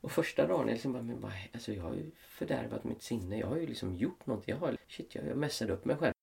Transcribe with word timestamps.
Och 0.00 0.12
första 0.12 0.46
dagen, 0.46 0.66
jag 0.66 0.74
liksom 0.74 0.92
bara, 0.92 1.02
men 1.02 1.20
bara, 1.20 1.32
alltså 1.52 1.72
jag 1.72 1.82
har 1.82 1.94
ju 1.94 2.10
fördärvat 2.16 2.84
mitt 2.84 3.02
sinne. 3.02 3.38
Jag 3.38 3.46
har 3.46 3.56
ju 3.56 3.66
liksom 3.66 3.96
gjort 3.96 4.26
någonting. 4.26 4.54
Jag 4.54 4.60
har, 4.60 4.76
shit, 4.88 5.14
jag, 5.14 5.26
jag 5.26 5.36
messade 5.36 5.72
upp 5.72 5.84
mig 5.84 5.96
själv. 5.96 6.14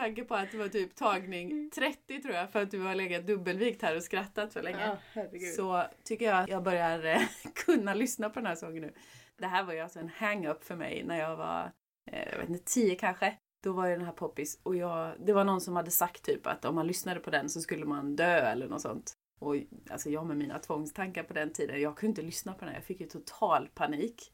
Tanke 0.00 0.24
på 0.24 0.34
att 0.34 0.52
det 0.52 0.58
var 0.58 0.68
typ 0.68 0.94
tagning 0.94 1.70
30 1.70 2.22
tror 2.22 2.34
jag 2.34 2.50
för 2.50 2.62
att 2.62 2.70
du 2.70 2.80
har 2.80 2.94
legat 2.94 3.26
dubbelvikt 3.26 3.82
här 3.82 3.96
och 3.96 4.02
skrattat 4.02 4.52
så 4.52 4.62
länge. 4.62 4.98
Ja. 5.14 5.22
Så 5.56 5.84
tycker 6.04 6.24
jag 6.24 6.42
att 6.42 6.48
jag 6.48 6.62
börjar 6.62 7.04
eh, 7.04 7.20
kunna 7.54 7.94
lyssna 7.94 8.30
på 8.30 8.40
den 8.40 8.46
här 8.46 8.54
sången 8.54 8.82
nu. 8.82 8.92
Det 9.38 9.46
här 9.46 9.64
var 9.64 9.72
ju 9.72 9.80
alltså 9.80 9.98
en 9.98 10.08
hang-up 10.08 10.64
för 10.64 10.76
mig 10.76 11.04
när 11.04 11.18
jag 11.18 11.36
var, 11.36 11.72
eh, 12.10 12.28
jag 12.32 12.38
vet 12.38 12.48
inte, 12.48 12.64
10 12.64 12.94
kanske. 12.94 13.34
Då 13.62 13.72
var 13.72 13.86
ju 13.86 13.96
den 13.96 14.04
här 14.04 14.12
poppis 14.12 14.60
och 14.62 14.76
jag, 14.76 15.14
det 15.18 15.32
var 15.32 15.44
någon 15.44 15.60
som 15.60 15.76
hade 15.76 15.90
sagt 15.90 16.22
typ 16.22 16.46
att 16.46 16.64
om 16.64 16.74
man 16.74 16.86
lyssnade 16.86 17.20
på 17.20 17.30
den 17.30 17.48
så 17.48 17.60
skulle 17.60 17.84
man 17.84 18.16
dö 18.16 18.38
eller 18.38 18.68
något 18.68 18.80
sånt. 18.80 19.17
Och 19.38 19.56
alltså 19.90 20.10
jag 20.10 20.26
med 20.26 20.36
mina 20.36 20.58
tvångstankar 20.58 21.22
på 21.22 21.34
den 21.34 21.52
tiden, 21.52 21.80
jag 21.80 21.96
kunde 21.96 22.10
inte 22.10 22.22
lyssna 22.22 22.54
på 22.54 22.64
den. 22.64 22.74
Jag 22.74 22.84
fick 22.84 23.00
ju 23.00 23.06
total 23.06 23.68
panik. 23.74 24.32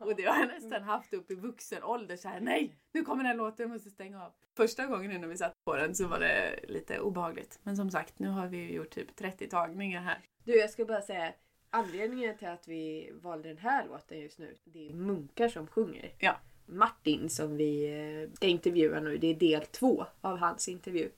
Och 0.00 0.16
det 0.16 0.24
har 0.24 0.38
jag 0.38 0.48
nästan 0.48 0.82
haft 0.82 1.14
upp 1.14 1.30
i 1.30 1.34
vuxen 1.34 1.82
ålder. 1.82 2.16
Så 2.16 2.28
här, 2.28 2.40
nej, 2.40 2.74
nu 2.92 3.02
kommer 3.02 3.24
den 3.24 3.36
låten, 3.36 3.64
jag 3.64 3.70
måste 3.70 3.90
stänga 3.90 4.24
av. 4.24 4.32
Första 4.56 4.86
gången 4.86 5.10
nu 5.10 5.18
när 5.18 5.28
vi 5.28 5.36
satt 5.36 5.52
på 5.64 5.76
den 5.76 5.94
så 5.94 6.06
var 6.06 6.20
det 6.20 6.60
lite 6.68 7.00
obehagligt. 7.00 7.58
Men 7.62 7.76
som 7.76 7.90
sagt, 7.90 8.18
nu 8.18 8.28
har 8.28 8.46
vi 8.46 8.56
ju 8.56 8.72
gjort 8.72 8.90
typ 8.90 9.16
30 9.16 9.48
tagningar 9.48 10.00
här. 10.00 10.18
Du, 10.44 10.56
jag 10.56 10.70
ska 10.70 10.84
bara 10.84 11.02
säga 11.02 11.32
anledningen 11.70 12.38
till 12.38 12.48
att 12.48 12.68
vi 12.68 13.12
valde 13.22 13.48
den 13.48 13.58
här 13.58 13.86
låten 13.86 14.20
just 14.20 14.38
nu. 14.38 14.56
Det 14.64 14.88
är 14.88 14.94
munkar 14.94 15.48
som 15.48 15.66
sjunger. 15.66 16.12
Ja. 16.18 16.36
Martin 16.66 17.30
som 17.30 17.56
vi 17.56 17.84
eh, 17.84 18.36
ska 18.36 18.46
intervjua 18.46 19.00
nu, 19.00 19.18
det 19.18 19.26
är 19.26 19.34
del 19.34 19.62
två 19.62 20.06
av 20.20 20.38
hans 20.38 20.68
intervju. 20.68 21.10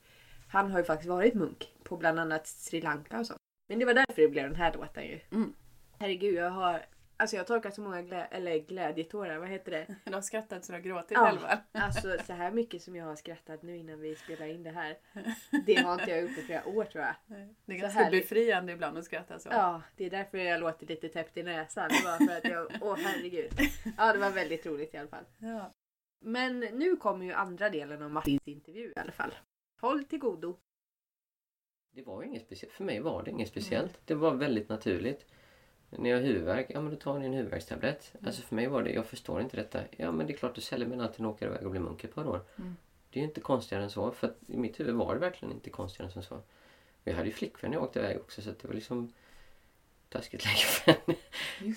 Han 0.49 0.71
har 0.71 0.79
ju 0.79 0.85
faktiskt 0.85 1.09
varit 1.09 1.35
munk 1.35 1.76
på 1.89 1.97
bland 1.97 2.19
annat 2.21 2.47
Sri 2.47 2.81
Lanka 2.81 3.19
och 3.19 3.27
så. 3.27 3.35
Men 3.69 3.79
det 3.79 3.85
var 3.85 3.95
därför 3.95 4.23
det 4.23 4.29
blev 4.29 4.45
den 4.45 4.57
här 4.57 4.73
låten 4.75 5.05
ju. 5.05 5.21
Mm. 5.33 5.55
Herregud, 5.99 6.35
jag 6.35 6.51
har 6.51 6.87
Alltså 7.19 7.37
jag 7.37 7.41
har 7.41 7.47
torkat 7.47 7.75
så 7.75 7.81
många 7.81 8.03
glä- 8.03 8.27
eller 8.31 8.59
glädjetårar, 8.59 9.39
vad 9.39 9.49
heter 9.49 9.71
det? 9.71 9.97
Du 10.05 10.15
har 10.15 10.21
skrattat 10.21 10.65
så 10.65 10.73
du 10.73 10.79
har 10.79 10.83
gråtit 10.83 11.11
Ja. 11.11 11.27
själva. 11.27 11.59
Alltså 11.73 12.17
så 12.27 12.33
här 12.33 12.51
mycket 12.51 12.83
som 12.83 12.97
jag 12.97 13.05
har 13.05 13.17
skrattat 13.17 13.63
nu 13.63 13.77
innan 13.77 14.01
vi 14.01 14.17
spelar 14.17 14.47
in 14.47 14.63
det 14.63 14.71
här. 14.71 14.97
Det 15.67 15.75
har 15.75 15.93
inte 16.01 16.11
jag 16.11 16.23
gjort 16.23 16.35
på 16.37 16.41
flera 16.41 16.67
år 16.67 16.85
tror 16.85 17.05
jag. 17.05 17.15
Det 17.67 17.73
är 17.73 17.77
Så 17.77 17.83
ganska 17.83 18.03
härligt. 18.05 18.23
befriande 18.29 18.73
ibland 18.73 18.99
att 18.99 19.05
skratta 19.05 19.39
så. 19.39 19.49
Ja, 19.53 19.83
det 19.97 20.05
är 20.07 20.11
därför 20.11 20.39
jag 20.39 20.61
låter 20.61 20.87
lite 20.87 21.09
täppt 21.09 21.37
i 21.37 21.43
näsan. 21.43 21.89
Det 21.89 22.05
var 22.05 22.27
för 22.27 22.37
att 22.37 22.45
jag, 22.53 22.69
åh 22.81 22.97
herregud. 22.99 23.53
Ja, 23.97 24.13
det 24.13 24.19
var 24.19 24.31
väldigt 24.31 24.67
roligt 24.67 24.95
i 24.95 24.97
alla 24.99 25.09
fall. 25.09 25.25
Ja. 25.39 25.73
Men 26.25 26.61
nu 26.61 26.97
kommer 26.97 27.25
ju 27.27 27.33
andra 27.33 27.71
delen 27.71 28.03
av 28.03 28.11
Martins 28.11 28.43
intervju 28.49 28.93
i 28.97 29.01
alla 29.01 29.13
fall. 29.13 29.35
Håll 29.81 30.05
till 30.05 30.19
godo. 30.19 30.59
Det 31.97 32.03
var 32.03 32.23
inget 32.23 32.43
speciellt. 32.43 32.73
För 32.73 32.85
mig 32.85 33.01
var 33.01 33.23
det 33.23 33.31
inget 33.31 33.49
speciellt. 33.49 33.99
Det 34.05 34.15
var 34.15 34.35
väldigt 34.35 34.69
naturligt. 34.69 35.27
När 35.91 36.11
jag 36.11 36.17
har 36.17 36.23
huvudvärk, 36.23 36.67
ja 36.69 36.81
men 36.81 36.91
då 36.91 36.97
tar 36.97 37.19
ni 37.19 37.27
en 37.27 37.33
huvudvärkstablett. 37.33 38.13
Alltså 38.25 38.43
för 38.43 38.55
mig 38.55 38.67
var 38.67 38.83
det, 38.83 38.91
jag 38.91 39.07
förstår 39.07 39.41
inte 39.41 39.57
detta. 39.57 39.81
Ja 39.97 40.13
men 40.13 40.27
det 40.27 40.33
är 40.33 40.37
klart 40.37 40.55
du 40.55 40.61
säljer 40.61 40.89
men 40.89 41.01
alltid 41.01 41.27
åker 41.27 41.47
iväg 41.47 41.65
och 41.65 41.71
blir 41.71 41.81
munk 41.81 42.05
ett 42.05 42.15
par 42.15 42.27
år. 42.27 42.41
Mm. 42.57 42.77
Det 43.11 43.19
är 43.19 43.21
ju 43.21 43.29
inte 43.29 43.41
konstigare 43.41 43.85
än 43.85 43.91
så. 43.91 44.11
För 44.11 44.35
i 44.47 44.57
mitt 44.57 44.81
huvud 44.81 44.95
var 44.95 45.15
det 45.15 45.21
verkligen 45.21 45.55
inte 45.55 45.71
konstigare 45.71 46.13
än 46.17 46.23
så. 46.23 46.35
Och 46.35 46.43
jag 47.05 47.15
hade 47.15 47.27
ju 47.27 47.33
flickvän 47.33 47.71
när 47.71 47.79
jag 47.79 47.85
åkte 47.85 47.99
iväg 47.99 48.17
också 48.17 48.43
så 48.43 48.51
det 48.51 48.65
var 48.65 48.75
liksom 48.75 49.13
taskigt 50.09 50.45
läge 50.45 50.57
för 50.57 50.93
henne. 50.93 51.19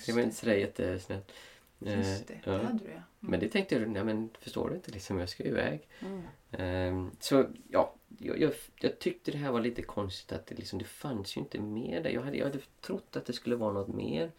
Det 0.06 0.12
var 0.12 0.20
inte 0.20 0.36
sådär 0.36 0.54
jättesnällt. 0.54 1.32
Just 1.78 2.28
det, 2.28 2.34
Eh, 2.34 2.40
det 2.44 2.66
hade 2.66 2.84
du 2.84 2.90
ja. 2.90 3.02
Men 3.20 3.40
det 3.40 3.48
tänkte 3.48 3.74
jag, 3.74 3.88
nej 3.88 4.04
men 4.04 4.30
förstår 4.38 4.68
du 4.68 4.74
inte 4.74 4.90
liksom, 4.90 5.18
jag 5.18 5.28
ska 5.28 5.42
ju 5.42 5.48
iväg. 5.48 5.88
Mm. 6.00 6.22
Ehm, 6.52 7.10
så 7.20 7.46
ja, 7.68 7.94
jag, 8.18 8.40
jag, 8.40 8.52
jag 8.80 8.98
tyckte 8.98 9.30
det 9.30 9.38
här 9.38 9.52
var 9.52 9.60
lite 9.60 9.82
konstigt 9.82 10.32
att 10.32 10.46
det, 10.46 10.54
liksom, 10.54 10.78
det 10.78 10.84
fanns 10.84 11.36
ju 11.36 11.40
inte 11.40 11.60
mer 11.60 12.00
där. 12.02 12.10
Jag 12.10 12.22
hade, 12.22 12.36
jag 12.36 12.46
hade 12.46 12.58
trott 12.80 13.16
att 13.16 13.26
det 13.26 13.32
skulle 13.32 13.56
vara 13.56 13.72
något 13.72 13.94
mer. 13.94 14.32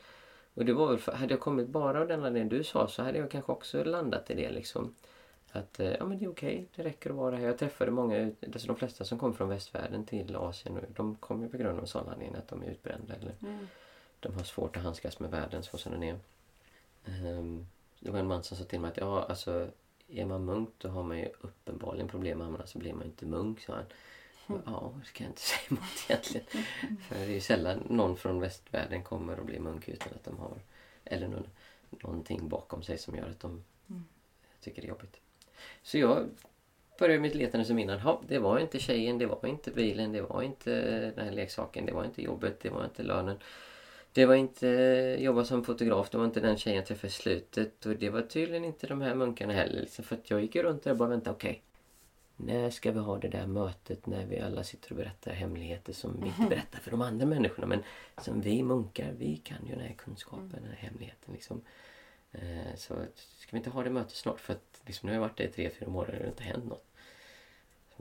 Och 0.53 0.65
det 0.65 0.73
var 0.73 0.87
väl 0.87 0.97
för, 0.99 1.11
hade 1.11 1.33
jag 1.33 1.39
kommit 1.39 1.67
bara 1.67 2.01
av 2.01 2.07
den 2.07 2.19
anledningen 2.19 2.49
du 2.49 2.63
sa 2.63 2.87
så 2.87 3.03
hade 3.03 3.17
jag 3.17 3.31
kanske 3.31 3.51
också 3.51 3.83
landat 3.83 4.29
i 4.31 4.33
det 4.33 4.49
liksom. 4.51 4.95
Att 5.51 5.79
eh, 5.79 5.91
ja 5.91 6.05
men 6.05 6.17
det 6.19 6.25
är 6.25 6.29
okej, 6.29 6.67
det 6.75 6.83
räcker 6.83 7.09
att 7.09 7.15
vara 7.15 7.35
här. 7.35 7.45
Jag 7.45 7.57
träffade 7.57 7.91
många, 7.91 8.31
alltså 8.53 8.67
de 8.67 8.75
flesta 8.75 9.05
som 9.05 9.19
kom 9.19 9.33
från 9.33 9.49
västvärlden 9.49 10.05
till 10.05 10.35
Asien, 10.35 10.77
och 10.77 10.83
de 10.95 11.15
kom 11.15 11.41
ju 11.43 11.49
på 11.49 11.57
grund 11.57 11.69
av 11.69 11.79
en 11.79 11.87
sån 11.87 12.09
anledning 12.09 12.35
att 12.35 12.47
de 12.47 12.63
är 12.63 12.67
utbrända 12.67 13.13
eller 13.15 13.35
Mm. 13.41 13.67
de 14.19 14.33
har 14.33 14.43
svårt 14.43 14.77
att 14.77 14.83
handskas 14.83 15.19
med 15.19 15.31
världen 15.31 15.63
så 15.63 15.77
som 15.77 15.91
den 15.91 16.03
är. 16.03 16.19
Ehm, 17.05 17.67
det 17.99 18.11
var 18.11 18.19
en 18.19 18.27
man 18.27 18.43
som 18.43 18.57
sa 18.57 18.63
till 18.63 18.79
mig 18.79 18.91
att 18.91 18.97
ja, 18.97 19.23
alltså 19.29 19.67
är 20.13 20.25
man 20.25 20.45
munk 20.45 20.69
då 20.77 20.89
har 20.89 21.03
man 21.03 21.17
ju 21.19 21.29
uppenbarligen 21.41 22.07
problem 22.07 22.37
med 22.37 22.47
armarna 22.47 22.67
så 22.67 22.79
blir 22.79 22.93
man 22.93 23.03
inte 23.05 23.25
munk, 23.25 23.59
sa 23.61 23.73
han. 23.73 23.85
Mm. 24.49 24.61
Ja, 24.65 24.93
det 25.05 25.11
kan 25.13 25.25
jag 25.25 25.31
inte 25.31 25.41
säga 25.51 25.61
emot 25.69 26.05
egentligen. 26.09 26.47
För 27.01 27.15
det 27.15 27.21
är 27.21 27.27
ju 27.29 27.41
sällan 27.41 27.83
någon 27.89 28.17
från 28.17 28.39
västvärlden 28.39 29.03
kommer 29.03 29.39
och 29.39 29.45
blir 29.45 29.59
munk 29.59 29.89
utan 29.89 30.13
att 30.13 30.23
de 30.23 30.37
har 30.37 30.57
eller 31.05 31.27
någon, 31.27 31.47
någonting 31.89 32.49
bakom 32.49 32.83
sig 32.83 32.97
som 32.97 33.15
gör 33.15 33.29
att 33.29 33.39
de 33.39 33.63
Mm. 33.91 34.03
tycker 34.61 34.81
det 34.81 34.87
är 34.87 34.89
jobbigt. 34.89 35.21
Så 35.83 35.97
jag 35.97 36.29
började 36.99 37.21
mitt 37.21 37.35
letande 37.35 37.65
som 37.65 37.79
innan. 37.79 37.99
Ja, 38.03 38.21
det 38.27 38.39
var 38.39 38.59
inte 38.59 38.79
tjejen, 38.79 39.17
det 39.17 39.25
var 39.25 39.45
inte 39.45 39.71
bilen, 39.71 40.11
det 40.11 40.21
var 40.21 40.41
inte 40.41 40.71
den 41.15 41.25
här 41.25 41.31
leksaken, 41.31 41.85
det 41.85 41.91
var 41.91 42.05
inte 42.05 42.21
jobbet, 42.21 42.59
det 42.59 42.69
var 42.69 42.85
inte 42.85 43.03
lönen. 43.03 43.37
Det 44.13 44.25
var 44.25 44.35
inte 44.35 44.67
jobba 45.19 45.45
som 45.45 45.63
fotograf, 45.63 46.09
det 46.09 46.17
var 46.17 46.25
inte 46.25 46.39
den 46.39 46.57
tjejen 46.57 46.75
jag 46.75 46.85
träffade 46.85 47.07
i 47.07 47.11
slutet 47.11 47.85
och 47.85 47.95
det 47.95 48.09
var 48.09 48.21
tydligen 48.21 48.65
inte 48.65 48.87
de 48.87 49.01
här 49.01 49.15
munkarna 49.15 49.53
heller. 49.53 49.81
Liksom, 49.81 50.03
för 50.03 50.15
att 50.15 50.29
jag 50.29 50.41
gick 50.41 50.55
ju 50.55 50.63
runt 50.63 50.83
där 50.83 50.91
och 50.91 50.97
bara 50.97 51.09
väntade, 51.09 51.35
okej. 51.35 51.61
när 52.35 52.69
ska 52.69 52.91
vi 52.91 52.99
ha 52.99 53.17
det 53.17 53.27
där 53.27 53.47
mötet 53.47 54.05
när 54.05 54.25
vi 54.25 54.39
alla 54.39 54.63
sitter 54.63 54.91
och 54.91 54.97
berättar 54.97 55.31
hemligheter 55.31 55.93
som 55.93 56.21
vi 56.21 56.27
inte 56.27 56.45
berättar 56.55 56.79
för 56.79 56.91
de 56.91 57.01
andra 57.01 57.25
människorna 57.25 57.67
men 57.67 57.83
som 58.21 58.41
vi 58.41 58.63
munkar, 58.63 59.13
vi 59.17 59.37
kan 59.37 59.67
ju 59.67 59.75
den 59.75 59.85
här 59.85 59.95
kunskapen, 59.97 60.49
den 60.51 60.71
här 60.71 60.89
hemligheten 60.89 61.33
liksom. 61.33 61.61
Eh, 62.31 62.75
så 62.75 62.93
ska 63.15 63.51
vi 63.51 63.57
inte 63.57 63.69
ha 63.69 63.83
det 63.83 63.89
mötet 63.89 64.15
snart 64.15 64.39
för 64.39 64.53
att 64.53 64.81
liksom, 64.85 65.07
nu 65.07 65.11
har 65.11 65.15
jag 65.15 65.21
varit 65.21 65.37
där 65.37 65.45
i 65.45 65.47
tre, 65.47 65.69
fyra 65.69 65.89
månader 65.89 66.13
och 66.13 66.19
det 66.19 66.25
har 66.25 66.31
inte 66.31 66.43
hänt 66.43 66.65
något. 66.65 66.85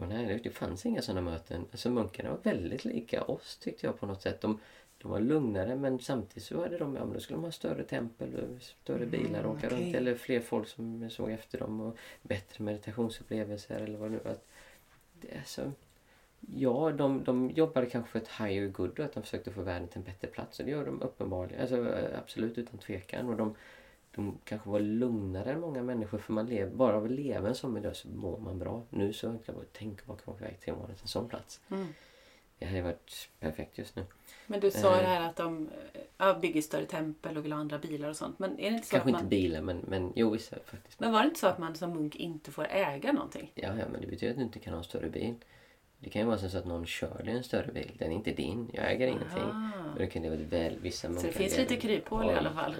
Men 0.01 0.09
nej, 0.09 0.41
det 0.45 0.51
fanns 0.51 0.87
inga 0.87 1.03
sådana 1.03 1.21
möten. 1.21 1.67
Alltså 1.71 1.91
munkarna 1.91 2.31
var 2.31 2.39
väldigt 2.43 2.85
lika 2.85 3.23
oss 3.23 3.57
tyckte 3.57 3.87
jag 3.87 4.01
på 4.01 4.07
något 4.07 4.23
sätt. 4.23 4.41
De 4.41 4.61
de 5.03 5.11
var 5.11 5.21
lugnare 5.21 5.77
men 5.77 5.99
samtidigt 5.99 6.45
så 6.45 6.63
hade 6.63 6.79
de, 6.79 6.97
ja, 6.97 7.05
men 7.05 7.15
då 7.15 7.21
skulle 7.21 7.37
de 7.37 7.45
ha 7.45 7.53
större 7.53 7.85
tempel 7.85 8.35
och 8.35 8.63
större 8.63 9.07
bilar 9.07 9.45
och 9.45 9.57
åka 9.57 9.67
okej. 9.67 9.79
runt 9.79 9.95
eller 9.95 10.15
fler 10.15 10.41
folk 10.41 10.69
som 10.69 11.11
såg 11.11 11.31
efter 11.31 11.59
dem 11.59 11.81
och 11.81 11.97
bättre 12.23 12.65
meditationsupplevelser 12.65 13.81
eller 13.81 13.99
vad 13.99 14.11
nu 14.11 14.19
var. 14.25 14.37
Det 15.21 15.29
är 15.35 15.43
så, 15.47 15.73
ja, 16.41 16.93
de, 16.93 17.25
de 17.25 17.51
jobbade 17.51 17.87
kanske 17.87 18.11
för 18.11 18.19
ett 18.19 18.29
higher 18.29 18.69
good 18.69 18.99
och 18.99 19.05
att 19.05 19.13
de 19.13 19.23
försökte 19.23 19.51
få 19.51 19.63
världen 19.63 19.89
till 19.89 19.99
en 19.99 20.05
bättre 20.05 20.29
plats 20.29 20.59
och 20.59 20.65
det 20.65 20.71
gör 20.71 20.87
de 20.87 21.03
uppenbarligen, 21.03 21.61
alltså 21.61 21.95
eh, 21.95 22.19
absolut 22.19 22.59
utan 22.59 22.79
tvekan. 22.79 23.29
Och 23.29 23.37
de, 23.37 23.55
de 24.15 24.39
kanske 24.45 24.71
var 24.71 24.81
lugnare 24.81 25.53
än 25.53 25.61
många 25.61 25.83
människor 25.83 26.19
för 26.19 26.33
man 26.33 26.47
lever, 26.47 26.73
bara 26.73 26.97
av 26.97 27.05
att 27.05 27.11
leva 27.11 27.49
en 27.49 27.55
sån 27.55 27.73
miljö 27.73 27.95
så 27.95 28.09
mår 28.09 28.39
man 28.39 28.59
bra. 28.59 28.83
Nu 28.91 29.13
så 29.13 29.27
kan 29.27 29.41
jag 29.47 29.55
bara 29.55 29.65
tänka 29.65 30.05
på 30.05 30.13
att 30.13 30.29
åka 30.29 30.45
iväg 30.45 30.61
till 30.61 30.73
en 30.73 30.81
en 30.91 31.09
sån 31.09 31.29
plats. 31.29 31.61
Mm. 31.71 31.87
Det 32.61 32.67
hade 32.67 32.83
varit 32.83 33.29
perfekt 33.41 33.79
just 33.79 33.97
nu. 33.97 34.05
Men 34.47 34.61
du 34.61 34.71
sa 34.71 34.95
Eh. 34.97 35.01
det 35.03 35.07
här 35.09 35.29
att 35.29 35.37
de 35.37 35.69
ja, 36.19 36.35
bygger 36.35 36.63
större 36.63 36.87
tempel 36.87 37.37
och 37.37 37.45
vill 37.45 37.53
ha 37.53 37.61
andra 37.61 37.79
bilar 37.79 38.09
och 38.09 38.17
sånt. 38.17 38.39
Men 38.39 38.59
är 38.61 38.71
det 38.71 38.77
inte 38.77 38.87
så 38.87 38.91
Kanske 38.91 39.09
att 39.09 39.13
man... 39.13 39.21
inte 39.21 39.31
bilar 39.31 39.61
men, 39.63 39.85
men 39.89 40.13
jo 40.17 40.31
vissa 40.31 40.57
faktiskt. 40.65 41.01
Men 41.01 41.13
var 41.13 41.21
det 41.21 41.27
inte 41.29 41.41
så 41.41 41.47
att 41.47 41.59
man 41.59 41.75
som 41.75 41.91
munk 41.91 42.17
inte 42.17 42.51
får 42.51 42.67
äga 42.71 43.13
någonting? 43.13 43.53
Ja, 43.55 43.69
ja, 43.79 43.85
men 43.93 44.01
det 44.01 44.07
betyder 44.07 44.31
att 44.31 44.37
du 44.39 44.43
inte 44.43 44.59
kan 44.59 44.73
ha 44.73 44.79
en 44.79 44.85
större 44.85 45.09
bil. 45.09 45.35
Det 45.99 46.11
kan 46.11 46.23
ju 46.23 46.27
vara 46.29 46.39
så 46.39 46.59
att 46.59 46.67
någon 46.67 46.87
kör 46.87 47.23
dig 47.25 47.35
en 47.35 47.45
större 47.45 47.73
bil. 47.73 47.93
Den 47.99 48.11
är 48.11 48.15
inte 48.15 48.31
din. 48.31 48.71
Jag 48.73 48.93
äger 48.93 49.07
ingenting. 49.07 49.43
Ah. 49.43 49.93
Och 49.93 49.99
det 49.99 50.07
kan 50.07 50.23
det 50.23 50.31
vara 50.31 50.41
väl 50.41 50.79
vissa 50.79 51.09
Så 51.09 51.15
det 51.15 51.23
munkar 51.23 51.39
finns 51.39 51.57
lite 51.59 51.77
kryphål 51.77 52.31
i 52.31 52.35
alla 52.35 52.51
fall. 52.51 52.75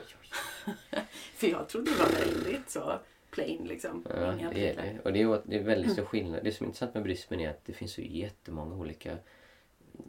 För 1.35 1.47
jag 1.47 1.69
trodde 1.69 1.91
det 1.91 1.99
var 1.99 2.25
väldigt 2.25 2.71
så 2.71 2.99
plain 3.31 3.65
liksom. 3.65 4.07
Ja, 4.11 4.35
Inga 4.35 4.51
det 4.53 4.69
är 4.71 4.77
det. 4.77 5.01
Och 5.05 5.13
det 5.13 5.23
är, 5.23 5.41
det 5.45 5.57
är 5.57 5.63
väldigt 5.63 5.93
stor 5.93 6.05
skillnad. 6.13 6.45
Det 6.45 6.53
som 6.53 6.65
är 6.65 6.69
intressant 6.69 6.95
med 6.95 7.03
buddhismen 7.03 7.41
är 7.41 7.51
att 7.51 7.65
det 7.65 7.73
finns 7.73 7.93
så 7.93 8.01
jättemånga 8.01 8.75
olika 8.75 9.17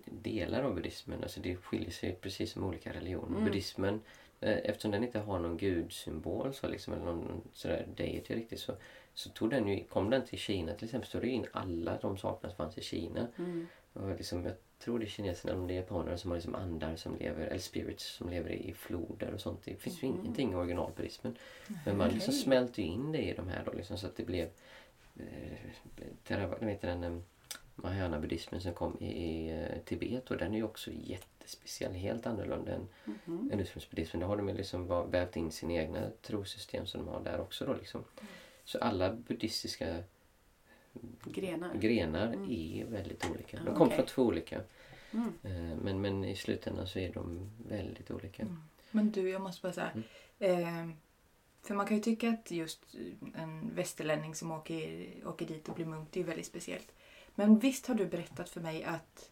delar 0.06 0.64
av 0.64 0.76
buddhismen. 0.76 1.24
Alltså 1.24 1.40
det 1.40 1.56
skiljer 1.56 1.92
sig 1.92 2.16
precis 2.22 2.52
som 2.52 2.64
olika 2.64 2.94
religioner. 2.94 3.28
Mm. 3.28 3.44
Buddhismen, 3.44 4.02
eh, 4.40 4.58
eftersom 4.64 4.92
den 4.92 5.04
inte 5.04 5.20
har 5.20 5.40
någon 5.40 5.58
gudsymbol 5.58 6.54
så 6.54 6.68
liksom, 6.68 6.94
eller 6.94 7.06
någon 7.06 7.42
sådär 7.54 7.88
deity 7.96 8.36
riktigt 8.36 8.60
så, 8.60 8.74
så 9.14 9.30
tog 9.30 9.50
den 9.50 9.68
ju, 9.68 9.84
kom 9.84 10.10
den 10.10 10.26
till 10.26 10.40
Kina 10.40 10.74
till 10.74 10.86
exempel 10.86 11.08
så 11.08 11.12
tog 11.12 11.22
det 11.22 11.30
in 11.30 11.46
alla 11.52 11.98
de 12.02 12.18
sakerna 12.18 12.50
som 12.50 12.58
fanns 12.58 12.78
i 12.78 12.82
Kina. 12.82 13.28
Mm. 13.38 13.68
Och 13.94 14.10
liksom, 14.10 14.46
jag 14.46 14.54
tror 14.80 15.00
det 15.00 15.06
är 15.06 15.08
kineserna 15.08 15.74
är 15.74 15.76
japanerna 15.76 16.18
som 16.18 16.32
har 16.32 16.38
liksom 16.38 16.56
andar 16.56 16.96
som 16.96 17.16
lever, 17.18 17.48
eller 17.48 17.60
spirits 17.60 18.06
som 18.06 18.30
lever 18.30 18.50
i 18.50 18.74
floder 18.74 19.34
och 19.34 19.42
sånt. 19.42 19.62
Det 19.64 19.76
finns 19.76 20.04
ju 20.04 20.08
Mm. 20.08 20.20
ingenting 20.20 20.52
i 20.52 20.56
originalbuddhismen. 20.56 21.38
Men 21.86 21.98
man 21.98 22.10
liksom 22.10 22.32
Okej. 22.32 22.44
smälter 22.44 22.82
ju 22.82 22.88
in 22.88 23.12
det 23.12 23.22
i 23.22 23.34
de 23.34 23.48
här 23.48 23.64
då 23.66 23.72
liksom, 23.72 23.98
så 23.98 24.08
att 24.08 24.16
det 24.16 24.24
blev 24.24 24.50
eh, 25.18 26.66
heter 26.68 26.88
den, 26.88 27.24
eh, 27.84 27.90
Mahayana-buddhismen 27.90 28.62
som 28.62 28.74
kom 28.74 28.98
i, 29.00 29.06
i 29.06 29.50
eh, 29.50 29.78
Tibet 29.86 30.32
och 30.32 30.38
den 30.38 30.54
är 30.54 30.58
ju 30.58 30.64
också 30.64 30.92
jättespeciell, 30.94 31.94
helt 31.94 32.26
annorlunda 32.26 32.72
än, 32.76 32.88
Mhm. 33.06 33.50
än 33.54 33.60
ursprungsbuddhismen. 33.60 34.20
Där 34.20 34.28
har 34.28 34.38
de 34.38 34.50
ju 34.50 34.56
liksom 34.56 35.10
vävt 35.12 35.36
in 35.36 35.52
sina 35.52 35.74
egna 35.74 36.10
trosystem 36.22 36.86
som 36.86 37.06
de 37.06 37.12
har 37.12 37.22
där 37.24 37.42
också 37.42 37.66
då 37.66 37.74
liksom. 37.74 38.04
Så 38.66 38.80
alla 38.80 39.14
buddhistiska 39.14 40.04
Grenar. 41.26 41.74
grenar 41.76 42.28
Mm. 42.28 42.50
är 42.52 42.86
väldigt 42.86 43.30
olika. 43.32 43.58
De 43.58 43.66
kommer 43.66 43.86
okej. 43.86 43.96
från 43.98 44.06
två 44.06 44.24
olika. 44.24 44.62
Mm. 45.14 45.34
Eh, 45.44 45.78
Men, 45.84 46.02
men 46.02 46.24
i 46.26 46.36
slutändan 46.36 46.88
så 46.88 47.00
är 47.00 47.14
de 47.14 47.52
väldigt 47.70 48.12
olika. 48.12 48.42
Mm. 48.44 48.58
Men 48.92 49.12
du, 49.12 49.30
jag 49.30 49.42
måste 49.42 49.62
bara 49.62 49.74
säga. 49.74 49.92
Eh, 50.40 50.90
för 51.62 51.76
man 51.76 51.86
kan 51.88 51.98
ju 51.98 52.04
tycka 52.04 52.30
att 52.30 52.52
just 52.52 52.96
en 53.36 53.76
västerlänning 53.76 54.36
som 54.36 54.52
åker, 54.52 55.08
åker 55.26 55.46
dit 55.46 55.70
och 55.70 55.76
blir 55.76 55.86
munk, 55.86 56.10
det 56.12 56.20
är 56.20 56.24
väldigt 56.24 56.46
speciellt. 56.46 56.92
Men 57.36 57.60
visst 57.60 57.88
har 57.88 57.96
du 57.96 58.06
berättat 58.06 58.50
för 58.50 58.62
mig 58.62 58.84
att 58.84 59.30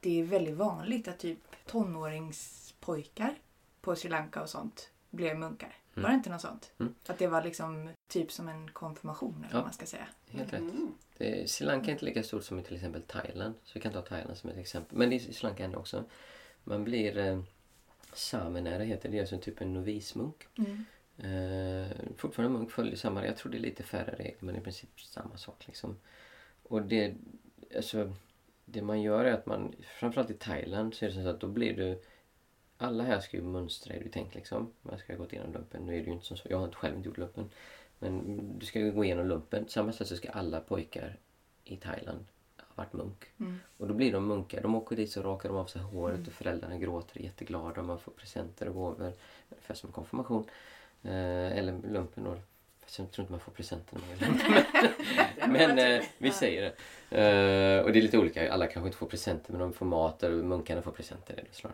det 0.00 0.20
är 0.20 0.24
väldigt 0.24 0.54
vanligt 0.54 1.08
att 1.08 1.18
typ 1.18 1.38
tonåringspojkar 1.66 3.34
på 3.80 3.96
Sri 3.96 4.10
Lanka 4.10 4.42
och 4.42 4.48
sånt 4.48 4.90
blev 5.10 5.38
munkar. 5.38 5.76
Var 5.94 6.08
det 6.08 6.14
inte 6.14 6.30
något 6.30 6.40
sånt? 6.40 6.72
Mm. 6.78 6.94
Att 7.06 7.18
det 7.18 7.26
var 7.26 7.42
liksom 7.42 7.90
typ 8.08 8.32
som 8.32 8.48
en 8.48 8.70
konfirmation 8.70 9.36
eller 9.38 9.48
Ja. 9.48 9.54
vad 9.54 9.64
man 9.64 9.72
ska 9.72 9.86
säga. 9.86 10.08
Helt 10.30 10.52
rätt. 10.52 10.60
Mm. 10.60 10.94
Det, 11.18 11.50
Sri 11.50 11.66
Lanka 11.66 11.86
är 11.86 11.92
inte 11.92 12.04
lika 12.04 12.22
stort 12.22 12.44
som 12.44 12.58
i 12.58 12.62
till 12.62 12.74
exempel 12.74 13.02
Thailand. 13.02 13.54
Så 13.64 13.70
vi 13.74 13.80
kan 13.80 13.92
ta 13.92 14.02
Thailand 14.02 14.36
som 14.38 14.50
ett 14.50 14.56
exempel. 14.56 14.98
Men 14.98 15.12
i 15.12 15.20
Sri 15.20 15.34
Lanka 15.42 15.64
ändå 15.64 15.78
också. 15.78 16.04
Man 16.64 16.84
blir 16.84 17.18
eh, 17.18 17.42
samenära 18.12 18.82
heter 18.82 19.02
det. 19.08 19.12
Det 19.12 19.18
är 19.18 19.20
alltså 19.20 19.38
typ 19.38 19.60
en 19.60 19.72
novismunk. 19.74 20.46
Mm. 20.58 20.84
Eh, 21.18 21.90
fortfarande 22.16 22.58
munk 22.58 22.70
följer 22.70 22.96
samma, 22.96 23.26
jag 23.26 23.36
tror 23.36 23.52
det 23.52 23.58
är 23.58 23.60
lite 23.60 23.82
färre 23.82 24.14
regler 24.18 24.36
men 24.40 24.56
i 24.56 24.60
princip 24.60 25.00
samma 25.00 25.36
sak 25.36 25.66
liksom. 25.66 25.96
Och 26.68 26.82
det, 26.82 27.14
alltså, 27.76 28.12
det 28.64 28.82
man 28.82 29.02
gör 29.02 29.24
är 29.24 29.32
att 29.32 29.46
man, 29.46 29.74
framförallt 29.82 30.30
i 30.30 30.34
Thailand 30.34 30.94
så 30.94 31.04
är 31.04 31.08
det 31.08 31.14
så 31.14 31.28
att 31.28 31.40
då 31.40 31.48
blir 31.48 31.76
du 31.76 32.02
alla 32.78 33.04
här 33.04 33.20
ska 33.20 33.36
ju 33.36 33.42
mönstra 33.42 33.94
är 33.94 34.00
det 34.04 34.10
tänkt 34.10 34.34
liksom. 34.34 34.72
Man 34.82 34.98
ska 34.98 35.14
gått 35.14 35.32
igenom 35.32 35.52
lumpen. 35.52 35.86
Nu 35.86 35.92
är 35.92 36.00
det 36.00 36.06
ju 36.06 36.12
inte 36.12 36.26
som 36.26 36.36
så. 36.36 36.48
Jag 36.50 36.58
har 36.58 36.64
inte 36.64 36.76
själv 36.76 36.96
inte 36.96 37.08
gjort 37.08 37.18
lumpen. 37.18 37.50
Men 37.98 38.40
du 38.58 38.66
ska 38.66 38.78
ju 38.78 38.92
gå 38.92 39.04
igenom 39.04 39.26
lumpen. 39.26 39.68
Samma 39.68 39.92
sätt 39.92 40.08
så 40.08 40.16
ska 40.16 40.30
alla 40.30 40.60
pojkar 40.60 41.16
i 41.64 41.76
Thailand 41.76 42.24
ha 42.56 42.74
varit 42.74 42.92
munk. 42.92 43.24
Mm. 43.38 43.58
Och 43.76 43.88
då 43.88 43.94
blir 43.94 44.12
de 44.12 44.26
munkar. 44.26 44.62
De 44.62 44.74
åker 44.74 44.96
dit 44.96 45.10
så 45.10 45.22
rakar 45.22 45.48
de 45.48 45.58
av 45.58 45.66
sig 45.66 45.82
håret 45.82 46.26
och 46.26 46.32
föräldrarna 46.32 46.78
gråter 46.78 47.20
jätteglada 47.20 47.80
och 47.80 47.86
man 47.86 47.98
får 47.98 48.12
presenter 48.12 48.68
och 48.68 48.74
gåvor. 48.74 49.12
Ungefär 49.50 49.74
som 49.74 49.92
konfirmation. 49.92 50.44
Eh, 51.02 51.58
eller 51.58 51.78
lumpen 51.92 52.24
då. 52.24 52.36
Fast 52.80 52.98
jag 52.98 53.10
tror 53.10 53.22
inte 53.22 53.32
man 53.32 53.40
får 53.40 53.52
presenter 53.52 53.96
när 53.96 54.00
man 54.00 54.10
gör 54.10 54.26
lumpen. 54.26 54.64
Men 55.52 55.78
eh, 55.78 56.04
vi 56.18 56.30
säger 56.30 56.62
det. 56.62 56.72
Eh, 57.20 57.84
och 57.84 57.92
det 57.92 57.98
är 57.98 58.02
lite 58.02 58.18
olika. 58.18 58.52
Alla 58.52 58.66
kanske 58.66 58.86
inte 58.86 58.98
får 58.98 59.06
presenter 59.06 59.52
men 59.52 59.60
de 59.60 59.72
får 59.72 59.86
mat 59.86 60.22
eller 60.22 60.42
munkarna 60.42 60.82
får 60.82 60.90
presenter. 60.92 61.34
Eller 61.34 61.48
så. 61.52 61.68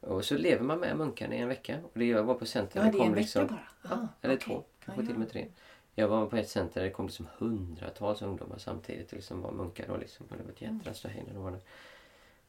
Och 0.00 0.24
så 0.24 0.34
lever 0.34 0.62
man 0.62 0.78
med 0.80 0.96
munkarna 0.96 1.34
i 1.34 1.38
en 1.38 1.48
vecka. 1.48 1.76
Och 1.82 1.98
det 1.98 2.04
gör 2.04 2.16
jag 2.16 2.24
var 2.24 2.34
på 2.34 2.46
center. 2.46 2.80
Ja, 2.80 2.82
det 2.82 2.88
är 2.88 2.92
en 2.92 2.98
kom 2.98 3.08
vecka 3.08 3.20
liksom- 3.20 3.46
bara. 3.46 3.68
Ja, 3.82 3.90
Ah, 3.90 4.08
eller 4.22 4.34
okej. 4.36 4.46
två, 4.46 4.62
kanske 4.84 5.02
Ja, 5.02 5.06
till 5.06 5.14
och 5.14 5.20
med 5.20 5.30
tre. 5.30 5.46
Jag 5.94 6.08
var 6.08 6.26
på 6.26 6.36
ett 6.36 6.48
center 6.48 6.80
där 6.80 6.88
det 6.88 6.92
kom 6.94 7.06
liksom 7.06 7.26
hundratals 7.38 8.22
ungdomar 8.22 8.58
samtidigt 8.58 9.08
och 9.10 9.16
liksom 9.16 9.42
var 9.42 9.52
munkar 9.52 9.90
och 9.90 9.98
liksom, 9.98 10.26
och 10.30 10.36
det 10.36 10.42
var 10.42 10.50
ett 10.50 10.62
Mm. 10.62 10.76
jättera 10.76 10.94
ståhej 10.94 11.24
när 11.26 11.34
de. 11.34 11.58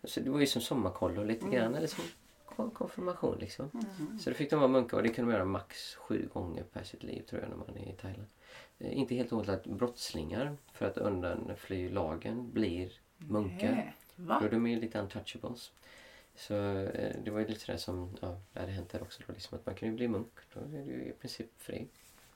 Så 0.03 0.19
det 0.19 0.29
var 0.29 0.39
ju 0.39 0.45
som 0.47 0.61
sommarkollo 0.61 1.23
lite 1.23 1.45
grann, 1.49 1.75
eller 1.75 1.87
som 1.87 2.03
kon- 2.45 2.71
konfirmation 2.71 3.37
liksom. 3.39 3.69
Mhm. 3.73 4.19
Så 4.19 4.29
då 4.29 4.35
fick 4.35 4.49
de 4.49 4.59
vara 4.59 4.67
munkar 4.67 4.97
och 4.97 5.03
det 5.03 5.09
kunde 5.09 5.31
de 5.31 5.35
göra 5.35 5.45
max 5.45 5.95
sju 5.95 6.29
gånger 6.33 6.63
per 6.63 6.83
sitt 6.83 7.03
liv 7.03 7.21
tror 7.29 7.41
jag 7.41 7.49
när 7.49 7.57
man 7.57 7.77
är 7.77 7.89
i 7.89 7.93
Thailand. 8.01 8.27
Eh, 8.79 8.97
inte 8.97 9.15
helt 9.15 9.33
ovanligt 9.33 9.53
att 9.55 9.65
brottslingar 9.65 10.57
för 10.73 10.85
att 10.85 10.97
undanfly 10.97 11.89
lagen 11.89 12.51
blir 12.51 12.91
munkar. 13.17 13.71
Nej. 13.71 13.93
Va? 14.15 14.37
Då 14.39 14.45
är 14.45 14.51
de 14.51 14.67
ju 14.67 14.79
lite 14.79 14.99
untouchables. 14.99 15.71
Så 16.35 16.53
eh, 16.77 17.15
det 17.23 17.31
var 17.31 17.39
ju 17.39 17.47
lite 17.47 17.59
sådär 17.59 17.77
som 17.77 18.17
ja, 18.21 18.39
det 18.53 18.59
hade 18.59 18.71
hänt 18.71 18.89
där 18.89 19.01
också. 19.01 19.21
Då, 19.27 19.33
liksom 19.33 19.57
att 19.57 19.65
man 19.65 19.75
kunde 19.75 19.91
ju 19.91 19.95
bli 19.97 20.07
munk. 20.07 20.31
Då 20.53 20.59
är 20.77 20.83
du 20.85 20.91
i 20.91 21.13
princip 21.21 21.47
fri. 21.57 21.87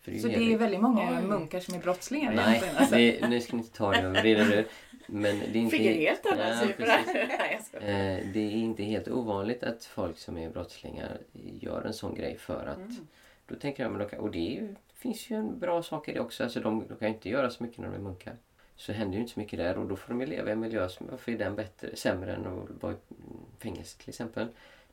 För 0.02 0.12
ju 0.12 0.20
Så 0.20 0.28
det 0.28 0.54
är 0.54 0.58
väldigt 0.58 0.82
många 0.82 1.20
Oj. 1.22 1.28
munkar 1.28 1.60
som 1.60 1.76
är 1.76 1.80
brottslingar 1.80 2.34
Nej, 2.34 2.46
egentligen, 2.48 2.76
alltså. 2.78 2.96
det, 2.96 3.30
nu 3.30 3.42
ska 3.42 3.56
ni 3.58 3.64
inte 3.64 3.78
ta 3.78 3.92
det 3.92 4.08
och 4.08 4.16
vrida 4.16 4.44
det. 4.46 4.66
Men 5.08 5.40
det 5.40 5.46
är 5.46 5.56
inte, 5.56 5.78
helt 5.78 6.26
Ja, 6.26 6.36
det. 6.36 6.76
Nej. 7.82 8.20
Eh, 8.20 8.34
det 8.34 8.40
är 8.40 8.52
inte 8.52 8.84
helt 8.84 9.08
ovanligt 9.08 9.64
att 9.64 9.86
folk 9.86 10.18
som 10.18 10.38
är 10.38 10.50
brottslingar 10.50 11.18
gör 11.34 11.82
en 11.82 11.94
sån 11.94 12.16
grej 12.16 12.38
för 12.38 12.66
att 12.66 12.78
Mm. 12.78 13.08
då 13.48 13.56
tänker 13.56 13.84
jag, 13.84 13.92
men 13.92 14.10
kan, 14.10 14.20
och 14.20 14.32
det 14.32 14.38
är 14.40 14.52
ju, 14.62 14.76
finns 15.00 15.30
ju 15.30 15.36
en 15.36 15.60
bra 15.60 15.84
sak 15.84 16.08
i 16.10 16.14
det 16.14 16.20
också. 16.20 16.44
Alltså 16.44 16.60
de, 16.60 16.88
de 16.88 16.98
kan 16.98 17.08
ju 17.08 17.14
inte 17.14 17.30
göra 17.30 17.50
så 17.50 17.64
mycket 17.64 17.78
när 17.80 17.88
de 17.88 17.96
är 17.96 18.00
munkar. 18.00 18.36
Så 18.76 18.92
händer 18.92 19.16
ju 19.16 19.22
inte 19.22 19.34
så 19.34 19.40
mycket 19.40 19.60
där 19.60 19.78
och 19.78 19.88
då 19.88 19.96
får 19.96 20.10
de 20.10 20.22
ju 20.22 20.28
leva 20.28 20.50
i 20.50 20.52
en 20.52 20.60
miljö 20.60 20.90
som, 20.90 21.08
varför 21.10 21.32
är 21.32 21.38
den 21.38 21.56
bättre, 21.56 21.96
sämre 21.96 22.34
än 22.36 22.48
att 22.48 22.70
vara 22.84 22.94
i 22.94 22.98
fängelse 23.60 23.98
till 23.98 24.10
exempel. 24.10 24.48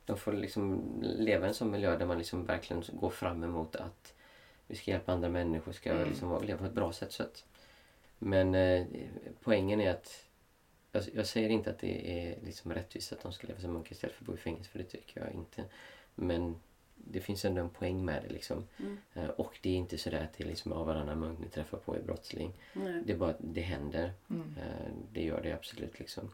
De 0.05 0.17
får 0.17 0.33
liksom 0.33 0.83
leva 1.01 1.45
i 1.45 1.47
en 1.47 1.53
sån 1.53 1.71
miljö 1.71 1.97
där 1.97 2.05
man 2.05 2.17
liksom 2.17 2.45
verkligen 2.45 2.83
går 2.93 3.09
fram 3.09 3.43
emot 3.43 3.75
att 3.75 4.13
vi 4.67 4.75
ska 4.75 4.91
hjälpa 4.91 5.11
andra 5.11 5.29
människor, 5.29 5.71
ska 5.71 5.91
Mm. 5.91 6.07
liksom 6.07 6.43
leva 6.43 6.59
på 6.59 6.65
ett 6.65 6.73
bra 6.73 6.93
sätt. 6.93 7.11
Så 7.11 7.23
att, 7.23 7.45
men 8.19 8.55
eh, 8.55 8.85
poängen 9.43 9.81
är 9.81 9.91
att 9.91 10.23
jag, 10.91 11.03
jag 11.13 11.27
säger 11.27 11.49
inte 11.49 11.69
att 11.69 11.79
det 11.79 12.19
är 12.19 12.45
liksom 12.45 12.73
rättvist 12.73 13.11
att 13.13 13.21
de 13.23 13.31
ska 13.33 13.47
leva 13.47 13.59
som 13.59 13.73
munkar 13.73 13.91
istället 13.91 14.15
för 14.15 14.23
att 14.23 14.27
bo 14.27 14.33
i 14.33 14.37
fängelse, 14.37 14.69
för 14.69 14.79
det 14.79 14.85
tycker 14.85 15.21
jag 15.21 15.31
inte. 15.33 15.63
Men 16.15 16.55
det 16.97 17.21
finns 17.21 17.45
ändå 17.45 17.61
en 17.61 17.69
poäng 17.69 18.05
med 18.05 18.23
det 18.27 18.33
liksom. 18.33 18.67
Mm. 18.79 18.97
Eh, 19.13 19.29
och 19.29 19.59
det 19.61 19.69
är 19.69 19.75
inte 19.75 19.97
sådär 19.97 20.23
att 20.23 20.37
det 20.37 20.43
är 20.43 20.47
liksom 20.47 20.71
av 20.71 20.85
varannan 20.85 21.19
munk 21.19 21.39
ni 21.39 21.49
träffar 21.49 21.77
på 21.77 21.95
är 21.95 22.01
brottsling. 22.01 22.53
Nej. 22.73 23.01
Det 23.05 23.13
är 23.13 23.17
bara 23.17 23.29
att 23.29 23.39
det 23.39 23.61
händer. 23.61 24.11
Mm. 24.29 24.55
Eh, 24.57 24.91
det 25.13 25.23
gör 25.23 25.41
det 25.41 25.53
absolut 25.53 25.99
liksom. 25.99 26.31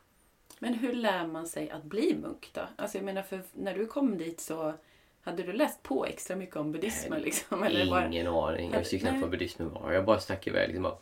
Men 0.60 0.74
hur 0.74 0.94
lär 0.94 1.28
man 1.28 1.48
sig 1.48 1.70
att 1.70 1.84
bli 1.84 2.16
munk 2.22 2.50
då? 2.54 2.62
Alltså 2.76 2.98
jag 2.98 3.06
menar, 3.06 3.22
för 3.22 3.42
när 3.54 3.74
du 3.74 3.86
kom 3.86 4.18
dit 4.18 4.40
så 4.40 4.74
hade 5.22 5.44
du 5.44 5.54
läst 5.54 5.84
på 5.84 6.06
extra 6.06 6.36
mycket 6.36 6.56
om 6.56 6.72
buddhismen 6.72 7.22
liksom? 7.22 7.64
Eller 7.64 7.90
bara... 7.90 8.08
Ingen 8.08 8.28
aning. 8.28 8.72
Jag 8.72 8.80
visste 8.80 9.00
knappt 9.00 9.22
vad 9.22 9.30
buddhismen 9.30 9.70
var. 9.70 9.92
Jag 9.92 10.06
bara 10.06 10.20
stack 10.20 10.48
iväg 10.48 10.68
liksom. 10.68 10.84
Bara, 10.84 10.98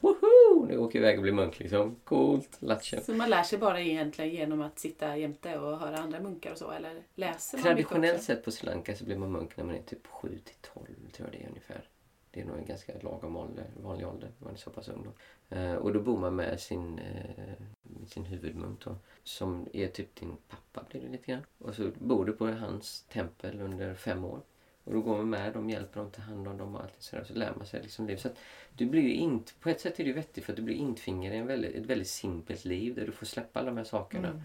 Nu 0.71 0.77
åker 0.77 0.99
iväg 0.99 1.17
och 1.17 1.21
blir 1.21 1.33
munk 1.33 1.59
liksom. 1.59 1.95
Coolt. 2.03 2.57
Lattjo. 2.59 3.01
Så 3.01 3.13
man 3.13 3.29
lär 3.29 3.43
sig 3.43 3.59
bara 3.59 3.81
egentligen 3.81 4.31
genom 4.31 4.61
att 4.61 4.79
sitta 4.79 5.17
jämte 5.17 5.59
och 5.59 5.79
höra 5.79 5.97
andra 5.97 6.19
munkar 6.19 6.51
och 6.51 6.57
så? 6.57 6.71
Eller 6.71 7.03
läser 7.15 7.57
Traditionellt 7.57 8.23
sett 8.23 8.43
på 8.43 8.51
Sri 8.51 8.65
Lanka 8.65 8.95
så 8.95 9.05
blir 9.05 9.17
man 9.17 9.31
munk 9.31 9.57
när 9.57 9.63
man 9.63 9.75
är 9.75 9.81
typ 9.81 10.07
7 10.07 10.39
till 10.45 10.55
12 10.61 10.85
tror 11.11 11.29
jag 11.31 11.39
det 11.39 11.45
är 11.45 11.49
ungefär. 11.49 11.89
Det 12.31 12.41
är 12.41 12.45
nog 12.45 12.57
en 12.57 12.65
ganska 12.65 12.93
lagom 13.01 13.37
ålder, 13.37 13.65
vanlig 13.83 14.07
ålder. 14.07 14.31
Man 14.37 14.53
är 14.53 14.57
så 14.57 14.69
pass 14.69 14.87
ung 14.87 15.03
då. 15.03 15.11
Eh, 15.55 15.73
och 15.73 15.93
då 15.93 16.01
bor 16.01 16.17
man 16.17 16.35
med 16.35 16.59
sin, 16.59 16.99
eh, 16.99 17.53
sin 18.07 18.25
huvudmunk 18.25 18.85
då. 18.85 18.95
Som 19.23 19.67
är 19.73 19.87
typ 19.87 20.15
din 20.15 20.37
pappa 20.47 20.87
blir 20.89 21.01
det 21.01 21.07
lite 21.07 21.31
grann. 21.31 21.43
Och 21.57 21.75
så 21.75 21.91
bor 21.99 22.25
du 22.25 22.33
på 22.33 22.47
hans 22.47 23.03
tempel 23.03 23.61
under 23.61 23.95
fem 23.95 24.25
år. 24.25 24.41
Och 24.91 24.97
då 24.97 25.03
går 25.03 25.17
man 25.17 25.29
med 25.29 25.53
dem, 25.53 25.69
hjälper 25.69 25.99
dem, 25.99 26.11
tar 26.11 26.23
hand 26.23 26.47
om 26.47 26.57
dem 26.57 26.75
och 26.75 26.81
allt 26.81 26.93
sådär. 26.99 27.23
Så 27.23 27.33
lär 27.33 27.53
man 27.57 27.65
sig 27.65 27.81
liksom 27.81 28.07
liv. 28.07 28.17
Så 28.17 28.27
att 28.27 28.37
du 28.77 28.85
blir 28.85 29.01
ju 29.01 29.13
inte, 29.13 29.53
på 29.53 29.69
ett 29.69 29.81
sätt 29.81 29.99
är 29.99 30.03
det 30.03 30.13
vettigt 30.13 30.45
för 30.45 30.53
att 30.53 30.57
du 30.57 30.63
blir 30.63 30.75
intvingad 30.75 31.33
i 31.33 31.37
en 31.37 31.47
väldigt, 31.47 31.75
ett 31.75 31.85
väldigt 31.85 32.07
simpelt 32.07 32.65
liv 32.65 32.95
där 32.95 33.05
du 33.05 33.11
får 33.11 33.25
släppa 33.25 33.59
alla 33.59 33.69
de 33.69 33.77
här 33.77 33.83
sakerna. 33.83 34.27
Mm. 34.27 34.41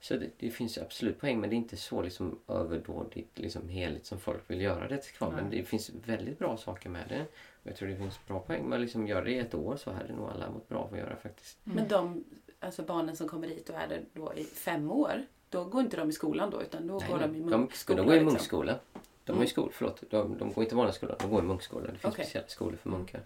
Så 0.00 0.16
det, 0.16 0.30
det 0.38 0.50
finns 0.50 0.78
absolut 0.78 1.20
poäng 1.20 1.40
men 1.40 1.50
det 1.50 1.56
är 1.56 1.58
inte 1.58 1.76
så 1.76 2.02
liksom 2.02 2.38
överdådigt 2.48 3.38
liksom 3.38 3.68
heligt 3.68 4.06
som 4.06 4.18
folk 4.18 4.50
vill 4.50 4.60
göra 4.60 4.88
det 4.88 4.98
till 4.98 5.14
kvar. 5.14 5.30
Men 5.30 5.44
Nej. 5.44 5.58
det 5.58 5.64
finns 5.64 5.90
väldigt 6.06 6.38
bra 6.38 6.56
saker 6.56 6.90
med 6.90 7.04
det. 7.08 7.20
Och 7.62 7.70
jag 7.70 7.76
tror 7.76 7.88
det 7.88 7.96
finns 7.96 8.26
bra 8.26 8.40
poäng 8.40 8.68
med 8.68 8.76
att 8.76 8.82
liksom 8.82 9.06
göra 9.06 9.24
det 9.24 9.30
i 9.30 9.38
ett 9.38 9.54
år 9.54 9.76
så 9.76 9.92
hade 9.92 10.12
nog 10.12 10.30
alla 10.30 10.50
mått 10.50 10.68
bra 10.68 10.78
av 10.78 10.92
att 10.92 10.98
göra 10.98 11.16
faktiskt. 11.16 11.58
Men 11.64 11.88
de 11.88 12.24
alltså 12.60 12.82
barnen 12.82 13.16
som 13.16 13.28
kommer 13.28 13.48
hit 13.48 13.68
och 13.68 13.76
är 13.76 13.88
där 13.88 14.04
då 14.12 14.34
i 14.34 14.44
fem 14.44 14.90
år, 14.90 15.26
då 15.48 15.64
går 15.64 15.80
inte 15.80 15.96
de 15.96 16.08
i 16.08 16.12
skolan 16.12 16.50
då 16.50 16.62
utan 16.62 16.86
då 16.86 16.98
går 16.98 17.18
de 17.18 17.34
i 17.34 17.38
de, 17.38 17.50
munkskola? 17.50 18.02
de 18.02 18.06
går 18.06 18.16
i 18.16 18.20
liksom. 18.20 18.78
De 19.26 19.32
har 19.32 19.36
Mm. 19.36 19.42
ju 19.44 19.50
skol, 19.50 19.70
förlåt. 19.72 20.02
De, 20.10 20.38
de 20.38 20.52
går 20.52 20.64
inte 20.64 20.74
i 20.74 20.76
vanlig 20.76 20.94
skola, 20.94 21.16
de 21.20 21.30
går 21.30 21.40
i 21.42 21.46
munkskola. 21.46 21.86
Det 21.86 21.92
finns 21.98 22.04
Okej. 22.14 22.24
speciella 22.24 22.48
skolor 22.48 22.76
för 22.76 22.90
munkar. 22.90 23.20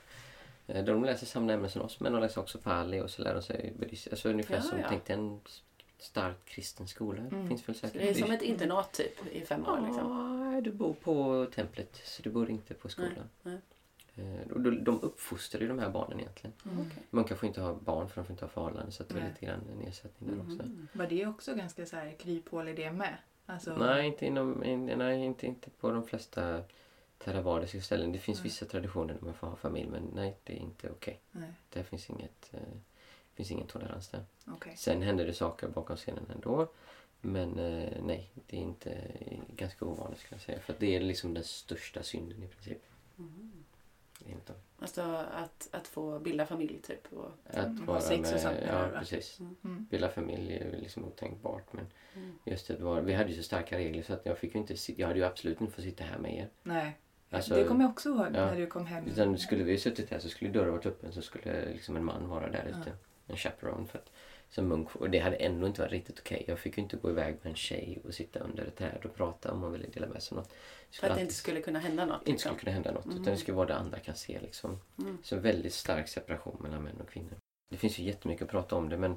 Eh, 0.67 0.85
De 0.85 1.05
läser 1.05 1.27
samma 1.27 1.53
ämnen 1.53 1.71
som 1.71 1.83
oss 1.83 2.01
men 2.01 2.13
de 2.13 2.21
läser 2.21 2.41
också 2.41 2.59
pali 2.59 3.01
och 3.01 3.11
så 3.11 3.23
lär 3.23 3.35
de 3.35 3.43
sig 3.43 3.73
buddhism. 3.79 4.09
Alltså 4.13 4.29
ungefär 4.29 4.55
Ja, 4.55 4.63
som 4.63 4.79
ja. 4.79 4.87
tänk 4.89 5.05
dig 5.07 5.17
en 5.17 5.41
starkt 5.99 6.45
kristen 6.49 6.89
skola. 6.89 7.19
Mm. 7.23 7.49
finns 7.49 7.69
väl 7.69 7.75
Så 7.75 7.81
säkert. 7.81 8.03
det 8.03 8.09
är 8.11 8.15
som 8.15 8.31
ett 8.31 8.43
internat 8.43 8.93
typ 8.93 9.27
i 9.33 9.41
fem 9.45 9.67
år 9.67 9.81
liksom? 9.87 10.53
Ja, 10.55 10.61
du 10.61 10.73
bor 10.73 10.93
på 10.95 11.47
templet 11.55 12.01
så 12.05 12.23
du 12.23 12.31
bor 12.31 12.51
inte 12.51 12.75
på 12.75 12.89
skolan. 12.89 13.29
Nej, 13.43 13.59
Eh, 14.17 14.53
och 14.53 14.61
de- 14.61 14.85
De 14.85 15.01
uppfostrar 15.03 15.61
ju 15.61 15.69
de 15.69 15.79
här 15.79 15.91
barnen 15.91 16.21
egentligen. 16.21 16.53
Mm. 16.65 16.79
Okej. 16.81 17.03
Munkar 17.11 17.37
får 17.37 17.47
inte 17.47 17.61
ha 17.61 17.75
barn 17.75 18.09
för 18.09 18.17
de 18.21 18.25
får 18.27 18.33
inte 18.35 18.45
ha 18.45 18.51
förhållanden 18.51 18.93
så 18.93 19.03
att 19.03 19.09
det 19.09 19.15
är 19.15 19.21
Nej. 19.21 19.29
lite 19.31 19.47
grann 19.47 19.61
en 19.73 19.89
ersättning 19.89 20.31
där 20.31 20.41
också. 20.55 20.69
Var 20.99 21.07
det 21.07 21.27
också 21.27 21.55
ganska 21.55 21.87
så 21.87 21.97
här 21.97 22.15
kryphål 22.19 22.69
i 22.69 22.73
det 22.73 22.93
med? 22.93 23.17
Alltså, 23.51 23.77
Nej, 23.77 24.07
inte, 24.07 24.27
inom, 24.27 24.65
in, 24.65 24.87
nej 24.87 25.25
inte, 25.25 25.47
inte 25.47 25.71
på 25.71 25.91
de 25.91 26.07
flesta 26.07 26.63
theravadiska 27.19 27.81
ställen. 27.81 28.13
Det 28.13 28.19
finns 28.19 28.39
Nej. 28.39 28.45
vissa 28.45 28.67
traditioner 28.67 29.15
där 29.15 29.21
man 29.25 29.35
får 29.35 29.47
ha 29.47 29.57
familj 29.57 29.89
men 29.91 30.11
nej, 30.15 30.37
det 30.45 30.53
är 30.53 30.57
inte 30.59 30.91
okej. 30.91 31.21
Nej, 31.33 31.53
Det 31.71 31.85
finns 31.85 32.11
inget 32.11 32.51
eh, 32.55 32.61
finns 33.35 33.51
ingen 33.51 33.67
tolerans 33.67 34.09
där. 34.09 34.25
okej. 34.47 34.77
Sen 34.77 35.03
händer 35.03 35.27
det 35.27 35.33
saker 35.35 35.69
bakom 35.69 35.97
scenen 35.97 36.31
ändå. 36.35 36.69
Men 37.21 37.59
eh, 37.59 37.93
nej, 38.03 38.31
det 38.47 38.57
är 38.57 38.61
inte 38.61 39.13
ganska 39.57 39.85
ovanligt 39.85 40.21
skulle 40.21 40.35
jag 40.35 40.43
säga. 40.43 40.61
För 40.61 40.75
det 40.79 40.97
är 40.97 41.01
liksom 41.01 41.35
den 41.35 41.45
största 41.45 42.03
synden 42.03 42.43
i 42.43 42.47
princip. 42.49 42.83
Mhm. 43.17 43.60
Det 44.25 44.31
inte 44.31 44.53
Alltså 44.79 45.03
att, 45.33 45.69
att 45.73 45.87
få 45.89 46.19
bilda 46.19 46.47
familj 46.47 46.81
typ? 46.83 47.13
Och, 47.13 47.31
att 47.47 47.57
Mm, 47.57 47.87
vara 47.87 47.97
ha 47.97 48.01
sex 48.01 48.29
och 48.29 48.33
med, 48.33 48.41
sånt 48.41 48.61
menar 48.61 48.83
Ja, 48.83 48.89
va? 48.93 48.99
precis. 48.99 49.41
Mm. 49.65 49.87
Bilda 49.91 50.09
familj 50.09 50.53
är 50.57 50.77
liksom 50.81 51.05
otänkbart. 51.05 51.73
Men 51.73 51.87
Mm. 52.17 52.39
just 52.45 52.69
det, 52.69 52.77
var, 52.77 53.01
vi 53.01 53.13
hade 53.15 53.31
ju 53.31 53.37
så 53.37 53.43
starka 53.43 53.79
regler 53.79 54.03
så 54.03 54.13
att 54.13 54.27
jag 54.27 54.39
fick 54.39 54.55
ju 54.55 54.61
inte 54.61 54.75
jag 54.97 55.07
hade 55.09 55.19
ju 55.19 55.25
absolut 55.25 55.61
inte 55.61 55.73
fått 55.73 55.85
sitta 55.85 56.05
här 56.05 56.19
med 56.19 56.35
er. 56.35 56.49
Nej, 56.63 56.99
Alltså, 57.31 57.55
det 57.55 57.65
kommer 57.65 57.85
jag 57.85 57.91
också 57.91 58.09
ihåg 58.09 58.19
ja. 58.21 58.31
när 58.31 58.57
du 58.57 58.67
kom 58.67 58.87
hem. 58.87 59.05
Utan 59.07 59.39
skulle 59.39 59.65
vi 59.65 59.79
suttit 59.79 60.11
här 60.11 60.19
så 60.19 60.29
skulle 60.29 60.51
dörren 60.51 60.73
varit 60.73 60.87
öppen 60.87 61.13
så 61.13 61.23
skulle 61.23 61.73
liksom 61.73 61.97
en 61.97 62.05
man 62.05 62.29
vara 62.29 62.51
där 62.51 62.65
ute. 62.81 62.93
En 63.27 63.37
chaperone. 63.37 63.87
För 63.87 63.99
att, 63.99 64.11
som 64.51 64.69
munk. 64.69 64.97
Och 64.97 65.11
det 65.11 65.19
hade 65.19 65.37
ändå 65.37 65.67
inte 65.67 65.81
varit 65.81 65.93
riktigt 65.93 66.19
okej. 66.19 66.45
Jag 66.49 66.59
fick 66.59 66.77
ju 66.77 66.83
inte 66.83 66.97
gå 66.97 67.11
iväg 67.11 67.37
med 67.43 67.51
en 67.51 67.57
tjej 67.57 67.99
och 68.05 68.15
sitta 68.15 68.39
under 68.41 68.65
ett 68.65 68.77
träd 68.77 69.01
och 69.05 69.15
prata 69.15 69.53
om 69.53 69.61
man 69.61 69.73
ville 69.73 69.87
dela 69.87 70.07
med 70.07 70.23
sig 70.23 70.37
något. 70.37 70.49
Det 70.91 70.97
För 70.97 71.09
att 71.09 71.15
det 71.17 71.21
inte 71.23 71.35
skulle 71.35 71.61
kunna 71.61 71.79
hända 71.79 72.05
något? 72.05 72.19
inte 72.21 72.31
Liksom. 72.31 72.49
skulle 72.57 72.61
kunna 72.61 72.73
hända 72.73 72.91
något. 72.93 73.07
Utan 73.07 73.17
Mm. 73.19 73.31
det 73.31 73.37
skulle 73.37 73.57
vara 73.57 73.67
det 73.67 73.75
andra 73.77 73.99
kan 73.99 74.15
se 74.15 74.39
liksom. 74.43 74.81
Mm. 74.99 75.19
Så 75.23 75.37
väldigt 75.37 75.75
stark 75.75 76.09
separation 76.09 76.57
mellan 76.61 76.83
män 76.83 77.01
och 77.01 77.09
kvinnor. 77.11 77.33
Det 77.71 77.77
finns 77.77 77.99
ju 77.99 78.05
jättemycket 78.05 78.43
att 78.45 78.51
prata 78.51 78.77
om 78.77 78.89
det 78.89 78.97
men 78.97 79.17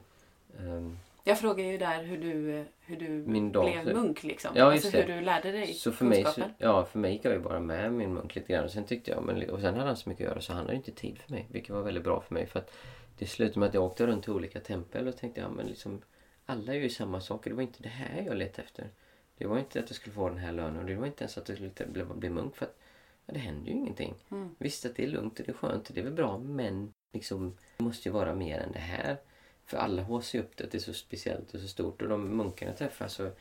ehm, 0.60 0.98
Jag 1.24 1.40
frågar 1.40 1.66
ju 1.66 1.78
där 1.78 2.04
hur 2.04 2.18
du, 2.18 2.66
hur 2.80 2.96
du 2.96 3.10
Min 3.10 3.52
dag- 3.52 3.84
blev 3.84 3.96
munk 3.96 4.24
liksom. 4.24 4.52
Ja, 4.56 4.72
alltså 4.72 4.90
hur 4.98 5.16
du 5.16 5.22
lärde 5.22 5.52
dig 5.52 5.74
Så 5.74 5.92
för 5.92 6.06
mig, 6.06 6.26
så, 6.26 6.42
ja, 6.58 6.86
för 6.86 7.00
mig 7.00 7.12
gick 7.14 7.26
jag 7.26 7.34
ju 7.34 7.40
bara 7.40 7.60
med 7.60 7.94
min 7.94 8.14
munk 8.14 8.36
lite 8.36 8.54
grann. 8.54 8.64
Och 8.66 8.72
sen 8.72 8.84
tyckte 8.84 9.12
jag, 9.12 9.24
men, 9.24 9.50
och 9.50 9.62
sen 9.62 9.74
hade 9.74 9.88
han 9.88 9.98
så 9.98 10.10
mycket 10.10 10.26
att 10.28 10.32
göra 10.32 10.42
så 10.42 10.54
han 10.54 10.62
hade 10.66 10.76
inte 10.76 10.92
tid 10.92 11.18
för 11.20 11.32
mig. 11.32 11.48
Vilket 11.52 11.70
var 11.70 11.82
väldigt 11.82 12.04
bra 12.04 12.22
för 12.22 12.34
mig. 12.34 12.46
För 12.48 12.60
att 12.60 12.72
det 13.18 13.26
slutade 13.26 13.60
med 13.60 13.68
att 13.68 13.74
jag 13.74 13.84
åkte 13.84 14.08
runt 14.08 14.24
till 14.24 14.34
olika 14.34 14.60
tempel 14.60 15.08
och 15.08 15.18
tänkte, 15.18 15.42
ja 15.42 15.50
men 15.50 15.68
liksom 15.68 16.02
alla 16.46 16.76
gör 16.76 16.82
ju 16.82 16.90
samma 16.90 17.22
saker. 17.22 17.50
Det 17.50 17.56
var 17.56 17.64
inte 17.64 17.84
det 17.84 17.90
här 17.90 18.22
jag 18.22 18.38
letade 18.38 18.64
efter. 18.64 18.90
Det 19.38 19.46
var 19.46 19.60
inte 19.60 19.80
att 19.80 19.90
jag 19.90 19.96
skulle 19.96 20.14
få 20.14 20.30
den 20.30 20.38
här 20.38 20.52
lönen 20.52 20.80
och 20.80 20.86
det 20.86 20.96
var 20.96 21.06
inte 21.06 21.24
ens 21.24 21.38
att 21.38 21.50
jag 21.50 21.58
skulle 21.58 21.88
bli, 21.88 22.04
bli 22.04 22.30
munk. 22.30 22.56
För 22.56 22.66
att 22.66 22.80
ja, 23.26 23.34
det 23.34 23.40
händer 23.40 23.72
ju 23.72 23.78
ingenting. 23.78 24.16
Mm. 24.32 24.56
Visst 24.60 24.86
att 24.86 24.96
det 24.96 25.04
är 25.04 25.08
lugnt 25.08 25.40
och 25.40 25.46
det 25.46 25.52
är 25.52 25.56
skönt 25.56 25.90
och 25.90 25.96
det 25.96 26.02
är 26.02 26.06
väl 26.06 26.14
bra 26.14 26.38
men 26.38 26.94
liksom, 27.14 27.58
det 27.78 27.84
måste 27.84 28.10
ju 28.10 28.14
vara 28.14 28.36
mer 28.36 28.60
än 28.60 28.72
det 28.72 28.80
här. 28.80 29.18
För 29.66 29.78
alla 29.78 30.02
håser 30.02 30.40
upp 30.40 30.58
det 30.58 30.64
att 30.64 30.72
det 30.72 30.78
är 30.78 30.80
så 30.80 30.94
speciellt 30.94 31.54
och 31.54 31.60
så 31.60 31.68
stort 31.68 32.02
och 32.02 32.10
de 32.10 32.38
munkarna 32.38 32.72
jag 32.72 32.78
träffade 32.78 33.10
så 33.10 33.32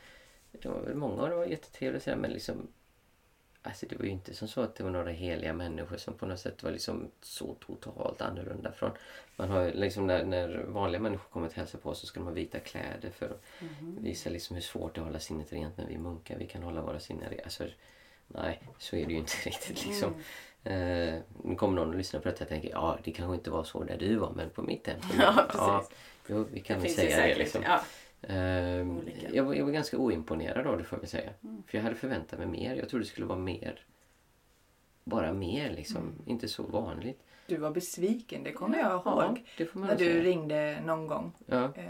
det 0.51 0.69
var 0.69 0.81
väl 0.81 0.95
många 0.95 1.21
och 1.21 1.29
det 1.29 1.35
var 1.35 1.45
jättetrevligt 1.45 2.05
men 2.05 2.31
liksom 2.31 2.67
Alltså 3.65 3.85
det 3.89 3.95
var 3.97 4.05
ju 4.05 4.11
inte 4.11 4.33
som 4.33 4.47
så 4.47 4.61
att 4.61 4.75
det 4.75 4.83
var 4.83 4.91
några 4.91 5.11
heliga 5.11 5.53
människor 5.53 5.97
som 5.97 6.13
på 6.13 6.25
något 6.25 6.39
sätt 6.39 6.63
var 6.63 6.71
liksom 6.71 7.11
så 7.21 7.53
totalt 7.53 8.21
annorlunda 8.21 8.71
från. 8.71 8.91
Man 9.35 9.49
har 9.49 9.71
liksom 9.71 10.07
när, 10.07 10.23
när 10.25 10.63
vanliga 10.67 11.01
människor 11.01 11.29
kommer 11.29 11.47
till 11.47 11.57
hälsa 11.57 11.77
på 11.77 11.89
oss 11.89 11.99
så 11.99 12.05
ska 12.07 12.19
de 12.19 12.25
ha 12.25 12.33
vita 12.33 12.59
kläder 12.59 13.09
för 13.09 13.25
att 13.25 13.41
Mhm. 13.59 13.97
visa 14.03 14.29
liksom 14.29 14.55
hur 14.55 14.63
svårt 14.63 14.95
det 14.95 14.99
är 14.99 15.01
att 15.01 15.07
hålla 15.07 15.19
sinnet 15.19 15.53
rent 15.53 15.77
när 15.77 15.85
vi 15.87 15.97
munkar. 15.97 16.37
Vi 16.37 16.47
kan 16.47 16.63
hålla 16.63 16.81
våra 16.81 16.99
sinnen 16.99 17.29
rena. 17.29 17.43
Alltså, 17.43 17.63
nej, 18.27 18.61
så 18.77 18.95
är 18.95 19.05
det 19.05 19.11
ju 19.11 19.17
inte 19.19 19.33
riktigt 19.45 19.85
liksom. 19.85 20.13
Mm. 20.63 21.13
Eh, 21.15 21.21
nu 21.43 21.55
kommer 21.55 21.75
någon 21.75 21.89
och 21.89 21.95
lyssnar 21.95 22.19
på 22.19 22.29
detta 22.29 22.43
och 22.43 22.49
tänker 22.49 22.69
ja 22.69 22.97
det 23.03 23.11
kanske 23.11 23.35
inte 23.35 23.51
var 23.51 23.63
så 23.63 23.83
där 23.83 23.97
du 23.97 24.15
var 24.15 24.31
men 24.31 24.49
på 24.49 24.61
mitt 24.61 24.83
tempel. 24.83 25.09
Ja, 25.19 25.45
precis. 25.49 25.97
jo, 26.27 26.45
vi 26.51 26.59
kan 26.59 26.77
Det 26.77 26.83
väl 26.87 26.95
säga 26.95 27.27
det 27.27 27.35
liksom. 27.35 27.63
Ja. 27.63 27.83
Ehm, 28.27 29.01
jag, 29.33 29.43
var, 29.43 29.53
jag 29.53 29.65
var 29.65 29.71
ganska 29.71 29.97
oimponerad 29.97 30.67
av 30.67 30.77
det 30.77 30.83
får 30.83 30.99
jag 31.01 31.09
säga. 31.09 31.33
Mm. 31.43 31.63
För 31.67 31.77
jag 31.77 31.83
hade 31.83 31.95
förväntat 31.95 32.39
mig 32.39 32.47
mer. 32.47 32.75
Jag 32.75 32.89
trodde 32.89 33.05
det 33.05 33.09
skulle 33.09 33.27
vara 33.27 33.39
mer. 33.39 33.85
Bara 35.03 35.33
mer 35.33 35.71
liksom. 35.71 36.01
Mm. 36.01 36.15
Inte 36.25 36.47
så 36.47 36.63
vanligt. 36.63 37.23
Du 37.47 37.57
var 37.57 37.71
besviken, 37.71 38.43
det 38.43 38.51
kommer 38.53 38.77
jag 38.77 38.91
Ja, 39.05 39.25
ihåg. 39.59 39.69
man 39.73 39.87
När 39.87 39.95
du 39.95 40.05
säga. 40.05 40.23
ringde 40.23 40.81
någon 40.85 41.07
gång. 41.07 41.31
Ja, 41.45 41.73
Eh, 41.75 41.89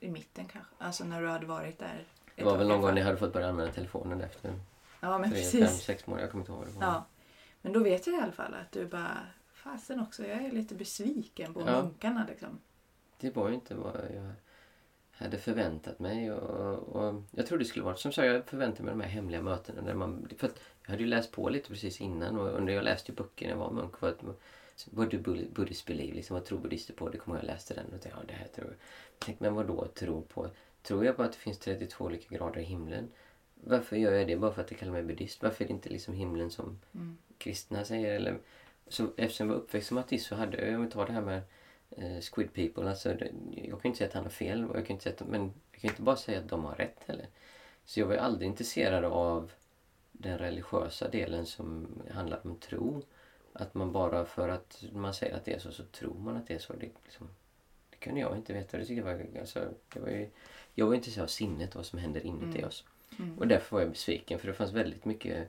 I 0.00 0.08
mitten 0.10 0.44
kanske. 0.44 0.70
Alltså 0.78 1.04
när 1.04 1.22
du 1.22 1.28
hade 1.28 1.46
varit 1.46 1.78
där. 1.78 2.04
det 2.36 2.44
var 2.44 2.56
väl 2.58 2.68
någon 2.68 2.80
gång 2.80 2.88
fall. 2.88 2.94
ni 2.94 3.00
hade 3.00 3.16
fått 3.16 3.32
börja 3.32 3.48
använda 3.48 3.72
telefonen 3.72 4.20
efter 4.20 4.54
Ja 5.00 5.18
men 5.18 5.30
tre, 5.30 5.40
fem, 5.42 5.60
precis. 5.60 5.82
sex 5.82 6.06
månader. 6.06 6.24
Jag 6.24 6.30
kommer 6.30 6.42
inte 6.42 6.52
ihåg 6.52 6.64
det 6.66 6.78
var. 6.78 6.86
Ja. 6.86 7.04
Men 7.62 7.72
då 7.72 7.80
vet 7.80 8.06
jag 8.06 8.16
i 8.16 8.20
alla 8.22 8.32
fall 8.32 8.54
att 8.54 8.72
du 8.72 8.86
bara 8.86 9.18
Fasen 9.52 10.00
också, 10.00 10.26
jag 10.26 10.44
är 10.44 10.50
lite 10.50 10.74
besviken 10.74 11.54
på 11.54 11.60
Ja. 11.66 11.82
munkarna 11.82 12.26
liksom. 12.28 12.58
Det 13.20 13.36
var 13.36 13.48
ju 13.48 13.54
inte 13.54 13.74
vad 13.74 13.94
jag 14.14 14.32
hade 15.22 15.38
förväntat 15.38 15.98
mig. 15.98 16.32
Och, 16.32 16.78
och 16.96 17.22
jag 17.30 17.46
trodde 17.46 17.64
det 17.64 17.68
skulle 17.68 17.84
vara 17.84 17.96
som 17.96 18.12
sagt, 18.12 18.26
jag 18.26 18.46
förväntade 18.46 18.82
mig 18.82 18.92
de 18.94 19.00
här 19.00 19.08
hemliga 19.10 19.42
mötena. 19.42 19.82
Där 19.82 19.94
man, 19.94 20.28
för 20.38 20.50
jag 20.82 20.90
hade 20.90 21.02
ju 21.02 21.08
läst 21.08 21.32
på 21.32 21.48
lite 21.48 21.68
precis 21.68 22.00
innan 22.00 22.38
och 22.38 22.70
jag 22.70 22.84
läste 22.84 23.12
ju 23.12 23.16
böcker 23.16 23.46
när 23.46 23.52
jag 23.52 23.58
var 23.58 23.70
munk. 23.70 23.96
För 23.96 24.08
att, 24.08 24.20
vad 24.90 25.10
do 25.10 25.18
Bud- 25.18 25.52
Buddhist 25.54 25.86
believe? 25.86 26.14
Liksom, 26.14 26.34
vad 26.34 26.44
tror 26.44 26.58
buddister 26.58 26.94
på? 26.94 27.08
Det 27.08 27.18
kommer 27.18 27.36
jag 27.38 27.46
läste 27.46 27.74
den 27.74 27.84
och 27.84 27.90
tänkte, 27.90 28.08
ja 28.08 28.16
det 28.28 28.34
här 28.34 28.46
tror 28.54 28.66
jag. 28.66 28.74
jag 28.74 29.26
tänkte, 29.26 29.44
men 29.44 29.54
vad 29.54 29.66
då 29.66 29.86
tro 29.86 30.22
på? 30.22 30.50
Tror 30.82 31.04
jag 31.04 31.16
på 31.16 31.22
att 31.22 31.32
det 31.32 31.38
finns 31.38 31.58
32 31.58 32.04
olika 32.04 32.36
grader 32.36 32.60
i 32.60 32.64
himlen? 32.64 33.08
Varför 33.54 33.96
gör 33.96 34.12
jag 34.12 34.26
det? 34.26 34.36
Bara 34.36 34.52
för 34.52 34.62
att 34.62 34.70
jag 34.70 34.80
kallar 34.80 34.92
mig 34.92 35.02
buddhist? 35.02 35.42
Varför 35.42 35.64
är 35.64 35.68
det 35.68 35.74
inte 35.74 35.88
liksom 35.88 36.14
himlen 36.14 36.50
som 36.50 36.78
Mm. 36.94 37.16
kristna 37.38 37.84
säger? 37.84 38.14
Eller, 38.14 38.38
så, 38.88 39.06
eftersom 39.16 39.48
jag 39.48 39.54
var 39.54 39.62
uppväxt 39.62 39.88
som 39.88 39.98
ateist 39.98 40.26
så 40.26 40.34
hade 40.34 40.66
jag, 40.66 40.74
om 40.74 40.84
vi 40.84 40.90
tar 40.90 41.06
det 41.06 41.12
här 41.12 41.20
med 41.20 41.42
eh, 41.96 42.20
Squid 42.20 42.52
People, 42.52 42.90
alltså, 42.90 43.14
det, 43.14 43.32
jag 43.52 43.82
kan 43.82 43.88
inte 43.88 43.98
säga 43.98 44.08
att 44.08 44.14
han 44.14 44.22
har 44.22 44.30
fel, 44.30 44.64
och 44.64 44.76
jag 44.76 44.86
kan 44.86 44.94
inte 44.94 45.02
säga 45.02 45.16
att, 45.20 45.28
men 45.28 45.52
jag 45.72 45.80
kan 45.80 45.90
inte 45.90 46.02
bara 46.02 46.16
säga 46.16 46.38
att 46.38 46.48
de 46.48 46.64
har 46.64 46.74
rätt 46.74 47.04
heller. 47.06 47.26
Så 47.84 48.00
jag 48.00 48.06
var 48.06 48.14
ju 48.14 48.20
aldrig 48.20 48.48
intresserad 48.48 49.04
av 49.04 49.52
den 50.12 50.38
religiösa 50.38 51.08
delen 51.08 51.46
som 51.46 51.88
handlar 52.10 52.46
om 52.46 52.56
tro. 52.56 53.02
Att 53.52 53.74
man 53.74 53.92
bara 53.92 54.24
för 54.24 54.48
att 54.48 54.84
man 54.92 55.14
säger 55.14 55.36
att 55.36 55.44
det 55.44 55.52
är 55.52 55.58
så, 55.58 55.72
så 55.72 55.84
tror 55.84 56.14
man 56.14 56.36
att 56.36 56.46
det 56.46 56.54
är 56.54 56.58
så. 56.58 56.72
Det, 56.72 56.90
liksom, 57.04 57.28
det 57.90 57.96
kunde 57.96 58.20
jag 58.20 58.36
inte 58.36 58.52
veta. 58.52 58.76
Det 58.76 58.88
jag 58.90 59.04
var, 59.04 59.26
alltså, 59.40 59.68
det 59.94 60.00
var 60.00 60.08
ju, 60.08 60.30
jag 60.74 60.86
var 60.86 60.94
intresserad 60.94 61.24
av 61.24 61.28
sinnet, 61.28 61.74
vad 61.74 61.86
som 61.86 61.98
händer 61.98 62.26
inuti 62.26 62.58
Mm. 62.58 62.68
oss. 62.68 62.84
Mm. 63.18 63.38
Och 63.38 63.48
därför 63.48 63.76
var 63.76 63.82
jag 63.82 63.90
besviken 63.90 64.38
för 64.38 64.48
det 64.48 64.54
fanns 64.54 64.72
väldigt 64.72 65.04
mycket 65.04 65.48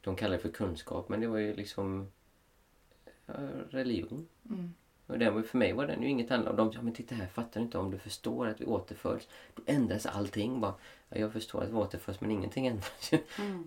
de 0.00 0.16
kallar 0.16 0.36
det 0.36 0.42
för 0.42 0.48
kunskap 0.48 1.08
men 1.08 1.20
det 1.20 1.26
var 1.26 1.38
ju 1.38 1.54
liksom 1.54 2.12
ja, 3.26 3.34
religion. 3.70 4.28
Mm. 4.48 4.74
Och 5.10 5.18
den 5.18 5.34
var, 5.34 5.42
för 5.42 5.58
mig 5.58 5.72
var 5.72 5.86
den 5.86 6.02
ju 6.02 6.08
inget 6.08 6.30
annat. 6.30 6.48
Och 6.48 6.56
de 6.56 6.72
sa, 6.72 6.82
men 6.82 6.92
titta 6.94 7.14
här, 7.14 7.26
fattar 7.26 7.60
du 7.60 7.64
inte 7.64 7.78
om 7.78 7.90
du 7.90 7.98
förstår 7.98 8.46
att 8.46 8.60
vi 8.60 8.64
återförs? 8.64 9.22
Då 9.54 9.62
ändras 9.66 10.06
allting. 10.06 10.60
Bara, 10.60 10.74
ja, 11.08 11.18
jag 11.18 11.32
förstår 11.32 11.62
att 11.62 11.68
vi 11.68 11.74
återförs 11.74 12.20
men 12.20 12.30
ingenting 12.30 12.66
ändras. 12.66 13.10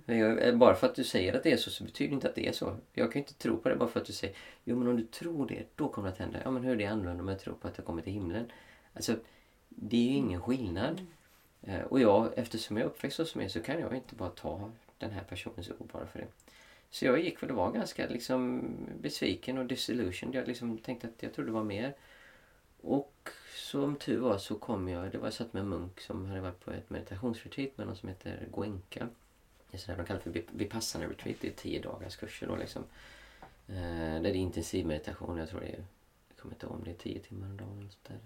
Mm. 0.07 0.37
Eh, 0.37 0.55
Bara 0.55 0.75
för 0.75 0.87
att 0.87 0.95
du 0.95 1.03
säger 1.03 1.33
att 1.33 1.43
det 1.43 1.51
är 1.51 1.57
så 1.57 1.69
så 1.69 1.83
betyder 1.83 2.09
det 2.09 2.13
inte 2.15 2.29
att 2.29 2.35
det 2.35 2.47
är 2.47 2.51
så. 2.51 2.75
Jag 2.93 3.11
kan 3.11 3.19
ju 3.19 3.23
inte 3.27 3.33
tro 3.33 3.57
på 3.57 3.69
det 3.69 3.75
bara 3.75 3.89
för 3.89 3.99
att 3.99 4.05
du 4.05 4.13
säger 4.13 4.35
jo 4.63 4.75
men 4.75 4.87
om 4.87 4.97
du 4.97 5.03
tror 5.03 5.47
det, 5.47 5.63
då 5.75 5.87
kommer 5.87 6.07
det 6.07 6.13
att 6.13 6.19
hända. 6.19 6.39
Ja 6.43 6.51
men 6.51 6.63
hur 6.63 6.71
är 6.71 6.77
det 6.77 6.85
annorlunda 6.85 7.23
om 7.23 7.27
jag 7.29 7.39
tror 7.39 7.53
på 7.53 7.67
att 7.67 7.77
jag 7.77 7.85
kommer 7.85 8.01
till 8.01 8.13
himlen? 8.13 8.51
Alltså, 8.93 9.15
det 9.69 9.97
är 9.97 10.11
ju 10.11 10.17
ingen 10.17 10.41
skillnad. 10.41 11.01
Eh, 11.61 11.81
Och 11.81 11.99
jag, 11.99 12.29
eftersom 12.35 12.77
jag 12.77 12.85
är 12.85 12.89
uppväxt 12.89 13.17
hos 13.17 13.35
mig 13.35 13.49
så 13.49 13.59
kan 13.59 13.79
jag 13.79 13.95
inte 13.95 14.15
bara 14.15 14.29
ta 14.29 14.71
den 14.97 15.11
här 15.11 15.23
personens 15.23 15.69
ord 15.69 15.89
bara 15.93 16.05
för 16.05 16.19
det. 16.19 16.27
Så 16.93 17.05
jag 17.05 17.19
gick 17.19 17.43
väl 17.43 17.49
och 17.49 17.55
var 17.55 17.71
ganska 17.71 18.07
liksom 18.07 18.69
besviken 19.01 19.57
och 19.57 19.65
disillusioned. 19.65 20.35
Jag 20.35 20.47
liksom 20.47 20.77
tänkte 20.77 21.07
att 21.07 21.23
jag 21.23 21.33
trodde 21.33 21.49
det 21.49 21.53
var 21.53 21.63
mer. 21.63 21.93
Och 22.81 23.29
som 23.55 23.95
tur 23.95 24.19
var 24.19 24.37
så 24.37 24.55
kom 24.55 24.89
jag, 24.89 25.11
det 25.11 25.17
var 25.17 25.27
jag 25.27 25.33
satt 25.33 25.53
med 25.53 25.61
en 25.61 25.69
munk 25.69 26.01
som 26.01 26.25
hade 26.25 26.41
varit 26.41 26.59
på 26.59 26.71
ett 26.71 26.89
meditationsretreat 26.89 27.77
med 27.77 27.87
någon 27.87 27.95
som 27.95 28.09
heter 28.09 28.47
Goenka. 28.51 29.07
Det 29.71 29.77
är 29.77 29.79
sådär 29.79 29.97
de 29.97 30.05
kallar 30.05 30.19
för 30.19 30.43
Vipassana 30.51 31.05
retreat. 31.05 31.37
Det 31.41 31.47
är 31.47 31.51
tio 31.51 31.81
dagars 31.81 32.15
kurser 32.15 32.47
då 32.47 32.55
liksom. 32.55 32.83
Eh, 33.67 34.21
det 34.21 34.29
är 34.29 34.35
intensiv 34.35 34.85
meditation. 34.85 35.37
Jag 35.37 35.49
tror 35.49 35.59
det 35.59 35.67
är, 35.67 35.83
jag 36.29 36.37
kommer 36.37 36.55
inte 36.55 36.65
ihåg 36.65 36.75
om 36.75 36.83
det 36.83 36.91
är 36.91 36.95
tio 36.95 37.19
timmar 37.19 37.47
om 37.47 37.57
dagen. 37.57 37.79
Eller 37.79 37.89
sånt 37.89 38.07
där. 38.07 38.19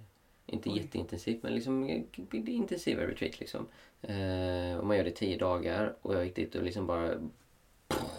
Inte 0.46 0.70
Oj. 0.70 0.78
jätteintensivt 0.78 1.44
men 1.44 1.54
liksom 1.54 1.88
det 2.32 2.38
är 2.38 2.50
intensiva 2.50 3.02
retreat 3.02 3.40
liksom. 3.40 3.68
Eh, 4.02 4.78
och 4.78 4.86
man 4.88 4.98
gör 4.98 5.04
det 5.04 5.12
tio 5.12 5.38
dagar 5.38 5.96
och 6.02 6.16
jag 6.16 6.26
gick 6.26 6.36
dit 6.36 6.56
och 6.56 6.64
liksom 6.64 6.88
bara 6.88 7.20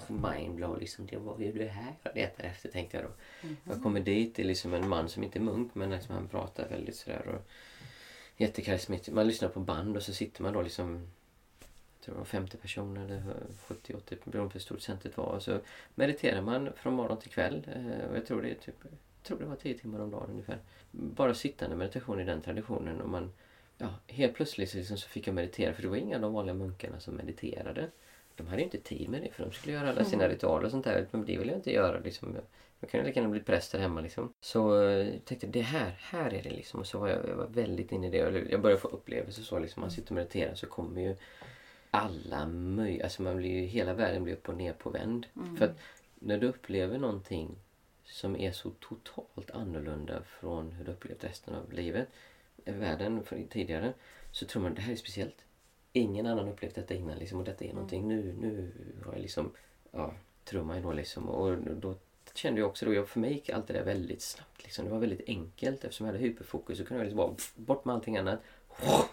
mindblow 0.08 0.78
liksom. 0.78 1.06
Det 1.06 1.16
var 1.16 1.38
ju 1.38 1.52
det 1.52 1.68
här 1.68 1.94
jag 2.02 2.14
letade 2.14 2.48
efter 2.48 2.68
tänkte 2.68 2.96
jag 2.96 3.06
då. 3.06 3.10
Mm 3.42 3.56
-hmm. 3.56 3.72
Jag 3.72 3.82
kommer 3.82 4.00
dit, 4.00 4.34
det 4.34 4.42
är 4.42 4.46
liksom 4.46 4.74
en 4.74 4.88
man 4.88 5.08
som 5.08 5.24
inte 5.24 5.38
är 5.38 5.42
munk 5.42 5.74
men 5.74 5.90
liksom 5.90 6.14
han 6.14 6.28
pratar 6.28 6.68
väldigt 6.68 6.96
sådär 6.96 7.26
och 7.28 7.50
jättekarismatisk. 8.36 9.10
Man 9.10 9.26
lyssnar 9.26 9.48
på 9.48 9.60
band 9.60 9.96
och 9.96 10.02
så 10.02 10.12
sitter 10.12 10.42
man 10.42 10.52
då 10.52 10.62
liksom 10.62 11.08
jag 11.98 12.04
tror 12.04 12.14
det 12.14 12.18
var 12.18 12.24
50 12.24 12.56
personer 12.56 13.04
eller 13.04 13.22
70-80 13.66 14.00
beroende 14.24 14.50
på 14.50 14.52
hur 14.52 14.60
stort 14.60 14.80
centret 14.80 15.16
var. 15.16 15.26
Och 15.26 15.42
så 15.42 15.60
mediterar 15.94 16.42
man 16.42 16.72
från 16.76 16.94
morgon 16.94 17.18
till 17.18 17.30
kväll. 17.30 17.66
Eh, 17.74 18.10
och 18.10 18.16
jag 18.16 18.26
tror 18.26 18.42
det 18.42 18.50
är 18.50 18.54
typ 18.54 18.76
jag 18.82 19.22
tror 19.22 19.38
det 19.38 19.46
var 19.46 19.56
10 19.56 19.78
timmar 19.78 20.00
om 20.00 20.10
dagen 20.10 20.30
ungefär. 20.30 20.58
Bara 20.90 21.34
sittande 21.34 21.76
meditation 21.76 22.20
i 22.20 22.24
den 22.24 22.42
traditionen. 22.42 23.00
Och 23.00 23.08
man, 23.08 23.32
ja, 23.78 23.88
helt 24.06 24.34
plötsligt 24.34 24.74
liksom 24.74 24.96
så 24.96 25.08
fick 25.08 25.26
jag 25.26 25.34
meditera 25.34 25.74
för 25.74 25.82
det 25.82 25.88
var 25.88 25.96
inga 25.96 26.16
av 26.16 26.22
de 26.22 26.32
vanliga 26.32 26.54
munkarna 26.54 27.00
som 27.00 27.14
mediterade 27.14 27.90
de 28.38 28.46
hade 28.46 28.58
ju 28.58 28.64
inte 28.64 28.78
tid 28.78 29.08
med 29.08 29.22
det 29.22 29.30
för 29.32 29.44
de 29.44 29.52
skulle 29.52 29.74
göra 29.74 29.88
alla 29.88 30.04
sina 30.04 30.24
mm. 30.24 30.34
ritualer 30.34 30.64
och 30.64 30.70
sånt 30.70 30.84
där. 30.84 31.06
Men 31.10 31.24
det 31.24 31.38
vill 31.38 31.48
jag 31.48 31.58
inte 31.58 31.72
göra 31.72 31.98
liksom. 31.98 32.36
Jag 32.80 32.90
kunde 32.90 33.06
lika 33.06 33.20
gärna 33.20 33.30
bli 33.30 33.40
präst 33.40 33.72
där 33.72 33.78
hemma 33.78 34.00
liksom. 34.00 34.32
Så 34.40 34.74
jag 34.74 35.00
eh, 35.00 35.12
tänkte 35.24 35.46
det 35.46 35.60
här, 35.60 35.96
här 35.98 36.34
är 36.34 36.42
det 36.42 36.50
liksom. 36.50 36.80
Och 36.80 36.86
så 36.86 36.98
var 36.98 37.08
jag, 37.08 37.28
jag 37.28 37.36
var 37.36 37.46
väldigt 37.46 37.92
inne 37.92 38.06
i 38.06 38.10
det. 38.10 38.46
Jag 38.50 38.60
började 38.60 38.80
få 38.80 38.88
upplevelser 38.88 39.42
så 39.42 39.58
liksom. 39.58 39.80
Man 39.80 39.90
sitter 39.90 40.10
och 40.10 40.14
mediterar 40.14 40.54
så 40.54 40.66
kommer 40.66 41.00
ju 41.00 41.16
alla 41.90 42.46
möjliga, 42.46 43.04
alltså 43.04 43.22
man 43.22 43.36
blir 43.36 43.50
ju, 43.50 43.62
hela 43.62 43.94
världen 43.94 44.24
blir 44.24 44.34
upp 44.34 44.48
och 44.48 44.56
ner 44.56 44.72
på 44.72 44.90
vänd. 44.90 45.26
Mm. 45.36 45.56
För 45.56 45.64
att 45.64 45.78
när 46.14 46.38
du 46.38 46.48
upplever 46.48 46.98
någonting 46.98 47.56
som 48.04 48.36
är 48.36 48.52
så 48.52 48.70
totalt 48.70 49.50
annorlunda 49.50 50.22
från 50.22 50.72
hur 50.72 50.84
du 50.84 50.92
upplevt 50.92 51.24
resten 51.24 51.54
av 51.54 51.72
livet, 51.72 52.08
världen 52.64 53.22
tidigare, 53.50 53.92
så 54.32 54.46
tror 54.46 54.62
man 54.62 54.74
det 54.74 54.80
här 54.80 54.92
är 54.92 54.96
speciellt 54.96 55.44
ingen 55.92 56.26
annan 56.26 56.48
upplevt 56.48 56.74
detta 56.74 56.94
innan 56.94 57.18
liksom, 57.18 57.38
och 57.38 57.44
detta 57.44 57.64
är 57.64 57.72
någonting 57.72 58.02
mm. 58.02 58.16
nu, 58.16 58.34
nu 58.40 58.72
har 59.04 59.12
jag 59.12 59.22
liksom, 59.22 59.50
ja, 59.90 60.12
tror 60.44 60.64
man 60.64 60.76
ju 60.76 60.82
då 60.82 60.92
liksom. 60.92 61.28
Och 61.28 61.56
då 61.58 61.94
kände 62.34 62.60
jag 62.60 62.68
också 62.68 62.86
då, 62.86 63.04
för 63.04 63.20
mig 63.20 63.32
gick 63.32 63.50
allt 63.50 63.66
det 63.66 63.72
där 63.72 63.84
väldigt 63.84 64.22
snabbt 64.22 64.62
liksom. 64.62 64.84
Det 64.84 64.90
var 64.90 64.98
väldigt 64.98 65.28
enkelt 65.28 65.84
eftersom 65.84 66.06
jag 66.06 66.12
hade 66.12 66.24
hyperfokus 66.24 66.78
så 66.78 66.84
kunde 66.84 67.04
jag 67.04 67.04
liksom 67.04 67.16
bara 67.16 67.34
bort 67.56 67.84
med 67.84 67.94
allting 67.94 68.16
annat 68.16 68.40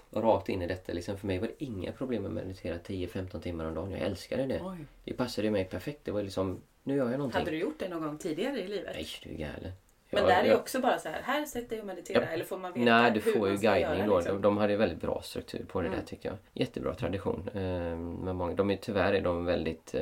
och 0.09 0.23
rakt 0.23 0.49
in 0.49 0.61
i 0.61 0.67
detta. 0.67 0.93
Liksom. 0.93 1.17
För 1.17 1.27
mig 1.27 1.39
var 1.39 1.47
det 1.47 1.63
inga 1.63 1.91
problem 1.91 2.23
med 2.23 2.29
att 2.29 2.35
meditera 2.35 2.77
10-15 2.77 3.39
timmar 3.39 3.65
om 3.65 3.73
dagen. 3.73 3.91
Jag 3.91 4.01
älskade 4.01 4.45
det. 4.45 4.61
Oj. 4.63 4.77
Det 5.03 5.13
passade 5.13 5.51
mig 5.51 5.65
perfekt. 5.65 5.99
Det 6.03 6.11
var 6.11 6.23
liksom, 6.23 6.61
nu 6.83 6.95
gör 6.95 7.09
jag 7.09 7.17
någonting. 7.17 7.39
Hade 7.39 7.51
du 7.51 7.57
gjort 7.57 7.79
det 7.79 7.89
någon 7.89 8.01
gång 8.01 8.17
tidigare 8.17 8.63
i 8.63 8.67
livet? 8.67 8.89
Nej, 8.93 9.07
du 9.23 9.29
är 9.29 9.37
galen. 9.37 9.71
Men 10.09 10.23
ja, 10.23 10.29
där 10.29 10.43
är 10.43 10.47
jag... 10.47 10.59
också 10.59 10.79
bara 10.79 10.99
så 10.99 11.09
här, 11.09 11.21
här 11.21 11.45
sätter 11.45 11.69
dig 11.69 11.79
och 11.79 11.85
meditera. 11.85 12.23
Ja. 12.23 12.27
Eller 12.27 12.45
får 12.45 12.57
man 12.57 12.73
veta 12.73 12.85
Nej, 12.85 13.11
du 13.11 13.21
får 13.21 13.49
ju 13.49 13.57
guidning 13.57 13.97
göra, 13.97 14.07
då. 14.07 14.17
Liksom? 14.17 14.41
De 14.41 14.57
hade 14.57 14.77
väldigt 14.77 15.01
bra 15.01 15.21
struktur 15.23 15.65
på 15.67 15.81
det 15.81 15.87
mm. 15.87 15.99
där 15.99 16.05
tycker 16.05 16.29
jag. 16.29 16.37
Jättebra 16.53 16.93
tradition. 16.93 17.49
Eh, 17.53 17.61
med 17.97 18.35
många, 18.35 18.53
de 18.53 18.71
är, 18.71 18.75
tyvärr 18.75 19.13
är 19.13 19.21
de 19.21 19.45
väldigt... 19.45 19.95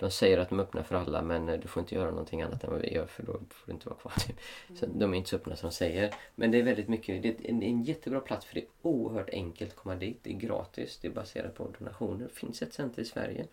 De 0.00 0.10
säger 0.10 0.38
att 0.38 0.48
de 0.48 0.58
är 0.58 0.62
öppna 0.62 0.84
för 0.84 0.94
alla 0.94 1.22
men 1.22 1.48
eh, 1.48 1.60
du 1.60 1.68
får 1.68 1.80
inte 1.80 1.94
göra 1.94 2.10
någonting 2.10 2.42
annat 2.42 2.64
än 2.64 2.70
vad 2.70 2.80
vi 2.80 2.94
gör 2.94 3.06
för 3.06 3.22
då 3.22 3.32
får 3.32 3.66
du 3.66 3.72
inte 3.72 3.88
vara 3.88 3.98
kvar. 3.98 4.12
Typ. 4.26 4.36
Så 4.78 4.86
de 4.86 5.14
är 5.14 5.18
inte 5.18 5.30
så 5.30 5.36
öppna 5.36 5.56
som 5.56 5.68
de 5.68 5.74
säger. 5.74 6.14
Men 6.34 6.50
det 6.50 6.58
är 6.58 6.62
väldigt 6.62 6.88
mycket, 6.88 7.22
det 7.22 7.28
är 7.28 7.50
en, 7.50 7.62
en 7.62 7.82
jättebra 7.82 8.20
plats 8.20 8.46
för 8.46 8.54
det 8.54 8.60
är 8.60 8.66
oerhört 8.82 9.30
enkelt 9.30 9.70
att 9.70 9.76
komma 9.76 9.94
dit. 9.94 10.18
Det 10.22 10.30
är 10.30 10.34
gratis, 10.34 10.98
det 11.02 11.08
är 11.08 11.12
baserat 11.12 11.54
på 11.54 11.70
donationer. 11.78 12.24
Det 12.24 12.34
finns 12.34 12.62
ett 12.62 12.72
center 12.72 13.02
i 13.02 13.04
Sverige. 13.04 13.46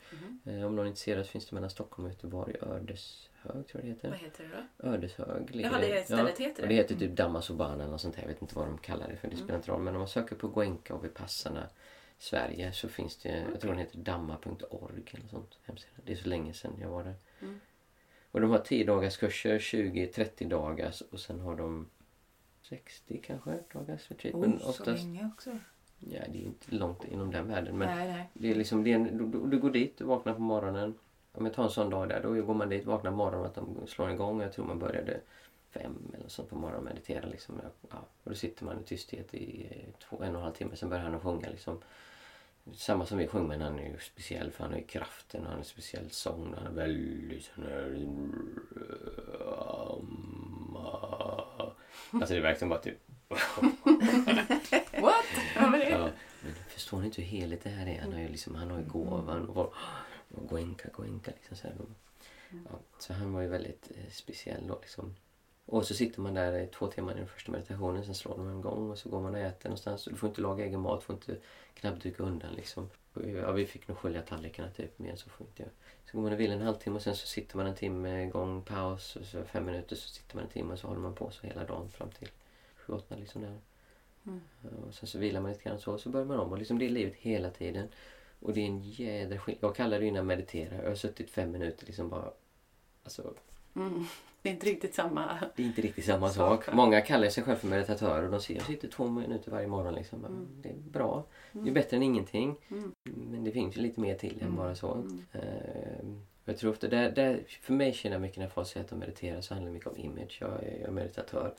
Mm. 0.44 0.66
om 0.66 0.76
någon 0.76 0.86
är 0.86 0.90
intresserad 0.90 1.28
finns 1.28 1.46
det 1.46 1.54
mellan 1.54 1.70
Stockholm 1.70 2.06
och 2.06 2.12
Göteborg, 2.12 2.56
Ördeshög 2.62 3.28
tror 3.44 3.66
jag 3.74 3.84
det 3.84 3.88
heter. 3.88 4.10
Vad 4.10 4.20
heter 4.20 4.44
det 4.44 4.50
då? 4.78 4.90
Ödeshög. 4.90 5.50
Jaha, 5.54 5.80
det 5.80 6.06
stället 6.06 6.40
ja, 6.40 6.46
heter 6.46 6.56
det? 6.56 6.62
Och 6.62 6.68
det 6.68 6.76
heter 6.76 6.96
typ 6.96 7.12
Damasobana 7.12 7.74
eller 7.74 7.92
något 7.92 8.02
sånt 8.02 8.16
här. 8.16 8.24
Jag 8.24 8.28
vet 8.30 8.42
inte 8.42 8.56
vad 8.56 8.68
de 8.68 8.78
kallar 8.78 9.08
det 9.08 9.16
för. 9.16 9.28
Det 9.28 9.36
spelar 9.36 9.50
mm. 9.50 9.60
inte 9.60 9.72
roll. 9.72 9.82
Men 9.82 9.94
om 9.96 10.00
man 10.00 10.08
söker 10.08 10.36
på 10.36 10.48
Goenka 10.48 10.94
och 10.94 11.06
Vipassana 11.06 11.68
Sverige 12.20 12.72
så 12.74 12.90
finns 12.90 13.18
det, 13.18 13.30
okay. 13.30 13.52
jag 13.52 13.62
tror 13.62 13.72
den 13.72 13.80
heter 13.80 13.98
damma.org 13.98 15.04
eller 15.12 15.28
sånt 15.28 15.60
hemsida. 15.64 15.94
Det 16.06 16.12
är 16.12 16.16
så 16.16 16.30
länge 16.30 16.54
sedan 16.54 16.74
jag 16.82 16.90
var 16.90 17.04
där. 17.04 17.16
Mm. 17.42 17.60
Och 18.32 18.42
de 18.42 18.50
har 18.52 18.60
10 18.60 18.86
dagars 18.86 19.18
kurser, 19.18 19.60
20-30 19.60 20.50
dagars 20.50 21.02
och 21.02 21.20
sen 21.20 21.40
har 21.40 21.56
de 21.56 21.90
60 22.62 23.22
kanske 23.24 23.60
dagars 23.74 24.12
retreat. 24.12 24.36
Oj, 24.36 24.42
men 24.42 24.54
oftast, 24.54 24.78
så 24.78 24.92
länge 24.92 25.32
också? 25.34 25.58
Ja, 26.00 26.20
det 26.30 26.38
är 26.38 26.46
inte 26.46 26.76
långt 26.76 27.04
inom 27.04 27.32
den 27.32 27.48
världen. 27.48 27.78
Men 27.78 27.98
nej, 27.98 28.08
nej. 28.08 28.30
Det 28.34 28.52
är 28.52 28.56
liksom, 28.56 28.84
det 28.84 28.92
är 28.92 28.96
en, 28.96 29.32
du, 29.32 29.50
du, 29.50 29.60
går 29.60 29.70
dit, 29.70 29.98
du 29.98 30.04
vaknar 30.04 30.34
på 30.34 30.42
morgonen. 30.42 30.94
Om 31.32 31.46
jag 31.46 31.54
tar 31.54 31.64
en 31.64 31.70
sån 31.70 31.90
dag 31.90 32.10
där, 32.10 32.24
då 32.24 32.34
går 32.34 32.54
man 32.54 32.70
dit, 32.70 32.86
vaknar 32.86 33.12
på 33.12 33.18
morgonen 33.18 33.46
att 33.46 33.56
de 33.56 33.88
slår 33.88 34.12
igång. 34.12 34.42
Jag 34.42 34.54
tror 34.54 34.66
man 34.66 34.80
började 34.80 35.20
fem 35.72 36.12
eller 36.18 36.30
sånt 36.30 36.50
på 36.50 36.56
morgonen 36.56 36.80
och 36.80 36.86
meditera. 36.86 37.26
Liksom. 37.26 37.62
Ja, 37.90 37.98
och 38.24 38.30
då 38.32 38.36
sitter 38.36 38.66
man 38.66 38.82
i 38.82 38.84
tysthet 38.84 39.34
i 39.34 39.68
två, 40.00 40.24
en 40.24 40.30
och 40.30 40.38
en 40.38 40.44
halv 40.44 40.54
timme, 40.54 40.76
sen 40.76 40.90
börjar 40.90 41.04
han 41.04 41.16
att 41.16 41.24
sjunga. 41.24 41.50
Liksom 41.50 41.82
samma 42.74 43.06
som 43.06 43.18
vi 43.18 43.28
sjunger 43.28 43.48
men 43.48 43.62
han 43.62 43.80
är 43.80 43.84
ju 43.84 43.98
speciell 44.00 44.52
för 44.52 44.64
han 44.64 44.74
har 44.74 44.80
ju 44.80 44.86
kraften 44.86 45.42
och 45.42 45.50
han 45.50 45.58
en 45.60 45.66
speciell 45.66 46.10
sång. 46.10 46.54
Han 46.58 46.68
är 46.68 46.72
väldigt 46.72 47.44
sån 47.44 47.64
här... 47.64 48.08
Alltså 52.12 52.34
det 52.34 52.40
är 52.40 52.42
verkligen 52.42 52.70
bara 52.70 52.80
typ... 52.80 52.98
What? 55.02 55.26
Ja, 55.56 55.70
men 55.70 56.12
förstår 56.68 57.00
ni 57.00 57.06
inte 57.06 57.22
hur 57.22 57.28
heligt 57.28 57.64
det 57.64 57.70
här 57.70 57.88
är? 57.88 58.02
Han 58.02 58.14
har 58.14 58.20
ju, 58.20 58.28
liksom, 58.28 58.56
han 58.56 58.72
har 58.72 58.78
ju 58.78 58.86
gåvan 58.86 59.50
och, 59.50 59.74
och 60.36 60.48
goenka, 60.50 60.90
goenka 60.94 61.32
liksom 61.32 61.58
så 61.58 61.68
här. 61.68 61.76
Ja, 62.50 62.80
så 63.00 63.14
han 63.14 63.34
var 63.34 63.42
ju 63.42 63.48
väldigt 63.48 63.92
eh, 63.96 64.12
speciell 64.12 64.68
då 64.68 64.80
liksom. 64.82 65.16
Och 65.66 65.86
så 65.86 65.94
sitter 65.94 66.22
man 66.22 66.34
där 66.34 66.60
i 66.60 66.68
två 66.68 66.88
timmar 66.88 67.12
i 67.12 67.16
den 67.16 67.28
första 67.28 67.52
meditationen, 67.52 68.06
sen 68.06 68.16
slår 68.16 68.38
de 68.38 68.48
en 68.48 68.62
gång 68.62 68.90
och 68.90 68.98
så 68.98 69.10
går 69.10 69.22
man 69.22 69.36
och 69.36 69.40
äter 69.40 69.70
någonstans. 69.70 70.04
Du 70.04 70.16
får 70.16 70.30
inte 70.30 70.42
laga 70.42 70.66
egen 70.66 70.80
mat, 70.80 71.04
får 71.04 71.16
inte 71.16 71.38
knappt 71.80 72.04
dyka 72.04 72.24
undan 72.24 72.54
liksom. 72.54 72.90
Ja, 73.14 73.52
vi 73.52 73.66
fick 73.66 73.88
nog 73.88 73.98
skölja 73.98 74.22
tallrikarna 74.22 74.70
typ, 74.70 75.00
mer 75.00 75.16
så 75.16 75.30
får 75.30 75.48
inte 75.48 75.64
jag. 75.64 75.72
Så 76.06 76.18
går 76.18 76.24
man 76.24 76.34
och 76.34 76.40
vill 76.40 76.52
en 76.52 76.62
halvtimme 76.62 76.96
och 76.96 77.02
sen 77.02 77.16
så 77.16 77.28
sitter 77.28 77.58
man 77.58 77.68
en 77.68 77.76
timme 77.76 78.26
gång, 78.26 78.62
paus 78.62 79.16
och 79.16 79.26
så 79.26 79.44
fem 79.44 79.66
minuter 79.66 79.96
så 79.96 80.10
sitter 80.10 80.36
man 80.36 80.46
en 80.46 80.52
timme 80.52 80.74
och 80.74 80.80
så 80.80 80.88
håller 80.88 81.02
man 81.02 81.16
på 81.16 81.32
så 81.32 81.48
hela 81.48 81.64
dagen 81.64 81.90
fram 81.90 82.10
till 82.12 82.30
sju, 82.76 82.94
åtta 82.94 83.16
liksom 83.16 83.42
där. 83.42 83.60
Mm. 84.26 84.42
Och 84.88 84.94
sen 84.94 85.08
så 85.08 85.18
vilar 85.18 85.42
man 85.42 85.52
lite 85.52 85.64
grann 85.64 85.80
så 85.80 85.94
och 85.94 86.00
så 86.00 86.10
börjar 86.10 86.26
man 86.26 86.40
om 86.40 86.52
och 86.52 86.58
liksom 86.58 86.80
det 86.80 86.86
är 86.86 86.90
livet 86.90 87.16
hela 87.16 87.50
tiden. 87.50 87.88
Och 88.40 88.54
det 88.54 88.62
är 88.62 88.66
en 88.66 88.82
jädra 88.84 89.40
skillnad. 89.40 89.64
Jag 89.64 89.76
kallar 89.76 90.00
det 90.00 90.06
innan 90.06 90.26
meditera. 90.26 90.76
Jag 90.76 90.90
har 90.90 90.96
suttit 90.96 91.30
fem 91.30 91.52
minuter 91.52 91.86
liksom 91.86 92.10
bara... 92.10 92.32
Alltså... 93.04 93.34
Mm. 93.78 94.06
Det 94.42 94.50
är 94.50 94.54
inte 94.54 94.66
riktigt 94.66 94.96
samma 94.96 95.40
Det 95.56 95.64
är 95.64 95.68
inte 95.68 95.82
riktigt 95.82 96.06
samma 96.06 96.30
sak. 96.30 96.64
sak. 96.64 96.76
Många 96.76 97.02
kallar 97.02 97.30
sig 97.30 97.44
själva 97.44 97.60
för 97.60 97.68
meditatörer 97.68 98.24
och 98.24 98.32
de 98.32 98.42
säger 98.42 98.60
jag 98.60 98.68
sitter 98.68 98.88
två 98.88 99.08
minuter 99.08 99.52
varje 99.52 99.68
morgon. 99.68 99.94
Liksom. 99.94 100.26
Mm. 100.26 100.48
Det 100.62 100.70
är 100.70 100.76
bra. 100.76 101.26
Mm. 101.52 101.66
Det 101.66 101.72
är 101.72 101.74
bättre 101.74 101.98
än 101.98 102.04
ingenting. 102.04 102.56
Mm. 102.72 102.92
Men 103.04 103.44
det 103.44 103.52
finns 103.52 103.78
ju 103.78 103.82
lite 103.82 104.00
mer 104.00 104.16
till 104.16 104.38
än 104.42 104.48
mm. 104.48 104.56
bara 104.56 104.76
så. 104.76 104.94
Uh, 105.36 105.42
jag 106.46 106.58
tror 106.58 106.72
ofta, 106.72 106.88
där, 106.88 107.12
där, 107.12 107.44
för 107.62 107.74
mig 107.74 107.94
känner 107.94 108.16
jag 108.16 108.22
mycket 108.22 108.38
när 108.38 108.50
folk 108.50 108.68
säger 108.68 108.84
att 108.84 108.90
de 108.90 109.00
mediterar 109.00 109.42
så 109.42 109.54
handlar 109.54 109.70
det 109.70 109.74
mycket 109.74 109.90
om 109.90 109.98
image. 109.98 110.38
Jag 110.42 110.64
är, 110.64 110.78
jag 110.80 110.88
är 110.88 110.92
meditatör. 110.92 111.54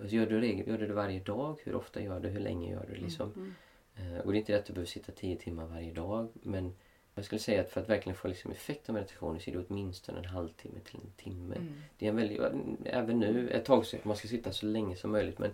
Och 0.00 0.06
gör, 0.06 0.26
du, 0.26 0.46
gör 0.46 0.78
du 0.78 0.86
det 0.86 0.94
varje 0.94 1.20
dag? 1.20 1.60
Hur 1.64 1.74
ofta 1.74 2.02
gör 2.02 2.20
du? 2.20 2.28
Hur 2.28 2.40
länge 2.40 2.70
gör 2.70 2.86
du? 2.88 2.94
Liksom? 2.94 3.54
Uh, 3.98 4.18
och 4.18 4.32
det 4.32 4.38
är 4.38 4.40
inte 4.40 4.52
det 4.52 4.58
att 4.58 4.66
du 4.66 4.72
behöver 4.72 4.90
sitta 4.90 5.12
tio 5.12 5.36
timmar 5.36 5.66
varje 5.66 5.92
dag. 5.92 6.28
Men 6.32 6.74
jag 7.14 7.24
skulle 7.24 7.38
säga 7.38 7.60
att 7.60 7.70
för 7.70 7.80
att 7.80 7.88
verkligen 7.88 8.16
få 8.16 8.28
liksom 8.28 8.50
effekt 8.50 8.88
av 8.88 8.94
meditationen 8.94 9.40
så 9.40 9.50
är 9.50 9.54
det 9.54 9.64
åtminstone 9.68 10.18
en 10.18 10.24
halvtimme 10.24 10.80
till 10.80 11.00
en 11.00 11.12
timme. 11.16 11.54
Mm. 11.54 11.82
Det 11.98 12.06
är 12.06 12.10
en 12.10 12.16
väldigt, 12.16 12.40
även 12.84 13.18
nu, 13.18 13.50
ett 13.50 13.64
tag 13.64 13.86
så 13.86 13.96
man 14.02 14.16
ska 14.16 14.28
sitta 14.28 14.52
så 14.52 14.66
länge 14.66 14.96
som 14.96 15.12
möjligt 15.12 15.38
men 15.38 15.50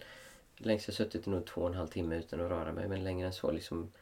längst 0.56 0.88
jag 0.88 0.94
suttit 0.94 1.26
är 1.26 1.30
nog 1.30 1.46
två 1.46 1.60
och 1.60 1.68
en 1.68 1.74
halv 1.74 1.88
timme 1.88 2.16
utan 2.18 2.40
att 2.40 2.50
röra 2.50 2.72
mig 2.72 2.88
men 2.88 3.04
längre 3.04 3.26
än 3.26 3.32
så 3.32 3.50
liksom 3.50 3.92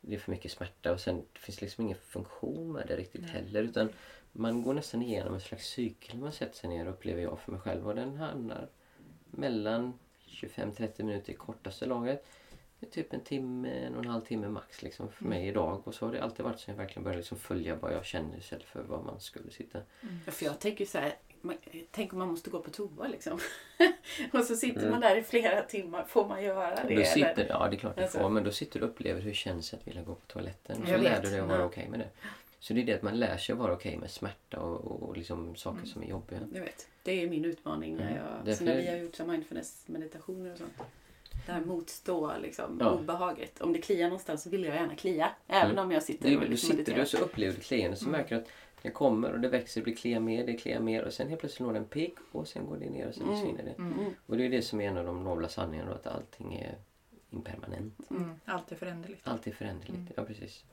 det 0.00 0.14
är 0.14 0.18
för 0.18 0.30
mycket 0.30 0.52
smärta 0.52 0.92
och 0.92 1.00
sen 1.00 1.22
finns 1.34 1.60
liksom 1.60 1.84
ingen 1.84 1.98
funktion 1.98 2.72
med 2.72 2.86
det 2.88 2.96
riktigt 2.96 3.20
Nej. 3.20 3.30
heller 3.30 3.62
utan 3.62 3.88
man 4.32 4.62
går 4.62 4.74
nästan 4.74 5.02
igenom 5.02 5.34
en 5.34 5.40
slags 5.40 5.66
cykel 5.66 6.18
man 6.18 6.32
sätter 6.32 6.56
sig 6.56 6.70
ner 6.70 6.86
upplever 6.86 7.22
jag 7.22 7.40
för 7.40 7.52
mig 7.52 7.60
själv 7.60 7.88
och 7.88 7.94
den 7.94 8.16
hamnar 8.16 8.68
mellan 9.30 9.98
25-30 10.26 11.02
minuter 11.02 11.32
i 11.32 11.36
kortaste 11.36 11.86
laget 11.86 12.26
typ 12.86 13.12
en 13.12 13.20
timme, 13.20 13.68
en 13.68 13.94
och 13.94 14.04
en 14.04 14.10
halv 14.10 14.20
timme 14.20 14.48
max 14.48 14.82
liksom 14.82 15.08
för 15.10 15.24
mm. 15.24 15.38
mig 15.38 15.48
idag. 15.48 15.82
Och 15.84 15.94
så 15.94 16.06
har 16.06 16.12
det 16.12 16.22
alltid 16.22 16.44
varit 16.44 16.60
sen 16.60 16.74
jag 16.74 16.82
verkligen 16.82 17.04
började 17.04 17.18
liksom 17.18 17.38
följa 17.38 17.76
vad 17.76 17.92
jag 17.92 18.04
känner 18.04 18.38
istället 18.38 18.64
för 18.64 18.82
vad 18.82 19.04
man 19.04 19.20
skulle 19.20 19.50
sitta. 19.50 19.78
Mm. 20.02 20.20
För 20.26 20.44
jag 20.44 20.60
tänker 20.60 20.86
så 20.86 20.98
här, 20.98 21.14
tänk 21.90 22.12
om 22.12 22.18
man 22.18 22.28
måste 22.28 22.50
gå 22.50 22.60
på 22.60 22.70
toa 22.70 23.08
liksom. 23.08 23.38
och 24.32 24.44
så 24.44 24.56
sitter 24.56 24.80
mm. 24.80 24.90
man 24.90 25.00
där 25.00 25.16
i 25.16 25.22
flera 25.22 25.62
timmar. 25.62 26.04
Får 26.04 26.28
man 26.28 26.42
göra 26.42 26.84
det? 26.84 26.94
Då 26.94 27.04
sitter, 27.04 27.32
eller? 27.32 27.48
ja, 27.48 27.68
det 27.68 27.76
är 27.76 27.78
klart 27.78 27.96
du 27.96 28.02
alltså. 28.02 28.18
får. 28.18 28.28
Men 28.28 28.44
då 28.44 28.50
sitter 28.50 28.80
du 28.80 28.84
och 28.84 28.90
upplever 28.90 29.20
hur 29.20 29.28
det 29.28 29.34
känns 29.34 29.74
att 29.74 29.86
vilja 29.86 30.02
gå 30.02 30.14
på 30.14 30.26
toaletten. 30.26 30.82
Och 30.82 30.88
så 30.88 30.96
lär 30.96 31.22
du 31.22 31.30
dig 31.30 31.40
att 31.40 31.48
vara 31.48 31.58
ja. 31.58 31.64
okej 31.64 31.80
okay 31.80 31.90
med 31.90 32.00
det. 32.00 32.08
Så 32.60 32.74
det 32.74 32.80
är 32.80 32.84
det 32.84 32.94
att 32.94 33.02
man 33.02 33.18
lär 33.18 33.36
sig 33.36 33.52
att 33.52 33.58
vara 33.58 33.72
okej 33.72 33.96
med 33.96 34.10
smärta 34.10 34.60
och, 34.60 35.08
och 35.08 35.16
liksom 35.16 35.56
saker 35.56 35.86
som 35.86 36.02
är 36.02 36.06
jobbiga. 36.06 36.40
Jag 36.52 36.60
vet. 36.60 36.88
Det 37.02 37.22
är 37.22 37.28
min 37.28 37.44
utmaning 37.44 37.96
när, 37.96 38.10
Mm. 38.10 38.16
jag, 38.16 38.44
Därför- 38.44 38.58
så 38.58 38.64
när 38.64 38.76
vi 38.76 38.86
har 38.88 38.96
gjort 38.96 39.14
så 39.14 39.24
mindfulness-meditationer 39.24 40.52
och 40.52 40.58
sånt. 40.58 40.72
Det 41.46 41.52
här 41.52 41.60
motstå 41.64 42.32
liksom, 42.42 42.78
Ja. 42.80 42.90
obehaget. 42.90 43.60
Om 43.60 43.72
det 43.72 43.78
kliar 43.78 44.06
någonstans 44.08 44.42
så 44.42 44.50
vill 44.50 44.64
jag 44.64 44.74
gärna 44.74 44.94
klia. 44.94 45.30
Även 45.46 45.70
Mm. 45.70 45.84
om 45.84 45.92
jag 45.92 46.02
sitter 46.02 46.34
och 46.36 46.42
du 46.42 46.48
liksom 46.48 46.66
sitter 46.70 46.74
du 46.76 46.78
mediterar. 46.82 47.02
och 47.02 47.08
så 47.08 47.18
upplever 47.18 47.54
du 47.54 47.60
klientet 47.60 47.98
så 48.00 48.08
märker 48.08 48.34
du 48.36 48.42
att 48.42 48.48
det 48.82 48.90
kommer 48.90 49.32
och 49.32 49.40
det 49.40 49.48
växer, 49.48 49.82
det 49.84 49.92
kliar 49.92 50.20
mer, 50.20 50.46
det 50.46 50.52
kliar 50.54 50.80
mer 50.80 51.04
och 51.04 51.12
sen 51.12 51.28
helt 51.28 51.40
plötsligt 51.40 51.66
når 51.66 51.72
det 51.72 51.78
en 51.78 51.84
peak 51.84 52.12
och 52.32 52.48
sen 52.48 52.66
går 52.66 52.76
det 52.76 52.90
ner 52.90 53.08
och 53.08 53.14
sen 53.14 53.22
Mm. 53.22 53.36
försvinner 53.36 53.62
det. 53.64 53.82
Mm. 53.82 54.14
Och 54.26 54.36
det 54.36 54.46
är 54.46 54.50
det 54.50 54.62
som 54.62 54.80
är 54.80 54.88
en 54.88 54.96
av 54.96 55.04
de 55.04 55.24
nobla 55.24 55.48
sanningarna 55.48 55.90
då, 55.90 55.94
att 55.96 56.06
allting 56.06 56.54
är 56.54 56.74
impermanent. 57.30 58.10
Mm. 58.10 58.30
Allt 58.44 58.72
är 58.72 58.76
föränderligt. 58.76 59.28
Allt 59.28 59.46
är 59.46 59.52
föränderligt. 59.52 59.96
Mm. 59.98 60.12
Ja, 60.16 60.24
precis. 60.24 60.64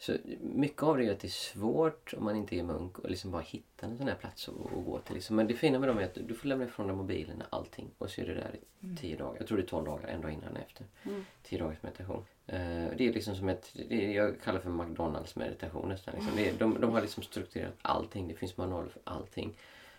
Så 0.00 0.16
mycket 0.40 0.82
av 0.82 0.98
det 0.98 1.06
är 1.06 1.12
att 1.12 1.20
det 1.20 1.26
är 1.26 1.30
svårt 1.30 2.14
om 2.16 2.24
man 2.24 2.36
inte 2.36 2.56
är 2.56 2.62
munk 2.62 2.98
och 2.98 3.10
liksom 3.10 3.30
bara 3.30 3.42
hitta 3.42 3.86
en 3.86 3.98
sån 3.98 4.08
här 4.08 4.14
plats 4.14 4.48
att, 4.48 4.54
att 4.54 4.84
gå 4.84 4.98
till. 4.98 5.14
Liksom. 5.14 5.36
Men 5.36 5.46
det 5.46 5.54
fina 5.54 5.78
med 5.78 5.88
dem 5.88 5.98
är 5.98 6.04
att 6.04 6.14
du 6.14 6.34
får 6.34 6.48
lämna 6.48 6.64
ifrån 6.64 6.86
dig 6.86 6.96
mobilen 6.96 7.42
allting 7.50 7.90
och 7.98 8.10
så 8.10 8.20
är 8.20 8.26
du 8.26 8.34
där 8.34 8.54
i 8.54 8.64
Mm. 8.82 8.96
tio 8.96 9.16
dagar. 9.16 9.36
Jag 9.38 9.46
tror 9.46 9.58
det 9.58 9.64
är 9.64 9.66
tolv 9.66 9.84
dagar, 9.84 10.08
en 10.08 10.20
dag 10.20 10.32
innan 10.32 10.52
och 10.52 10.58
efter. 10.58 10.86
Mm. 11.02 11.24
Tio 11.42 11.58
dagars 11.58 11.82
meditation. 11.82 12.24
Eh, 12.46 12.56
det 12.96 13.00
är 13.08 13.12
liksom 13.12 13.34
som 13.36 13.48
ett, 13.48 13.72
det 13.88 14.12
jag 14.12 14.40
kallar 14.40 14.60
för 14.60 14.70
McDonalds 14.70 15.36
meditation 15.36 15.88
nästan. 15.88 16.14
Liksom. 16.14 16.32
Det 16.36 16.48
är, 16.48 16.58
de, 16.58 16.80
de 16.80 16.92
har 16.92 17.00
liksom 17.00 17.22
strukturerat 17.22 17.74
allting. 17.82 18.28
Det 18.28 18.34
finns 18.34 18.56
manualer 18.56 18.88
för 18.88 19.02
allting. 19.04 19.54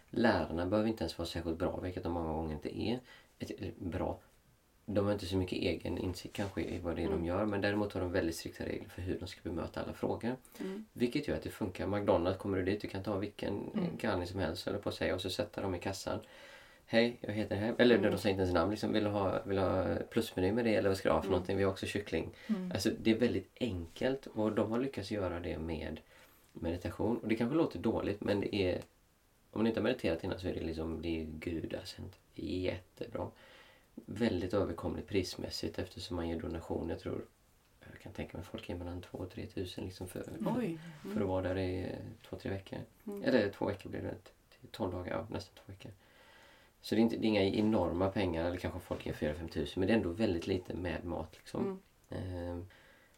Lärarna 0.10 0.66
behöver 0.66 0.90
inte 0.90 1.04
ens 1.04 1.18
vara 1.18 1.26
särskilt 1.28 1.58
bra, 1.58 1.80
vilket 1.80 2.04
de 2.04 2.12
många 2.12 2.34
gånger 2.34 2.54
inte 2.54 2.80
är. 2.82 3.00
Ett, 3.40 3.78
bra. 3.78 4.20
De 4.92 5.06
har 5.06 5.14
inte 5.14 5.26
så 5.26 5.38
mycket 5.38 5.58
egen 5.58 5.98
insikt 5.98 6.36
kanske 6.36 6.62
i 6.62 6.80
vad 6.80 6.96
det 6.96 7.02
är 7.02 7.06
Mm. 7.08 7.20
de 7.20 7.26
gör 7.28 7.46
men 7.46 7.62
däremot 7.62 7.94
har 7.94 8.02
de 8.02 8.12
väldigt 8.12 8.36
strikta 8.36 8.66
regler 8.66 8.90
för 8.90 9.02
hur 9.02 9.20
de 9.20 9.28
ska 9.28 9.40
bemöta 9.44 9.82
alla 9.82 9.94
frågor. 9.94 10.36
Mm. 10.60 10.86
Vilket 10.94 11.28
gör 11.28 11.36
att 11.36 11.44
det 11.44 11.50
funkar. 11.50 11.88
McDonalds 11.88 12.40
kommer 12.40 12.58
du 12.58 12.64
dit, 12.64 12.82
du 12.82 12.88
kan 12.88 13.04
ta 13.04 13.18
vilken 13.18 13.70
Mm. 13.74 13.86
galning 14.02 14.28
som 14.28 14.40
helst 14.40 14.68
eller 14.68 14.80
på 14.80 14.92
säga 14.92 15.16
och 15.16 15.22
så 15.22 15.30
sätta 15.30 15.62
dem 15.62 15.76
i 15.76 15.80
kassan. 15.80 16.20
Hej, 16.86 17.18
jag 17.22 17.34
heter 17.34 17.56
här. 17.56 17.76
Eller 17.78 17.98
Mm. 17.98 18.12
de 18.12 18.18
säger 18.18 18.34
inte 18.34 18.42
ens 18.42 18.54
namn. 18.54 18.72
Liksom, 18.72 18.94
vill, 18.94 19.04
du 19.04 19.10
ha, 19.10 19.44
vill 19.44 19.58
ha 19.58 19.96
plusmeny 20.10 20.52
med 20.52 20.66
det 20.66 20.76
eller 20.76 20.90
vad 20.90 20.98
ska 20.98 21.10
du 21.10 21.14
ha 21.14 21.22
för 21.22 21.28
Mm. 21.28 21.32
någonting? 21.32 21.58
Vi 21.58 21.64
har 21.64 21.72
också 21.72 21.86
kyckling. 21.86 22.30
Mm. 22.48 22.72
Alltså 22.72 22.90
det 23.02 23.12
är 23.12 23.16
väldigt 23.16 23.50
enkelt 23.60 24.26
och 24.28 24.52
de 24.52 24.72
har 24.72 24.80
lyckats 24.80 25.12
göra 25.12 25.40
det 25.40 25.58
med 25.60 26.00
meditation. 26.54 27.18
Och 27.18 27.28
det 27.28 27.36
kanske 27.36 27.58
låter 27.58 27.80
dåligt 27.80 28.22
men 28.22 28.40
det 28.42 28.56
är 28.56 28.76
om 29.52 29.60
man 29.60 29.68
inte 29.68 29.80
har 29.80 29.84
mediterat 29.84 30.24
innan 30.24 30.40
så 30.40 30.48
är 30.48 30.54
det 30.54 30.62
liksom 30.62 31.02
det 31.02 31.22
är 31.22 31.26
gudasänt. 31.26 32.16
Jättebra. 32.36 33.28
Väldigt 34.06 34.54
överkomligt 34.54 35.08
prismässigt 35.08 35.80
eftersom 35.80 36.16
man 36.16 36.30
ger 36.30 36.40
donation. 36.40 36.90
Jag 36.90 37.00
tror 37.00 37.26
jag 37.92 38.02
kan 38.02 38.14
tänka 38.14 38.38
mig 38.38 38.42
att 38.42 38.48
folk 38.48 38.70
ger 38.70 38.76
mellan 38.76 39.02
2 39.02 39.18
och 39.18 39.32
3 39.32 39.46
tusen 39.46 39.86
liksom 39.86 40.08
för, 40.08 40.24
Oj. 40.58 40.80
för 41.14 41.22
att 41.22 41.28
vara 41.28 41.42
där 41.42 41.58
i 41.58 41.96
två, 42.30 42.36
tre 42.36 42.52
veckor. 42.52 42.80
Mm. 43.08 43.24
Eller 43.24 43.50
två 43.50 43.66
veckor 43.66 43.90
blir 43.90 44.02
det. 44.02 44.16
till 44.50 44.70
12 44.72 44.92
dagar, 44.92 45.12
ja, 45.12 45.28
nästan 45.30 45.56
två 45.56 45.64
veckor. 45.66 45.92
Så 46.82 46.96
det 46.96 47.02
är, 47.02 47.04
inte, 47.04 47.18
det 47.18 47.28
är 47.28 47.30
inga 47.30 47.44
enorma 47.44 48.10
pengar, 48.10 48.46
eller 48.46 48.58
kanske 48.58 48.80
folk 48.80 49.06
ger 49.06 49.14
4-5 49.14 49.48
tusen, 49.48 49.80
men 49.80 49.88
det 49.88 49.94
är 49.94 49.98
ändå 49.98 50.10
väldigt 50.10 50.48
lite 50.48 50.74
med 50.74 51.06
mat. 51.06 51.36
Liksom. 51.38 51.82
Mm. 52.10 52.50
Ehm, 52.50 52.68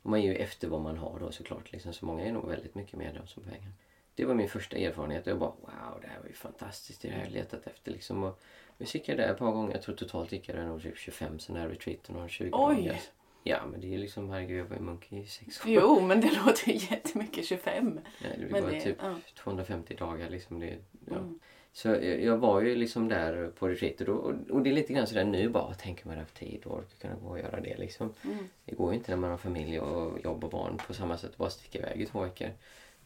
och 0.01 0.09
man 0.09 0.21
ger 0.21 0.31
ju 0.31 0.37
efter 0.37 0.67
vad 0.67 0.81
man 0.81 0.97
har 0.97 1.19
då 1.19 1.31
såklart. 1.31 1.71
Liksom, 1.71 1.93
så 1.93 2.05
många 2.05 2.25
är 2.25 2.31
nog 2.31 2.47
väldigt 2.47 2.75
mycket 2.75 2.97
med 2.97 3.15
dem 3.15 3.27
som 3.27 3.43
pengar. 3.43 3.71
Det 4.15 4.25
var 4.25 4.35
min 4.35 4.49
första 4.49 4.77
erfarenhet 4.77 5.27
och 5.27 5.31
jag 5.31 5.39
bara 5.39 5.49
wow, 5.49 6.01
det 6.01 6.07
här 6.07 6.19
var 6.19 6.27
ju 6.27 6.33
fantastiskt. 6.33 7.01
Det 7.01 7.07
är 7.07 7.11
här 7.11 7.23
jag 7.23 7.31
letat 7.31 7.67
efter 7.67 7.91
liksom. 7.91 8.23
Och, 8.23 8.41
gick 8.85 9.09
jag 9.09 9.17
där 9.17 9.31
ett 9.31 9.37
par 9.37 9.51
gånger. 9.51 9.71
Jag 9.73 9.81
tror 9.81 9.95
totalt 9.95 10.31
gick 10.31 10.49
jag 10.49 10.65
nog 10.65 10.81
typ 10.83 10.97
25 10.97 11.39
sådana 11.39 11.61
här 11.63 11.69
retreaten 11.69 12.15
och 12.15 12.29
20 12.29 12.49
Oj! 12.53 12.75
dagar. 12.75 12.99
Ja, 13.43 13.59
men 13.71 13.81
det 13.81 13.93
är 13.93 13.97
liksom, 13.97 14.29
herregud, 14.29 14.59
jag 14.59 14.65
var 14.65 14.75
ju 14.75 14.81
munk 14.81 15.11
i 15.11 15.25
sex 15.25 15.59
år. 15.65 15.71
Jo, 15.71 16.01
men 16.01 16.21
det 16.21 16.31
låter 16.45 16.67
ju 16.71 16.73
jättemycket. 16.91 17.45
25. 17.45 17.99
Ja, 18.23 18.27
det 18.39 18.45
Men 18.51 18.63
var 18.63 18.71
det- 18.71 18.81
typ 18.81 18.97
ja. 19.01 19.15
250 19.35 19.95
dagar 19.95 20.29
liksom. 20.29 20.59
Det, 20.59 20.77
ja. 21.05 21.15
Mm. 21.15 21.39
Så 21.73 21.87
jag, 21.87 22.23
jag 22.23 22.37
var 22.37 22.61
ju 22.61 22.75
liksom 22.75 23.07
där 23.07 23.51
på 23.59 23.67
retreat 23.67 24.01
och, 24.01 24.07
och, 24.15 24.33
och 24.49 24.61
det 24.61 24.69
är 24.69 24.73
lite 24.73 24.93
grann 24.93 25.07
sådär 25.07 25.23
nu 25.23 25.49
bara, 25.49 25.73
tänker 25.73 26.07
man 26.07 26.17
haft 26.17 26.35
tid 26.35 26.61
och 26.65 26.77
orkar 26.77 26.97
kunna 27.01 27.15
gå 27.15 27.27
och 27.29 27.39
göra 27.39 27.59
det 27.61 27.77
liksom. 27.77 28.13
Mm. 28.23 28.37
Det 28.65 28.75
går 28.75 28.91
ju 28.91 28.97
inte 28.97 29.11
när 29.11 29.17
man 29.17 29.29
har 29.29 29.37
familj 29.37 29.79
och 29.79 30.19
jobb 30.23 30.43
och 30.43 30.49
barn 30.49 30.77
på 30.87 30.93
samma 30.93 31.17
sätt, 31.17 31.37
bara 31.37 31.49
sticka 31.49 31.79
iväg 31.79 32.01
i 32.01 32.05
två 32.05 32.21
veckor. 32.21 32.49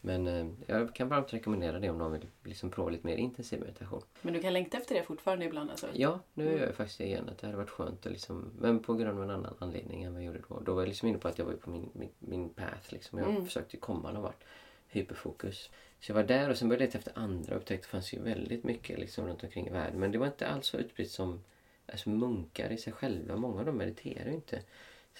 Men 0.06 0.26
eh, 0.26 0.46
jag 0.66 0.94
kan 0.94 1.08
varmt 1.08 1.32
rekommendera 1.34 1.78
det 1.78 1.90
om 1.90 1.98
någon 1.98 2.12
vill 2.12 2.26
liksom 2.44 2.70
prova 2.70 2.90
lite 2.90 3.06
mer 3.06 3.16
intensiv 3.16 3.60
meditation. 3.60 4.02
Men 4.22 4.34
du 4.34 4.40
kan 4.40 4.52
längta 4.52 4.76
efter 4.76 4.94
det 4.94 5.02
fortfarande 5.02 5.44
ibland 5.44 5.70
alltså? 5.70 5.88
Ja, 5.94 6.20
nu 6.34 6.44
Mm. 6.46 6.56
gör 6.58 6.66
jag 6.66 6.74
faktiskt 6.74 6.98
det 6.98 7.04
igen. 7.04 7.28
Att 7.28 7.38
det 7.38 7.46
hade 7.46 7.56
varit 7.56 7.70
skönt 7.70 8.06
att 8.06 8.12
liksom, 8.12 8.50
men 8.58 8.78
på 8.78 8.94
grund 8.94 9.18
av 9.18 9.24
en 9.24 9.30
annan 9.30 9.54
anledning 9.58 10.02
än 10.02 10.12
vad 10.12 10.22
jag 10.22 10.26
gjorde 10.26 10.40
då. 10.48 10.60
Då 10.60 10.74
var 10.74 10.82
jag 10.82 10.88
liksom 10.88 11.08
inne 11.08 11.18
på 11.18 11.28
att 11.28 11.38
jag 11.38 11.44
var 11.44 11.52
på 11.52 11.70
min, 11.70 11.90
min, 11.92 12.08
min 12.18 12.48
path 12.48 12.92
liksom. 12.92 13.18
Jag 13.18 13.28
Mm. 13.30 13.44
försökte 13.46 13.76
komma 13.76 14.12
någon 14.12 14.22
vart. 14.22 14.44
Hyperfokus. 14.88 15.70
Så 16.00 16.10
jag 16.10 16.14
var 16.14 16.22
där 16.24 16.50
och 16.50 16.56
sen 16.56 16.68
började 16.68 16.84
jag 16.84 16.88
leta 16.88 16.98
efter 16.98 17.22
andra 17.22 17.54
och 17.54 17.60
upptäckte 17.60 17.74
att 17.74 17.82
det 17.82 17.88
fanns 17.88 18.12
ju 18.14 18.22
väldigt 18.22 18.64
mycket 18.64 18.98
liksom 18.98 19.26
runt 19.26 19.42
omkring 19.44 19.66
i 19.66 19.70
världen. 19.70 20.00
Men 20.00 20.12
det 20.12 20.18
var 20.18 20.26
inte 20.26 20.46
alls 20.48 20.66
så 20.66 20.76
utbrett 20.76 21.10
som 21.10 21.44
alltså 21.92 22.10
munkar 22.10 22.70
i 22.72 22.78
sig 22.78 22.92
själva. 22.92 23.36
Många 23.36 23.58
av 23.60 23.66
dem 23.66 23.76
mediterar 23.76 24.26
ju 24.28 24.34
inte. 24.34 24.62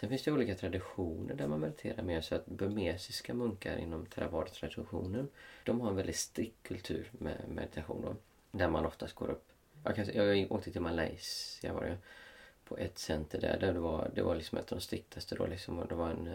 Sen 0.01 0.09
finns 0.09 0.23
det 0.23 0.33
olika 0.33 0.55
traditioner 0.55 1.35
där 1.35 1.47
man 1.49 1.61
mediterar 1.61 2.03
mer. 2.03 2.21
Så 2.21 2.35
att 2.35 2.47
burmesiska 2.47 3.35
munkar 3.35 3.77
inom 3.77 4.07
Theravada-traditionen 4.07 5.29
de 5.65 5.81
har 5.81 5.91
en 5.91 5.97
väldigt 5.97 6.17
strikt 6.17 6.63
kultur 6.63 7.11
med 7.13 7.45
meditation. 7.49 8.03
Då, 8.03 8.17
där 8.59 8.69
man 8.69 8.87
oftast 8.87 9.15
går 9.15 9.31
upp. 9.31 9.45
Jag, 9.85 9.97
kan, 9.97 10.07
jag 10.15 10.53
åkte 10.53 10.73
till 10.73 10.81
Malaysia 10.81 11.73
var 11.73 11.83
det, 11.85 11.99
på 12.65 12.77
ett 12.79 12.99
center 12.99 13.41
där. 13.41 13.59
där 13.61 13.73
det, 13.73 13.81
var, 13.81 14.11
det 14.15 14.23
var 14.23 14.35
liksom 14.35 14.59
ett 14.59 14.73
av 14.73 14.79
de 14.79 14.83
striktaste. 14.85 15.35
Då, 15.35 15.47
liksom, 15.47 15.79
och 15.79 15.89
det 15.89 15.95
var 15.95 16.11
en, 16.11 16.29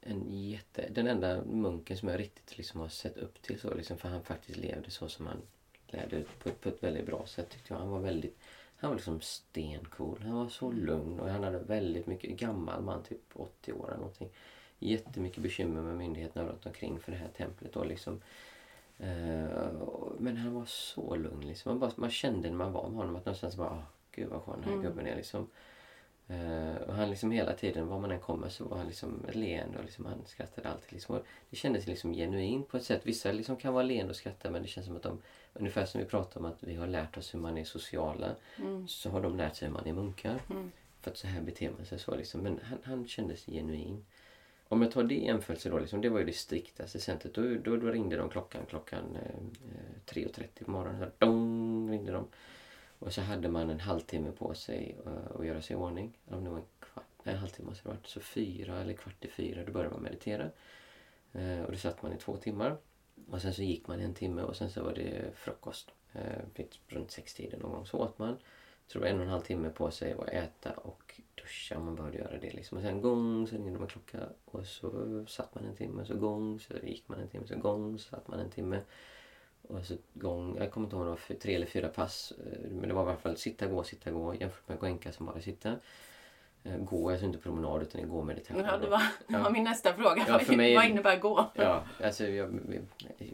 en 0.00 0.48
jätte, 0.48 0.88
den 0.90 1.06
enda 1.06 1.44
munken 1.44 1.96
som 1.96 2.08
jag 2.08 2.20
riktigt 2.20 2.58
liksom 2.58 2.80
har 2.80 2.88
sett 2.88 3.16
upp 3.16 3.42
till. 3.42 3.60
Så, 3.60 3.74
liksom, 3.74 3.98
för 3.98 4.08
han 4.08 4.22
faktiskt 4.22 4.58
levde 4.58 4.90
så 4.90 5.08
som 5.08 5.26
han 5.26 5.42
lärde 5.86 6.16
ut 6.16 6.38
på, 6.38 6.48
ett- 6.48 6.60
på 6.60 6.68
ett 6.68 6.82
väldigt 6.82 7.06
bra 7.06 7.26
sätt. 7.26 7.50
Tyckte 7.50 7.74
jag. 7.74 7.80
Han 7.80 7.90
var 7.90 8.00
väldigt 8.00 8.38
han 8.82 8.90
var 8.90 8.96
liksom 8.96 9.20
stencool. 9.20 10.18
Han 10.22 10.34
var 10.34 10.48
så 10.48 10.72
lugn 10.72 11.20
och 11.20 11.28
han 11.28 11.44
hade 11.44 11.58
väldigt 11.58 12.06
mycket, 12.06 12.30
gammal 12.30 12.82
man, 12.82 13.02
typ 13.02 13.20
80 13.34 13.72
år 13.72 13.86
eller 13.86 13.96
någonting. 13.96 14.28
Jättemycket 14.78 15.42
bekymmer 15.42 15.82
med 15.82 15.96
myndigheterna 15.96 16.48
runt 16.48 16.66
omkring 16.66 17.00
för 17.00 17.12
det 17.12 17.18
här 17.18 17.28
templet. 17.28 17.76
Och 17.76 17.86
liksom, 17.86 18.20
eh, 18.98 19.68
men 20.18 20.36
han 20.36 20.54
var 20.54 20.64
så 20.64 21.16
lugn. 21.16 21.46
Liksom. 21.46 21.70
Man, 21.72 21.78
bara, 21.78 21.90
man 21.96 22.10
kände 22.10 22.48
när 22.50 22.56
man 22.56 22.72
var 22.72 22.88
med 22.88 22.96
honom 22.98 23.16
att 23.16 23.26
någonstans 23.26 23.56
bara, 23.56 23.70
oh, 23.70 23.82
gud 24.12 24.28
vad 24.28 24.42
skön 24.42 24.54
den 24.60 24.64
här 24.64 24.72
Mm. 24.72 24.84
gubben 24.84 25.06
är. 25.06 25.16
Liksom. 25.16 25.48
Eh, 26.28 26.76
och 26.88 26.94
han 26.94 27.10
liksom 27.10 27.30
hela 27.30 27.52
tiden, 27.52 27.86
var 27.88 28.00
man 28.00 28.10
än 28.10 28.20
kommer 28.20 28.48
så 28.48 28.64
var 28.64 28.76
han 28.76 28.86
liksom 28.86 29.24
ett 29.28 29.34
leende 29.34 29.78
och 29.78 29.84
liksom, 29.84 30.04
han 30.06 30.26
skrattade 30.26 30.68
alltid. 30.68 30.92
Liksom. 30.92 31.16
Och 31.16 31.22
det 31.50 31.56
kändes 31.56 31.86
liksom 31.86 32.12
genuint 32.12 32.68
på 32.68 32.76
ett 32.76 32.84
sätt. 32.84 33.00
Vissa 33.04 33.32
liksom 33.32 33.56
kan 33.56 33.74
vara 33.74 33.84
leende 33.84 34.10
och 34.10 34.16
skratta 34.16 34.50
men 34.50 34.62
det 34.62 34.68
känns 34.68 34.86
som 34.86 34.96
att 34.96 35.02
de, 35.02 35.18
ungefär 35.54 35.84
som 35.86 36.00
vi 36.00 36.06
pratar 36.06 36.40
om 36.40 36.46
att 36.46 36.62
vi 36.62 36.74
har 36.74 36.86
lärt 36.86 37.16
oss 37.18 37.34
hur 37.34 37.38
man 37.38 37.58
är 37.58 37.64
sociala, 37.64 38.36
Mm. 38.58 38.88
så 38.88 39.10
har 39.10 39.20
de 39.20 39.36
lärt 39.36 39.56
sig 39.56 39.68
hur 39.68 39.74
man 39.74 39.86
är 39.86 39.92
munkar. 39.92 40.40
Mm. 40.50 40.72
För 41.00 41.10
att 41.10 41.16
så 41.16 41.26
här 41.26 41.40
beter 41.40 41.70
man 41.70 41.86
sig 41.86 41.98
så 41.98 42.14
liksom. 42.16 42.40
Men 42.40 42.60
han, 42.62 42.78
han 42.82 43.06
kändes 43.08 43.46
genuin. 43.46 44.04
Om 44.68 44.82
jag 44.82 44.92
tar 44.92 45.02
det 45.02 45.14
i 45.14 45.26
jämförelse 45.26 45.70
då, 45.70 45.78
liksom, 45.78 46.00
det 46.00 46.08
var 46.08 46.18
ju 46.18 46.24
det 46.24 46.32
striktaste 46.32 47.00
centret. 47.00 47.34
Då, 47.34 47.42
då, 47.42 47.76
då 47.76 47.86
ringde 47.86 48.16
de 48.16 48.28
klockan 48.28 48.66
klockan 48.68 49.16
eh, 49.16 50.12
3.30 50.14 50.64
på 50.64 50.70
morgonen. 50.70 51.00
Så 51.00 51.26
dong, 51.26 51.90
ringde 51.90 52.12
de. 52.12 52.26
Och 52.98 53.12
så 53.12 53.20
hade 53.20 53.48
man 53.48 53.70
en 53.70 53.80
halvtimme 53.80 54.30
på 54.32 54.54
sig 54.54 54.96
eh, 55.06 55.40
att 55.40 55.46
göra 55.46 55.62
sig 55.62 55.74
i 55.74 55.78
ordning. 55.78 56.18
Eller 56.26 56.36
om 56.38 56.44
det 56.44 56.50
var 56.50 56.56
en 56.58 56.64
kvart, 56.80 57.04
nej, 57.22 57.34
en 57.34 57.40
halvtimme 57.40 57.68
måste 57.68 57.84
det 57.84 57.88
varit. 57.88 58.06
Så 58.06 58.20
fyra 58.20 58.80
eller 58.80 58.94
kvart 58.94 59.24
i 59.24 59.28
fyra 59.28 59.64
då 59.64 59.72
började 59.72 59.94
man 59.94 60.02
meditera. 60.02 60.50
Eh, 61.32 61.62
och 61.62 61.72
då 61.72 61.78
satt 61.78 62.02
man 62.02 62.12
i 62.12 62.16
två 62.16 62.36
timmar. 62.36 62.76
Och 63.30 63.42
sen 63.42 63.54
så 63.54 63.62
gick 63.62 63.88
man 63.88 64.00
en 64.00 64.14
timme 64.14 64.42
och 64.42 64.56
sen 64.56 64.70
så 64.70 64.82
var 64.82 64.94
det 64.94 65.30
frukost. 65.34 65.90
Eh, 66.12 66.64
runt 66.88 67.10
sextiden 67.10 67.60
någon 67.60 67.72
gång 67.72 67.86
så 67.86 67.98
åt 67.98 68.18
man. 68.18 68.36
Så 68.86 68.92
tror 68.92 69.02
det 69.02 69.08
var 69.08 69.14
en 69.14 69.20
och 69.20 69.26
en 69.26 69.30
halv 69.30 69.42
timme 69.42 69.70
på 69.70 69.90
sig 69.90 70.12
att 70.12 70.28
äta 70.28 70.72
och 70.72 71.20
duscha 71.34 71.76
om 71.76 71.84
man 71.84 71.94
behövde 71.94 72.18
göra 72.18 72.38
det. 72.38 72.52
Liksom. 72.52 72.78
Och 72.78 72.84
sen 72.84 73.02
gång 73.02 73.46
så 73.46 73.56
ringde 73.56 73.72
de 73.72 73.82
en 73.82 73.88
klocka 73.88 74.18
och 74.44 74.66
så 74.66 75.24
satt 75.28 75.54
man 75.54 75.64
en 75.64 75.76
timme. 75.76 76.04
Så 76.04 76.16
gång 76.16 76.60
så 76.60 76.74
gick 76.82 77.08
man 77.08 77.20
en 77.20 77.28
timme. 77.28 77.46
Så 77.46 77.58
gång 77.58 77.98
så 77.98 78.08
satt 78.08 78.28
man 78.28 78.40
en 78.40 78.50
timme. 78.50 78.80
Och 79.62 79.84
så 79.86 79.96
gång, 80.14 80.56
jag 80.56 80.70
kommer 80.70 80.86
inte 80.86 80.96
ihåg 80.96 81.06
om 81.06 81.16
det 81.28 81.34
var 81.34 81.40
tre 81.40 81.54
eller 81.54 81.66
fyra 81.66 81.88
pass. 81.88 82.32
Eh, 82.32 82.70
men 82.70 82.88
det 82.88 82.94
var 82.94 83.04
i 83.04 83.06
alla 83.06 83.16
fall 83.16 83.36
sitta, 83.36 83.66
gå, 83.66 83.84
sitta, 83.84 84.10
gå 84.10 84.34
jämfört 84.34 84.68
med 84.68 84.78
goenka 84.78 85.12
som 85.12 85.26
bara 85.26 85.40
sitta. 85.40 85.76
Eh, 86.64 86.76
Gå, 86.76 87.10
alltså 87.10 87.26
inte 87.26 87.38
promenad 87.38 87.82
utan 87.82 88.08
gå 88.08 88.22
meditation. 88.24 88.64
Ja, 88.64 88.76
det 88.78 88.86
var, 88.88 89.02
det 89.28 89.38
var 89.38 89.50
min 89.50 89.64
nästa 89.64 89.92
fråga. 89.94 90.24
Ja, 90.28 90.38
för 90.38 90.56
mig- 90.56 90.76
Vad 90.76 90.84
innebär 90.84 91.18
gå? 91.18 91.50
Ja, 91.54 91.84
alltså 92.04 92.26
jag, 92.26 92.60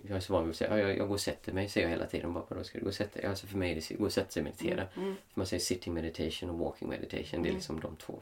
jag 0.02 0.16
är 0.16 0.20
så 0.20 0.32
van 0.32 0.42
vid 0.44 0.50
att 0.50 0.56
säga 0.56 0.78
ja, 0.78 0.88
jag, 0.88 0.98
jag 0.98 1.08
går 1.08 1.14
och 1.14 1.20
sätter 1.20 1.52
mig, 1.52 1.68
säger 1.68 1.86
jag 1.86 1.90
hela 1.92 2.06
tiden. 2.06 2.32
Bara, 2.32 2.44
då 2.48 2.64
ska 2.64 2.78
du 2.78 2.84
gå 2.84 2.88
och 2.88 2.94
sätta 2.94 3.20
dig? 3.20 3.28
Alltså 3.28 3.46
för 3.46 3.58
mig 3.58 3.70
är 3.72 3.74
det 3.74 3.94
gå 3.98 4.04
och 4.04 4.12
sätta 4.12 4.30
sig 4.30 4.40
och 4.40 4.44
meditera. 4.44 4.86
Mm. 4.96 5.14
För 5.32 5.40
man 5.40 5.46
säger 5.46 5.60
sitting 5.60 5.94
meditation 5.94 6.50
och 6.50 6.58
walking 6.58 6.88
meditation. 6.88 7.42
Det 7.42 7.48
är 7.48 7.50
Mm. 7.50 7.54
liksom 7.54 7.80
de 7.80 7.96
två 7.96 8.20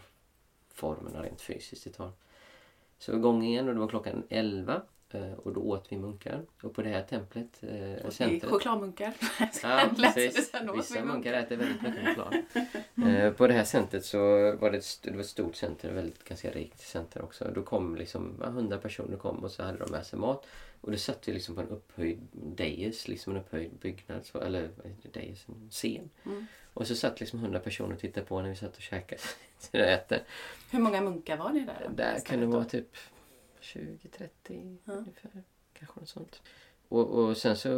formerna 0.75 1.23
rent 1.23 1.41
fysiskt 1.41 1.85
det 1.85 1.91
tar. 1.91 2.13
Så 2.99 3.13
igång 3.13 3.43
igen 3.45 3.69
och 3.69 3.75
det 3.75 3.81
var 3.81 3.89
klockan 3.89 4.23
11. 4.29 4.83
Eh, 5.17 5.33
och 5.33 5.53
då 5.53 5.61
åt 5.61 5.87
vi 5.89 5.97
munkar. 5.97 6.43
Och 6.63 6.75
på 6.75 6.83
det 6.83 6.89
här 6.89 7.03
templet, 7.03 7.63
eh, 7.63 8.11
centret. 8.11 8.51
chokladmunkar. 8.51 9.13
Ja, 9.63 9.91
precis. 9.97 10.37
Vissa 10.75 11.05
munkar. 11.05 11.33
äter 11.33 11.57
väldigt 11.57 11.83
mycket 11.83 12.07
choklad. 12.07 12.35
Eh, 13.07 13.33
på 13.33 13.47
det 13.47 13.55
här 13.55 13.65
centret 13.65 14.05
så 14.05 14.19
var 14.57 14.71
det 14.71 14.77
ett, 14.77 14.99
det 15.03 15.11
var 15.11 15.21
ett 15.21 15.27
stort 15.27 15.57
center, 15.57 15.93
väldigt 15.93 16.25
ganska 16.25 16.51
rikt 16.51 16.81
center 16.81 17.23
också. 17.23 17.51
Då 17.55 17.63
kom 17.63 17.97
liksom 17.97 18.35
ja, 18.41 18.47
100 18.47 18.79
personer 18.79 19.17
kom 19.17 19.45
och 19.45 19.51
så 19.51 19.63
hade 19.63 19.79
de 19.79 19.91
med 19.91 20.07
sig 20.07 20.19
mat. 20.19 20.47
Och 20.81 20.91
det 20.91 20.99
satt 20.99 21.29
vi 21.29 21.33
liksom 21.33 21.55
på 21.55 21.61
en 21.61 21.69
upphöjd 21.69 22.19
dais, 22.33 23.09
liksom 23.09 23.33
en 23.33 23.43
upphöjd 23.43 23.71
byggnad, 23.81 24.27
så, 24.27 24.41
eller 24.41 24.71
dais, 25.13 25.47
en 25.49 25.71
scen. 25.71 26.11
Mm. 26.25 26.47
Och 26.75 26.87
så 26.87 26.95
satt 26.95 27.21
liksom 27.21 27.39
100 27.39 27.61
personer 27.61 27.95
och 27.95 28.01
tittade 28.01 28.27
på 28.27 28.43
när 28.43 28.49
vi 28.49 28.57
satt 28.57 28.77
och 28.77 28.83
käkade. 28.83 29.23
Hur 30.71 30.79
många 30.79 31.01
munkar 31.01 31.37
var 31.37 31.51
ni 31.51 31.61
där? 31.61 31.87
då? 31.89 31.95
Där 31.95 32.21
kan 32.21 32.41
det 32.41 32.47
vara 32.47 32.63
då? 32.63 32.69
typ 32.69 32.97
20-30 33.67 34.77
Ja. 34.85 34.93
ungefär. 34.93 35.43
Kanske 35.73 36.01
något 36.01 36.09
sånt. 36.09 36.43
Och, 36.89 37.09
och 37.09 37.37
sen 37.37 37.57
så 37.57 37.71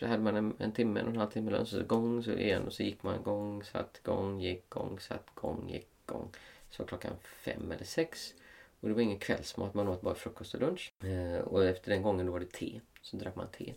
hade 0.00 0.22
man 0.22 0.36
en, 0.36 0.54
en 0.58 0.72
timme, 0.72 1.00
en 1.00 1.06
och 1.06 1.12
en 1.12 1.18
halv 1.18 1.30
timme 1.30 1.50
lunch. 1.50 1.68
Så 1.68 1.84
gång 1.84 2.22
så 2.22 2.32
igen 2.32 2.66
och 2.66 2.72
så 2.72 2.82
gick 2.82 3.02
man 3.02 3.22
gång, 3.22 3.64
satt, 3.64 4.00
gång, 4.02 4.40
gick, 4.40 4.70
gång, 4.70 5.00
satt, 5.00 5.26
gång, 5.34 5.70
gick, 5.70 5.88
gång. 6.06 6.30
Så 6.70 6.84
klockan 6.84 7.12
fem 7.22 7.72
eller 7.72 7.84
sex. 7.84 8.34
Och 8.80 8.88
det 8.88 8.94
var 8.94 9.00
ingen 9.02 9.18
kvällsmat, 9.18 9.74
man 9.74 9.88
åt 9.88 10.00
bara 10.02 10.14
frukost 10.14 10.54
och 10.54 10.60
lunch. 10.60 10.92
Eh, 11.04 11.38
och 11.40 11.64
efter 11.64 11.90
den 11.90 12.02
gången 12.02 12.26
då 12.26 12.32
var 12.32 12.40
det 12.40 12.52
te. 12.52 12.80
Så 13.02 13.16
drack 13.16 13.36
man 13.36 13.48
te. 13.48 13.74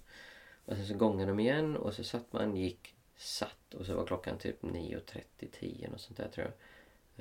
Och 0.65 0.75
sen 0.75 0.86
så 0.88 0.93
gångade 0.93 1.32
de 1.32 1.39
igen 1.39 1.78
och 1.78 1.93
så 1.93 2.04
satt 2.04 2.34
man, 2.34 2.58
gick, 2.58 2.95
satt 3.17 3.73
och 3.73 3.86
så 3.86 3.95
var 3.95 4.06
klockan 4.06 4.38
typ 4.38 4.62
9.30, 4.63 5.21
10 5.51 5.89
och 5.93 5.99
sånt 5.99 6.17
där 6.17 6.28
tror 6.28 6.45
jag. 6.47 6.54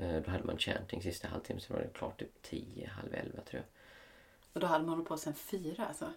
Eh, 0.04 0.22
då 0.22 0.30
hade 0.30 0.44
man 0.44 0.58
chanting 0.58 1.02
sista 1.02 1.28
halvtimmen 1.28 1.60
så 1.60 1.72
var 1.72 1.80
det 1.80 1.88
klart 1.94 2.18
typ 2.18 2.42
10, 2.42 2.88
halv 2.88 3.14
11 3.14 3.40
tror 3.40 3.62
jag. 3.62 3.64
Och 4.54 4.60
då 4.60 4.66
hade 4.66 4.84
man 4.84 4.94
hållit 4.94 5.08
på 5.08 5.16
sen 5.16 5.34
fyra 5.34 5.86
alltså? 5.86 6.12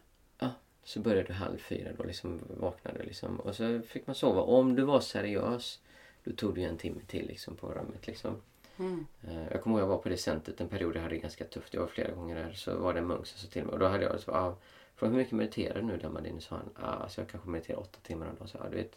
Så 0.84 1.00
började 1.00 1.34
halv 1.34 1.58
fyra 1.58 1.90
då 1.98 2.04
liksom 2.04 2.42
vaknade 2.50 3.04
liksom. 3.04 3.40
Och 3.40 3.56
så 3.56 3.82
fick 3.88 4.08
man 4.08 4.16
sova. 4.16 4.42
Om 4.42 4.76
du 4.76 4.84
var 4.84 5.00
seriös 5.00 5.80
då 6.24 6.32
tog 6.32 6.56
du 6.56 6.62
en 6.62 6.78
timme 6.78 7.02
till 7.08 7.28
liksom 7.28 7.56
på 7.56 7.68
rummet 7.72 8.08
liksom. 8.08 8.42
Mm. 8.78 9.06
Eh, 9.28 9.48
Jag 9.52 9.64
kommer 9.64 9.76
ihåg 9.76 9.84
jag 9.84 9.88
var 9.88 9.98
på 9.98 10.10
det 10.10 10.18
centret 10.18 10.62
en 10.62 10.68
period 10.70 10.96
jag 10.96 11.02
hade 11.02 11.16
det 11.16 11.20
ganska 11.20 11.46
tufft. 11.46 11.74
Jag 11.74 11.82
var 11.82 11.88
flera 11.88 12.12
gånger 12.12 12.36
där. 12.36 12.54
Så 12.54 12.78
var 12.78 12.94
det 12.94 13.00
en 13.00 13.08
munk 13.08 13.28
som 13.28 13.40
sa 13.40 13.48
till 13.48 13.64
mig. 13.64 13.74
Och 13.74 13.80
då 13.80 13.88
hade 13.88 14.04
jag 14.04 14.20
så 14.20 14.32
ah, 14.32 14.56
Från 14.96 15.10
hur 15.10 15.18
mycket 15.18 15.34
mediterar 15.34 15.76
du 15.76 15.82
nu 15.86 15.98
Damadini? 15.98 16.42
sa 16.42 16.56
han. 16.56 16.70
Ah, 16.86 17.04
alltså 17.04 17.22
jag 17.22 17.30
kanske 17.30 17.50
mediterar 17.50 17.80
åtta 17.80 18.00
timmar 18.04 18.28
om 18.30 18.36
dagen. 18.36 18.48
Så, 18.48 18.58
ah, 18.58 18.70
du 18.70 18.76
vet, 18.78 18.92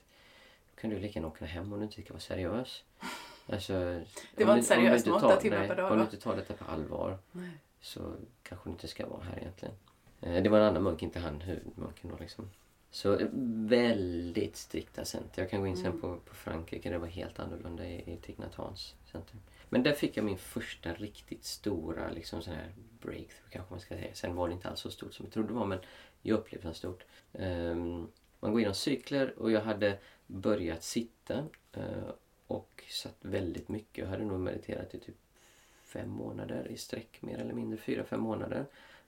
då 0.74 0.80
kan 0.80 0.90
du 0.90 0.98
lika 0.98 1.18
gärna 1.18 1.28
åka 1.28 1.44
hem 1.44 1.72
om 1.72 1.78
du 1.78 1.84
inte 1.84 2.02
ska 2.02 2.12
vara 2.12 2.20
seriös. 2.20 2.84
Alltså, 3.46 3.72
Det 3.72 4.44
var 4.44 4.54
du- 4.54 4.60
inte 4.60 4.74
du 4.74 4.80
seriöst 4.80 5.06
med 5.06 5.14
åtta 5.14 5.36
timmar 5.36 5.58
nej, 5.58 5.68
per 5.68 5.76
dag 5.76 5.92
Om 5.92 5.98
du 5.98 6.04
inte 6.04 6.16
tar 6.16 6.36
detta 6.36 6.54
på 6.54 6.64
allvar 6.64 7.18
Nej. 7.32 7.50
Så 7.80 8.14
kanske 8.42 8.68
du 8.68 8.72
inte 8.72 8.88
ska 8.88 9.06
vara 9.06 9.22
här 9.22 9.38
egentligen. 9.38 9.74
Eh, 10.20 10.42
Det 10.42 10.48
var 10.50 10.58
en 10.58 10.64
annan 10.64 10.82
munk, 10.82 11.02
inte 11.02 11.18
han 11.18 11.40
huvudmunken 11.40 12.10
då 12.10 12.16
liksom. 12.20 12.50
Så 12.90 13.18
väldigt 13.68 14.56
strikta 14.56 15.04
center. 15.04 15.42
Jag 15.42 15.50
kan 15.50 15.60
gå 15.60 15.66
in 15.66 15.76
sen 15.76 15.86
Mm. 15.86 16.00
på, 16.00 16.16
på 16.16 16.34
Frankrike, 16.34 16.90
det 16.90 16.98
var 16.98 17.06
helt 17.06 17.38
annorlunda 17.38 17.86
i, 17.86 17.94
i 17.94 18.36
Hans 18.54 18.94
center. 19.12 19.36
Men 19.68 19.82
där 19.82 19.92
fick 19.92 20.16
jag 20.16 20.24
min 20.24 20.38
första 20.38 20.92
riktigt 20.94 21.44
stora 21.44 22.10
liksom 22.10 22.42
sån 22.42 22.54
här 22.54 22.72
breakthrough 23.00 23.50
kanske 23.50 23.72
man 23.72 23.80
ska 23.80 23.94
säga. 23.94 24.14
Sen 24.14 24.34
var 24.34 24.48
det 24.48 24.54
inte 24.54 24.68
alls 24.68 24.80
så 24.80 24.90
stort 24.90 25.14
som 25.14 25.26
jag 25.26 25.32
trodde 25.32 25.48
det 25.48 25.54
var 25.54 25.66
men 25.66 25.78
jag 26.22 26.38
upplevde 26.38 26.68
det 26.68 26.74
stort. 26.74 27.04
Ehm, 27.32 28.08
man 28.40 28.52
går 28.52 28.60
igenom 28.60 28.74
cykler 28.74 29.38
och 29.38 29.50
jag 29.50 29.60
hade 29.60 29.98
börjat 30.26 30.82
sitta 30.82 31.44
eh, 31.72 32.10
och 32.46 32.84
satt 32.88 33.16
väldigt 33.20 33.68
mycket. 33.68 33.98
Jag 33.98 34.06
hade 34.06 34.24
nog 34.24 34.40
mediterat 34.40 34.94
i 34.94 35.00
typ 35.00 35.16
fem 35.92 36.10
månader 36.10 36.66
i 36.70 36.76
sträck 36.76 37.22
mer 37.22 37.38
eller 37.38 37.54
mindre. 37.54 37.78
Fyra, 37.78 38.04
fem 38.04 38.20
månader. 38.20 38.66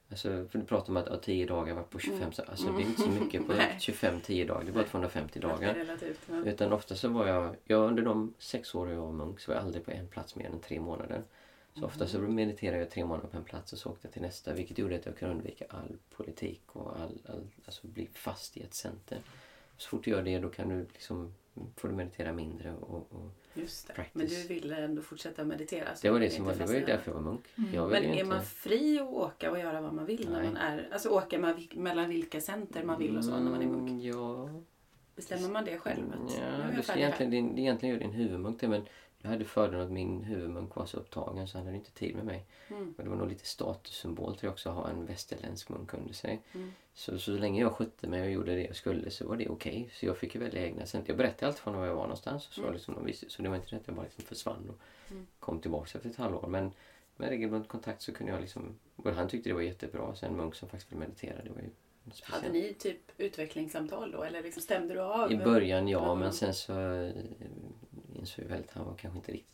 Alltså, 0.09 0.47
för 0.49 0.59
du 0.59 0.65
pratar 0.65 0.89
om 0.89 0.97
att 0.97 1.07
ja, 1.09 1.17
10 1.17 1.45
dagar 1.45 1.73
var 1.75 1.83
på 1.83 1.99
25 1.99 2.31
så, 2.31 2.41
Alltså 2.41 2.71
det 2.71 2.83
är 2.83 2.85
inte 2.85 3.01
så 3.01 3.09
mycket 3.09 3.47
på 3.47 3.53
Nej. 3.57 3.75
25 3.79 4.21
10 4.21 4.45
dagar. 4.45 4.63
Det 4.63 4.69
är 4.69 4.73
bara 4.73 4.83
250 4.83 5.39
Allt 5.43 5.45
är 5.45 5.49
dagar. 5.65 5.73
relativt. 5.73 6.19
Ja. 6.29 6.45
Utan 6.45 6.73
ofta 6.73 6.95
så 6.95 7.09
var 7.09 7.27
jag, 7.27 7.55
jag 7.63 7.87
under 7.87 8.03
de 8.03 8.33
sex 8.37 8.75
år 8.75 8.89
jag 8.89 9.01
var 9.01 9.11
munk 9.11 9.39
så 9.39 9.51
var 9.51 9.55
jag 9.55 9.65
aldrig 9.65 9.85
på 9.85 9.91
en 9.91 10.07
plats 10.07 10.35
mer 10.35 10.45
än 10.45 10.59
tre 10.59 10.79
månader. 10.79 11.23
Så 11.79 11.85
ofta 11.85 12.07
så 12.07 12.19
mediterade 12.19 12.79
jag 12.79 12.89
tre 12.89 13.05
månader 13.05 13.27
på 13.29 13.37
en 13.37 13.43
plats 13.43 13.73
och 13.73 13.79
så 13.79 13.89
åkte 13.89 14.07
jag 14.07 14.13
till 14.13 14.21
nästa. 14.21 14.53
Vilket 14.53 14.77
gjorde 14.77 14.95
att 14.95 15.05
jag 15.05 15.17
kunde 15.17 15.35
undvika 15.35 15.65
all 15.69 15.97
politik 16.15 16.61
och 16.67 16.99
all, 16.99 17.19
all, 17.25 17.47
alltså 17.65 17.87
bli 17.87 18.09
fast 18.13 18.57
i 18.57 18.61
ett 18.61 18.73
center. 18.73 19.17
Så 19.77 19.89
fort 19.89 20.03
du 20.03 20.11
gör 20.11 20.23
det 20.23 20.39
då 20.39 20.49
kan 20.49 20.69
du 20.69 20.85
liksom, 20.93 21.33
får 21.75 21.87
du 21.87 21.93
meditera 21.93 22.33
mindre 22.33 22.73
och, 22.73 23.07
och 23.11 23.31
Just 23.53 23.87
det. 23.87 23.93
Practice. 23.93 24.15
Men 24.15 24.27
du 24.27 24.47
ville 24.47 24.77
ändå 24.77 25.01
fortsätta 25.01 25.43
meditera? 25.43 25.95
så 25.95 26.07
det 26.07 26.11
var 26.11 26.19
det 26.19 26.29
som 26.29 26.45
var, 26.45 26.53
det 26.53 26.65
var 26.65 26.73
ju 26.73 26.85
därför 26.85 27.11
jag 27.11 27.15
var 27.15 27.21
munk. 27.21 27.45
Mm. 27.57 27.89
Men 27.89 28.03
är 28.03 28.13
inte... 28.13 28.23
man 28.23 28.43
fri 28.43 28.99
att 28.99 29.07
åka 29.07 29.51
och 29.51 29.59
göra 29.59 29.81
vad 29.81 29.93
man 29.93 30.05
vill 30.05 30.29
när 30.29 30.43
man 30.43 30.57
är... 30.57 30.89
Alltså 30.91 31.09
åka 31.09 31.39
med, 31.39 31.75
mellan 31.75 32.09
vilka 32.09 32.41
center 32.41 32.83
man 32.83 32.99
vill 32.99 33.17
och 33.17 33.23
så 33.23 33.31
när 33.31 33.51
man 33.51 33.61
är 33.61 33.67
munk? 33.67 33.89
Mm, 33.89 34.01
Ja, 34.01 34.49
Bestämmer 35.15 35.49
man 35.49 35.65
det 35.65 35.77
själv? 35.77 36.13
Att, 36.13 36.37
Ja, 36.39 36.45
är 36.45 36.83
det 36.93 36.99
egentligen, 36.99 37.31
din, 37.31 37.57
egentligen 37.57 37.95
gör 37.95 38.01
din 38.01 38.11
huvudmunk 38.13 38.59
det 38.59 38.67
men 38.67 38.85
jag 39.23 39.29
hade 39.29 39.45
fördelen 39.45 39.85
att 39.85 39.91
min 39.91 40.23
huvudmunk 40.23 40.75
var 40.75 40.85
så 40.85 40.97
upptagen 40.97 41.47
så 41.47 41.57
han 41.57 41.65
hade 41.65 41.77
inte 41.77 41.91
tid 41.91 42.15
med 42.15 42.25
mig. 42.25 42.45
Mm. 42.69 42.93
Och 42.97 43.03
det 43.03 43.09
var 43.09 43.15
nog 43.17 43.29
lite 43.29 43.45
statussymbol 43.45 44.37
jag 44.41 44.51
också 44.51 44.69
att 44.69 44.75
ha 44.75 44.89
en 44.89 45.05
västerländsk 45.05 45.69
munk 45.69 45.93
under 45.93 46.13
sig. 46.13 46.41
Mm. 46.53 46.71
Så, 46.93 47.19
så 47.19 47.31
länge 47.31 47.61
jag 47.61 47.71
skötte 47.71 48.07
mig 48.07 48.21
och 48.21 48.31
gjorde 48.31 48.55
det 48.55 48.61
jag 48.65 48.75
skulle 48.75 49.11
så 49.11 49.27
var 49.27 49.37
det 49.37 49.49
okej. 49.49 49.89
Så 49.93 50.05
jag 50.05 50.17
fick 50.17 50.35
ju 50.35 50.41
välja 50.41 50.61
egna 50.65 50.85
center. 50.85 51.09
Jag 51.09 51.17
berättade 51.17 51.47
alltid 51.47 51.61
från 51.61 51.75
var 51.77 51.85
jag 51.85 51.95
var 51.95 52.01
någonstans. 52.03 52.47
Och 52.47 52.53
så, 52.53 52.61
Mm. 52.61 52.73
liksom, 52.73 52.95
de 52.95 53.05
visste, 53.05 53.29
så 53.29 53.41
det 53.41 53.49
var 53.49 53.55
inte 53.55 53.69
det 53.69 53.75
att 53.75 53.87
jag 53.87 53.95
bara 53.95 54.03
liksom 54.03 54.23
försvann 54.23 54.69
och 54.69 54.79
Mm. 55.11 55.27
kom 55.39 55.59
tillbaka 55.59 55.97
efter 55.97 56.09
ett 56.09 56.15
halvår. 56.15 56.47
Men 56.47 56.71
med 57.17 57.29
regelbunden 57.29 57.67
kontakt 57.67 58.01
så 58.01 58.13
kunde 58.13 58.31
jag 58.31 58.41
liksom... 58.41 58.79
Och 58.95 59.11
han 59.11 59.27
tyckte 59.27 59.49
det 59.49 59.53
var 59.53 59.61
jättebra. 59.61 60.15
Så 60.15 60.25
en 60.25 60.37
munk 60.37 60.55
som 60.55 60.69
faktiskt 60.69 60.91
ville 60.91 60.99
meditera, 60.99 61.43
det 61.43 61.49
var 61.49 61.61
ju. 61.61 61.69
Hade 62.23 62.49
ni 62.49 62.73
typ 62.73 62.97
utvecklingssamtal 63.17 64.11
då? 64.11 64.23
Eller 64.23 64.43
liksom 64.43 64.61
stämde 64.63 64.93
du 64.93 64.99
av? 65.01 65.31
I 65.31 65.37
början 65.37 65.87
ja, 65.87 65.99
Ja. 66.05 66.15
men 66.15 66.33
sen 66.33 66.53
så 66.53 66.79
eh, 66.79 67.11
insåg 68.13 68.45
jag 68.45 68.49
väl 68.49 68.63
att 68.63 68.71
han 68.73 68.85
var 68.85 68.95
kanske 68.95 69.17
inte 69.17 69.31
riktigt 69.31 69.49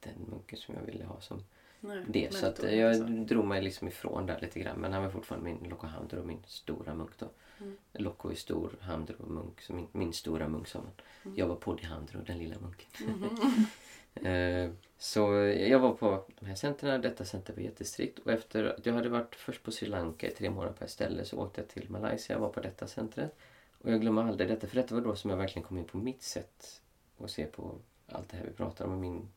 den 0.00 0.14
munken 0.30 0.58
som 0.58 0.74
jag 0.74 0.82
ville 0.82 1.04
ha 1.04 1.20
som 1.20 1.44
Nej, 1.80 2.04
det. 2.08 2.34
Så 2.34 2.46
att 2.46 2.62
eh, 2.64 2.74
jag 2.74 2.96
så. 2.96 3.02
drog 3.04 3.44
mig 3.44 3.62
liksom 3.62 3.88
ifrån 3.88 4.26
där 4.26 4.40
lite 4.40 4.60
grann. 4.60 4.76
Men 4.80 4.92
han 4.92 5.02
var 5.02 5.10
fortfarande 5.10 5.50
min 5.50 5.70
Lokohandro, 5.70 6.24
min 6.24 6.42
stora 6.46 6.94
munk 6.94 7.10
då. 7.18 7.28
Mm. 7.60 7.76
Loko 7.92 8.30
är 8.30 8.34
stor, 8.34 8.76
Handro 8.80 9.26
munk, 9.26 9.60
så 9.60 9.72
min, 9.72 9.86
min 9.92 10.12
stora 10.12 10.48
munk 10.48 10.68
sa 10.68 10.78
man. 10.78 10.90
Mm. 11.24 11.36
Jag 11.38 11.46
var 11.46 11.56
Poddihandro, 11.56 12.20
den 12.26 12.38
lilla 12.38 12.56
munken. 12.60 12.88
Mhm. 13.06 13.38
Eh, 14.14 14.70
så 14.98 15.20
jag 15.68 15.78
var 15.78 15.92
på 15.92 16.24
de 16.40 16.46
här 16.46 16.54
centren, 16.54 17.00
Detta 17.00 17.24
center 17.24 17.54
var 17.54 17.62
jättestrikt. 17.62 18.18
Och 18.18 18.32
efter 18.32 18.64
att 18.64 18.86
jag 18.86 18.94
hade 18.94 19.08
varit 19.08 19.34
först 19.34 19.62
på 19.62 19.70
Sri 19.70 19.88
Lanka 19.88 20.26
i 20.26 20.30
tre 20.30 20.50
månader 20.50 20.72
på 20.72 20.84
ett 20.84 20.90
ställe 20.90 21.24
så 21.24 21.38
åkte 21.38 21.60
jag 21.60 21.68
till 21.68 21.90
Malaysia 21.90 22.36
och 22.36 22.42
var 22.42 22.48
på 22.48 22.60
detta 22.60 22.86
centret. 22.86 23.34
Och 23.78 23.92
jag 23.92 24.00
glömmer 24.00 24.22
aldrig 24.22 24.48
detta 24.48 24.66
för 24.66 24.76
detta 24.76 24.94
var 24.94 25.02
då 25.02 25.16
som 25.16 25.30
jag 25.30 25.36
verkligen 25.36 25.68
kom 25.68 25.78
in 25.78 25.84
på 25.84 25.98
mitt 25.98 26.22
sätt 26.22 26.80
att 27.18 27.30
se 27.30 27.46
på 27.46 27.74
allt 28.08 28.28
det 28.28 28.36
här 28.36 28.44
vi 28.44 28.52
pratar 28.52 28.84
om. 28.84 28.92
Och 28.92 28.98
min, 28.98 29.28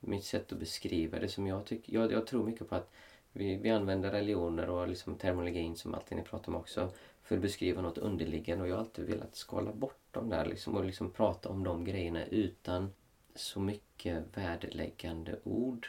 mitt 0.00 0.24
sätt 0.24 0.52
att 0.52 0.58
beskriva 0.58 1.18
det 1.18 1.28
som 1.28 1.46
jag 1.46 1.64
tycker. 1.64 1.92
Jag, 1.92 2.12
jag 2.12 2.26
tror 2.26 2.44
mycket 2.44 2.68
på 2.68 2.74
att 2.74 2.90
vi, 3.32 3.56
vi 3.56 3.70
använder 3.70 4.10
religioner 4.10 4.70
och 4.70 4.88
liksom 4.88 5.14
termologin 5.14 5.76
som 5.76 5.94
alltid 5.94 6.18
ni 6.18 6.24
pratar 6.24 6.52
om 6.52 6.58
också 6.58 6.90
för 7.22 7.36
att 7.36 7.42
beskriva 7.42 7.82
något 7.82 7.98
underliggande. 7.98 8.62
Och 8.62 8.68
jag 8.68 8.74
har 8.74 8.80
alltid 8.80 9.06
velat 9.06 9.36
skala 9.36 9.72
bort 9.72 10.00
dem 10.10 10.28
där 10.28 10.46
liksom, 10.46 10.76
och 10.76 10.84
liksom 10.84 11.10
prata 11.10 11.48
om 11.48 11.64
de 11.64 11.84
grejerna 11.84 12.26
utan 12.26 12.92
så 13.34 13.60
mycket 13.60 14.22
värdeläggande 14.36 15.36
ord. 15.44 15.88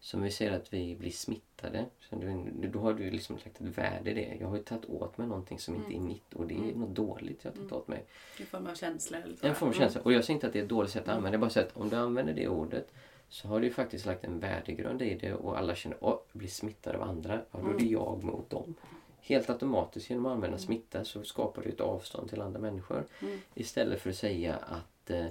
Som 0.00 0.22
vi 0.22 0.30
ser 0.30 0.50
att 0.52 0.72
vi 0.72 0.96
blir 0.96 1.10
smittade. 1.10 1.84
Så 2.00 2.16
du, 2.16 2.44
då 2.68 2.78
har 2.78 2.92
du 2.94 3.10
liksom 3.10 3.36
lagt 3.36 3.46
ett 3.60 3.78
värde 3.78 4.10
i 4.10 4.14
det. 4.14 4.36
Jag 4.40 4.48
har 4.48 4.56
ju 4.56 4.62
tagit 4.62 4.84
åt 4.84 5.18
mig 5.18 5.26
någonting 5.26 5.58
som 5.58 5.74
inte 5.74 5.96
är 5.96 6.00
mitt 6.00 6.34
och 6.34 6.46
det 6.46 6.54
är 6.54 6.58
Mm. 6.58 6.80
något 6.80 6.94
dåligt 6.94 7.44
jag 7.44 7.50
har 7.50 7.56
tagit 7.56 7.72
åt 7.72 7.88
mig. 7.88 8.04
I 8.38 8.42
form 8.44 8.66
av 8.66 8.74
känslor? 8.74 9.20
Eller. 9.20 9.36
En 9.48 9.54
form 9.54 9.68
av 9.68 9.74
Mm. 9.74 9.84
känsla. 9.84 10.00
Och 10.02 10.12
jag 10.12 10.24
säger 10.24 10.34
inte 10.34 10.46
att 10.46 10.52
det 10.52 10.58
är 10.58 10.62
ett 10.62 10.68
dåligt 10.68 10.90
sätt 10.90 11.02
att 11.02 11.08
använda 11.16 11.30
det. 11.30 11.38
bara 11.38 11.50
så 11.50 11.60
att 11.60 11.76
om 11.76 11.88
du 11.88 11.96
använder 11.96 12.34
det 12.34 12.48
ordet 12.48 12.92
så 13.28 13.48
har 13.48 13.60
du 13.60 13.70
faktiskt 13.70 14.06
lagt 14.06 14.24
en 14.24 14.38
värdegrund 14.40 15.02
i 15.02 15.14
det 15.14 15.34
och 15.34 15.58
alla 15.58 15.74
känner 15.74 16.12
att 16.12 16.32
blir 16.32 16.48
smittad 16.48 16.94
av 16.96 17.02
andra. 17.02 17.40
Ja, 17.50 17.58
då 17.62 17.70
är 17.70 17.78
det 17.78 17.84
jag 17.84 18.24
mot 18.24 18.50
dem. 18.50 18.74
Helt 19.20 19.50
automatiskt 19.50 20.10
genom 20.10 20.26
att 20.26 20.32
använda 20.32 20.58
smitta 20.58 21.04
så 21.04 21.24
skapar 21.24 21.62
du 21.62 21.68
ett 21.68 21.80
avstånd 21.80 22.30
till 22.30 22.40
andra 22.40 22.60
människor. 22.60 23.04
Mm. 23.22 23.38
Istället 23.54 24.00
för 24.00 24.10
att 24.10 24.16
säga 24.16 24.56
att 24.56 25.10
eh, 25.10 25.26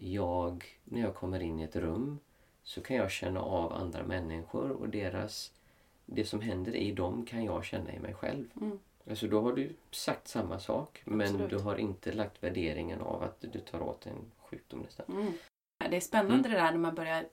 jag, 0.00 0.64
när 0.84 1.00
jag 1.00 1.14
kommer 1.14 1.40
in 1.40 1.60
i 1.60 1.62
ett 1.62 1.76
rum 1.76 2.18
så 2.62 2.80
kan 2.80 2.96
jag 2.96 3.10
känna 3.10 3.40
av 3.40 3.72
andra 3.72 4.02
människor 4.02 4.70
och 4.70 4.88
deras, 4.88 5.52
det 6.06 6.24
som 6.24 6.40
händer 6.40 6.76
i 6.76 6.92
dem 6.92 7.26
kan 7.26 7.44
jag 7.44 7.64
känna 7.64 7.92
i 7.92 7.98
mig 7.98 8.14
själv. 8.14 8.44
Mm. 8.60 8.78
Alltså 9.10 9.26
då 9.26 9.40
har 9.40 9.52
du 9.52 9.72
sagt 9.90 10.28
samma 10.28 10.58
sak 10.58 11.02
men 11.04 11.20
Absolut. 11.20 11.50
du 11.50 11.58
har 11.58 11.76
inte 11.76 12.12
lagt 12.12 12.42
värderingen 12.42 13.00
av 13.00 13.22
att 13.22 13.40
du 13.52 13.60
tar 13.60 13.82
åt 13.82 14.06
en 14.06 14.30
sjukdom 14.38 14.80
nästan. 14.80 15.06
Mm. 15.08 15.32
Det 15.90 15.96
är 15.96 16.00
spännande 16.00 16.48
det 16.48 16.54
där 16.54 16.70
när 16.70 16.78
man 16.78 16.94
börjar 16.94 17.26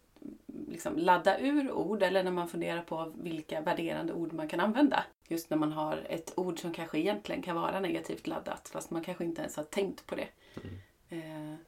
liksom 0.67 0.97
ladda 0.97 1.39
ur 1.39 1.71
ord 1.71 2.04
eller 2.04 2.23
när 2.23 2.32
man 2.32 2.47
funderar 2.47 2.82
på 2.82 3.13
vilka 3.15 3.62
värderande 3.62 4.13
ord 4.13 4.34
man 4.34 4.47
kan 4.47 4.60
använda. 4.60 5.06
Just 5.28 5.49
när 5.49 5.58
man 5.58 5.71
har 5.71 6.06
ett 6.10 6.34
ord 6.36 6.60
som 6.60 6.73
kanske 6.73 6.99
egentligen 6.99 7.41
kan 7.41 7.56
vara 7.56 7.80
negativt 7.80 8.28
laddat 8.28 8.69
fast 8.69 8.91
man 8.91 9.04
kanske 9.04 9.23
inte 9.23 9.41
ens 9.41 9.58
har 9.58 9.63
tänkt 9.63 10.06
på 10.06 10.15
det. 10.15 10.28
Mm. 10.63 10.75
Eh, 11.10 11.60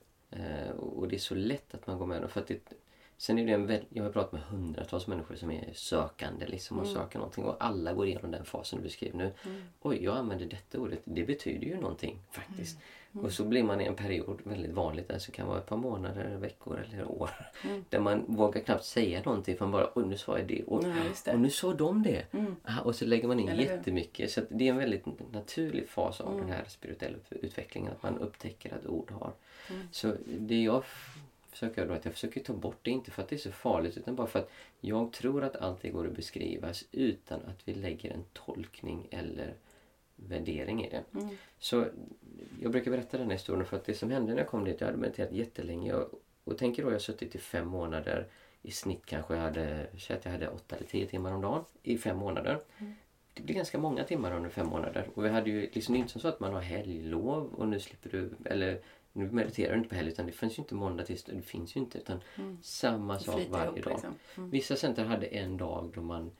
och 0.77 0.97
och 0.97 1.07
det 1.07 1.15
är 1.15 1.19
så 1.19 1.35
lätt 1.35 1.73
att 1.73 1.87
man 1.87 1.97
går 1.97 2.05
med 2.05 2.21
dem. 2.21 2.29
För 2.29 2.41
att 2.41 2.47
det, 2.47 2.73
Sen 3.19 3.39
är 3.39 3.45
det 3.45 3.53
en 3.73 3.81
jag 3.89 4.03
har 4.03 4.11
pratat 4.11 4.31
med 4.31 4.41
hundratals 4.41 5.07
människor 5.07 5.35
som 5.35 5.51
är 5.51 5.69
sökande 5.73 6.47
liksom 6.47 6.79
och 6.79 6.85
Mm. 6.85 6.95
söker 6.95 7.19
någonting 7.19 7.43
och 7.43 7.55
alla 7.59 7.93
går 7.93 8.07
igenom 8.07 8.31
den 8.31 8.45
fasen 8.45 8.79
du 8.79 8.83
beskriver 8.83 9.17
nu. 9.17 9.31
Oj, 9.81 10.03
jag 10.03 10.17
använder 10.17 10.45
detta 10.45 10.79
ordet. 10.79 10.99
Det 11.03 11.23
betyder 11.23 11.67
ju 11.67 11.75
någonting 11.81 12.19
faktiskt. 12.31 12.77
Mm. 13.13 13.25
Och 13.25 13.31
så 13.31 13.43
blir 13.45 13.63
man 13.63 13.81
i 13.81 13.85
en 13.85 13.95
period, 13.95 14.41
väldigt 14.43 14.71
vanligt, 14.71 15.11
alltså 15.11 15.31
kan 15.31 15.47
vara 15.47 15.57
ett 15.57 15.65
par 15.65 15.77
månader, 15.77 16.37
veckor 16.37 16.85
eller 16.91 17.05
år. 17.11 17.29
Mm. 17.63 17.85
Där 17.89 17.99
man 17.99 18.23
vågar 18.27 18.61
knappt 18.61 18.85
säga 18.85 19.21
någonting 19.25 19.57
för 19.57 19.65
man 19.65 19.71
bara, 19.71 19.89
oj 19.95 20.05
nu 20.05 20.17
sa 20.17 20.37
jag 20.37 20.47
det 20.47 20.63
och, 20.63 20.83
just 21.09 21.25
det. 21.25 21.33
och 21.33 21.39
nu 21.39 21.49
sa 21.49 21.73
de 21.73 22.03
det. 22.03 22.33
Mm. 22.33 22.55
Aha, 22.67 22.81
och 22.81 22.95
så 22.95 23.05
lägger 23.05 23.27
man 23.27 23.39
in 23.39 23.49
Eller 23.49 23.63
hur? 23.63 23.71
jättemycket. 23.71 24.31
Så 24.31 24.39
att 24.41 24.47
det 24.49 24.67
är 24.67 24.71
en 24.71 24.77
väldigt 24.77 25.05
naturlig 25.33 25.89
fas 25.89 26.21
av 26.21 26.33
Mm. 26.33 26.45
den 26.47 26.55
här 26.55 26.63
spirituella 26.67 27.17
utvecklingen. 27.29 27.91
Att 27.91 28.03
man 28.03 28.17
upptäcker 28.17 28.75
att 28.75 28.85
ord 28.85 29.11
har. 29.11 29.31
Mm. 29.69 29.87
Så 29.91 30.13
det 30.25 30.63
jag 30.63 30.83
försöker 31.57 31.81
göra 31.81 31.89
då 31.89 31.95
att 31.95 32.05
jag 32.05 32.13
försöker 32.13 32.41
ta 32.41 32.53
bort 32.53 32.79
det, 32.81 32.91
inte 32.91 33.11
för 33.11 33.21
att 33.21 33.29
det 33.29 33.35
är 33.35 33.37
så 33.37 33.51
farligt 33.51 33.97
utan 33.97 34.15
bara 34.15 34.27
för 34.27 34.39
att 34.39 34.49
jag 34.79 35.13
tror 35.13 35.43
att 35.43 35.55
allt 35.55 35.81
det 35.81 35.89
går 35.89 36.07
att 36.07 36.15
beskrivas 36.15 36.85
utan 36.91 37.41
att 37.41 37.67
vi 37.67 37.73
lägger 37.73 38.11
en 38.11 38.25
tolkning 38.33 39.07
eller 39.11 39.53
värdering 40.15 40.85
i 40.85 40.89
det. 40.89 41.03
Mm. 41.19 41.35
Så 41.59 41.85
jag 42.61 42.71
brukar 42.71 42.91
berätta 42.91 43.17
den 43.17 43.27
här 43.27 43.33
historien 43.33 43.65
för 43.65 43.77
att 43.77 43.85
det 43.85 43.93
som 43.93 44.11
hände 44.11 44.31
när 44.31 44.39
jag 44.39 44.47
kom 44.47 44.63
dit, 44.63 44.81
jag 44.81 44.87
hade 44.87 44.99
mediterat 44.99 45.31
jättelänge 45.31 45.93
och, 45.93 46.21
och 46.43 46.57
tänker 46.57 46.83
då 46.83 46.89
jag 46.89 46.93
har 46.93 46.99
suttit 46.99 47.35
i 47.35 47.37
fem 47.37 47.67
månader 47.67 48.27
i 48.61 48.71
snitt 48.71 49.05
kanske 49.05 49.35
jag 49.35 49.41
hade, 49.41 49.87
säg 49.99 50.17
att 50.17 50.25
jag 50.25 50.31
hade 50.31 50.49
åtta 50.49 50.75
eller 50.75 50.87
tio 50.87 51.07
timmar 51.07 51.31
om 51.31 51.41
dagen 51.41 51.63
i 51.83 51.97
fem 51.97 52.17
månader. 52.17 52.59
Det 53.33 53.43
blir 53.43 53.55
ganska 53.55 53.77
många 53.77 54.03
timmar 54.03 54.35
under 54.35 54.49
fem 54.49 54.67
månader. 54.67 55.09
Och 55.15 55.25
vi 55.25 55.29
hade 55.29 55.49
ju 55.49 55.61
liksom 55.61 55.95
inte 55.95 56.11
som 56.11 56.21
så 56.21 56.27
att 56.27 56.39
man 56.39 56.53
har 56.53 56.61
helglov 56.61 57.53
och 57.53 57.67
nu 57.67 57.79
slipper 57.79 58.09
du, 58.09 58.31
eller 58.45 58.81
nu 59.17 59.31
mediterar 59.31 59.71
du 59.71 59.77
inte 59.77 59.89
på 59.89 59.95
helg 59.95 60.09
utan 60.09 60.25
det 60.25 60.31
finns 60.31 60.57
ju 60.57 60.61
inte 60.61 60.75
måndag, 60.75 61.05
tisdag, 61.05 61.33
det 61.33 61.41
finns 61.41 61.75
ju 61.75 61.79
inte 61.79 61.97
utan 61.97 62.21
samma 62.61 63.19
sak 63.19 63.41
varje 63.49 63.65
ihop, 63.65 63.83
dag. 63.83 63.93
liksom. 63.93 64.15
Mm. 64.37 64.49
Vissa 64.49 64.75
center 64.75 65.05
hade 65.05 65.25
en 65.25 65.57
dag 65.57 65.91
då 65.95 66.01
man 66.01 66.31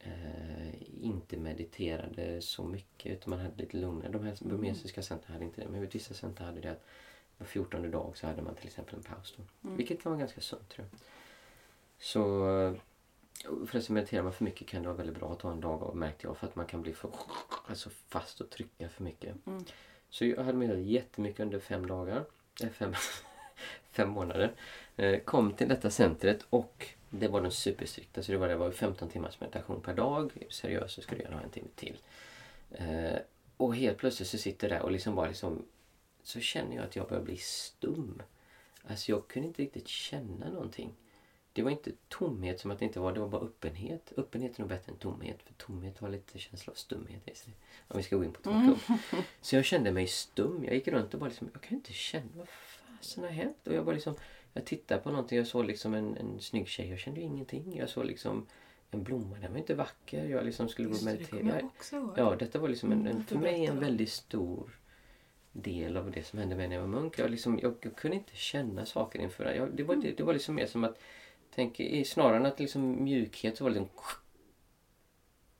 eh, 0.00 1.02
inte 1.02 1.36
mediterade 1.36 2.42
så 2.42 2.64
mycket 2.64 3.12
utan 3.12 3.30
man 3.30 3.38
hade 3.38 3.56
lite 3.56 3.76
lugnare. 3.76 4.12
De 4.12 4.22
här 4.22 4.36
burmesiska 4.40 5.02
center 5.02 5.32
hade 5.32 5.44
inte 5.44 5.60
det 5.60 5.68
men 5.68 5.86
vissa 5.86 6.14
center 6.14 6.44
hade 6.44 6.60
det 6.60 6.70
att 6.70 6.84
var 7.38 7.46
14 7.46 7.90
dag 7.90 8.16
så 8.16 8.26
hade 8.26 8.42
man 8.42 8.54
till 8.54 8.66
exempel 8.66 8.94
en 8.94 9.02
paus 9.02 9.34
då. 9.36 9.70
Vilket 9.70 10.02
kan 10.02 10.12
vara 10.12 10.20
ganska 10.20 10.40
sunt 10.40 10.68
tror 10.68 10.86
jag. 10.90 11.00
Så 11.98 12.20
förresten 13.66 13.94
mediterar 13.94 14.22
man 14.22 14.32
för 14.32 14.44
mycket 14.44 14.68
kan 14.68 14.82
det 14.82 14.88
vara 14.88 14.96
väldigt 14.96 15.16
bra 15.16 15.32
att 15.32 15.38
ta 15.38 15.52
en 15.52 15.60
dag 15.60 15.82
av 15.82 15.96
märkte 15.96 16.26
jag 16.26 16.36
för 16.36 16.46
att 16.46 16.56
man 16.56 16.66
kan 16.66 16.82
bli 16.82 16.92
för 16.92 17.10
alltså 17.66 17.90
fast 18.08 18.40
och 18.40 18.50
trycka 18.50 18.88
för 18.88 19.04
mycket. 19.04 19.46
Mm. 19.46 19.64
Så 20.10 20.24
jag 20.24 20.44
hade 20.44 20.58
meddelat 20.58 20.82
jättemycket 20.82 21.40
under 21.40 21.58
fem 21.58 21.86
dagar. 21.86 22.24
Eh, 22.62 22.68
fem, 22.68 22.94
fem 23.90 24.08
månader. 24.08 24.52
Eh, 24.96 25.18
kom 25.18 25.52
till 25.52 25.68
detta 25.68 25.90
centret 25.90 26.46
och 26.50 26.86
det 27.10 27.28
var 27.28 27.40
den 27.40 27.50
superstrikta. 27.50 28.22
Så 28.22 28.32
det 28.32 28.38
var, 28.38 28.48
det 28.48 28.56
var 28.56 28.70
15 28.70 29.08
timmars 29.08 29.40
meditation 29.40 29.80
per 29.80 29.94
dag. 29.94 30.32
Seriöst 30.50 30.94
så 30.94 31.02
ska 31.02 31.16
du 31.16 31.24
ha 31.24 31.40
en 31.40 31.50
timme 31.50 31.68
till. 31.74 31.96
Eh, 32.70 33.18
och 33.56 33.76
helt 33.76 33.98
plötsligt 33.98 34.28
så 34.28 34.38
sitter 34.38 34.68
jag 34.68 34.78
där 34.78 34.84
och 34.84 34.92
liksom 34.92 35.14
bara 35.14 35.28
liksom 35.28 35.64
så 36.22 36.40
känner 36.40 36.76
jag 36.76 36.84
att 36.84 36.96
jag 36.96 37.08
börjar 37.08 37.22
bli 37.22 37.36
stum. 37.36 38.22
Alltså 38.88 39.12
jag 39.12 39.28
kunde 39.28 39.48
inte 39.48 39.62
riktigt 39.62 39.88
känna 39.88 40.50
någonting. 40.50 40.94
Det 41.58 41.62
var 41.62 41.70
inte 41.70 41.92
tomhet 42.08 42.60
som 42.60 42.70
att 42.70 42.78
det 42.78 42.84
inte 42.84 43.00
var, 43.00 43.12
det 43.12 43.20
var 43.20 43.28
bara 43.28 43.42
öppenhet. 43.42 44.12
Öppenhet 44.16 44.56
är 44.56 44.60
nog 44.60 44.68
bättre 44.68 44.92
än 44.92 44.98
tomhet. 44.98 45.42
För 45.42 45.54
tomhet 45.54 45.98
har 45.98 46.08
lite 46.08 46.38
känsla 46.38 46.70
av 46.70 46.74
stumhet 46.74 47.28
i 47.28 47.34
sig. 47.34 47.52
Om 47.88 47.96
vi 47.96 48.02
ska 48.02 48.16
gå 48.16 48.24
in 48.24 48.32
på 48.32 48.42
tolkning. 48.42 48.76
Så 49.40 49.56
jag 49.56 49.64
kände 49.64 49.92
mig 49.92 50.06
stum. 50.06 50.64
Jag 50.64 50.74
gick 50.74 50.88
runt 50.88 51.14
och 51.14 51.20
bara 51.20 51.28
liksom, 51.28 51.50
jag 51.52 51.62
kan 51.62 51.78
inte 51.78 51.92
känna 51.92 52.26
vad 52.34 52.48
fasen 52.48 53.24
har 53.24 53.30
hänt? 53.30 53.56
Och 53.66 53.74
jag 53.74 53.84
bara 53.84 53.94
liksom, 53.94 54.14
jag 54.54 54.64
tittade 54.64 55.00
på 55.00 55.10
någonting, 55.10 55.38
jag 55.38 55.46
såg 55.46 55.64
liksom 55.64 55.94
en, 55.94 56.16
en 56.16 56.40
snygg 56.40 56.68
tjej, 56.68 56.90
jag 56.90 56.98
kände 56.98 57.20
ju 57.20 57.26
ingenting. 57.26 57.76
Jag 57.76 57.88
såg 57.88 58.04
liksom 58.04 58.46
en 58.90 59.02
blomma, 59.02 59.36
den 59.38 59.52
var 59.52 59.58
inte 59.58 59.74
vacker. 59.74 60.24
Jag 60.24 60.44
liksom 60.44 60.68
skulle 60.68 60.88
gå 60.88 60.94
och 60.94 61.00
det, 61.00 61.04
meditera. 61.04 61.70
Ja, 62.16 62.36
detta 62.38 62.58
var 62.58 62.68
liksom 62.68 62.92
en, 62.92 63.00
Mm, 63.00 63.10
en, 63.10 63.18
du 63.18 63.24
för 63.24 63.38
mig 63.38 63.66
en 63.66 63.80
väldigt 63.80 64.12
stor 64.12 64.78
del 65.52 65.96
av 65.96 66.10
det 66.10 66.22
som 66.22 66.38
hände 66.38 66.56
mig 66.56 66.68
när 66.68 66.76
jag 66.76 66.82
var 66.82 66.88
munk. 66.88 67.18
Jag, 67.18 67.30
liksom, 67.30 67.58
jag, 67.62 67.74
jag 67.80 67.96
kunde 67.96 68.16
inte 68.16 68.36
känna 68.36 68.86
saker 68.86 69.18
inför 69.18 69.44
det. 69.44 69.56
Jag, 69.56 69.76
det, 69.76 69.82
var, 69.82 69.96
det, 69.96 70.12
det 70.16 70.22
var 70.22 70.32
liksom 70.32 70.54
mer 70.54 70.66
som 70.66 70.84
att, 70.84 70.98
tänk, 71.58 72.06
snarare 72.06 72.36
än 72.36 72.46
att 72.46 72.60
liksom 72.60 73.04
mjukhet 73.04 73.56
så 73.56 73.64
var 73.64 73.70
det 73.70 73.78
liksom 73.78 74.08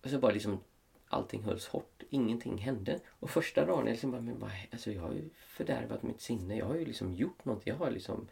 och 0.02 0.10
så 0.10 0.18
bara 0.18 0.32
liksom 0.32 0.60
allting 1.08 1.42
hölls 1.42 1.66
hårt. 1.66 2.02
Ingenting 2.10 2.58
hände. 2.58 3.00
Och 3.08 3.30
första 3.30 3.66
dagen 3.66 3.86
jag 3.86 3.92
liksom 3.92 4.10
bara, 4.10 4.20
men 4.20 4.38
vad, 4.38 4.50
alltså 4.72 4.92
jag 4.92 5.02
har 5.02 5.12
ju 5.12 5.28
fördärvat 5.34 6.02
mitt 6.02 6.20
sinne. 6.20 6.56
Jag 6.56 6.66
har 6.66 6.74
ju 6.74 6.84
liksom 6.84 7.12
gjort 7.12 7.44
något. 7.44 7.66
Jag 7.66 7.74
har 7.74 7.90
liksom 7.90 8.28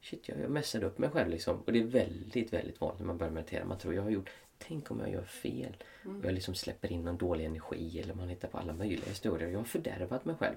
Shit, 0.00 0.28
jag, 0.28 0.40
jag 0.40 0.50
messade 0.50 0.86
upp 0.86 0.98
mig 0.98 1.10
själv 1.10 1.30
liksom. 1.30 1.60
Och 1.60 1.72
det 1.72 1.78
är 1.78 1.84
väldigt, 1.84 2.52
väldigt 2.52 2.80
vanligt 2.80 3.00
när 3.00 3.06
man 3.06 3.18
börjar 3.18 3.32
meditera. 3.32 3.64
Man 3.64 3.78
tror 3.78 3.94
jag 3.94 4.02
har 4.02 4.10
gjort, 4.10 4.30
tänk 4.58 4.90
om 4.90 5.00
jag 5.00 5.10
gör 5.10 5.24
fel. 5.24 5.76
Och 6.04 6.24
jag 6.24 6.34
liksom 6.34 6.54
släpper 6.54 6.92
in 6.92 7.04
någon 7.04 7.16
dålig 7.16 7.44
energi 7.44 8.00
eller 8.00 8.14
man 8.14 8.28
hittar 8.28 8.48
på 8.48 8.58
alla 8.58 8.72
möjliga 8.72 9.08
historier. 9.08 9.48
Jag 9.48 9.58
har 9.58 9.64
fördärvat 9.64 10.24
mig 10.24 10.36
själv. 10.36 10.56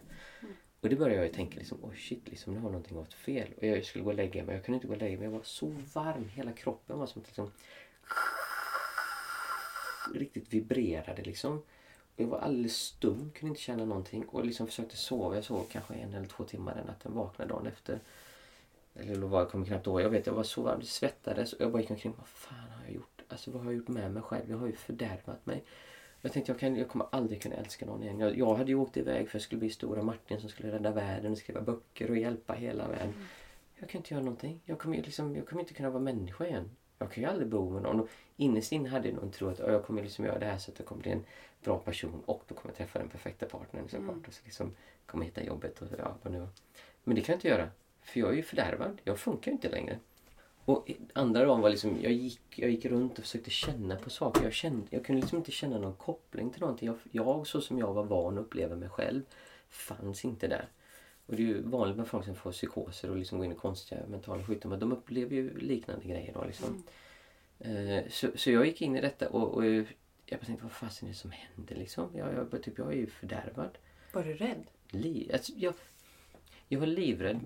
Och 0.81 0.89
det 0.89 0.95
började 0.95 1.15
jag 1.15 1.25
ju 1.25 1.33
tänka 1.33 1.59
liksom, 1.59 1.83
oh 1.83 1.95
shit, 1.95 2.29
liksom, 2.29 2.53
nu 2.53 2.59
har 2.59 2.69
någonting 2.69 2.97
gått 2.97 3.13
fel. 3.13 3.47
Och 3.57 3.63
jag 3.63 3.85
skulle 3.85 4.03
gå 4.03 4.09
och 4.09 4.15
lägga 4.15 4.43
mig. 4.43 4.55
Jag 4.55 4.65
kunde 4.65 4.75
inte 4.75 4.87
gå 4.87 4.93
och 4.93 4.99
lägga 4.99 5.17
mig. 5.17 5.23
Jag 5.25 5.31
var 5.31 5.43
så 5.43 5.75
varm. 5.93 6.29
Hela 6.29 6.51
kroppen 6.51 6.99
var 6.99 7.07
som 7.07 7.21
att 7.21 7.27
liksom 7.27 7.51
riktigt 10.13 10.53
vibrerade 10.53 11.21
liksom. 11.21 11.57
Och 12.15 12.23
jag 12.23 12.27
var 12.27 12.39
alldeles 12.39 12.75
stum, 12.75 13.31
kunde 13.35 13.49
inte 13.49 13.61
känna 13.61 13.85
någonting 13.85 14.25
och 14.25 14.45
liksom 14.45 14.67
försökte 14.67 14.97
sova. 14.97 15.35
Jag 15.35 15.43
sov 15.43 15.65
kanske 15.71 15.93
en 15.93 16.13
eller 16.13 16.27
två 16.27 16.43
timmar 16.43 16.75
den 16.75 16.87
natten, 16.87 17.13
vaknade 17.13 17.53
dagen 17.53 17.67
efter. 17.67 17.99
Eller 18.95 19.27
vad 19.27 19.41
jag 19.41 19.51
kommer 19.51 19.65
knappt 19.65 19.87
ihåg. 19.87 20.01
Jag 20.01 20.09
vet, 20.09 20.25
jag 20.25 20.33
var 20.33 20.43
så 20.43 20.61
varm, 20.61 20.81
svettades 20.81 21.53
och 21.53 21.61
jag 21.61 21.71
bara 21.71 21.81
gick 21.81 21.91
omkring. 21.91 22.13
Vad 22.17 22.27
fan 22.27 22.69
har 22.71 22.83
jag 22.85 22.93
gjort? 22.93 23.21
Alltså 23.27 23.51
vad 23.51 23.61
har 23.61 23.71
jag 23.71 23.77
gjort 23.77 23.87
med 23.87 24.11
mig 24.11 24.23
själv? 24.23 24.49
Jag 24.49 24.57
har 24.57 24.67
ju 24.67 24.75
fördärvat 24.75 25.45
mig. 25.45 25.63
Jag 26.21 26.31
tänkte 26.31 26.51
jag, 26.51 26.59
kan, 26.59 26.75
jag 26.75 26.89
kommer 26.89 27.05
aldrig 27.11 27.41
kunna 27.41 27.55
älska 27.55 27.85
någon 27.85 28.03
igen. 28.03 28.19
Jag, 28.19 28.37
jag 28.37 28.55
hade 28.55 28.71
ju 28.71 28.75
åkt 28.77 28.97
iväg 28.97 29.29
för 29.29 29.35
jag 29.35 29.41
skulle 29.43 29.59
bli 29.59 29.69
stora 29.69 30.03
Martin 30.03 30.39
som 30.39 30.49
skulle 30.49 30.71
rädda 30.71 30.91
världen 30.91 31.31
och 31.31 31.37
skriva 31.37 31.61
böcker 31.61 32.09
och 32.09 32.17
hjälpa 32.17 32.53
hela 32.53 32.87
världen. 32.87 33.13
Jag 33.75 33.89
kan 33.89 33.99
inte 33.99 34.13
göra 34.13 34.23
någonting. 34.23 34.59
Jag 34.65 34.79
kommer, 34.79 34.97
liksom, 34.97 35.35
jag 35.35 35.47
kommer 35.47 35.61
inte 35.61 35.73
kunna 35.73 35.89
vara 35.89 36.03
människa 36.03 36.45
igen. 36.45 36.69
Jag 36.99 37.11
kan 37.11 37.23
ju 37.23 37.29
aldrig 37.29 37.47
bo 37.47 37.69
med 37.69 37.81
någon. 37.81 37.99
Och 37.99 38.07
innerst 38.37 38.71
inne 38.71 38.89
hade 38.89 39.07
jag 39.07 39.15
nog 39.15 39.23
en 39.23 39.31
tro 39.31 39.49
att 39.49 39.59
"Ja, 39.59 39.71
jag 39.71 39.85
kommer 39.85 40.03
liksom 40.03 40.25
göra 40.25 40.39
det 40.39 40.45
här 40.45 40.57
så 40.57 40.71
att 40.71 40.79
jag 40.79 40.87
kommer 40.87 41.01
bli 41.01 41.11
en 41.11 41.23
bra 41.63 41.77
person 41.79 42.21
och 42.25 42.43
då 42.47 42.55
kommer 42.55 42.69
jag 42.71 42.77
träffa 42.77 42.99
den 42.99 43.09
perfekta 43.09 43.45
partnern 43.45 43.89
såklart. 43.89 44.27
Och 44.27 44.33
så 44.33 44.41
liksom 44.45 44.75
kommer 45.05 45.25
hitta 45.25 45.43
jobbet 45.43 45.81
och 45.81 45.87
ja, 45.97 46.15
vad 46.23 46.33
nu. 46.33 46.47
Men 47.03 47.15
det 47.15 47.21
kan 47.21 47.33
jag 47.33 47.37
inte 47.37 47.47
göra. 47.47 47.69
För 48.01 48.19
jag 48.19 48.29
är 48.29 48.33
ju 48.35 48.43
fördärvad. 48.43 49.01
Jag 49.03 49.19
funkar 49.19 49.51
ju 49.51 49.55
inte 49.55 49.69
längre. 49.69 49.99
Och 50.67 50.91
andra 51.13 51.45
dagen 51.45 51.61
var 51.61 51.69
liksom, 51.69 51.97
jag 52.01 52.11
gick, 52.11 52.41
jag 52.55 52.69
gick 52.69 52.85
runt 52.85 53.17
och 53.17 53.23
försökte 53.23 53.49
känna 53.49 53.95
på 53.95 54.09
saker. 54.09 54.43
Jag, 54.43 54.53
kände, 54.53 54.87
jag 54.89 55.05
kunde 55.05 55.21
liksom 55.21 55.37
inte 55.37 55.51
känna 55.51 55.77
någon 55.77 55.93
koppling 55.93 56.49
till 56.49 56.61
någonting. 56.61 56.87
Jag, 56.87 56.97
jag 57.11 57.47
så 57.47 57.61
som 57.61 57.79
jag 57.79 57.93
var 57.93 58.03
van 58.03 58.37
att 58.37 58.45
uppleva 58.45 58.75
mig 58.75 58.89
själv, 58.89 59.21
fanns 59.69 60.25
inte 60.25 60.47
där. 60.47 60.67
Och 61.25 61.35
det 61.35 61.41
är 61.41 61.47
ju 61.47 61.61
vanligt 61.61 61.97
med 61.97 62.07
folk 62.07 62.25
som 62.25 62.35
får 62.35 62.51
psykoser 62.51 63.09
och 63.09 63.17
liksom 63.17 63.37
går 63.37 63.45
in 63.45 63.51
i 63.51 63.55
konstiga 63.55 64.01
mentala 64.07 64.43
sjukdomar. 64.43 64.77
De 64.77 64.91
upplever 64.91 65.35
ju 65.35 65.57
liknande 65.57 66.07
grejer 66.07 66.33
då 66.33 66.43
liksom. 66.45 66.83
Eh, 67.59 68.03
så, 68.09 68.27
så 68.35 68.51
jag 68.51 68.65
gick 68.65 68.81
in 68.81 68.95
i 68.95 69.01
detta 69.01 69.29
och, 69.29 69.53
och 69.53 69.65
jag 70.25 70.41
tänkte, 70.41 70.63
vad 70.63 70.71
fasen 70.71 71.07
är 71.07 71.11
det 71.11 71.17
som 71.17 71.31
händer 71.31 71.75
liksom? 71.75 72.09
Jag, 72.13 72.33
jag, 72.33 72.63
typ, 72.63 72.77
jag 72.77 72.93
är 72.93 72.97
ju 72.97 73.07
fördärvad. 73.07 73.77
Var 74.13 74.23
du 74.23 74.33
rädd? 74.33 74.63
Li, 74.89 75.29
alltså, 75.33 75.53
jag, 75.55 75.73
jag 76.67 76.79
var 76.79 76.87
livrädd 76.87 77.39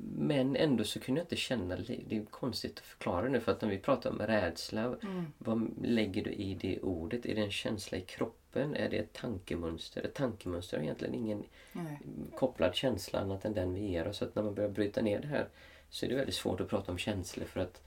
men 0.00 0.56
ändå 0.56 0.84
så 0.84 1.00
kunde 1.00 1.20
jag 1.20 1.24
inte 1.24 1.36
känna 1.36 1.76
Det 1.76 2.16
är 2.16 2.24
konstigt 2.24 2.78
att 2.78 2.86
förklara 2.86 3.28
nu 3.28 3.40
för 3.40 3.52
att 3.52 3.62
när 3.62 3.68
vi 3.68 3.78
pratar 3.78 4.10
om 4.10 4.18
rädsla, 4.18 4.96
vad 5.38 5.70
lägger 5.82 6.24
du 6.24 6.30
i 6.30 6.54
det 6.54 6.80
ordet? 6.80 7.26
Är 7.26 7.34
det 7.34 7.40
en 7.40 7.50
känsla 7.50 7.98
i 7.98 8.00
kroppen? 8.00 8.74
Är 8.74 8.88
det 8.90 8.96
ett 8.96 9.12
tankemönster? 9.12 10.02
Ett 10.02 10.14
tankemönster 10.14 10.76
har 10.76 10.84
egentligen 10.84 11.14
ingen 11.14 11.44
Nej. 11.72 11.98
kopplad 12.36 12.74
känsla 12.74 13.18
annat 13.18 13.44
än 13.44 13.54
den 13.54 13.74
vi 13.74 13.80
ger 13.80 14.08
oss. 14.08 14.16
Så 14.16 14.24
att 14.24 14.34
när 14.34 14.42
man 14.42 14.54
börjar 14.54 14.70
bryta 14.70 15.02
ner 15.02 15.20
det 15.20 15.28
här 15.28 15.48
så 15.90 16.06
är 16.06 16.10
det 16.10 16.16
väldigt 16.16 16.34
svårt 16.34 16.60
att 16.60 16.68
prata 16.68 16.92
om 16.92 16.98
känslor 16.98 17.46
för 17.46 17.60
att 17.60 17.82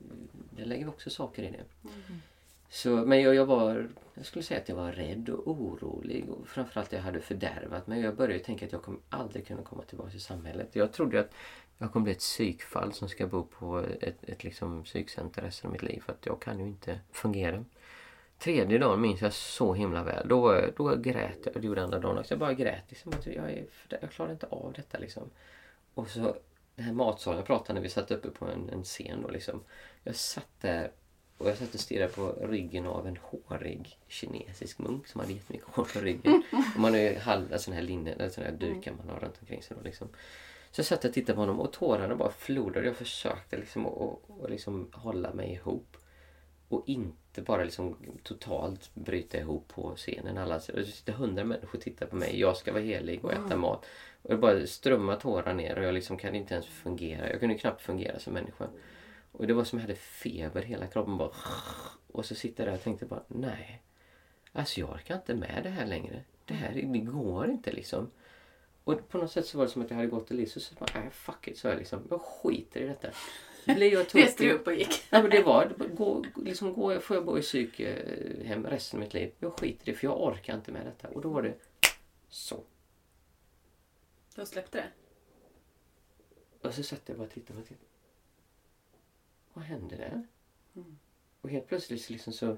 mm, 0.00 0.28
det 0.50 0.64
lägger 0.64 0.84
vi 0.84 0.90
också 0.90 1.10
saker 1.10 1.42
i 1.42 1.50
det. 1.50 1.88
Så, 2.72 2.90
men 2.90 3.20
jag, 3.20 3.34
jag 3.34 3.46
var, 3.46 3.88
jag 4.14 4.26
skulle 4.26 4.42
säga 4.42 4.60
att 4.60 4.68
jag 4.68 4.76
var 4.76 4.92
rädd 4.92 5.28
och 5.28 5.48
orolig 5.48 6.30
och 6.30 6.48
framförallt 6.48 6.92
jag 6.92 7.00
hade 7.00 7.20
fördärvat 7.20 7.86
mig. 7.86 8.00
Jag 8.00 8.16
började 8.16 8.34
ju 8.34 8.40
tänka 8.40 8.66
att 8.66 8.72
jag 8.72 8.82
kommer 8.82 9.00
aldrig 9.08 9.46
kunna 9.46 9.62
komma 9.62 9.82
tillbaka 9.82 10.10
till 10.10 10.20
samhället. 10.20 10.68
Jag 10.72 10.92
trodde 10.92 11.20
att 11.20 11.30
jag 11.78 11.92
kommer 11.92 12.04
bli 12.04 12.12
ett 12.12 12.18
psykfall 12.18 12.92
som 12.92 13.08
ska 13.08 13.26
bo 13.26 13.44
på 13.44 13.84
ett, 14.00 14.24
ett 14.24 14.44
liksom 14.44 14.84
psykcenter 14.84 15.42
resten 15.42 15.68
av 15.68 15.72
mitt 15.72 15.82
liv 15.82 16.02
för 16.06 16.12
att 16.12 16.26
jag 16.26 16.42
kan 16.42 16.58
ju 16.58 16.66
inte 16.66 17.00
fungera. 17.12 17.64
Tredje 18.38 18.78
dagen 18.78 19.00
minns 19.00 19.22
jag 19.22 19.32
så 19.32 19.74
himla 19.74 20.02
väl. 20.02 20.28
Då, 20.28 20.60
då 20.76 20.96
grät 20.96 21.38
jag, 21.44 21.62
det 21.62 21.66
gjorde 21.66 21.82
andra 21.82 21.98
dagen 21.98 22.18
också. 22.18 22.34
Jag 22.34 22.38
bara 22.40 22.54
grät. 22.54 22.84
Liksom, 22.88 23.12
att 23.12 23.26
jag, 23.26 23.50
är, 23.50 23.64
jag 23.88 24.10
klarar 24.10 24.32
inte 24.32 24.46
av 24.46 24.72
detta 24.76 24.98
liksom. 24.98 25.30
Och 25.94 26.08
så 26.10 26.36
den 26.76 26.84
här 26.84 26.92
matsalen 26.92 27.38
jag 27.38 27.46
pratade 27.46 27.74
när 27.74 27.80
vi 27.80 27.88
satt 27.88 28.10
uppe 28.10 28.30
på 28.30 28.46
en, 28.46 28.70
en 28.70 28.84
scen 28.84 29.22
då 29.22 29.28
liksom. 29.28 29.60
Jag 30.04 30.16
satt 30.16 30.60
där 30.60 30.90
och 31.40 31.48
jag 31.48 31.56
satt 31.56 31.74
och 31.74 31.80
stirrade 31.80 32.12
på 32.12 32.34
ryggen 32.40 32.86
av 32.86 33.06
en 33.06 33.18
hårig 33.22 33.98
kinesisk 34.08 34.78
munk 34.78 35.06
som 35.06 35.20
hade 35.20 35.32
jättemycket 35.32 35.68
hår 35.68 35.84
på 35.84 36.00
ryggen. 36.00 36.42
Och 36.74 36.80
man 36.80 36.92
har 36.92 37.00
ju 37.00 37.18
halv, 37.18 37.52
en 37.52 37.58
sån 37.58 37.74
här 37.74 37.82
linne, 37.82 38.12
eller 38.12 38.28
sån 38.28 38.44
här 38.44 38.52
dukar 38.52 38.92
man 38.92 39.08
har 39.08 39.20
runt 39.20 39.38
omkring 39.40 39.62
sig 39.62 39.76
då 39.76 39.82
liksom. 39.82 40.08
Så 40.70 40.80
jag 40.80 40.86
satt 40.86 41.04
och 41.04 41.12
tittade 41.12 41.34
på 41.34 41.40
honom 41.40 41.60
och 41.60 41.72
tårarna 41.72 42.16
bara 42.16 42.30
flodade. 42.30 42.86
Jag 42.86 42.96
försökte 42.96 43.56
liksom 43.56 43.86
att 43.86 43.92
och, 43.92 44.22
och 44.26 44.50
liksom 44.50 44.88
hålla 44.92 45.32
mig 45.32 45.52
ihop. 45.52 45.96
Och 46.68 46.84
inte 46.86 47.42
bara 47.42 47.64
liksom 47.64 47.96
totalt 48.22 48.94
bryta 48.94 49.38
ihop 49.38 49.68
på 49.68 49.94
scenen. 49.96 50.38
Alla, 50.38 50.54
det 50.54 50.84
sitter 50.84 51.12
hundra 51.12 51.44
människor 51.44 51.78
och 51.78 51.84
tittar 51.84 52.06
på 52.06 52.16
mig. 52.16 52.40
Jag 52.40 52.56
ska 52.56 52.72
vara 52.72 52.82
helig 52.82 53.24
och 53.24 53.32
äta 53.32 53.56
mat. 53.56 53.86
Och 54.22 54.30
det 54.30 54.36
bara 54.36 54.66
strömmar 54.66 55.16
tårar 55.16 55.54
ner 55.54 55.78
och 55.78 55.84
jag 55.84 55.94
liksom 55.94 56.16
kan 56.16 56.34
inte 56.34 56.54
ens 56.54 56.66
fungera. 56.66 57.30
Jag 57.30 57.40
kunde 57.40 57.58
knappt 57.58 57.82
fungera 57.82 58.18
som 58.18 58.32
människa. 58.32 58.68
Och 59.32 59.46
det 59.46 59.52
var 59.54 59.64
som 59.64 59.78
jag 59.78 59.82
hade 59.86 59.96
feber. 59.96 60.62
Hela 60.62 60.86
kroppen 60.86 61.16
bara... 61.18 61.30
Och 62.12 62.24
så 62.26 62.34
sitter 62.34 62.64
jag 62.64 62.72
där 62.72 62.78
och 62.78 62.84
tänkte 62.84 63.06
bara 63.06 63.22
nej. 63.28 63.82
Alltså 64.52 64.80
jag 64.80 64.90
orkar 64.90 65.14
inte 65.14 65.34
med 65.34 65.60
det 65.62 65.70
här 65.70 65.86
längre. 65.86 66.24
Det 66.44 66.54
här 66.54 66.74
det 66.74 66.82
går 66.98 67.50
inte 67.50 67.72
liksom. 67.72 68.10
Och 68.84 69.08
på 69.08 69.18
något 69.18 69.32
sätt 69.32 69.46
så 69.46 69.58
var 69.58 69.64
det 69.64 69.70
som 69.70 69.82
att 69.82 69.90
jag 69.90 69.96
hade 69.96 70.08
gått 70.08 70.26
till 70.26 70.36
Liz 70.36 70.56
och 70.56 70.62
så 70.62 70.74
bara, 70.74 71.02
äh, 71.04 71.10
fuck 71.10 71.48
it, 71.48 71.58
så 71.58 71.68
jag 71.68 71.78
liksom. 71.78 72.06
Jag 72.10 72.20
skiter 72.20 72.80
i 72.80 72.86
detta. 72.86 73.08
Blir 73.64 73.92
jag 73.92 74.06
tokig- 74.08 74.22
Reste 74.24 74.52
upp 74.52 74.66
och 74.66 74.74
gick? 74.74 75.02
Ja, 75.10 75.22
men 75.22 75.30
det 75.30 75.42
var, 75.42 75.72
gå, 75.96 76.24
liksom, 76.36 76.72
gå, 76.72 77.00
får 77.00 77.16
jag 77.16 77.24
bo 77.26 77.38
i 77.38 77.42
psykhem 77.42 78.66
resten 78.66 78.98
av 78.98 79.04
mitt 79.04 79.14
liv? 79.14 79.32
Jag 79.38 79.52
skiter 79.58 79.88
i 79.88 79.92
det 79.92 79.98
för 79.98 80.06
jag 80.06 80.22
orkar 80.22 80.54
inte 80.54 80.72
med 80.72 80.86
detta. 80.86 81.08
Och 81.08 81.20
då 81.22 81.28
var 81.28 81.42
det 81.42 81.54
så. 82.28 82.62
Då 84.34 84.46
släppte 84.46 84.78
det? 84.78 84.88
Och 86.68 86.74
så 86.74 86.82
satt 86.82 87.02
jag 87.06 87.16
bara 87.18 87.24
och 87.24 87.30
tittade 87.30 87.60
och 87.60 87.66
tittade. 87.66 87.89
Vad 89.52 89.64
hände 89.64 89.96
där? 89.96 90.26
Mm. 90.74 90.98
Och 91.40 91.50
helt 91.50 91.66
plötsligt 91.66 92.02
så 92.02 92.12
liksom 92.12 92.32
så 92.32 92.56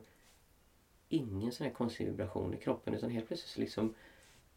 ingen 1.08 1.52
sån 1.52 1.66
här 1.66 1.74
konstig 1.74 2.06
vibration 2.06 2.54
i 2.54 2.56
kroppen 2.56 2.94
utan 2.94 3.10
helt 3.10 3.26
plötsligt 3.26 3.50
så 3.50 3.60
liksom 3.60 3.94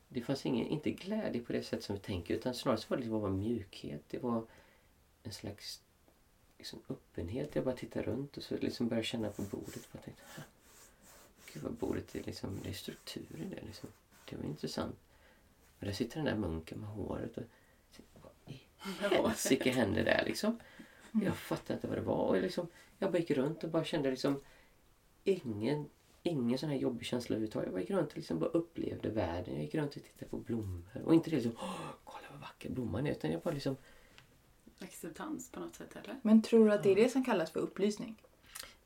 det 0.07 0.21
fanns 0.21 0.45
ingen, 0.45 0.67
inte 0.67 0.91
glädje 0.91 1.41
på 1.41 1.53
det 1.53 1.63
sätt 1.63 1.83
som 1.83 1.95
vi 1.95 2.01
tänker 2.01 2.33
utan 2.33 2.53
snarare 2.53 2.79
så 2.79 2.88
var 2.89 2.97
det 2.97 3.03
liksom 3.03 3.21
bara 3.21 3.31
mjukhet. 3.31 4.01
Det 4.09 4.19
var 4.19 4.45
en 5.23 5.31
slags 5.31 5.81
liksom 6.57 6.79
öppenhet. 6.89 7.55
Jag 7.55 7.63
bara 7.65 7.75
tittade 7.75 8.05
runt 8.05 8.38
och 8.38 8.43
så 8.43 8.57
liksom 8.57 8.88
började 8.88 9.07
känna 9.07 9.29
på 9.29 9.41
bordet. 9.41 9.88
Jag 9.91 10.03
tänkte, 10.03 10.23
"Ha, 10.36 10.43
Gud 11.53 11.63
vad 11.63 11.73
bordet 11.73 12.15
är 12.15 12.23
liksom, 12.23 12.59
det 12.63 12.69
är 12.69 12.73
struktur 12.73 13.25
i 13.36 13.55
det 13.55 13.61
liksom. 13.65 13.89
Det 14.29 14.36
var 14.36 14.43
intressant. 14.43 14.95
Och 15.79 15.86
där 15.86 15.93
sitter 15.93 16.15
den 16.15 16.25
där 16.25 16.36
munken 16.36 16.79
med 16.79 16.89
håret. 16.89 17.38
Och, 17.38 17.43
vad 18.21 18.31
i 18.53 18.61
helsike 19.15 19.71
hände 19.71 20.03
där 20.03 20.23
liksom? 20.25 20.59
Jag 21.24 21.38
fattade 21.38 21.74
inte 21.74 21.88
vad 21.88 21.97
det 21.97 22.01
var. 22.01 22.28
Och 22.28 22.41
liksom, 22.41 22.68
jag 22.99 23.11
bara 23.11 23.18
gick 23.18 23.32
runt 23.32 23.63
och 23.63 23.70
bara 23.70 23.84
kände 23.84 24.09
liksom 24.09 24.41
ingen, 25.24 25.89
ingen 26.24 26.57
sån 26.57 26.70
här 26.70 26.78
jobbig 26.78 27.05
känsla 27.05 27.36
överhuvudtaget. 27.36 27.66
Jag 27.66 27.74
bara 27.74 27.82
gick 27.82 27.89
runt 27.89 28.11
och 28.11 28.18
liksom 28.18 28.39
bara 28.39 28.49
upplevde 28.49 29.09
världen. 29.09 29.53
Jag 29.53 29.63
gick 29.63 29.76
runt 29.76 29.95
och 29.95 30.03
tittade 30.03 30.30
på 30.30 30.38
blommor. 30.38 31.01
Och 31.05 31.13
inte 31.13 31.30
det 31.30 31.36
liksom, 31.36 31.55
Åh, 31.55 31.89
kolla 32.03 32.26
vad 32.32 32.39
vacker 32.39 32.70
blomman 32.70 33.07
är. 33.07 33.11
Utan 33.11 33.32
jag 33.32 33.41
bara 33.41 33.53
liksom, 33.53 33.76
Acceptans 34.80 35.51
på 35.51 35.59
något 35.59 35.76
sätt 35.76 35.95
eller? 36.03 36.20
Men 36.22 36.41
tror 36.41 36.66
du 36.66 36.74
att 36.74 36.84
det 36.84 36.91
är 36.91 36.95
det 36.95 37.09
som 37.09 37.26
kallas 37.26 37.51
för 37.51 37.59
upplysning? 37.59 38.16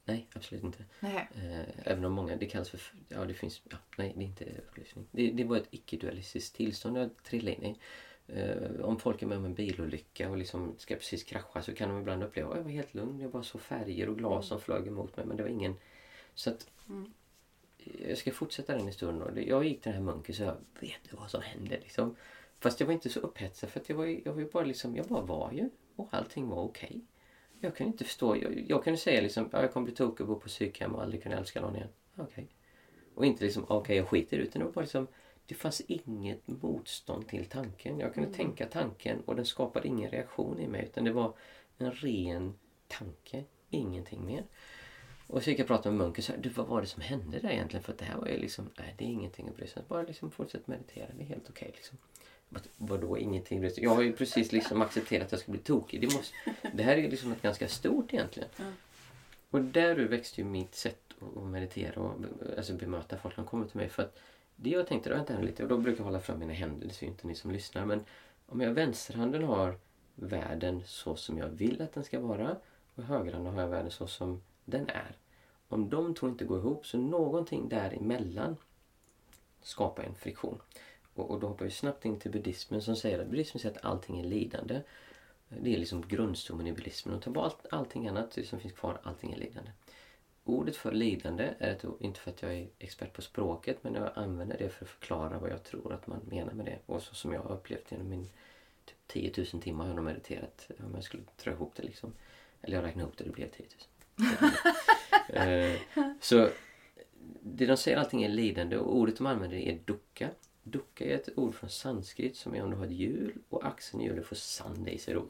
nej 0.09 0.27
absolut 0.33 0.63
inte. 0.63 0.85
Nej. 0.99 1.29
Eh, 1.35 1.91
även 1.91 2.05
om 2.05 2.13
många, 2.13 2.35
det 2.35 2.45
kallas 2.45 2.69
för, 2.69 2.81
ja 3.07 3.25
det 3.25 3.33
finns, 3.33 3.61
ja, 3.69 3.77
nej 3.97 4.13
det 4.15 4.23
är 4.23 4.25
inte 4.25 4.45
upplysning. 4.45 5.07
Det, 5.11 5.31
det 5.31 5.43
var 5.43 5.57
ett 5.57 5.67
icke-dualistiskt 5.71 6.55
tillstånd 6.55 6.97
jag 6.97 7.23
trillade 7.23 7.55
in 7.55 7.65
i. 7.65 7.75
Eh, 8.35 8.81
om 8.85 8.99
folk 8.99 9.21
är 9.21 9.27
med 9.27 9.37
om 9.37 9.45
en 9.45 9.53
bilolycka 9.53 10.29
och 10.29 10.37
liksom 10.37 10.75
ska 10.77 10.95
precis 10.95 11.23
krascha 11.23 11.61
så 11.61 11.75
kan 11.75 11.89
de 11.89 11.99
ibland 11.99 12.23
uppleva 12.23 12.49
att 12.49 12.57
jag 12.57 12.63
var 12.63 12.71
helt 12.71 12.93
lugn. 12.93 13.19
Jag 13.19 13.31
bara 13.31 13.43
såg 13.43 13.61
färger 13.61 14.09
och 14.09 14.17
glas 14.17 14.47
som 14.47 14.59
flög 14.59 14.87
emot 14.87 15.17
mig 15.17 15.25
men 15.25 15.37
det 15.37 15.43
var 15.43 15.49
ingen... 15.49 15.75
Så 16.35 16.49
att 16.49 16.67
Mm. 16.89 17.13
jag 18.07 18.17
ska 18.17 18.31
fortsätta 18.31 18.75
den 18.77 18.87
historien 18.87 19.19
då. 19.19 19.41
Jag 19.41 19.63
gick 19.65 19.81
till 19.81 19.91
den 19.91 20.05
här 20.05 20.13
munken 20.13 20.35
så 20.35 20.43
jag 20.43 20.55
vet 20.79 21.03
du 21.09 21.15
vad 21.17 21.29
som 21.31 21.41
hände 21.41 21.79
liksom. 21.79 22.15
Fast 22.59 22.79
jag 22.79 22.87
var 22.87 22.93
inte 22.93 23.09
så 23.09 23.19
upphetsad 23.19 23.69
för 23.69 23.81
jag 23.87 23.95
var, 23.95 24.05
jag 24.05 24.33
var 24.33 24.43
bara 24.43 24.63
liksom, 24.63 24.95
jag 24.95 25.05
bara 25.05 25.21
var 25.21 25.51
ju. 25.51 25.69
Och 25.95 26.07
allting 26.11 26.47
var 26.49 26.63
okej. 26.63 27.01
Jag 27.59 27.75
kunde 27.75 27.91
inte 27.91 28.03
förstå, 28.03 28.35
jag, 28.35 28.65
jag 28.67 28.83
kunde 28.83 28.97
säga 28.99 29.21
liksom, 29.21 29.49
ja, 29.51 29.61
jag 29.61 29.73
kommer 29.73 29.85
bli 29.85 29.95
tokig 29.95 30.21
och 30.21 30.27
bo 30.27 30.39
på 30.39 30.47
psykhem 30.47 30.95
och 30.95 31.01
aldrig 31.03 31.23
kunna 31.23 31.37
älska 31.37 31.61
någon 31.61 31.75
igen. 31.75 31.89
Okej. 32.15 32.47
Och 33.15 33.25
inte 33.25 33.43
liksom, 33.43 33.65
okej 33.67 33.97
jag 33.97 34.07
skiter. 34.07 34.37
Utan 34.37 34.59
det 34.59 34.65
var 34.65 34.73
bara 34.73 34.81
liksom, 34.81 35.07
det 35.49 35.55
fanns 35.55 35.81
inget 35.81 36.47
motstånd 36.47 37.27
till 37.27 37.45
tanken. 37.45 37.99
Jag 37.99 38.13
kunde 38.13 38.33
tänka 38.33 38.65
tanken 38.65 39.21
och 39.25 39.35
den 39.35 39.45
skapade 39.45 39.87
ingen 39.87 40.11
reaktion 40.11 40.59
i 40.59 40.67
mig. 40.67 40.83
Utan 40.83 41.03
det 41.03 41.11
var 41.11 41.33
en 41.77 41.91
ren 41.91 42.53
tanke, 42.87 43.43
ingenting 43.69 44.25
mer. 44.25 44.43
Och 45.27 45.43
så 45.43 45.49
gick 45.49 45.59
jag 45.59 45.63
och 45.63 45.67
pratade 45.67 45.95
med 45.95 46.05
munken 46.05 46.23
så 46.23 46.31
här, 46.31 46.39
du 46.39 46.49
vad 46.49 46.67
var 46.67 46.81
det 46.81 46.87
som 46.87 47.01
hände 47.01 47.39
där 47.39 47.49
egentligen? 47.49 47.83
För 47.83 47.91
att 47.93 47.97
det 47.99 48.05
här 48.05 48.17
var 48.17 48.27
ju 48.27 48.37
liksom, 48.37 48.69
nej 48.79 48.95
det 48.97 49.05
är 49.05 49.09
ingenting 49.09 49.47
att 49.49 49.55
bry 49.55 49.67
sig 49.67 49.79
om. 49.79 49.85
Bara 49.87 50.03
liksom 50.03 50.31
fortsätt 50.31 50.67
meditera, 50.67 51.07
det 51.17 51.23
är 51.23 51.27
helt 51.27 51.49
okej 51.49 51.71
liksom. 51.75 51.97
Jag 52.49 52.61
bara, 52.61 52.69
Vadå 52.77 53.17
ingenting 53.17 53.57
att 53.57 53.61
bry 53.61 53.69
sig 53.69 53.87
om? 53.87 53.91
Jag 53.91 53.95
har 53.95 54.03
ju 54.03 54.13
precis 54.13 54.51
liksom 54.57 54.81
accepterat 54.81 55.25
att 55.25 55.31
jag 55.31 55.41
ska 55.41 55.51
bli 55.51 55.61
tokig. 55.61 56.01
Det, 56.01 56.13
måste, 56.15 56.35
det 56.73 56.83
här 56.83 56.97
är 56.97 57.09
liksom 57.11 57.29
något 57.29 57.41
ganska 57.41 57.67
stort 57.67 58.13
egentligen. 58.13 58.49
Ja. 58.57 58.65
Och 59.49 59.61
där 59.61 59.95
växte 59.95 60.41
ju 60.41 60.47
mitt 60.47 60.75
sätt 60.75 61.01
att- 61.21 61.43
meditera 61.43 62.01
och 62.01 62.15
alltså 62.57 62.73
bemöta 62.73 63.17
folk 63.17 63.35
som 63.35 63.45
kommer 63.45 63.67
till 63.67 63.77
mig. 63.77 63.89
För 63.89 64.03
att 64.03 64.19
det 64.61 64.69
jag 64.69 64.87
tänkte, 64.87 65.09
det 65.09 65.19
inte 65.19 65.41
lite 65.41 65.63
och 65.63 65.69
då 65.69 65.77
brukar 65.77 65.99
jag 65.99 66.05
hålla 66.05 66.19
fram 66.19 66.39
mina 66.39 66.53
händer, 66.53 66.87
det 66.87 66.93
ser 66.93 67.05
ju 67.05 67.11
inte 67.11 67.27
ni 67.27 67.35
som 67.35 67.51
lyssnar. 67.51 67.85
Men 67.85 68.03
om 68.45 68.61
jag 68.61 68.71
vänsterhanden 68.71 69.43
har 69.43 69.77
världen 70.15 70.83
så 70.85 71.15
som 71.15 71.37
jag 71.37 71.47
vill 71.47 71.81
att 71.81 71.93
den 71.93 72.03
ska 72.03 72.19
vara 72.19 72.55
och 72.95 73.03
högerhanden 73.03 73.53
har 73.53 73.61
jag 73.61 73.69
världen 73.69 73.91
så 73.91 74.07
som 74.07 74.41
den 74.65 74.89
är. 74.89 75.17
Om 75.67 75.89
de 75.89 76.15
två 76.15 76.27
inte 76.27 76.45
går 76.45 76.59
ihop 76.59 76.85
så 76.85 76.97
någonting 76.97 77.69
däremellan 77.69 78.55
skapar 79.61 80.03
en 80.03 80.15
friktion. 80.15 80.61
Och, 81.13 81.31
och 81.31 81.39
då 81.39 81.47
hoppar 81.47 81.65
vi 81.65 81.71
snabbt 81.71 82.05
in 82.05 82.19
till 82.19 82.31
buddhismen 82.31 82.81
som 82.81 82.95
säger 82.95 83.19
att 83.19 83.27
buddhismen 83.27 83.61
säger 83.61 83.75
att 83.75 83.85
allting 83.85 84.19
är 84.19 84.23
lidande. 84.23 84.81
Det 85.47 85.75
är 85.75 85.79
liksom 85.79 86.07
grundstommen 86.07 86.67
i 86.67 86.73
buddhismen. 86.73 87.15
Och 87.15 87.21
ta 87.21 87.29
bort 87.29 87.65
allting 87.71 88.07
annat 88.07 88.37
som 88.45 88.59
finns 88.59 88.73
kvar, 88.73 88.99
allting 89.03 89.33
är 89.33 89.37
lidande. 89.37 89.71
Ordet 90.49 90.75
för 90.75 90.91
lidande 90.91 91.53
är 91.59 91.71
ett 91.71 91.85
ord, 91.85 91.97
inte 91.99 92.19
för 92.19 92.31
att 92.31 92.41
jag 92.41 92.53
är 92.53 92.67
expert 92.79 93.13
på 93.13 93.21
språket, 93.21 93.77
men 93.81 93.93
jag 93.93 94.11
använder 94.15 94.57
det 94.57 94.69
för 94.69 94.85
att 94.85 94.91
förklara 94.91 95.39
vad 95.39 95.49
jag 95.49 95.63
tror 95.63 95.93
att 95.93 96.07
man 96.07 96.21
menar 96.29 96.53
med 96.53 96.65
det. 96.65 96.79
Och 96.85 97.01
så 97.01 97.15
som 97.15 97.33
jag 97.33 97.41
har 97.41 97.55
upplevt 97.55 97.91
genom 97.91 98.09
min 98.09 98.29
typ 98.85 98.97
10 99.07 99.33
000 99.53 99.61
timmar 99.61 99.83
har 99.83 99.89
jag 99.89 99.95
nog 99.95 100.05
mediterat. 100.05 100.71
Om 100.79 100.95
jag 100.95 101.03
skulle 101.03 101.23
dra 101.43 101.51
ihop 101.51 101.73
det 101.75 101.83
liksom. 101.83 102.13
Eller 102.61 102.75
jag 102.75 102.85
räknar 102.85 103.03
ihop 103.03 103.17
det, 103.17 103.23
det 103.23 103.29
blev 103.29 103.49
10 103.49 103.65
000. 104.17 104.51
Eh, 105.33 105.75
så 106.21 106.49
det 107.41 107.65
de 107.65 107.77
säger 107.77 107.97
allting 107.97 108.23
är 108.23 108.29
lidande 108.29 108.77
och 108.77 108.97
ordet 108.97 109.17
de 109.17 109.25
använder 109.25 109.57
är 109.57 109.79
dukkha. 109.85 110.29
Dukkha 110.63 111.05
är 111.05 111.15
ett 111.15 111.29
ord 111.37 111.55
från 111.55 111.69
sanskrit 111.69 112.37
som 112.37 112.55
är 112.55 112.63
om 112.63 112.71
du 112.71 112.77
har 112.77 112.85
ett 112.85 112.91
hjul 112.91 113.33
och 113.49 113.65
axeln 113.65 114.01
i 114.01 114.05
hjulet 114.05 114.25
får 114.25 114.35
sand 114.35 114.89
i 114.89 114.97
sig. 114.97 115.13
Då 115.13 115.25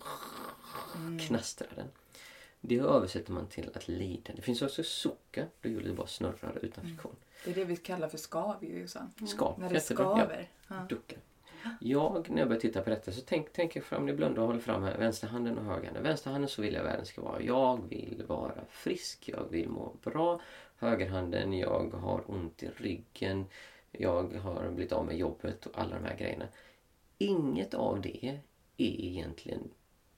knastrar 1.20 1.70
den. 1.76 1.88
Det 2.62 2.78
översätter 2.78 3.32
man 3.32 3.47
till 3.47 3.72
att 3.74 3.88
lida. 3.88 4.34
Det 4.36 4.41
finns 4.41 4.62
också 4.62 4.84
sukka, 4.84 5.45
då 5.62 5.70
hjulet 5.70 5.95
bara 5.95 6.07
snurrar 6.07 6.60
utan 6.62 6.84
friktion. 6.84 7.16
Det 7.45 7.51
är 7.51 7.55
det 7.55 7.66
vi 7.66 7.76
kallar 7.76 8.07
för 8.07 8.18
skav 8.18 8.64
ju 8.64 8.80
Jossan. 8.80 9.12
Skav. 9.28 9.60
När 9.60 9.70
det 9.70 9.76
jättebra. 9.76 10.16
Skaver. 10.18 10.49
Ja. 10.68 10.88
Jag, 11.80 12.30
när 12.30 12.39
jag 12.39 12.47
börjar 12.47 12.62
titta 12.62 12.82
på 12.82 12.89
detta, 12.89 13.12
så 13.12 13.22
tänk, 13.26 13.53
tänker 13.53 13.80
jag 13.80 13.86
fram, 13.86 14.05
ni 14.05 14.14
blundar 14.14 14.41
och 14.41 14.47
håller 14.47 14.60
fram 14.60 14.84
här, 14.84 14.97
vänsterhanden 14.97 15.57
och 15.57 15.66
högerhanden. 15.66 16.03
Vänsterhanden 16.03 16.49
så 16.49 16.62
vill 16.62 16.74
jag 16.74 16.84
världen 16.84 17.05
ska 17.05 17.22
vara. 17.22 17.41
Jag 17.41 17.82
vill 17.89 18.24
vara 18.28 18.66
frisk, 18.70 19.30
jag 19.30 19.45
vill 19.49 19.70
må 19.70 19.93
bra. 20.03 20.41
Högerhanden, 20.78 21.53
jag 21.53 21.93
har 21.93 22.24
ont 22.32 22.64
i 22.64 22.70
ryggen. 22.78 23.45
Jag 23.91 24.34
har 24.34 24.70
blivit 24.70 24.91
av 24.91 25.05
med 25.05 25.18
jobbet 25.18 25.66
och 25.66 25.80
alla 25.80 25.95
de 25.95 26.05
här 26.05 26.18
grejerna. 26.18 26.45
Inget 27.18 27.74
av 27.74 28.01
det 28.01 28.26
är 28.26 28.39
egentligen 28.78 29.70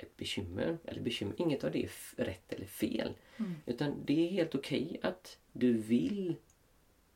ett 0.04 0.18
bekymmer. 0.18 0.78
Eller 0.86 1.02
bekymmer, 1.02 1.34
inget 1.38 1.64
av 1.64 1.72
det 1.72 1.84
är 1.84 2.24
rätt 2.24 2.54
eller 2.54 2.66
fel. 2.66 3.14
Utan 3.66 3.93
det 4.06 4.28
är 4.28 4.32
helt 4.32 4.56
okej 4.56 4.99
att 5.04 5.38
du 5.52 5.74
vill 5.74 6.36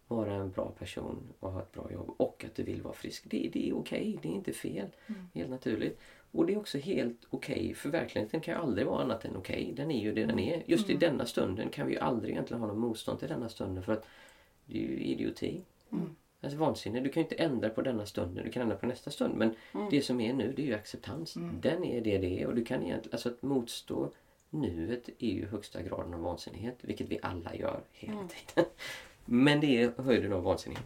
vara 0.08 0.34
en 0.34 0.52
bra 0.52 0.72
person 0.80 1.34
och 1.40 1.52
ha 1.52 1.62
ett 1.62 1.72
bra 1.72 1.92
jobb 1.92 2.16
och 2.18 2.46
att 2.46 2.56
du 2.56 2.64
vill 2.64 2.82
vara 2.82 2.94
frisk. 2.94 3.24
Det, 3.30 3.50
det 3.54 3.70
är 3.70 3.78
okej, 3.78 4.20
det 4.22 4.28
är 4.28 4.34
inte 4.34 4.54
fel. 4.54 4.88
Helt 5.34 5.50
naturligt. 5.50 6.00
Och 6.32 6.46
det 6.46 6.54
är 6.54 6.58
också 6.58 6.78
helt 6.78 7.28
okej, 7.30 7.74
för 7.74 7.90
verkligheten 7.90 8.42
kan 8.42 8.54
ju 8.54 8.60
aldrig 8.60 8.88
vara 8.88 9.04
annat 9.04 9.26
än 9.26 9.36
okej. 9.36 9.74
Den 9.76 9.92
är 9.92 10.04
ju 10.04 10.14
det 10.14 10.26
den 10.26 10.40
är. 10.40 10.64
Just 10.66 10.90
i 10.90 10.94
denna 10.94 11.26
stunden 11.26 11.70
kan 11.70 11.88
vi 11.88 11.94
ju 11.94 12.00
aldrig 12.00 12.32
egentligen 12.32 12.62
ha 12.62 12.68
någon 12.68 12.80
motstånd 12.80 13.20
till 13.20 13.28
denna 13.28 13.50
stunden 13.50 13.84
för 13.84 13.94
att 13.94 14.06
det 14.66 14.78
är 14.78 14.82
ju 14.82 15.00
idioti. 15.00 15.62
Alltså 16.46 16.60
vansinne. 16.60 17.00
Du 17.00 17.10
kan 17.10 17.24
ju 17.24 17.30
inte 17.30 17.44
ändra 17.44 17.70
på 17.70 17.82
denna 17.82 18.06
stunden, 18.06 18.46
du 18.46 18.52
kan 18.52 18.62
ändra 18.62 18.76
på 18.76 18.86
nästa 18.86 19.12
stund. 19.12 19.36
Men 19.36 19.56
det 19.92 20.02
som 20.02 20.22
är 20.22 20.34
nu, 20.34 20.54
det 20.56 20.62
är 20.62 20.66
ju 20.66 20.74
acceptans. 20.74 21.34
Den 21.62 21.84
är 21.84 22.02
det 22.02 22.18
det 22.18 22.42
är 22.42 22.48
och 22.48 22.56
du 22.56 22.66
kan 22.66 22.84
egentligen, 22.84 23.14
alltså 23.14 23.30
att 23.30 23.42
motstå 23.42 24.12
nuet 24.50 25.10
är 25.20 25.30
ju 25.30 25.46
högsta 25.46 25.82
graden 25.82 26.14
av 26.14 26.20
vansinnighet, 26.20 26.78
vilket 26.82 27.10
vi 27.10 27.20
alla 27.22 27.56
gör 27.56 27.80
hela 27.92 28.28
tiden. 28.28 28.72
Men 29.26 29.60
det 29.60 29.82
är 29.82 30.04
höjden 30.04 30.34
av 30.34 30.44
vansinnighet. 30.44 30.86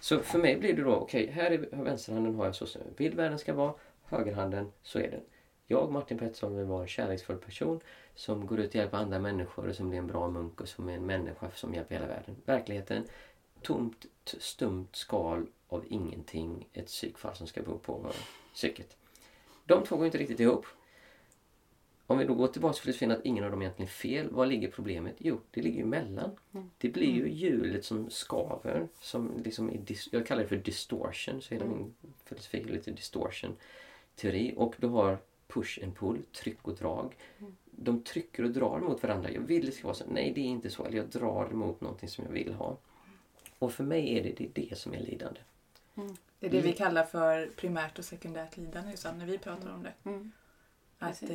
Så 0.00 0.18
för 0.18 0.38
mig 0.38 0.56
blir 0.56 0.74
det 0.76 0.82
då, 0.82 0.94
okej, 0.94 1.26
här 1.26 1.50
är 1.50 1.84
vänsterhanden 1.84 2.34
har 2.34 2.44
jag 2.44 2.54
så 2.54 2.66
som 2.66 2.82
vill 2.96 3.14
världen 3.14 3.38
ska 3.38 3.54
vara, 3.54 3.74
högerhanden, 4.04 4.72
så 4.82 4.98
är 4.98 5.10
den. 5.10 5.20
Jag, 5.66 5.92
Martin 5.92 6.18
Pettersson, 6.18 6.56
vill 6.56 6.66
vara 6.66 6.82
en 6.82 6.88
kärleksfull 6.88 7.36
person 7.36 7.80
som 8.14 8.46
går 8.46 8.60
ut 8.60 8.68
och 8.68 8.74
hjälper 8.74 8.96
andra 8.96 9.18
människor 9.18 9.68
och 9.68 9.74
som 9.74 9.88
blir 9.88 9.98
en 9.98 10.06
bra 10.06 10.28
munk 10.28 10.60
och 10.60 10.68
som 10.68 10.88
är 10.88 10.94
en 10.94 11.06
människa 11.06 11.50
som 11.54 11.74
hjälper 11.74 11.94
hela 11.94 12.06
världen. 12.06 12.36
Verkligheten, 12.44 13.04
tomt, 13.62 14.06
stumt 14.38 14.88
skal 14.92 15.46
av 15.68 15.84
ingenting, 15.88 16.68
ett 16.72 16.86
psykfall 16.86 17.36
som 17.36 17.46
ska 17.46 17.62
bo 17.62 17.78
på 17.78 18.12
psyket. 18.54 18.96
De 19.64 19.84
två 19.84 19.96
går 19.96 20.06
inte 20.06 20.18
riktigt 20.18 20.40
ihop. 20.40 20.66
Om 22.06 22.18
vi 22.18 22.24
då 22.24 22.34
går 22.34 22.48
tillbaka 22.48 22.72
till 22.74 22.82
filosofin 22.82 23.10
att 23.10 23.24
ingen 23.24 23.44
av 23.44 23.50
dem 23.50 23.62
egentligen 23.62 23.88
är 23.88 23.92
fel. 23.92 24.30
Var 24.30 24.46
ligger 24.46 24.70
problemet? 24.70 25.14
Jo, 25.18 25.40
det 25.50 25.62
ligger 25.62 25.82
emellan. 25.82 26.30
Det 26.78 26.88
blir 26.88 27.12
ju 27.12 27.28
hjulet 27.28 27.84
som 27.84 28.10
skaver. 28.10 28.88
Som 29.00 29.42
liksom 29.44 29.70
är 29.70 29.80
jag 30.10 30.26
kallar 30.26 30.42
det 30.42 30.48
för 30.48 30.56
distortion. 30.56 31.42
Så 31.42 31.54
hela 31.54 31.66
min 31.66 31.94
filosofi 32.24 32.60
är 32.60 32.64
lite 32.64 32.90
distortion 32.90 33.56
teori. 34.16 34.54
Och 34.56 34.74
du 34.78 34.86
har 34.86 35.18
push 35.46 35.78
and 35.82 35.96
pull, 35.96 36.22
tryck 36.32 36.68
och 36.68 36.74
drag. 36.74 37.16
De 37.70 38.02
trycker 38.02 38.44
och 38.44 38.50
drar 38.50 38.80
mot 38.80 39.02
varandra. 39.02 39.30
Jag 39.30 39.40
vill 39.40 39.66
det 39.66 39.72
ska 39.72 39.86
vara 39.86 39.94
så. 39.94 40.04
Nej, 40.08 40.32
det 40.34 40.40
är 40.40 40.44
inte 40.44 40.70
så. 40.70 40.84
Eller 40.84 40.96
jag 40.96 41.06
drar 41.06 41.48
emot 41.52 41.80
någonting 41.80 42.08
som 42.08 42.24
jag 42.24 42.32
vill 42.32 42.52
ha. 42.52 42.76
Och 43.58 43.72
för 43.72 43.84
mig 43.84 44.18
är 44.18 44.22
det 44.22 44.32
det, 44.32 44.68
det 44.68 44.78
som 44.78 44.94
är 44.94 44.98
lidande. 45.00 45.40
Det 46.40 46.46
är 46.46 46.50
det 46.50 46.60
vi 46.60 46.72
kallar 46.72 47.04
för 47.04 47.46
primärt 47.56 47.98
och 47.98 48.04
sekundärt 48.04 48.56
lidande 48.56 48.90
Susanne, 48.90 49.18
när 49.18 49.26
vi 49.26 49.38
pratar 49.38 49.70
om 49.70 49.82
det. 49.82 49.92
Mm. 50.04 50.32
Att 50.98 51.22
eh, 51.22 51.28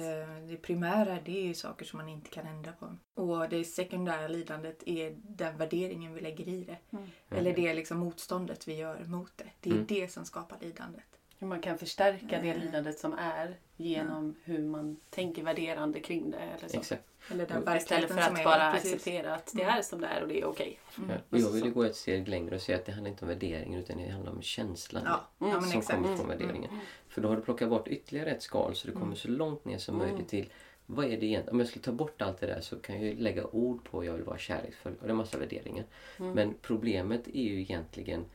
det 0.47 0.57
primära 0.61 1.19
det 1.25 1.37
är 1.37 1.47
ju 1.47 1.53
saker 1.53 1.85
som 1.85 1.97
man 1.97 2.09
inte 2.09 2.29
kan 2.29 2.47
ändra 2.47 2.71
på. 2.71 2.97
Och 3.21 3.49
det 3.49 3.65
sekundära 3.65 4.27
lidandet 4.27 4.83
är 4.85 5.15
den 5.21 5.57
värderingen 5.57 6.13
vi 6.13 6.21
lägger 6.21 6.47
i 6.47 6.63
det. 6.63 6.77
Mm. 6.97 7.09
Eller 7.29 7.53
det 7.55 7.73
liksom 7.73 7.97
motståndet 7.97 8.67
vi 8.67 8.73
gör 8.73 9.03
mot 9.05 9.31
det. 9.35 9.49
Det 9.59 9.69
är 9.69 9.73
Mm. 9.73 9.85
det 9.85 10.11
som 10.11 10.25
skapar 10.25 10.57
lidandet. 10.61 11.19
Hur 11.43 11.49
man 11.49 11.61
kan 11.61 11.77
förstärka 11.77 12.25
det 12.41 12.49
Mm. 12.49 12.59
lidandet 12.61 12.99
som 12.99 13.13
är 13.13 13.55
genom 13.77 14.35
hur 14.43 14.63
man 14.65 14.97
tänker 15.09 15.43
värderande 15.43 15.99
kring 15.99 16.31
det. 16.31 16.37
Eller 16.37 16.67
så. 16.67 16.77
Exakt. 16.77 17.03
Eller 17.31 17.47
den 17.47 17.77
Istället 17.77 18.11
för 18.11 18.19
att 18.19 18.43
bara 18.43 18.71
precis. 18.71 18.93
acceptera 18.93 19.35
att 19.35 19.51
det 19.53 19.61
Mm. 19.63 19.77
är 19.77 19.81
som 19.81 20.01
det 20.01 20.07
är 20.07 20.21
och 20.21 20.27
det 20.27 20.41
är 20.41 20.45
okej. 20.45 20.79
Ja. 20.95 21.15
Och 21.29 21.39
jag 21.39 21.49
vill 21.49 21.65
ju 21.65 21.71
gå 21.71 21.83
ett 21.83 21.95
steg 21.95 22.27
längre 22.27 22.55
och 22.55 22.61
säga 22.61 22.77
att 22.77 22.85
det 22.85 22.91
handlar 22.91 23.11
inte 23.11 23.25
om 23.25 23.29
värderingen 23.29 23.79
utan 23.79 23.97
det 23.97 24.09
handlar 24.09 24.31
om 24.31 24.41
känslan. 24.41 25.03
Ja, 25.05 25.27
ja 25.39 25.45
men 25.45 25.61
som 25.61 25.79
exakt. 25.79 26.01
kommer 26.01 26.15
från 26.17 26.27
värderingen. 26.27 26.69
För 27.07 27.21
då 27.21 27.27
har 27.29 27.35
du 27.35 27.41
plockat 27.41 27.69
bort 27.69 27.87
ytterligare 27.87 28.31
ett 28.31 28.41
skal 28.41 28.75
så 28.75 28.87
du 28.87 28.93
kommer 28.93 29.15
så 29.15 29.27
långt 29.27 29.65
ner 29.65 29.77
som 29.77 29.97
möjligt 29.97 30.27
till 30.27 30.49
vad 30.85 31.05
är 31.05 31.09
det 31.09 31.25
egentligen? 31.25 31.49
Om 31.49 31.59
jag 31.59 31.67
skulle 31.67 31.83
ta 31.83 31.91
bort 31.91 32.21
allt 32.21 32.39
det 32.39 32.47
där 32.47 32.61
så 32.61 32.75
kan 32.79 32.95
jag 32.95 33.03
ju 33.05 33.15
lägga 33.15 33.45
ord 33.45 33.83
på 33.83 34.05
jag 34.05 34.13
vill 34.13 34.23
vara 34.23 34.37
kärleksfull 34.37 34.93
och 35.01 35.07
det 35.07 35.11
är 35.13 35.15
massa 35.15 35.37
värderingar. 35.37 35.85
Men 36.17 36.53
problemet 36.61 37.27
är 37.27 37.41
ju 37.43 37.61
egentligen 37.61 38.25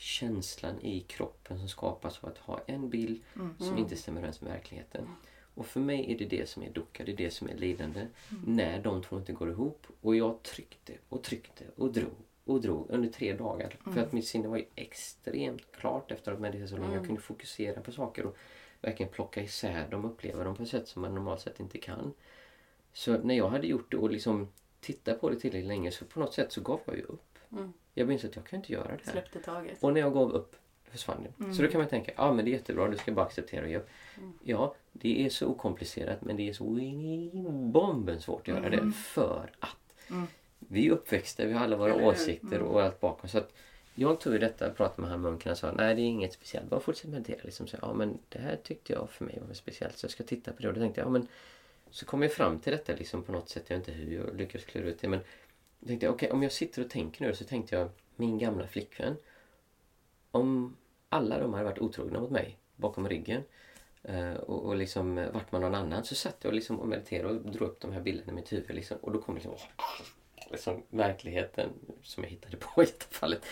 känslan 0.00 0.80
i 0.80 1.00
kroppen 1.00 1.58
som 1.58 1.68
skapas 1.68 2.24
av 2.24 2.28
att 2.28 2.38
ha 2.38 2.60
en 2.66 2.90
bild 2.90 3.22
som 3.58 3.78
inte 3.78 3.96
stämmer 3.96 4.18
överens 4.20 4.40
med 4.40 4.52
verkligheten. 4.52 5.08
Och 5.54 5.66
för 5.66 5.80
mig 5.80 6.12
är 6.12 6.18
det 6.18 6.24
det 6.24 6.48
som 6.48 6.62
är 6.62 6.70
dukkha, 6.70 7.04
det 7.04 7.12
är 7.12 7.16
det 7.16 7.30
som 7.30 7.48
är 7.48 7.54
lidande. 7.54 8.06
När 8.46 8.82
de 8.82 9.02
två 9.02 9.16
inte 9.18 9.32
går 9.32 9.50
ihop. 9.50 9.86
Och 10.00 10.16
jag 10.16 10.42
tryckte 10.42 10.92
och 11.08 11.22
tryckte 11.22 11.64
och 11.76 11.92
drog 11.92 12.14
och 12.44 12.60
drog 12.60 12.86
under 12.90 13.08
tre 13.08 13.32
dagar. 13.32 13.76
För 13.94 14.00
att 14.00 14.12
mitt 14.12 14.26
sinne 14.26 14.48
var 14.48 14.56
ju 14.56 14.64
extremt 14.74 15.72
klart 15.72 16.10
efter 16.10 16.32
att 16.32 16.40
meditera 16.40 16.68
så 16.68 16.76
länge. 16.76 16.94
Jag 16.94 17.06
kunde 17.06 17.20
fokusera 17.20 17.80
på 17.80 17.92
saker 17.92 18.26
och 18.26 18.36
verkligen 18.80 19.12
plocka 19.12 19.42
isär 19.42 19.88
dem 19.90 20.04
och 20.04 20.10
uppleva 20.10 20.44
dem 20.44 20.54
på 20.56 20.62
ett 20.62 20.68
sätt 20.68 20.88
som 20.88 21.02
man 21.02 21.14
normalt 21.14 21.40
sett 21.40 21.60
inte 21.60 21.78
kan. 21.78 22.12
Så 22.92 23.18
när 23.18 23.34
jag 23.34 23.48
hade 23.48 23.66
gjort 23.66 23.90
det 23.90 23.96
och 23.96 24.10
liksom 24.10 24.48
tittat 24.80 25.20
på 25.20 25.30
det 25.30 25.36
tillräckligt 25.40 25.68
länge 25.68 25.90
så 25.90 26.04
på 26.04 26.20
något 26.20 26.34
sätt 26.34 26.52
så 26.52 26.60
gav 26.60 26.80
jag 26.84 26.96
ju 26.96 27.02
upp. 27.02 27.27
Mm. 27.52 27.72
Jag 27.94 28.12
insåg 28.12 28.30
att 28.30 28.36
jag 28.36 28.46
kan 28.46 28.58
inte 28.58 28.72
göra 28.72 28.88
det 28.96 29.00
här. 29.04 29.12
Släppte 29.12 29.38
taget. 29.38 29.78
Och 29.80 29.92
när 29.92 30.00
jag 30.00 30.12
gav 30.12 30.32
upp 30.32 30.56
försvann 30.90 31.26
det. 31.38 31.54
Så 31.54 31.62
då 31.62 31.68
kan 31.68 31.80
man 31.80 31.88
tänka, 31.88 32.12
ja 32.16 32.32
men 32.32 32.44
det 32.44 32.50
är 32.50 32.52
jättebra, 32.52 32.88
du 32.88 32.96
ska 32.96 33.12
bara 33.12 33.26
acceptera 33.26 33.64
och 33.64 33.70
göra. 33.70 33.84
Ja, 34.42 34.74
det 34.92 35.26
är 35.26 35.30
så 35.30 35.46
okomplicerat 35.46 36.22
men 36.22 36.36
det 36.36 36.48
är 36.48 36.52
så 36.52 36.64
bomben 37.72 38.20
svårt 38.20 38.40
att 38.40 38.48
göra 38.48 38.70
det 38.70 38.92
för 38.92 39.50
att 39.58 40.12
vi 40.58 40.86
är 40.86 40.90
uppväxta, 40.90 41.44
vi 41.44 41.52
har 41.52 41.64
alla 41.64 41.76
våra 41.76 41.94
åsikter 41.94 42.62
och 42.62 42.82
allt 42.82 43.00
bakom. 43.00 43.28
Så 43.28 43.38
att 43.38 43.52
jag 43.94 44.20
tog 44.20 44.32
ju 44.32 44.38
detta 44.38 44.70
och 44.70 44.76
pratade 44.76 45.02
med 45.02 45.10
han 45.10 45.20
munken 45.20 45.52
och 45.52 45.58
sa 45.58 45.72
nej 45.72 45.94
det 45.94 46.00
är 46.00 46.04
inget 46.04 46.32
speciellt, 46.32 46.70
bara 46.70 46.80
fortsätt 46.80 47.10
meditera. 47.10 47.40
Liksom. 47.42 47.66
Så, 47.66 47.76
ja 47.82 47.94
men 47.94 48.18
det 48.28 48.38
här 48.38 48.56
tyckte 48.56 48.92
jag 48.92 49.10
för 49.10 49.24
mig 49.24 49.42
var 49.46 49.54
speciellt 49.54 49.98
så 49.98 50.04
jag 50.04 50.10
ska 50.10 50.24
titta 50.24 50.52
på 50.52 50.62
det. 50.62 50.68
Och 50.68 50.74
då 50.74 50.80
tänkte 50.80 51.00
jag, 51.00 51.06
ja 51.06 51.10
men 51.10 51.26
så 51.90 52.06
kom 52.06 52.22
jag 52.22 52.32
fram 52.32 52.58
till 52.58 52.72
detta 52.72 52.92
liksom 52.92 53.22
på 53.22 53.32
något 53.32 53.48
sätt. 53.48 53.64
Jag 53.66 53.78
vet 53.78 53.88
inte 53.88 54.00
hur 54.00 54.16
jag 54.16 54.36
lyckades 54.36 54.66
klura 54.66 54.86
ut 54.86 55.00
det 55.00 55.08
men 55.08 55.20
jag 55.78 55.88
tänkte 55.88 56.08
okej 56.08 56.30
om 56.30 56.42
jag 56.42 56.52
sitter 56.52 56.84
och 56.84 56.90
tänker 56.90 57.24
nu 57.26 57.34
så 57.34 57.44
tänkte 57.44 57.76
jag 57.76 57.88
min 58.16 58.38
gamla 58.38 58.66
flickvän 58.66 59.16
om 60.30 60.76
alla 61.08 61.38
de 61.38 61.52
hade 61.52 61.64
varit 61.64 61.78
otrogna 61.78 62.20
mot 62.20 62.30
mig 62.30 62.58
bakom 62.76 63.08
ryggen 63.08 63.42
eh, 64.02 64.32
och, 64.32 64.64
och 64.64 64.76
liksom 64.76 65.18
eh, 65.18 65.30
varit 65.30 65.52
med 65.52 65.60
någon 65.60 65.74
annan 65.74 66.04
så 66.04 66.14
satt 66.14 66.36
jag 66.40 66.54
liksom 66.54 66.80
och 66.80 66.88
mediterade 66.88 67.38
och 67.38 67.52
drog 67.52 67.68
upp 67.68 67.80
de 67.80 67.92
här 67.92 68.00
bilderna 68.00 68.32
i 68.32 68.34
mitt 68.34 68.52
huvud 68.52 68.74
liksom, 68.74 68.96
och 69.00 69.12
då 69.12 69.22
kom 69.22 69.34
liksom, 69.34 69.54
liksom 70.50 70.82
verkligheten 70.90 71.70
som 72.02 72.22
jag 72.22 72.30
hittade 72.30 72.56
på 72.56 72.82
i 72.82 72.86
detta 72.86 73.06
fallet. 73.10 73.44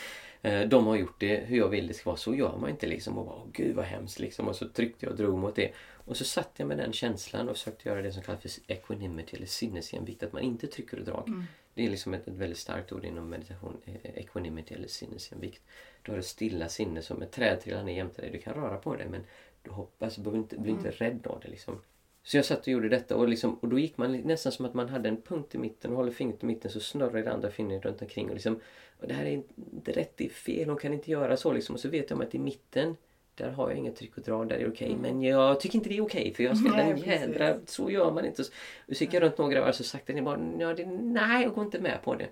Eh, 0.43 0.69
de 0.69 0.87
har 0.87 0.97
gjort 0.97 1.21
det 1.21 1.37
hur 1.37 1.57
jag 1.57 1.69
vill 1.69 1.87
det 1.87 1.95
ska 1.95 2.11
vara. 2.11 2.17
Så 2.17 2.35
gör 2.35 2.57
man 2.57 2.71
inte 2.71 2.87
liksom. 2.87 3.19
Och 3.19 3.27
bara, 3.27 3.37
åh 3.37 3.47
gud 3.53 3.77
vad 3.77 3.85
hemskt 3.85 4.19
liksom. 4.19 4.49
Och 4.49 4.57
så 4.57 4.69
tryckte 4.69 5.07
jag 5.07 5.11
och 5.11 5.19
drog 5.19 5.39
mot 5.39 5.55
det. 5.55 5.73
Och 5.79 6.17
så 6.17 6.25
satt 6.25 6.51
jag 6.57 6.69
med 6.69 6.79
den 6.79 6.93
känslan 6.93 7.49
och 7.49 7.57
försökte 7.57 7.89
göra 7.89 8.03
det 8.03 8.13
som 8.13 8.23
kallas 8.23 8.43
för 8.43 8.51
equanimity 8.67 9.37
eller 9.37 9.47
sinnesjämvikt. 9.47 10.23
Att 10.23 10.33
man 10.33 10.43
inte 10.43 10.67
trycker 10.67 10.99
och 10.99 11.05
drar. 11.05 11.25
Mm. 11.27 11.45
Det 11.77 11.87
är 11.87 11.91
liksom 11.91 12.15
ett, 12.15 12.29
ett 12.29 12.35
väldigt 12.35 12.59
starkt 12.59 12.93
ord 12.93 13.05
inom 13.05 13.29
meditation. 13.31 13.77
eh, 13.85 14.11
Equanimity 14.15 14.75
eller 14.75 14.89
sinnesjämvikt. 14.89 15.63
Du 16.03 16.13
har 16.13 16.19
ett 16.19 16.27
stilla 16.27 16.69
sinne 16.69 17.03
som 17.03 17.23
ett 17.23 17.33
träd 17.33 17.61
trillar 17.61 17.83
ner 17.85 17.97
jämte 17.97 18.23
dig. 18.23 18.31
Du 18.31 18.39
kan 18.39 18.55
röra 18.55 18.77
på 18.77 18.97
dig 18.97 19.09
men 19.09 19.25
du 19.63 19.71
hoppas, 19.71 20.17
du 20.17 20.23
behöver 20.23 20.39
inte, 20.39 20.57
är 20.57 20.67
inte 20.67 20.91
rädd 20.91 21.27
av 21.27 21.41
det 21.41 21.49
liksom. 21.49 21.81
Så 22.23 22.37
jag 22.37 22.45
satt 22.45 22.61
och 22.61 22.69
gjorde 22.69 22.89
detta 22.89 23.17
och, 23.17 23.29
liksom, 23.29 23.55
och 23.55 23.69
då 23.69 23.79
gick 23.79 23.97
man 23.99 24.13
nästan 24.13 24.53
som 24.53 24.65
att 24.67 24.75
man 24.75 24.89
hade 24.89 25.09
en 25.09 25.23
punkt 25.23 25.55
i 25.55 25.59
mitten 25.59 25.91
och 25.91 25.97
håller 25.97 26.13
fingret 26.13 26.43
i 26.43 26.47
mitten 26.47 26.71
så 26.71 26.81
snurrar 26.81 27.23
det 27.23 27.33
andra 27.33 27.51
fingret 27.51 27.85
runt 27.85 28.03
omkring. 28.03 28.29
Och 28.29 28.35
liksom, 28.35 28.61
och 29.01 29.09
det 29.09 29.15
här 29.15 29.25
är 29.25 29.43
inte 29.75 29.93
rätt, 29.93 30.13
det 30.17 30.25
är 30.25 30.29
fel, 30.31 30.69
hon 30.69 30.79
kan 30.79 30.93
inte 30.93 31.11
göra 31.11 31.37
så 31.37 31.53
liksom. 31.53 31.75
Och 31.75 31.81
så 31.81 31.89
vet 31.89 32.11
jag 32.11 32.17
om 32.17 32.27
att 32.27 32.35
i 32.35 32.39
mitten 32.39 32.97
där 33.37 33.51
har 33.51 33.69
jag 33.71 33.79
inget 33.79 33.97
tryck 33.97 34.17
och 34.17 34.23
dra, 34.23 34.45
där 34.45 34.57
är 34.57 34.61
det 34.61 34.69
okej. 34.69 34.97
Men 35.01 35.23
jag 35.23 35.61
tycker 35.61 35.77
inte 35.77 35.89
det 35.89 35.97
är 35.97 36.03
okej 36.03 36.35
för 36.35 36.43
jag 36.43 36.59
ska 36.59 36.69
den 36.69 36.97
jädra, 36.97 37.57
så 37.67 37.91
gör 37.91 38.13
man 38.13 38.25
inte. 38.25 38.43
Och 38.89 38.97
så 38.97 39.05
gick 39.05 39.15
jag 39.15 39.23
runt 39.23 39.39
några 39.39 39.61
varv 39.61 39.73
så 39.73 39.85
sakta 39.85 40.13
ner 40.13 40.23
bara, 40.23 40.41
ja, 40.59 40.75
det, 40.75 40.87
nej 40.87 41.43
jag 41.43 41.55
går 41.55 41.65
inte 41.65 41.81
med 41.81 42.03
på 42.03 42.15
det. 42.15 42.29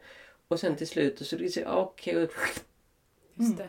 Och 0.48 0.60
sen 0.60 0.76
till 0.76 0.88
slut 0.88 1.20
och 1.20 1.26
så 1.26 1.36
okej, 1.66 2.16
och 2.22 2.30
Just 3.34 3.58
det. 3.58 3.68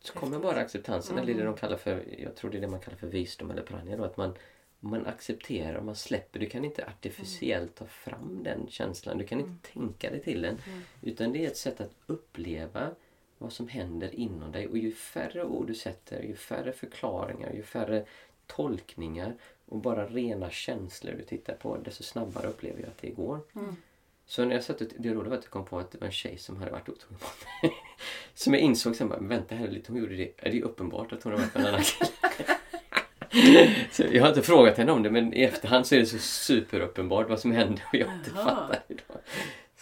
så 0.00 0.12
kommer 0.12 0.38
bara 0.38 0.60
acceptansen, 0.60 1.18
eller 1.18 1.34
det 1.34 1.44
de 1.44 1.56
kallar 1.56 1.76
för, 1.76 2.04
jag 2.18 2.36
tror 2.36 2.50
det 2.50 2.56
är 2.56 2.60
det 2.60 2.68
man 2.68 2.80
kallar 2.80 2.98
för 2.98 3.06
visdom 3.06 3.50
eller 3.50 3.62
pranja 3.62 3.96
då, 3.96 4.04
att 4.04 4.16
man, 4.16 4.34
man 4.80 5.06
accepterar, 5.06 5.80
man 5.80 5.96
släpper. 5.96 6.40
Du 6.40 6.46
kan 6.46 6.64
inte 6.64 6.86
artificiellt 6.86 7.74
ta 7.74 7.86
fram 7.86 8.42
den 8.42 8.66
känslan, 8.68 9.18
du 9.18 9.26
kan 9.26 9.40
inte 9.40 9.68
tänka 9.72 10.10
dig 10.10 10.22
till 10.22 10.42
den. 10.42 10.58
Utan 11.02 11.32
det 11.32 11.44
är 11.44 11.46
ett 11.46 11.56
sätt 11.56 11.80
att 11.80 11.92
uppleva 12.06 12.90
vad 13.38 13.52
som 13.52 13.68
händer 13.68 14.14
inom 14.14 14.52
dig. 14.52 14.68
Och 14.68 14.78
ju 14.78 14.92
färre 14.92 15.44
ord 15.44 15.66
du 15.66 15.74
sätter, 15.74 16.22
ju 16.22 16.36
färre 16.36 16.72
förklaringar, 16.72 17.52
ju 17.52 17.62
färre 17.62 18.04
tolkningar 18.46 19.34
och 19.66 19.78
bara 19.78 20.06
rena 20.06 20.50
känslor 20.50 21.12
du 21.12 21.24
tittar 21.24 21.54
på, 21.54 21.76
desto 21.76 22.02
snabbare 22.02 22.46
upplever 22.46 22.80
jag 22.80 22.88
att 22.88 22.98
det 22.98 23.10
går. 23.10 23.40
Så 24.26 24.44
när 24.44 24.54
jag 24.54 24.64
satt 24.64 24.80
och, 24.80 24.88
det 24.98 25.08
roliga 25.08 25.30
var 25.30 25.36
att 25.36 25.44
jag 25.44 25.50
kom 25.50 25.64
på 25.64 25.78
att 25.78 25.90
det 25.90 25.98
var 25.98 26.06
en 26.06 26.12
tjej 26.12 26.38
som 26.38 26.56
hade 26.56 26.70
varit 26.70 26.88
otrogen 26.88 27.18
mot 27.20 27.62
mig. 27.62 27.72
Som 28.34 28.54
jag 28.54 28.62
insåg 28.62 28.96
sen 28.96 29.08
bara, 29.08 29.20
vänta 29.20 29.54
här 29.54 29.68
lite, 29.68 29.92
hon 29.92 30.00
gjorde 30.00 30.16
det. 30.16 30.32
Är 30.36 30.50
det 30.50 30.58
är 30.58 30.62
uppenbart 30.62 31.12
att 31.12 31.22
hon 31.22 31.32
har 31.32 31.40
varit 31.40 31.54
med 31.54 31.62
en 31.62 31.68
annan 31.68 31.82
kille. 31.82 32.10
så 33.90 34.02
jag 34.12 34.22
har 34.22 34.28
inte 34.28 34.42
frågat 34.42 34.78
henne 34.78 34.92
om 34.92 35.02
det 35.02 35.10
men 35.10 35.34
i 35.34 35.42
efterhand 35.42 35.86
så 35.86 35.94
är 35.94 35.98
det 35.98 36.06
så 36.06 36.18
superuppenbart 36.18 37.28
vad 37.28 37.40
som 37.40 37.52
hände 37.52 37.82
och 37.92 37.94
jag 37.94 38.14
inte 38.14 38.30
fattar 38.30 38.82
idag. 38.88 39.16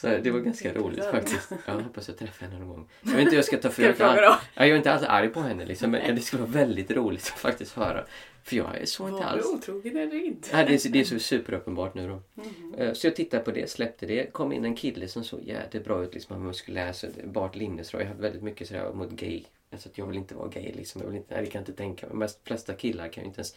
Så 0.04 0.18
det 0.22 0.30
var 0.30 0.40
ganska 0.40 0.72
roligt 0.74 0.98
Intressant. 0.98 1.30
faktiskt. 1.30 1.52
Jag 1.66 1.74
hoppas 1.74 2.08
jag 2.08 2.18
träffar 2.18 2.46
henne 2.46 2.58
någon 2.58 2.68
gång. 2.68 2.88
Jag 3.02 3.10
vet 3.10 3.20
inte 3.20 3.30
hur 3.30 3.36
jag 3.38 3.44
ska 3.44 3.56
ta 3.56 3.70
för 3.70 4.22
då? 4.22 4.36
Jag 4.54 4.68
är 4.68 4.76
inte 4.76 4.92
alls 4.92 5.02
arg 5.02 5.28
på 5.28 5.40
henne 5.40 5.64
liksom, 5.64 5.90
men 5.90 6.14
det 6.16 6.20
skulle 6.20 6.42
vara 6.42 6.52
väldigt 6.52 6.90
roligt 6.90 7.22
att 7.34 7.40
faktiskt 7.40 7.72
höra. 7.72 8.04
För 8.42 8.56
jag 8.56 8.76
är 8.80 8.86
så 8.86 9.08
inte 9.08 9.20
Var 9.22 9.30
alls. 9.30 9.42
du 9.50 9.56
otrogen 9.56 9.96
eller 9.96 10.24
inte? 10.24 10.48
Nej, 10.56 10.66
det, 10.66 10.84
är, 10.86 10.88
det 10.90 11.00
är 11.00 11.04
så 11.04 11.18
superuppenbart 11.18 11.94
nu 11.94 12.08
då. 12.08 12.42
Eh, 12.78 12.92
Så 12.92 13.06
jag 13.06 13.16
tittade 13.16 13.42
på 13.44 13.50
det, 13.50 13.70
släppte 13.70 14.06
det. 14.06 14.32
kom 14.32 14.52
in 14.52 14.64
en 14.64 14.76
kille 14.76 15.08
som 15.08 15.24
såg 15.24 15.42
jävligt 15.42 15.84
bra 15.84 16.04
ut. 16.04 16.14
Liksom, 16.14 16.32
han 16.34 16.40
var 16.42 16.46
muskulär, 16.48 16.92
så 16.92 17.06
bart 17.24 17.56
linnesrör. 17.56 18.00
Jag 18.00 18.08
hade 18.08 18.22
väldigt 18.22 18.42
mycket 18.42 18.68
sådär 18.68 18.92
mot 18.92 19.10
gay. 19.10 19.42
Alltså 19.72 19.88
att 19.88 19.98
jag 19.98 20.06
vill 20.06 20.16
inte 20.16 20.34
vara 20.34 20.48
gay 20.48 20.72
liksom. 20.76 21.00
Jag 21.00 21.08
vill 21.08 21.16
inte, 21.16 21.40
det 21.40 21.46
kan 21.46 21.58
jag 21.58 21.62
inte 21.62 21.72
tänka 21.82 22.06
mig. 22.06 22.28
De 22.28 22.48
flesta 22.48 22.72
killar 22.74 23.08
kan 23.08 23.22
ju 23.22 23.28
inte 23.28 23.38
ens 23.38 23.56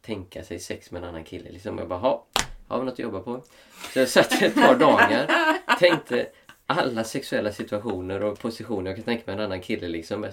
tänka 0.00 0.44
sig 0.44 0.58
sex 0.58 0.90
med 0.90 1.02
en 1.02 1.08
annan 1.08 1.24
kille. 1.24 1.50
Liksom. 1.50 1.78
Jag 1.78 1.88
bara, 1.88 1.98
ha, 1.98 2.26
har 2.68 2.78
vi 2.78 2.84
något 2.84 2.92
att 2.92 2.98
jobba 2.98 3.20
på? 3.20 3.42
Så 3.92 3.98
jag 3.98 4.08
satt 4.08 4.42
ett 4.42 4.54
par 4.54 4.74
dagar, 4.76 5.30
tänkte 5.78 6.26
alla 6.66 7.04
sexuella 7.04 7.52
situationer 7.52 8.22
och 8.22 8.38
positioner 8.38 8.90
jag 8.90 8.96
kan 8.96 9.04
tänka 9.04 9.22
mig 9.26 9.34
en 9.34 9.40
annan 9.44 9.60
kille 9.60 9.88
liksom. 9.88 10.24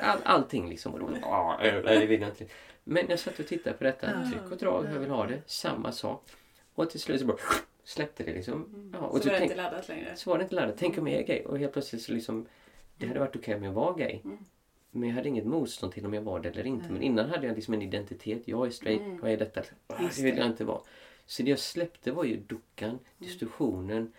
All, 0.00 0.18
allting 0.24 0.68
liksom. 0.68 0.94
Och 0.94 1.00
då, 1.00 1.08
ah, 1.22 1.56
nej, 1.62 1.82
det 1.82 2.06
vill 2.06 2.20
jag 2.20 2.30
inte. 2.30 2.44
Men 2.84 3.04
jag 3.08 3.18
satt 3.18 3.38
och 3.38 3.46
tittade 3.46 3.76
på 3.76 3.84
detta. 3.84 4.06
Tryck 4.06 4.52
och 4.52 4.58
drag, 4.58 4.82
hur 4.84 4.92
jag 4.92 5.00
vill 5.00 5.10
ha 5.10 5.26
det. 5.26 5.42
Samma 5.46 5.92
sak. 5.92 6.30
Och 6.74 6.90
till 6.90 7.00
slut 7.00 7.20
så 7.20 7.26
bara 7.26 7.36
släppte 7.84 8.24
det 8.24 8.32
liksom. 8.32 8.90
Ja, 8.92 8.98
och 9.06 9.22
Så 9.22 9.28
var 9.28 9.36
det 9.36 9.42
inte 9.42 9.56
laddat 9.56 9.88
längre? 9.88 10.16
så 10.16 10.30
var 10.30 10.38
det 10.38 10.42
inte 10.42 10.54
laddat. 10.54 10.74
Tänk 10.78 10.98
om 10.98 11.08
jag 11.08 11.20
är 11.20 11.26
gay. 11.26 11.42
Och 11.44 11.58
helt 11.58 11.72
plötsligt 11.72 12.02
så 12.02 12.12
liksom. 12.12 12.46
Det 12.96 13.06
hade 13.06 13.20
varit 13.20 13.36
okej 13.36 13.54
om 13.54 13.62
jag 13.64 13.72
var 13.72 13.94
gay. 13.94 14.20
Men 14.90 15.08
jag 15.08 15.16
hade 15.16 15.28
inget 15.28 15.44
motstånd 15.46 15.92
till 15.92 16.06
om 16.06 16.14
jag 16.14 16.22
var 16.22 16.40
det 16.40 16.48
eller 16.48 16.66
inte. 16.66 16.92
Men 16.92 17.02
innan 17.02 17.30
hade 17.30 17.46
jag 17.46 17.54
liksom 17.56 17.74
en 17.74 17.82
identitet. 17.82 18.42
Jag 18.44 18.66
är 18.66 18.70
straight. 18.70 19.02
Vad 19.22 19.30
är 19.30 19.36
detta? 19.36 19.62
Det 20.16 20.22
vill 20.22 20.36
jag 20.36 20.46
inte 20.46 20.64
vara. 20.64 20.80
Så 21.32 21.42
det 21.42 21.50
jag 21.50 21.58
släppte 21.58 22.12
var 22.12 22.24
ju 22.24 22.36
duckan, 22.36 22.98
distorsionen, 23.18 24.12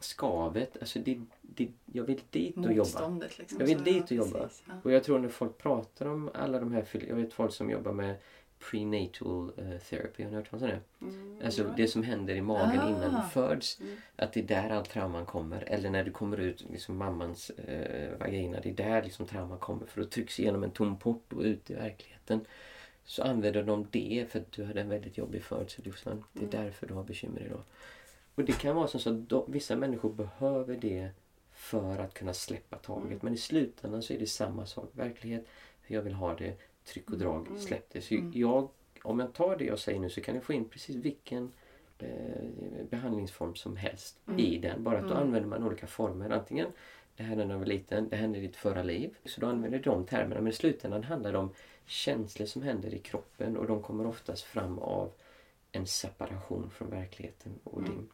skavet. 0.00 0.76
Alltså 0.80 0.98
det, 0.98 1.20
det, 1.42 1.68
jag 1.92 2.04
vill 2.04 2.20
dit 2.30 2.56
och 2.56 2.62
jobba. 2.64 2.76
Motståndet 2.76 3.38
liksom. 3.38 3.60
Jag 3.60 3.66
vill 3.66 3.84
dit 3.84 4.04
och 4.04 4.12
jobba. 4.12 4.38
precis, 4.38 4.62
ja. 4.68 4.74
Och 4.84 4.92
jag 4.92 5.04
tror 5.04 5.18
när 5.18 5.28
folk 5.28 5.58
pratar 5.58 6.06
om 6.06 6.30
alla 6.34 6.60
de 6.60 6.72
här, 6.72 6.86
jag 7.08 7.16
vet 7.16 7.32
folk 7.32 7.52
som 7.52 7.70
jobbar 7.70 7.92
med 7.92 8.16
prenatal 8.70 9.52
eh, 9.56 9.78
therapy. 9.78 10.22
Har 10.22 10.30
ni 10.30 10.36
hört 10.36 10.50
talas 10.50 10.62
om 10.62 10.68
det? 10.68 10.80
Mm, 11.06 11.38
Alltså 11.44 11.62
ja. 11.62 11.74
det 11.76 11.88
som 11.88 12.02
händer 12.02 12.34
i 12.34 12.40
magen 12.42 12.80
Ah. 12.80 12.88
innan 12.88 13.14
du 13.14 13.28
föds. 13.32 13.80
Mm. 13.80 13.96
Att 14.16 14.32
det 14.32 14.40
är 14.40 14.44
där 14.44 14.70
all 14.70 14.86
trauman 14.86 15.26
kommer. 15.26 15.62
Eller 15.66 15.90
när 15.90 16.04
du 16.04 16.10
kommer 16.10 16.36
ut, 16.40 16.64
liksom 16.70 16.96
mammans 16.96 17.50
eh, 17.50 18.18
vagina. 18.18 18.60
Det 18.60 18.70
är 18.70 18.74
där 18.74 19.02
liksom 19.02 19.26
trauman 19.26 19.58
kommer. 19.58 19.86
För 19.86 20.00
då 20.02 20.06
trycks 20.08 20.40
igenom 20.40 20.62
en 20.64 20.70
tom 20.70 20.98
port 20.98 21.32
och 21.32 21.42
ut 21.42 21.70
i 21.70 21.74
verkligheten. 21.74 22.40
Så 23.04 23.22
använder 23.22 23.62
de 23.62 23.86
det 23.90 24.26
för 24.30 24.38
att 24.38 24.52
du 24.52 24.64
hade 24.64 24.80
en 24.80 24.88
väldigt 24.88 25.18
jobbig 25.18 25.42
födsel. 25.42 25.84
Det 25.84 26.04
är 26.04 26.12
Mm. 26.12 26.50
därför 26.50 26.86
du 26.86 26.94
har 26.94 27.04
bekymmer 27.04 27.40
idag. 27.40 27.62
Och 28.34 28.44
det 28.44 28.52
kan 28.52 28.76
vara 28.76 28.86
som 28.88 29.00
så 29.00 29.10
att 29.10 29.28
de, 29.28 29.44
vissa 29.52 29.76
människor 29.76 30.12
behöver 30.12 30.76
det 30.76 31.10
för 31.52 31.98
att 31.98 32.14
kunna 32.14 32.34
släppa 32.34 32.76
taget. 32.76 33.06
Mm. 33.06 33.18
Men 33.22 33.34
i 33.34 33.36
slutändan 33.36 34.02
så 34.02 34.12
är 34.12 34.18
det 34.18 34.26
samma 34.26 34.66
sak. 34.66 34.90
Verklighet, 34.92 35.46
jag 35.86 36.02
vill 36.02 36.12
ha 36.14 36.34
det, 36.34 36.56
tryck 36.84 37.10
och 37.10 37.18
drag, 37.18 37.46
Mm. 37.46 37.58
släpp 37.58 37.90
det. 37.92 38.00
Så 38.00 38.14
Mm. 38.14 38.32
jag, 38.34 38.68
om 39.02 39.20
jag 39.20 39.32
tar 39.34 39.56
det 39.56 39.64
jag 39.64 39.78
säger 39.78 40.00
nu 40.00 40.10
så 40.10 40.20
kan 40.20 40.34
jag 40.34 40.44
få 40.44 40.52
in 40.52 40.68
precis 40.68 40.96
vilken 40.96 41.52
eh, 42.02 42.84
behandlingsform 42.90 43.54
som 43.54 43.76
helst 43.76 44.18
Mm. 44.28 44.40
i 44.40 44.58
den. 44.58 44.84
Bara 44.84 44.96
att 44.98 45.02
då 45.08 45.10
Mm. 45.10 45.22
använder 45.22 45.48
man 45.48 45.64
olika 45.64 45.86
former. 45.86 46.30
Antingen 46.30 46.66
det 47.16 47.22
här 47.22 47.36
när 47.36 47.46
du 47.46 47.54
var 47.54 47.66
liten, 47.66 48.08
det 48.08 48.16
hände 48.16 48.38
i 48.38 48.40
ditt 48.40 48.56
förra 48.56 48.82
liv. 48.82 49.16
Så 49.24 49.40
då 49.40 49.46
använder 49.46 49.78
du 49.78 49.84
de 49.90 50.06
termerna. 50.06 50.40
Men 50.40 50.48
i 50.48 50.52
slutändan 50.52 51.04
handlar 51.04 51.32
det 51.32 51.38
om 51.38 51.50
känslor 51.86 52.46
som 52.46 52.62
händer 52.62 52.94
i 52.94 52.98
kroppen 52.98 53.56
och 53.56 53.66
de 53.66 53.82
kommer 53.82 54.06
oftast 54.06 54.42
fram 54.42 54.78
av 54.78 55.12
en 55.72 55.86
separation 55.86 56.70
från 56.70 56.90
verkligheten 56.90 57.58
och 57.64 57.78
Mm. 57.78 57.90
din... 57.90 58.08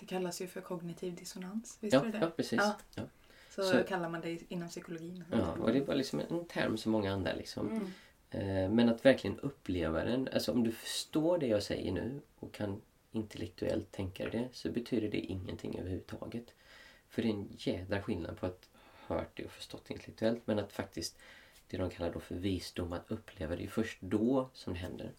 Det 0.00 0.06
kallas 0.06 0.40
ju 0.42 0.46
för 0.46 0.60
kognitiv 0.60 1.14
dissonans. 1.14 1.78
Visste 1.80 1.96
Ja, 1.96 2.02
det? 2.12 2.18
ja, 2.18 2.30
precis. 2.36 2.58
Ja. 2.62 2.76
Ja. 2.94 3.02
Så, 3.50 3.62
Så- 3.62 3.82
kallar 3.84 4.08
man 4.08 4.20
det 4.20 4.52
inom 4.52 4.68
psykologin. 4.68 5.24
Ja, 5.32 5.52
och 5.52 5.72
det 5.72 5.80
var 5.80 5.94
liksom 5.94 6.20
en 6.20 6.44
term 6.44 6.76
som 6.76 6.92
många 6.92 7.12
andra 7.12 7.32
liksom. 7.32 7.68
Mm. 7.70 7.86
Eh, 8.30 8.70
Men 8.70 8.88
att 8.88 9.04
verkligen 9.04 9.38
uppleva 9.40 10.04
den. 10.04 10.28
Alltså 10.32 10.52
om 10.52 10.64
du 10.64 10.72
förstår 10.72 11.38
det 11.38 11.46
jag 11.46 11.62
säger 11.62 11.92
nu 11.92 12.20
och 12.38 12.52
kan 12.54 12.80
intellektuellt 13.12 13.92
tänka 13.92 14.28
det 14.30 14.48
så 14.52 14.70
betyder 14.70 15.08
det 15.10 15.18
ingenting 15.20 15.78
överhuvudtaget. 15.78 16.54
För 17.08 17.22
det 17.22 17.28
är 17.28 17.32
en 17.32 17.48
jädra 17.58 18.02
skillnad 18.02 18.38
på 18.40 18.46
att 18.46 18.68
hört 19.06 19.30
det 19.36 19.44
och 19.44 19.50
förstått 19.50 19.84
det 19.88 19.94
intellektuellt 19.94 20.42
men 20.46 20.58
att 20.58 20.72
faktiskt 20.72 21.18
det 21.68 21.76
de 21.76 21.90
kallar 21.90 22.12
då 22.12 22.20
för 22.20 22.34
visdom, 22.34 22.92
att 22.92 23.10
uppleva 23.10 23.56
det 23.56 23.64
är 23.64 23.68
först 23.68 23.98
då 24.00 24.50
som 24.52 24.72
det 24.72 24.78
händer. 24.78 25.12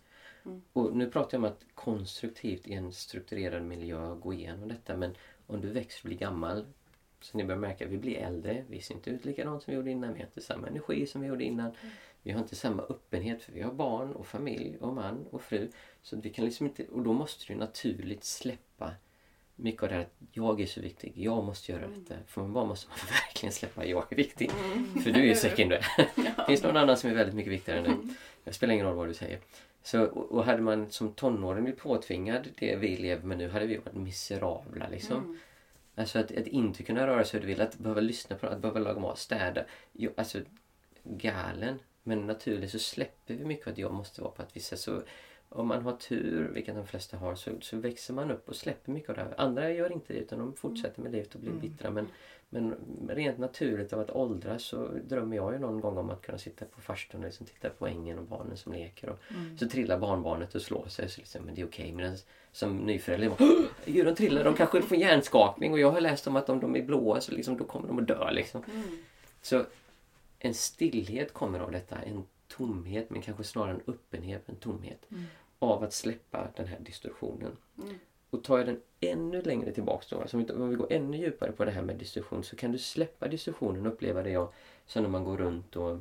Mm. 0.46 0.62
Och 0.74 0.96
nu 0.96 1.10
pratar 1.10 1.38
jag 1.38 1.44
om 1.44 1.52
att 1.52 1.66
konstruktivt 1.76 2.68
i 2.68 2.74
en 2.74 2.92
strukturerad 2.92 3.64
miljö 3.64 4.16
gå 4.16 4.34
igenom 4.34 4.68
detta 4.68 4.98
men 4.98 5.16
om 5.48 5.62
du 5.62 5.68
växer 5.68 6.04
och 6.04 6.08
blir 6.08 6.18
gammal 6.18 6.66
så 7.22 7.38
ni 7.38 7.44
börjar 7.44 7.60
märka 7.60 7.86
att 7.86 7.92
vi 7.92 7.98
blir 7.98 8.18
äldre, 8.18 8.66
vi 8.70 8.82
ser 8.82 8.96
inte 8.96 9.10
ut 9.10 9.26
likadant 9.26 9.64
som 9.64 9.72
vi 9.72 9.78
gjorde 9.78 9.92
innan, 9.92 10.14
vi 10.14 10.20
har 10.20 10.26
inte 10.26 10.42
samma 10.42 10.68
energi 10.68 11.08
som 11.08 11.22
vi 11.22 11.28
gjorde 11.28 11.44
innan. 11.44 11.72
Vi 12.24 12.32
har 12.32 12.40
inte 12.40 12.56
samma 12.56 12.84
öppenhet 12.84 13.44
för 13.44 13.52
vi 13.52 13.62
har 13.62 13.74
barn 13.74 14.12
och 14.12 14.28
familj 14.28 14.78
och 14.80 14.94
man 14.94 15.26
och 15.32 15.42
fru. 15.42 15.72
Så 16.02 16.18
vi 16.18 16.30
kan 16.30 16.46
liksom 16.46 16.66
inte, 16.68 16.86
och 16.86 17.02
då 17.02 17.14
måste 17.14 17.54
du 17.54 17.60
naturligt 17.60 18.24
släppa 18.24 18.92
mycket 19.56 19.84
av 19.84 19.90
det 19.90 19.96
här 19.96 20.02
att 20.02 20.16
jag 20.32 20.62
är 20.62 20.66
så 20.66 20.82
viktig, 20.82 21.14
jag 21.16 21.44
måste 21.44 21.72
göra 21.72 21.88
detta. 21.88 22.16
För 22.28 22.42
man 22.42 22.54
bara 22.54 22.66
måste 22.66 22.90
man 22.90 22.98
verkligen 23.28 23.54
släppa 23.54 23.86
jag 23.86 24.12
är 24.12 24.16
viktig. 24.16 24.52
För 25.04 25.12
du 25.12 25.20
är 25.20 25.26
ju 25.26 25.36
sekundär. 25.36 25.86
Finns 26.48 26.64
någon 26.64 26.78
annan 26.78 26.98
som 26.98 27.10
är 27.10 27.14
väldigt 27.14 27.36
mycket 27.36 27.54
viktigare 27.54 27.80
än 27.80 27.86
dig. 27.86 28.16
Det 28.44 28.54
spelar 28.54 28.74
ingen 28.74 28.86
roll 28.86 28.96
vad 28.96 29.08
du 29.08 29.14
säger. 29.14 29.40
Så, 29.84 30.04
och, 30.04 30.32
och 30.32 30.44
hade 30.44 30.62
man 30.62 30.92
som 30.92 31.14
tonåring 31.14 31.64
blivit 31.64 31.82
påtvingad 31.82 32.50
det 32.58 32.76
vi 32.76 32.98
lever 32.98 33.24
med 33.24 33.38
nu 33.38 33.50
hade 33.50 33.66
vi 33.66 33.78
varit 33.78 33.94
miserabla 33.94 34.88
liksom. 34.88 35.18
Mm. 35.18 35.40
Alltså 35.96 36.20
att, 36.20 36.38
att 36.38 36.48
inte 36.48 36.84
kunna 36.84 37.08
röra 37.08 37.24
sig 37.24 37.40
hur 37.40 37.48
du 37.48 37.54
vill, 37.54 37.62
att 37.62 37.78
behöva 37.78 38.02
lyssna 38.02 38.36
på 38.36 38.48
att 38.48 38.60
behöva 38.60 38.80
laga 38.80 39.00
mat, 39.00 39.20
städa. 39.20 39.64
Jo, 39.94 40.12
alltså 40.18 40.40
galen. 41.04 41.80
Men 42.04 42.28
naturligt 42.28 42.72
så 42.72 42.80
släpper 42.80 43.34
vi 43.34 43.46
mycket 43.46 43.68
att 43.68 43.78
jag 43.78 43.94
måste 43.94 44.22
vara 44.22 44.32
på 44.32 44.42
ett 44.42 44.56
visst 44.56 44.68
sätt. 44.68 44.80
Så 44.80 45.02
om 45.50 45.68
man 45.68 45.82
har 45.82 45.94
tur, 45.94 46.52
vilket 46.54 46.76
de 46.76 46.88
flesta 46.88 47.18
har, 47.18 47.36
så, 47.36 47.52
så 47.62 47.78
växer 47.78 48.14
man 48.14 48.32
upp 48.32 48.50
och 48.50 48.56
släpper 48.56 48.92
mycket 48.92 49.10
av 49.10 49.16
det 49.16 49.22
här. 49.22 49.34
Andra 49.38 49.72
gör 49.72 49.92
inte 49.92 50.14
det 50.14 50.20
utan 50.20 50.40
de 50.40 50.54
fortsätter 50.54 51.02
med 51.02 51.12
livet 51.12 51.36
och 51.36 51.42
blir 51.42 51.50
Mm. 51.52 51.62
bittra. 51.62 51.92
Men, 51.92 52.08
men 52.50 52.76
rent 53.08 53.38
naturligt 53.38 53.94
av 53.94 54.00
att 54.00 54.10
åldras 54.12 54.64
så 54.64 54.88
drömmer 55.08 55.36
jag 55.36 55.54
ju 55.54 55.60
någon 55.60 55.80
gång 55.82 55.98
om 55.98 56.10
att 56.10 56.22
kunna 56.22 56.38
sitta 56.38 56.66
på 56.66 56.82
farstun 56.82 57.22
och 57.22 57.26
liksom 57.26 57.46
titta 57.46 57.70
på 57.70 57.88
ängen 57.88 58.20
och 58.20 58.26
barnen 58.26 58.58
som 58.58 58.74
leker. 58.74 59.10
Och 59.10 59.20
Mm. 59.36 59.58
så 59.58 59.68
trillar 59.70 60.00
barnbarnet 60.00 60.56
och 60.56 60.62
slår 60.62 60.88
sig. 60.88 61.10
Så 61.10 61.22
liksom, 61.22 61.42
men 61.46 61.56
det 61.56 61.62
är 61.62 61.66
okej. 61.66 61.92
Men 61.92 62.18
som 62.52 62.78
nyförälder, 62.78 63.30
bara, 63.30 63.38
"Åh, 63.40 63.66
Gud, 63.86 64.06
de 64.06 64.16
trillar, 64.16 64.44
de 64.44 64.54
kanske 64.56 64.82
får 64.82 64.98
hjärnskakning. 64.98 65.72
Och 65.74 65.80
jag 65.80 65.92
har 65.92 66.02
läst 66.02 66.28
om 66.28 66.36
att 66.36 66.50
om 66.50 66.60
de 66.60 66.76
är 66.76 66.84
blåa 66.84 67.22
så 67.22 67.32
liksom, 67.32 67.58
då 67.58 67.64
kommer 67.64 67.88
de 67.88 68.00
att 68.00 68.08
dö. 68.08 68.32
Liksom. 68.32 68.64
Mm. 68.74 68.84
Så 69.42 69.64
en 70.40 70.54
stillhet 70.54 71.34
kommer 71.34 71.60
av 71.60 71.72
detta. 71.72 71.96
En 72.02 72.24
tomhet, 72.58 73.10
men 73.10 73.22
kanske 73.22 73.44
snarare 73.44 73.72
en 73.74 73.82
öppenhet, 73.94 74.50
en 74.50 74.56
tomhet. 74.56 75.06
Mm. 75.12 75.24
Av 75.60 75.84
att 75.84 75.94
släppa 75.94 76.48
den 76.56 76.68
här 76.68 76.80
distorsionen. 76.80 77.58
Mm. 77.84 77.96
Och 78.30 78.44
tar 78.44 78.58
jag 78.58 78.68
den 78.68 78.82
ännu 79.00 79.42
längre 79.42 79.72
tillbaks 79.72 80.08
då, 80.10 80.22
alltså 80.22 80.38
om 80.38 80.70
vi- 80.70 80.76
går 80.76 80.92
ännu 80.94 81.18
djupare 81.18 81.52
på 81.52 81.66
det 81.66 81.72
här 81.72 81.82
med 81.82 81.96
distorsion 81.98 82.44
så 82.44 82.56
kan 82.56 82.72
du 82.72 82.78
släppa 82.78 83.28
distorsionen 83.28 83.86
och 83.86 83.94
uppleva 83.94 84.24
det 84.24 84.30
jag, 84.30 84.54
så 84.86 85.02
när 85.02 85.10
man 85.10 85.24
går 85.24 85.38
runt 85.38 85.76
och 85.76 85.98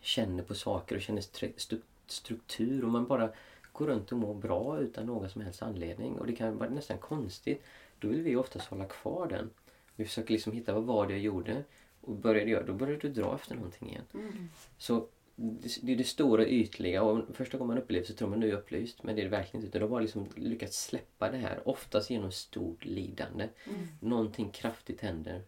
känner 0.00 0.42
på 0.42 0.54
saker 0.54 0.96
och 0.96 1.02
känner 1.02 1.20
stru- 1.20 1.80
struktur 2.06 2.84
och 2.84 2.90
man 2.90 3.06
bara 3.06 3.30
går 3.72 3.86
runt 3.86 4.12
och 4.12 4.18
mår 4.18 4.34
bra 4.34 4.78
utan 4.80 5.06
någon 5.06 5.30
som 5.30 5.40
helst 5.42 5.62
anledning. 5.62 6.18
Och 6.18 6.26
det 6.26 6.32
kan 6.36 6.58
vara 6.58 6.70
nästan 6.70 6.98
konstigt. 6.98 7.62
Då 7.98 8.08
vill 8.08 8.22
vi 8.22 8.36
oftast 8.36 8.66
hålla 8.68 8.84
kvar 8.84 9.26
den. 9.28 9.50
Vi 9.96 10.04
försöker 10.04 10.32
liksom 10.32 10.52
hitta 10.52 10.74
vad 10.74 10.84
var 10.84 11.06
det 11.06 11.12
jag 11.12 11.22
gjorde 11.22 11.64
och 12.00 12.14
började 12.14 12.50
jag, 12.50 12.66
då 12.66 12.72
börjar 12.72 12.96
du 12.98 13.08
dra 13.08 13.34
efter 13.34 13.54
någonting 13.54 13.88
igen. 13.88 14.04
Mm. 14.14 14.48
Så 14.78 15.06
det, 15.36 15.92
är 15.92 15.96
det 15.96 16.04
stora 16.04 16.46
ytliga 16.46 17.02
och 17.02 17.36
första 17.36 17.58
gången 17.58 17.74
man 17.74 17.82
upplever 17.82 18.06
så 18.06 18.14
tror 18.14 18.28
man 18.28 18.40
nu 18.40 18.48
är 18.48 18.56
upplyst 18.56 19.02
men 19.02 19.16
det 19.16 19.22
är 19.22 19.24
det 19.24 19.30
verkligen 19.30 19.66
inte. 19.66 19.78
De 19.78 19.82
har 19.82 19.90
bara 19.90 20.00
liksom 20.00 20.28
lyckats 20.36 20.84
släppa 20.84 21.30
det 21.30 21.36
här, 21.36 21.68
oftast 21.68 22.10
genom 22.10 22.32
stort 22.32 22.84
lidande. 22.84 23.48
Mm. 23.64 23.86
Någonting 24.00 24.50
kraftigt 24.50 25.00
händer 25.00 25.42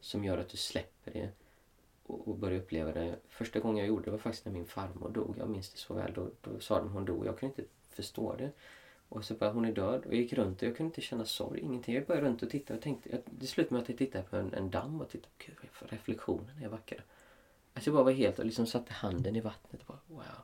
som 0.00 0.24
gör 0.24 0.38
att 0.38 0.48
du 0.48 0.56
släpper 0.56 1.12
det 1.12 1.28
och, 2.06 2.28
och 2.28 2.38
börjar 2.38 2.58
uppleva 2.58 2.92
det. 2.92 3.16
Första 3.28 3.60
gången 3.60 3.78
jag 3.78 3.88
gjorde 3.88 4.04
det 4.04 4.10
var 4.10 4.18
faktiskt 4.18 4.44
när 4.44 4.52
min 4.52 4.66
farmor 4.66 5.10
dog. 5.10 5.34
Jag 5.38 5.48
minns 5.48 5.70
det 5.70 5.78
så 5.78 5.94
väl. 5.94 6.12
Då, 6.14 6.30
då 6.40 6.60
sa 6.60 6.78
de 6.78 6.92
hon 6.92 7.04
dog. 7.04 7.26
Jag 7.26 7.38
kunde 7.38 7.54
inte 7.58 7.72
förstå 7.88 8.36
det. 8.36 8.50
Och 9.08 9.24
så 9.24 9.34
bara 9.34 9.52
hon 9.52 9.64
är 9.64 9.72
död. 9.72 10.06
Och 10.06 10.14
jag 10.14 10.20
gick 10.20 10.32
runt 10.32 10.62
och 10.62 10.68
jag 10.68 10.76
kunde 10.76 10.88
inte 10.88 11.00
känna 11.00 11.24
sorg. 11.24 11.60
Ingenting. 11.60 11.94
Jag 11.94 12.06
började 12.06 12.26
runt 12.26 12.42
och 12.42 12.50
titta 12.50 12.74
och 12.74 12.80
tänkte. 12.80 13.10
Jag, 13.10 13.20
det 13.24 13.46
slutade 13.46 13.74
med 13.74 13.82
att 13.82 13.88
jag 13.88 13.98
tittade 13.98 14.24
på 14.24 14.36
en, 14.36 14.54
en 14.54 14.70
damm 14.70 15.00
och 15.00 15.08
tittade. 15.08 15.34
Gud 15.38 15.56
reflektionen 15.88 16.62
är 16.62 16.68
vackra. 16.68 17.02
Alltså 17.74 17.90
jag 17.90 17.94
bara 17.94 18.04
var 18.04 18.12
helt 18.12 18.38
och 18.38 18.44
liksom 18.44 18.66
satte 18.66 18.92
handen 18.92 19.36
i 19.36 19.40
vattnet. 19.40 19.80
Och 19.80 19.86
bara, 19.86 20.16
wow. 20.16 20.42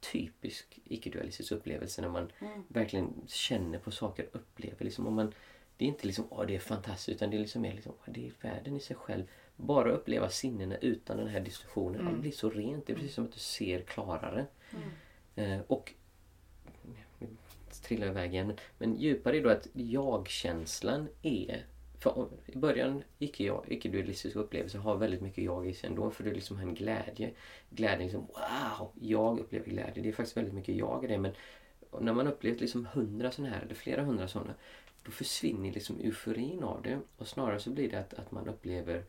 Typisk 0.00 0.80
icke-dualistisk 0.84 1.52
upplevelse 1.52 2.02
när 2.02 2.08
man 2.08 2.32
Mm. 2.38 2.62
verkligen 2.68 3.14
känner 3.26 3.78
på 3.78 3.90
saker, 3.90 4.28
upplever 4.32 4.84
liksom. 4.84 5.06
Och 5.06 5.12
man, 5.12 5.32
det 5.76 5.84
är 5.84 5.88
inte 5.88 6.06
liksom, 6.06 6.26
åh 6.30 6.46
det 6.46 6.54
är 6.54 6.60
fantastiskt, 6.60 7.16
utan 7.16 7.30
det 7.30 7.36
är 7.36 7.40
liksom 7.40 7.62
mer 7.62 7.72
liksom, 7.72 7.92
åh, 7.98 8.12
det 8.14 8.26
är 8.26 8.32
världen 8.40 8.76
i 8.76 8.80
sig 8.80 8.96
själv. 8.96 9.24
Bara 9.56 9.90
uppleva 9.90 10.28
sinnena 10.30 10.76
utan 10.76 11.16
den 11.16 11.28
här 11.28 11.40
diskussionen. 11.40 12.00
Mm. 12.00 12.12
Allt 12.12 12.20
blir 12.20 12.32
så 12.32 12.50
rent, 12.50 12.86
det 12.86 12.92
är 12.92 12.94
precis 12.96 13.14
som 13.14 13.24
att 13.24 13.32
du 13.32 13.38
ser 13.40 13.80
klarare. 13.80 14.46
Mm. 14.72 14.90
Eh, 15.52 15.60
och 15.66 15.92
trillar 17.82 18.06
iväg 18.06 18.34
igen. 18.34 18.46
Men, 18.46 18.56
men 18.78 18.96
djupare 18.96 19.36
är 19.36 19.42
då 19.42 19.48
att 19.50 19.68
jag-känslan 19.72 21.08
är... 21.22 21.66
För 21.98 22.28
I 22.46 22.56
början, 22.56 23.02
icke 23.18 23.44
jag, 23.44 23.64
icke-dualistisk 23.68 24.36
upplevelse 24.36 24.78
har 24.78 24.96
väldigt 24.96 25.20
mycket 25.20 25.44
jag 25.44 25.68
i 25.68 25.74
sig 25.74 25.88
ändå. 25.88 26.10
För 26.10 26.24
det 26.24 26.30
är 26.30 26.34
liksom 26.34 26.58
en 26.58 26.74
glädje. 26.74 27.30
Glädje 27.70 28.04
liksom, 28.04 28.26
wow! 28.26 28.90
Jag 29.00 29.40
upplever 29.40 29.66
glädje. 29.66 30.02
Det 30.02 30.08
är 30.08 30.12
faktiskt 30.12 30.36
väldigt 30.36 30.54
mycket 30.54 30.76
jag 30.76 31.04
i 31.04 31.06
det. 31.06 31.18
Men 31.18 31.32
när 32.00 32.12
man 32.12 32.26
upplevt 32.26 32.60
liksom 32.60 32.86
hundra 32.86 33.30
sådana 33.30 33.54
här, 33.54 33.62
eller 33.62 33.74
flera 33.74 34.04
hundra 34.04 34.28
sådana, 34.28 34.54
då 35.02 35.10
försvinner 35.10 35.72
liksom 35.72 36.00
euforin 36.00 36.62
av 36.62 36.82
det. 36.82 37.00
Och 37.16 37.28
snarare 37.28 37.60
så 37.60 37.70
blir 37.70 37.90
det 37.90 38.00
att, 38.00 38.14
att 38.14 38.32
man 38.32 38.48
upplever 38.48 39.04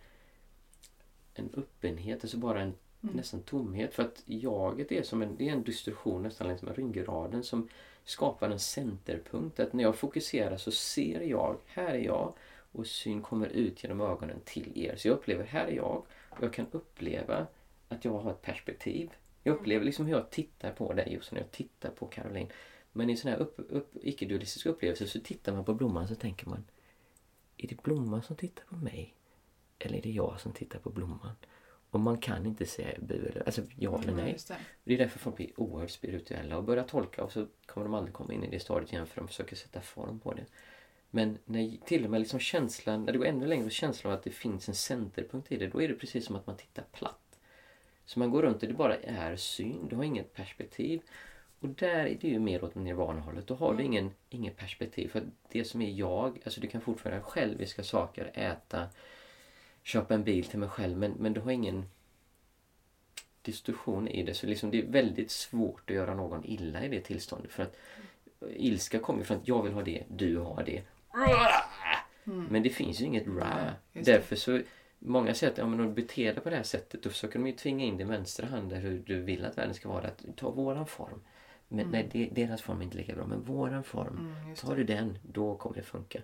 en 1.34 1.50
öppenhet, 1.54 2.24
alltså 2.24 2.38
bara 2.38 2.62
en 2.62 2.74
Mm. 3.04 3.16
nästan 3.16 3.42
tomhet. 3.42 3.94
För 3.94 4.04
att 4.04 4.24
jaget 4.26 4.92
är 4.92 5.04
som 5.04 5.22
en, 5.22 5.36
det 5.36 5.50
är 5.50 5.54
en 5.54 5.64
distorsion 5.64 6.24
nästan 6.24 6.48
längs 6.48 6.62
med 6.62 6.76
ryggraden 6.76 7.44
som 7.44 7.70
skapar 8.04 8.50
en 8.50 8.60
centerpunkt. 8.60 9.60
Att 9.60 9.74
när 9.74 9.84
jag 9.84 9.96
fokuserar 9.96 10.58
så 10.58 10.72
ser 10.72 11.22
jag, 11.22 11.58
här 11.66 11.94
är 11.94 12.00
jag 12.00 12.34
och 12.72 12.88
syn 12.88 13.22
kommer 13.22 13.48
ut 13.48 13.84
genom 13.84 14.02
ögonen 14.02 14.40
till 14.46 14.72
er. 14.76 14.96
Så 14.96 15.08
jag 15.08 15.16
upplever, 15.16 15.44
här 15.44 15.66
är 15.66 15.72
jag 15.72 16.06
och 16.30 16.44
jag 16.44 16.54
kan 16.54 16.68
uppleva 16.72 17.48
att 17.88 18.06
jag 18.06 18.20
har 18.20 18.32
ett 18.32 18.42
perspektiv. 18.42 19.10
Jag 19.44 19.56
upplever 19.56 19.86
liksom 19.86 20.06
hur 20.06 20.14
jag 20.14 20.30
tittar 20.30 20.72
på 20.72 20.94
dig 20.94 21.20
så 21.22 21.36
när 21.36 21.42
jag 21.42 21.52
tittar 21.52 21.90
på 21.90 22.06
Caroline. 22.06 22.52
Men 22.92 23.10
i 23.10 23.18
sån 23.18 23.32
här 23.32 23.38
upp, 23.38 23.60
upp, 23.70 23.92
icke-dualistisk 24.02 24.66
upplevelse 24.66 25.08
så 25.08 25.20
tittar 25.20 25.54
man 25.54 25.66
på 25.66 25.74
blomman 25.74 26.08
så 26.08 26.16
tänker 26.16 26.48
man 26.48 26.64
Är 27.58 27.68
det 27.68 27.82
blomman 27.84 28.24
som 28.24 28.36
tittar 28.36 28.64
på 28.64 28.76
mig? 28.76 29.16
Eller 29.80 29.98
är 29.98 30.02
det 30.02 30.12
jag 30.12 30.40
som 30.40 30.52
tittar 30.52 30.80
på 30.80 30.90
blomman? 30.90 31.36
Och 31.92 32.00
man 32.00 32.18
kan 32.18 32.46
inte 32.46 32.66
säga 32.66 33.00
bu 33.00 33.28
eller, 33.28 33.44
alltså 33.46 33.62
ja 33.76 34.02
eller 34.02 34.14
nej. 34.14 34.32
Just 34.32 34.48
det. 34.48 34.58
Det 34.84 34.94
är 34.94 34.98
därför 34.98 35.20
folk 35.20 35.36
blir 35.36 35.60
oerhört 35.60 35.90
spirituella 35.90 36.58
och 36.58 36.64
börjar 36.64 36.84
tolka 36.84 37.24
och 37.24 37.32
så 37.32 37.48
kommer 37.66 37.86
de 37.86 37.94
aldrig 37.94 38.14
komma 38.14 38.34
in 38.34 38.44
i 38.44 38.50
det 38.50 38.60
stadiet 38.60 38.94
igen 38.94 39.08
för 39.08 39.22
de 39.22 39.28
försöker 39.28 39.56
sätta 39.56 39.82
form 39.82 40.20
på 40.20 40.34
det. 40.34 40.46
Men 41.12 41.38
när 41.46 41.78
till 41.86 42.06
och 42.06 42.12
med 42.12 42.20
liksom 42.20 42.40
känslan, 42.40 43.06
när 43.06 43.12
det 43.12 43.18
går 43.18 43.26
ännu 43.26 43.48
längre 43.48 43.70
känslan 43.70 44.14
av 44.14 44.18
att 44.20 44.24
det 44.24 44.32
finns 44.32 44.70
en 44.70 44.76
centerpunkt 44.76 45.52
i 45.52 45.58
det, 45.58 45.68
då 45.68 45.82
är 45.82 45.88
det 45.88 45.94
precis 45.94 46.26
som 46.26 46.36
att 46.36 46.48
man 46.48 46.58
tittar 46.58 46.84
platt. 46.92 47.40
Så 48.06 48.20
man 48.20 48.32
går 48.32 48.42
runt 48.42 48.64
och 48.64 48.70
det 48.70 48.76
bara 48.76 48.96
är 48.96 49.36
syn, 49.36 49.88
du 49.90 49.96
har 49.96 50.04
inget 50.04 50.34
perspektiv. 50.34 51.02
Och 51.60 51.70
där 51.70 52.06
är 52.06 52.18
det 52.22 52.28
ju 52.28 52.40
mer 52.40 52.64
åt 52.64 52.76
nirvana-hållet. 52.76 53.48
Då 53.48 53.56
har 53.56 53.74
du 53.74 53.84
ingen, 53.84 54.12
ingen 54.30 54.54
perspektiv. 54.54 55.08
För 55.08 55.24
det 55.52 55.64
som 55.64 55.82
är 55.82 55.92
jag, 55.92 56.40
alltså 56.44 56.62
du 56.62 56.68
kan 56.68 56.82
fortfarande 56.82 57.24
själviska 57.24 57.84
saker, 57.84 58.32
äta, 58.34 58.88
köpa 59.84 60.14
en 60.14 60.24
bil 60.24 60.46
till 60.46 60.60
mig 60.60 60.70
själv 60.70 60.98
men, 60.98 61.12
men 61.12 61.34
du 61.34 61.42
har 61.42 61.52
ingen 61.52 61.86
distorsion 63.42 64.08
i 64.08 64.24
det. 64.24 64.34
Så 64.34 64.48
liksom 64.48 64.72
det 64.72 64.80
är 64.80 64.86
väldigt 64.86 65.32
svårt 65.32 65.90
att 65.90 65.96
göra 65.96 66.16
någon 66.16 66.46
illa 66.46 66.86
i 66.86 66.88
det 66.88 67.02
tillståndet. 67.02 67.52
För 67.52 67.64
att 67.64 67.76
ilska 68.56 69.00
kommer 69.00 69.24
från 69.24 69.38
att 69.38 69.48
jag 69.48 69.64
vill 69.64 69.74
ha 69.74 69.82
det, 69.82 70.04
du 70.08 70.38
har 70.38 70.64
det. 70.64 70.82
Men 72.50 72.64
det 72.64 72.70
finns 72.70 73.02
ju 73.02 73.06
inget 73.06 73.28
ra. 73.28 73.74
just 73.94 74.06
det. 74.06 74.12
Därför 74.12 74.36
så 74.36 74.62
Många 75.02 75.34
säger 75.34 75.52
att 75.52 75.58
ja, 75.58 75.68
men 75.68 75.80
om 75.80 75.88
du 75.88 75.94
beter 75.94 76.34
dig 76.34 76.44
på 76.44 76.50
det 76.50 76.56
här 76.56 76.64
sättet 76.64 77.04
då 77.04 77.10
försöker 77.10 77.40
de 77.40 77.48
ju 77.48 77.54
tvinga 77.54 77.86
in 77.86 77.98
din 77.98 78.08
vänstra 78.08 78.48
hand 78.48 78.70
där 78.70 78.80
hur 78.80 79.00
du 79.06 79.22
vill 79.22 79.46
att 79.46 79.58
världen 79.58 79.74
ska 79.74 79.90
vara. 79.90 80.08
Att 80.08 80.26
ta 80.38 80.52
våran 80.52 80.88
form. 80.88 81.22
Men 81.68 81.88
nej, 81.92 82.10
det, 82.12 82.30
deras 82.32 82.62
form 82.62 82.80
är 82.80 82.84
inte 82.84 82.98
lika 82.98 83.16
bra. 83.16 83.26
Men 83.26 83.44
våran 83.44 83.84
form, 83.84 84.36
Mm, 84.44 84.56
tar 84.56 84.76
du 84.76 84.84
den, 84.84 85.18
då 85.24 85.56
kommer 85.56 85.76
det 85.76 85.84
funka. 85.84 86.22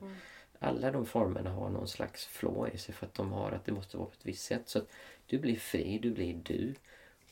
Alla 0.60 0.92
de 0.92 1.06
formerna 1.06 1.50
har 1.50 1.70
någon 1.70 1.88
slags 1.88 2.26
flå 2.26 2.68
i 2.68 2.78
sig 2.78 2.96
för 2.96 3.06
att 3.06 3.14
de 3.14 3.32
har 3.32 3.52
att 3.52 3.66
det 3.66 3.72
måste 3.72 3.98
vara 3.98 4.08
på 4.08 4.14
ett 4.14 4.26
visst 4.26 4.46
sätt. 4.46 4.62
Så 4.66 4.80
att 4.80 4.92
du 5.26 5.40
blir 5.40 5.56
fri, 5.56 6.00
du 6.02 6.12
blir 6.12 6.34
du. 6.44 6.74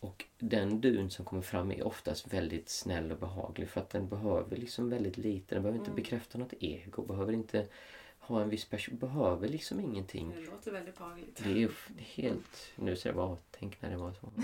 Och 0.03 0.25
den 0.39 0.81
dun 0.81 1.09
som 1.09 1.25
kommer 1.25 1.41
fram 1.41 1.71
är 1.71 1.87
oftast 1.87 2.33
väldigt 2.33 2.69
snäll 2.69 3.11
och 3.11 3.17
behaglig 3.17 3.69
för 3.69 3.81
att 3.81 3.89
den 3.89 4.07
behöver 4.09 4.57
liksom 4.57 4.89
väldigt 4.89 5.17
lite. 5.17 5.55
Den 5.55 5.63
behöver 5.63 5.79
inte 5.79 5.91
bekräfta 5.91 6.37
något 6.37 6.53
ego, 6.59 7.01
behöver 7.01 7.33
inte 7.33 7.65
ha 8.19 8.41
en 8.41 8.49
viss 8.49 8.65
person, 8.65 8.97
behöver 8.97 9.47
liksom 9.47 9.79
ingenting. 9.79 10.33
Det 10.35 10.51
låter 10.51 10.71
väldigt 10.71 10.97
behagligt. 10.97 11.41
Det 11.43 11.63
är 11.63 11.69
helt... 11.97 12.71
Nu 12.75 12.95
säger 12.95 13.15
jag 13.15 13.27
bara 13.27 13.37
tänk 13.51 13.81
när 13.81 13.89
det 13.89 13.97
var 13.97 14.11
så. 14.21 14.29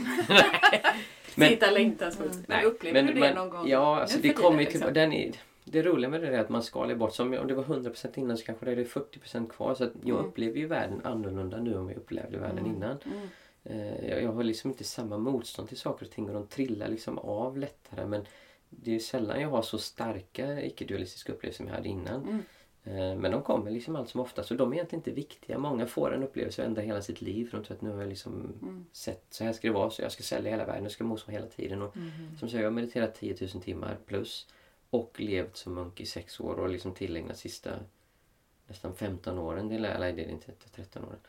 Men, 1.36 1.50
Sitta 1.50 1.72
längtansfullt. 1.72 2.48
Men 2.48 2.66
upplever 2.66 3.02
du 3.04 3.14
det 3.14 3.20
men- 3.20 3.36
någon 3.36 3.50
gång? 3.50 3.68
Ja, 3.70 4.00
alltså 4.02 4.16
nu 4.18 4.22
det 4.22 4.34
kommer 4.34 4.60
liksom? 4.60 4.94
Den 4.94 5.14
är, 5.14 5.32
det 5.64 5.82
roliga 5.84 6.10
med 6.10 6.22
det 6.22 6.28
är 6.28 6.40
att 6.40 6.50
man 6.50 6.64
skalar 6.64 6.96
bort. 6.96 7.14
Som 7.14 7.34
om 7.34 7.48
det 7.48 7.54
var 7.54 7.64
100% 7.64 8.20
innan 8.20 8.38
så 8.38 8.46
kanske 8.46 8.66
det 8.66 8.72
är 8.72 8.86
40% 8.86 9.50
kvar. 9.50 9.76
Så 9.76 9.84
jag 9.84 9.94
Mm. 10.20 10.26
upplever 10.26 10.58
ju 10.58 10.66
världen 10.68 11.02
annorlunda 11.04 11.58
nu 11.62 11.74
än 11.74 11.84
vad 11.84 11.92
jag 11.92 11.98
upplevde 11.98 12.38
världen 12.38 12.66
innan. 12.66 12.98
Mm. 13.06 13.28
Eh, 13.64 14.10
jag, 14.10 14.24
jag 14.24 14.32
har 14.32 14.44
liksom 14.44 14.70
inte 14.72 14.84
samma 14.84 15.18
motstånd 15.18 15.68
till 15.68 15.78
saker 15.78 16.06
och 16.06 16.12
ting 16.12 16.28
och 16.28 16.34
de 16.34 16.48
trillar 16.48 16.88
liksom 16.88 17.18
av 17.20 17.58
lättare. 17.58 18.06
Men 18.06 18.26
det 18.70 18.96
är 18.96 19.00
sällan 19.00 19.42
jag 19.42 19.50
har 19.50 19.62
så 19.62 19.78
starka 19.78 20.62
icke-dualistiska 20.66 21.32
upplevelser 21.34 21.58
som 21.58 21.68
jag 21.68 21.76
hade 21.76 21.90
innan. 21.90 22.22
Mm. 22.24 22.40
Eh, 22.84 23.20
Men 23.20 23.32
de 23.32 23.42
kommer 23.42 23.72
liksom 23.72 23.96
allt 23.96 24.10
som 24.10 24.22
oftast 24.22 24.52
och 24.52 24.58
de 24.58 24.72
är 24.72 24.76
egentligen 24.76 25.00
inte 25.00 25.12
viktiga. 25.12 25.58
Många 25.58 25.86
får 25.88 26.14
en 26.16 26.24
upplevelse 26.24 26.62
och 26.62 26.68
ändrar 26.68 26.84
hela 26.84 27.02
sitt 27.02 27.22
liv 27.22 27.50
för 27.50 27.58
de 27.58 27.66
tror 27.66 27.76
att 27.76 27.82
nu 27.82 27.90
har 27.92 28.00
jag 28.00 28.10
liksom 28.10 28.34
Mm. 28.62 28.86
sett 28.92 29.26
så 29.30 29.44
här 29.44 29.54
ska 29.54 29.68
det 29.68 29.74
vara 29.74 29.90
så 29.90 30.02
jag 30.02 30.12
ska 30.12 30.24
sälja 30.24 30.52
hela 30.52 30.66
världen, 30.66 30.84
jag 30.84 30.92
ska 30.92 31.04
må 31.04 31.18
så 31.18 31.32
hela 31.32 31.48
tiden. 31.48 31.82
Och 31.82 31.94
som 32.40 32.50
sagt, 32.50 32.54
jag 32.60 32.64
har 32.64 32.72
mediterat 32.72 33.16
10 33.16 33.36
000 33.54 33.64
timmar 33.64 33.98
plus 34.06 34.48
och 34.90 35.16
levt 35.20 35.58
som 35.58 35.74
munk 35.74 36.02
i 36.02 36.06
sex 36.06 36.40
år 36.40 36.56
och 36.60 36.70
liksom 36.70 36.94
tillägnat 36.94 37.38
sista 37.38 37.70
nästan 38.68 38.96
15 38.96 39.38
åren, 39.40 39.72
eller 39.72 40.00
nej, 40.00 40.14
det 40.14 40.24
är 40.26 40.30
inte, 40.30 40.52
13 40.76 41.04
åren, 41.06 41.20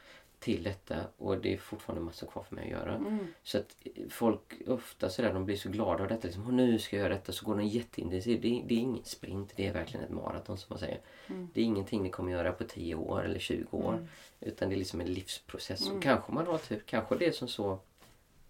till 0.41 0.63
detta 0.63 0.97
och 1.17 1.39
det 1.39 1.55
är 1.55 1.59
fortfarande 1.59 2.05
massor 2.05 2.27
kvar 2.27 2.43
för 2.43 2.57
mig 2.57 2.65
att 2.65 2.71
göra. 2.71 2.95
Mm. 2.95 3.27
Så 3.43 3.59
att 3.59 3.77
folk 4.11 4.41
ofta 4.67 5.11
sådär, 5.11 5.35
de 5.35 5.45
blir 5.45 5.57
så 5.57 5.69
glada 5.69 6.03
av 6.03 6.09
detta. 6.09 6.27
Liksom, 6.27 6.47
"Åh, 6.47 6.53
nu 6.53 6.79
ska 6.79 6.97
jag 6.97 7.03
göra 7.03 7.15
detta. 7.15 7.33
Så 7.33 7.47
går 7.47 7.57
de 7.57 7.67
jätteintensivt. 7.67 8.43
Det, 8.43 8.63
det 8.67 8.75
är 8.75 8.79
ingen 8.79 9.05
sprint, 9.05 9.53
det 9.57 9.67
är 9.67 9.73
verkligen 9.73 10.05
ett 10.05 10.13
maraton 10.13 10.59
som 10.59 10.67
man 10.69 10.79
säger. 10.79 11.01
Mm. 11.27 11.49
Det 11.55 11.61
är 11.61 11.65
ingenting 11.65 12.03
ni 12.03 12.11
kommer 12.11 12.33
göra 12.33 12.53
på 12.53 12.65
10 12.65 12.95
år 12.95 13.25
eller 13.25 13.39
20 13.39 13.77
år. 13.77 14.09
Utan 14.41 14.69
det 14.69 14.75
är 14.75 14.79
liksom 14.79 15.01
en 15.01 15.13
livsprocess. 15.13 15.91
Och 15.91 16.03
kanske 16.03 16.33
man 16.33 16.47
har 16.47 16.59
tur, 16.59 16.83
kanske 16.87 17.17
det 17.17 17.27
är 17.27 17.33
som 17.33 17.49
så, 17.49 17.67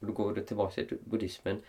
och 0.00 0.06
då 0.06 0.12
går 0.12 0.34
det 0.34 0.42
tillbaka 0.44 0.74
till 0.74 0.98
buddhismen. 1.04 1.62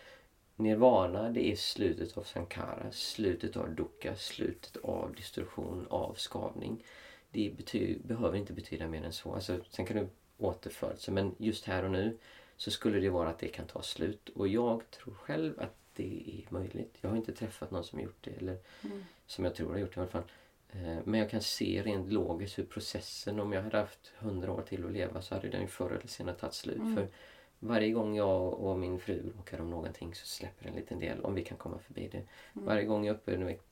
Nirvana 0.56 1.30
det 1.30 1.52
är 1.52 1.56
slutet 1.56 2.18
av 2.18 2.22
sankara, 2.22 2.92
slutet 2.92 3.56
av 3.56 3.74
dukkha, 3.74 4.16
slutet 4.16 4.76
av 4.76 5.14
destruktion, 5.16 5.86
av 5.90 6.14
skavning. 6.14 6.84
Det 7.32 7.52
behöver 8.04 8.36
inte 8.38 8.52
betyda 8.52 8.88
mer 8.88 9.02
än 9.04 9.12
så. 9.12 9.34
Alltså, 9.34 9.58
sen 9.70 9.86
kan 9.86 9.96
du 9.96 10.08
återfödelse 10.38 11.10
men 11.10 11.34
just 11.38 11.64
här 11.64 11.84
och 11.84 11.90
nu 11.90 12.18
så 12.56 12.70
skulle 12.70 13.00
det 13.00 13.10
vara 13.10 13.28
att 13.28 13.38
det 13.38 13.48
kan 13.48 13.66
ta 13.66 13.82
slut. 13.82 14.28
Och 14.28 14.48
jag 14.48 14.90
tror 14.90 15.14
själv 15.14 15.60
att 15.60 15.74
det 15.96 16.22
är 16.48 16.52
möjligt. 16.54 16.98
Jag 17.00 17.10
har 17.10 17.16
inte 17.16 17.32
träffat 17.32 17.70
någon 17.70 17.84
som 17.84 18.00
gjort 18.00 18.18
det 18.20 18.30
eller 18.30 18.58
som 19.26 19.44
jag 19.44 19.54
tror 19.54 19.70
har 19.70 19.78
gjort 19.78 19.94
det 19.94 19.98
i 19.98 20.00
alla 20.00 20.10
fall. 20.10 20.22
Eh, 20.70 20.96
Men 21.04 21.20
jag 21.20 21.30
kan 21.30 21.40
se 21.42 21.82
rent 21.82 22.12
logiskt 22.12 22.58
hur 22.58 22.64
processen, 22.64 23.40
om 23.40 23.52
jag 23.52 23.62
hade 23.62 23.78
haft 23.78 24.12
hundra 24.18 24.52
år 24.52 24.62
till 24.62 24.84
att 24.86 24.92
leva 24.92 25.22
så 25.22 25.34
hade 25.34 25.48
den 25.48 25.60
ju 25.60 25.66
förr 25.66 25.90
eller 25.90 26.08
senare 26.08 26.36
tagit 26.36 26.54
slut. 26.54 26.76
För 26.96 27.08
varje 27.58 27.90
gång 27.90 28.16
jag 28.16 28.52
och 28.54 28.78
min 28.78 28.98
fru 28.98 29.32
råkar 29.36 29.60
om 29.60 29.70
någonting 29.70 30.14
så 30.14 30.26
släpper 30.26 30.66
en 30.68 30.74
liten 30.74 30.98
del 31.00 31.20
om 31.20 31.34
vi 31.34 31.44
kan 31.44 31.58
komma 31.58 31.78
förbi 31.78 32.08
det. 32.12 32.22
Varje 32.52 32.84
gång 32.84 33.06
jag 33.06 33.16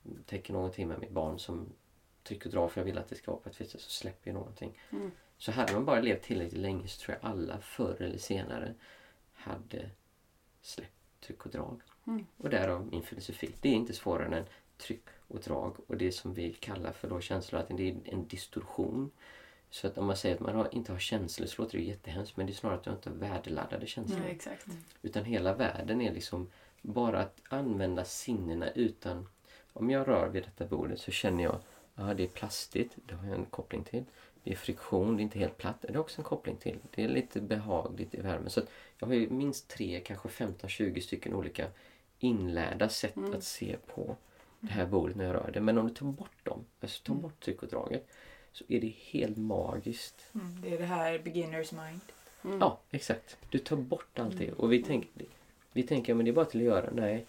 upptäcker 0.05 0.53
någonting 0.53 0.89
med 0.89 1.01
mitt 1.01 1.11
barn 1.11 1.39
som 1.39 1.67
trycker 2.31 2.47
och 2.47 2.53
drar 2.53 2.69
för 2.69 2.81
jag 2.81 2.85
vill 2.85 2.99
att 2.99 3.09
det 3.09 3.15
ska 3.15 3.31
vara 3.31 3.41
på 3.41 3.49
ett 3.49 3.61
visst 3.61 3.71
sätt 3.71 3.81
så 3.81 3.91
släpper 3.91 4.31
jag 4.31 4.35
någonting. 4.35 4.79
Mm. 4.91 5.11
Så 5.39 5.53
hade 5.53 5.73
man 5.73 5.85
bara 5.85 6.01
levt 6.01 6.23
tillräckligt 6.23 6.61
länge 6.61 6.89
så 6.89 7.01
tror 7.01 7.19
jag 7.21 7.31
alla 7.31 7.61
förr 7.61 8.03
eller 8.03 8.19
senare 8.19 8.75
hade 9.33 9.91
släppt 10.63 10.93
tryck 11.21 11.47
och 11.47 11.53
drag. 11.53 11.81
Mm. 12.07 12.27
Och 12.37 12.51
därav 12.51 12.87
min 12.87 13.03
filosofi. 13.03 13.55
Det 13.61 13.69
är 13.69 13.73
inte 13.73 13.93
svårare 13.93 14.37
än 14.37 14.45
tryck 14.77 15.05
och 15.29 15.41
drag 15.41 15.77
och 15.87 15.97
det 15.97 16.13
som 16.13 16.35
vi 16.35 16.53
kallar 16.53 16.93
för 16.93 17.09
då 17.09 17.21
känslor, 17.21 17.61
att 17.61 17.69
det 17.69 17.89
är 17.89 17.97
en 18.05 18.29
distorsion. 18.29 19.11
Så 19.71 19.87
att 19.87 19.99
om 19.99 20.07
man 20.07 20.17
säger 20.17 20.35
att 20.35 20.41
man 20.41 20.55
har, 20.55 20.75
inte 20.75 20.93
har 20.93 20.99
känslor 20.99 21.47
så 21.47 21.63
låter 21.63 21.79
det 21.79 21.85
jättehemskt 21.85 22.37
men 22.37 22.47
det 22.47 22.53
är 22.53 22.55
snarare 22.55 22.79
att 22.79 22.85
du 22.85 22.91
inte 22.91 23.11
har 23.11 23.17
värdeladdade 23.17 23.87
känslor. 23.87 24.21
Ja, 24.25 24.31
exakt. 24.31 24.67
Utan 25.03 25.25
hela 25.25 25.55
världen 25.55 26.01
är 26.01 26.13
liksom 26.13 26.51
bara 26.83 27.21
att 27.21 27.41
använda 27.49 28.05
sinnena 28.05 28.71
utan... 28.71 29.27
Om 29.73 29.91
jag 29.91 30.09
rör 30.09 30.29
vid 30.29 30.43
detta 30.43 30.67
bordet 30.67 31.01
så 31.01 31.11
känner 31.11 31.45
jag 31.45 31.61
att 31.95 32.17
det 32.17 32.23
är 32.23 32.29
plastigt, 32.29 32.97
det 33.07 33.15
har 33.15 33.27
jag 33.27 33.35
en 33.35 33.45
koppling 33.45 33.85
till. 33.85 34.05
Det 34.45 34.53
är 34.53 34.57
friktion, 34.57 35.17
det 35.17 35.21
är 35.21 35.25
inte 35.25 35.39
helt 35.39 35.59
platt, 35.59 35.77
det 35.81 35.89
är 35.89 35.97
också 35.97 36.21
en 36.21 36.25
koppling 36.25 36.57
till. 36.57 36.79
Det 36.95 37.05
är 37.05 37.09
lite 37.09 37.41
behagligt 37.41 38.15
i 38.15 38.21
värmen. 38.21 38.51
Så 38.51 38.61
att 38.61 38.71
jag 38.99 39.07
har 39.07 39.15
ju 39.15 39.31
minst 39.31 39.69
tre, 39.69 40.01
kanske 40.05 40.29
15-20 40.29 41.01
stycken 41.01 41.35
olika 41.35 41.67
inlärda 42.19 42.89
sätt 42.89 43.19
att 43.35 43.45
se 43.45 43.77
på 43.95 44.17
det 44.61 44.73
här 44.73 44.87
bordet 44.87 45.17
när 45.17 45.25
jag 45.25 45.35
rör 45.35 45.51
det. 45.55 45.61
Men 45.61 45.79
om 45.79 45.89
du 45.89 45.95
tar 45.95 46.07
bort 46.07 46.45
dem, 46.45 46.65
alltså 46.81 47.03
tar 47.05 47.15
bort 47.15 47.41
tryckåtdraget, 47.41 48.07
så 48.53 48.65
är 48.69 48.81
det 48.81 48.93
helt 48.97 49.37
magiskt. 49.37 50.31
Mm, 50.35 50.61
det 50.63 50.75
är 50.75 50.79
det 50.79 50.85
här 50.85 51.19
beginners 51.19 51.73
mind. 51.73 52.01
Mm. 52.45 52.59
Ja, 52.61 52.81
exakt. 52.91 53.37
Du 53.51 53.59
tar 53.59 53.77
bort 53.77 54.19
allt 54.19 54.39
det. 54.39 54.53
Och 54.53 54.73
vi 54.73 54.83
tänker, 54.83 55.11
vi 55.73 55.83
tänker 55.83 56.15
men 56.15 56.25
det 56.25 56.31
är 56.31 56.33
bara 56.33 56.45
till 56.45 56.61
att 56.61 56.67
göra. 56.67 56.91
Nej, 56.93 57.27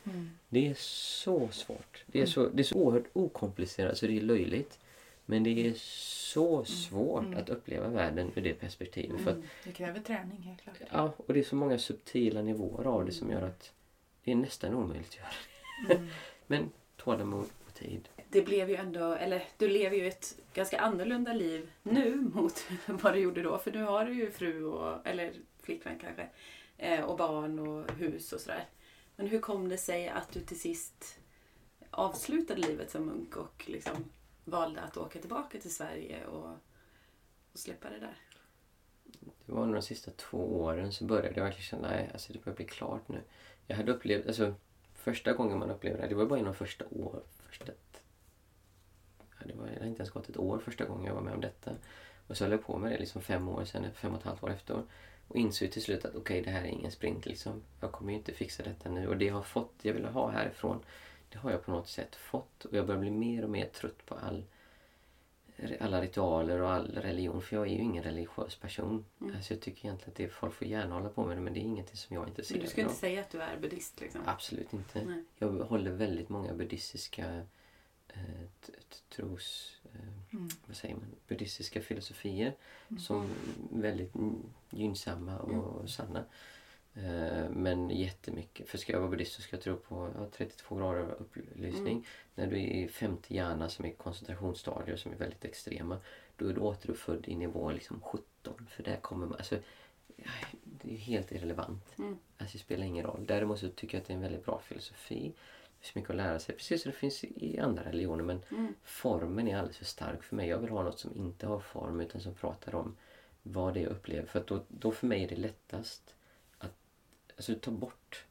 det 0.52 0.68
är 0.68 0.74
så 0.78 1.48
svårt. 1.52 2.04
Det 2.06 2.22
är 2.22 2.26
så, 2.26 2.48
det 2.48 2.62
är 2.62 2.64
så 2.64 2.76
oerhört 2.76 3.10
okomplicerat 3.14 3.98
så 3.98 4.08
det 4.08 4.18
är 4.18 4.22
löjligt. 4.22 4.80
Men 5.26 5.44
det 5.44 5.68
är 5.68 5.74
så 5.76 6.66
svårt 6.66 7.36
att 7.36 7.50
uppleva 7.50 7.88
världen 7.88 8.32
ur 8.36 8.42
det 8.42 8.54
perspektivet. 8.54 9.22
För 9.22 9.32
att, 9.32 9.38
Det 9.64 9.72
kräver 9.72 10.00
träning 10.00 10.42
helt 10.42 10.62
klart. 10.62 10.90
ja, 10.92 11.14
och 11.18 11.34
det 11.34 11.40
är 11.40 11.44
så 11.44 11.56
många 11.56 11.78
subtila 11.78 12.42
nivåer 12.42 12.88
av 12.88 13.06
det 13.06 13.12
som 13.12 13.32
gör 13.32 13.42
att 13.42 13.74
det 14.24 14.32
är 14.32 14.36
nästan 14.36 14.74
omöjligt 14.74 15.08
att 15.08 15.18
göra 15.18 15.30
det. 15.88 16.08
men 16.48 16.70
tålamod 16.98 17.46
och 17.68 17.74
tid. 17.74 18.10
Det 18.30 18.42
blev 18.42 18.70
ju 18.70 18.76
ändå, 18.76 19.14
eller 19.14 19.44
du 19.58 19.68
lever 19.68 19.98
ju 19.98 20.08
ett 20.08 20.36
ganska 20.54 20.80
annorlunda 20.80 21.34
liv 21.34 21.72
nu 21.84 22.30
mot 22.34 22.66
vad 22.86 23.14
du 23.14 23.20
gjorde 23.20 23.42
då. 23.42 23.58
För 23.58 23.72
nu 23.72 23.84
har 23.84 24.06
du 24.06 24.14
ju 24.14 24.32
fru 24.32 24.64
och, 24.66 25.08
eller 25.08 25.34
flickvän 25.64 26.00
kanske, 26.00 26.28
eh, 26.78 27.02
och 27.02 27.18
barn 27.18 27.60
och 27.60 27.92
hus 27.92 28.34
och 28.34 28.42
sådär. 28.42 28.66
Men 29.16 29.28
hur 29.28 29.40
kom 29.40 29.70
det 29.70 29.78
sig 29.78 30.10
att 30.10 30.32
du 30.32 30.40
till 30.40 30.60
sist 30.60 31.20
avslutade 31.92 32.62
livet 32.62 32.92
som 32.92 33.06
munk 33.06 33.38
och 33.38 33.64
liksom 33.68 33.96
valde 34.46 34.82
att 34.82 34.98
åka 34.98 35.20
tillbaka 35.20 35.60
till 35.60 35.76
Sverige 35.76 36.26
och, 36.26 36.50
och 37.52 37.60
släppa 37.60 37.90
det 37.90 38.00
där? 38.00 38.18
Det 39.46 39.52
var 39.52 39.66
nog 39.66 39.76
de 39.76 39.82
sista 39.82 40.12
två 40.12 40.62
åren 40.62 40.94
så 40.94 41.06
började 41.06 41.36
jag 41.36 41.44
verkligen 41.44 41.64
känna 41.64 41.88
att 41.88 42.12
alltså 42.12 42.34
det 42.34 42.44
börjar 42.44 42.56
bli 42.56 42.66
klart 42.66 43.08
nu. 43.08 43.22
Jag 43.68 43.76
hade 43.76 43.92
upplevt, 43.92 44.28
alltså 44.28 44.56
första 44.94 45.34
gången 45.34 45.60
man 45.60 45.72
upplevde 45.72 46.02
det, 46.02 46.08
det 46.08 46.16
var 46.16 46.26
bara 46.26 46.40
inom 46.40 46.56
första 46.56 46.86
år, 46.86 47.24
första, 47.50 47.72
ja, 49.40 49.46
det 49.46 49.54
var 49.54 49.68
det 49.68 49.74
hade 49.74 49.88
inte 49.88 50.02
ens 50.02 50.14
gått 50.14 50.30
ett 50.30 50.38
år 50.38 50.60
första 50.60 50.86
gången 50.86 51.06
jag 51.06 51.14
var 51.14 51.22
med 51.22 51.34
om 51.34 51.42
detta. 51.42 51.72
Och 52.28 52.38
så 52.38 52.44
höll 52.44 52.52
jag 52.52 52.64
på 52.64 52.78
med 52.78 52.92
det 52.92 52.98
liksom 52.98 53.22
fem 53.22 53.50
år 53.50 53.66
sen, 53.66 53.94
fem 53.94 54.14
och 54.14 54.20
ett 54.20 54.26
halvt 54.26 54.44
år 54.44 54.50
efter. 54.50 54.84
Och 55.32 55.38
insåg 55.38 55.72
till 55.72 55.82
slut 55.82 56.06
att 56.06 56.16
okej, 56.16 56.42
det 56.42 56.52
här 56.52 56.62
är 56.62 56.68
ingen 56.68 56.92
sprint 56.92 57.26
liksom. 57.26 57.64
Jag 57.80 57.92
kommer 57.92 58.12
ju 58.12 58.18
inte 58.18 58.34
fixa 58.34 58.64
detta 58.64 58.90
nu. 58.90 59.08
Och 59.08 59.18
det 59.18 59.26
jag 59.26 59.34
har 59.34 59.42
fått, 59.42 59.74
jag 59.82 59.94
ville 59.94 60.08
ha 60.08 60.30
härifrån, 60.30 60.80
det 61.30 61.38
har 61.38 61.52
jag 61.52 61.66
på 61.66 61.72
något 61.72 61.88
sätt 61.88 62.16
fått. 62.16 62.66
Och 62.66 62.74
jag 62.74 62.86
börjar 62.86 63.02
bli 63.02 63.12
mer 63.12 63.44
och 63.44 63.50
mer 63.50 63.66
trött 63.66 64.06
på 64.06 64.16
all 64.16 64.44
alla 65.80 66.02
ritualer 66.02 66.62
och 66.62 66.72
all 66.72 66.88
religion. 66.88 67.42
För 67.42 67.56
jag 67.56 67.68
är 67.68 67.72
ju 67.72 67.78
ingen 67.78 68.04
religiös 68.04 68.56
person. 68.56 69.06
Alltså 69.36 69.54
jag 69.54 69.62
tycker 69.62 69.86
egentligen 69.86 70.12
att 70.12 70.18
det, 70.18 70.30
folk 70.30 70.54
får 70.54 70.68
gärna 70.68 70.96
hålla 70.96 71.10
på 71.10 71.26
med 71.26 71.38
det 71.38 71.42
men 71.42 71.54
det 71.54 71.60
är 71.60 71.64
ingenting 71.64 71.98
som 71.98 72.16
jag 72.16 72.24
är 72.24 72.28
intresserad 72.28 72.62
du 72.62 72.68
ska 72.68 72.82
av. 72.82 72.88
inte 72.88 73.00
säga 73.00 73.22
att 73.22 73.30
du 73.30 73.42
är 73.42 73.58
buddhist 73.58 74.02
liksom? 74.02 74.22
Absolut 74.26 74.74
inte. 74.74 75.06
Nej. 75.06 75.24
Jag 75.38 75.50
håller 75.50 75.92
väldigt 75.92 76.30
många 76.30 76.54
buddhistiska 76.54 77.46
eh, 78.08 78.20
tros... 79.10 79.78
Eh, 79.94 80.40
vad 80.66 80.76
säger 80.76 80.96
man? 80.96 81.06
Buddhistiska 81.28 81.82
filosofier 81.82 82.54
som 83.00 83.22
är 83.22 83.82
väldigt 83.82 84.16
mm, 84.16 84.44
gynnsamma 84.70 85.40
och 85.40 85.90
sanna. 85.90 86.26
Eh, 86.94 87.50
men 87.50 87.90
jättemycket. 87.90 88.70
För 88.70 88.78
ska 88.78 88.92
jag 88.94 89.00
vara 89.00 89.10
buddhist 89.10 89.34
så 89.34 89.42
ska 89.42 89.56
jag 89.56 89.64
tro 89.64 89.76
på 89.76 90.12
ja, 90.18 90.28
32 90.38 90.76
grader 90.76 91.02
av 91.02 91.10
upplysning. 91.10 91.94
Mm. 91.94 92.04
När 92.36 92.48
du 92.48 92.56
är 92.56 92.68
i 92.68 92.88
femte 92.88 93.34
hjärna 93.34 93.70
som 93.70 93.86
är 93.86 93.92
koncentrationsstadier 93.92 94.96
som 94.96 95.12
är 95.12 95.16
väldigt 95.16 95.46
extrema. 95.46 95.98
Då 96.36 96.48
är 96.48 96.54
du 96.54 96.60
återuppfödd 96.60 97.28
i 97.28 97.36
nivå 97.36 97.72
liksom 97.72 98.02
17. 98.02 98.68
För 98.70 98.84
där 98.84 98.96
kommer 98.96 99.26
man... 99.28 99.38
Alltså, 99.38 99.60
det 100.64 100.94
är 100.94 100.98
helt 100.98 101.32
irrelevant. 101.32 102.00
Mm. 102.00 102.18
Alltså 102.38 102.58
det 102.58 102.64
spelar 102.64 102.86
ingen 102.86 103.06
roll. 103.06 103.26
Däremot 103.28 103.60
så 103.60 103.70
tycker 103.70 103.98
jag 103.98 104.02
att 104.02 104.08
det 104.08 104.14
är 104.14 104.16
en 104.16 104.22
väldigt 104.22 104.46
bra 104.46 104.62
filosofi. 104.66 105.34
Finns 105.82 105.96
mycket 105.96 106.10
att 106.10 106.16
lära 106.16 106.40
sig. 106.40 106.56
Precis 106.56 106.82
som 106.82 106.92
det 106.92 106.98
finns 106.98 107.24
i 107.24 107.60
andra 107.60 107.84
religioner. 107.84 108.24
Men 108.24 108.42
Mm. 108.52 108.74
formen 108.84 109.48
är 109.48 109.58
alldeles 109.58 109.78
för 109.78 109.86
stark 109.86 110.24
för 110.24 110.36
mig. 110.36 110.50
Jag 110.50 110.58
vill 110.58 110.70
ha 110.70 110.84
något 110.84 111.00
som 111.00 111.16
inte 111.16 111.48
har 111.48 111.60
form 111.60 112.02
utan 112.02 112.22
som 112.22 112.34
pratar 112.34 112.76
om 112.76 112.98
vad 113.44 113.74
det 113.74 113.80
är 113.80 113.84
jag 113.84 113.92
upplever. 113.92 114.28
För 114.28 114.44
då, 114.48 114.64
då 114.68 114.92
för 114.92 115.08
mig 115.08 115.24
är 115.24 115.28
det 115.28 115.36
lättast 115.36 116.16
att 116.58 116.74
alltså, 117.36 117.56
ta 117.56 117.72
bort. 117.72 118.26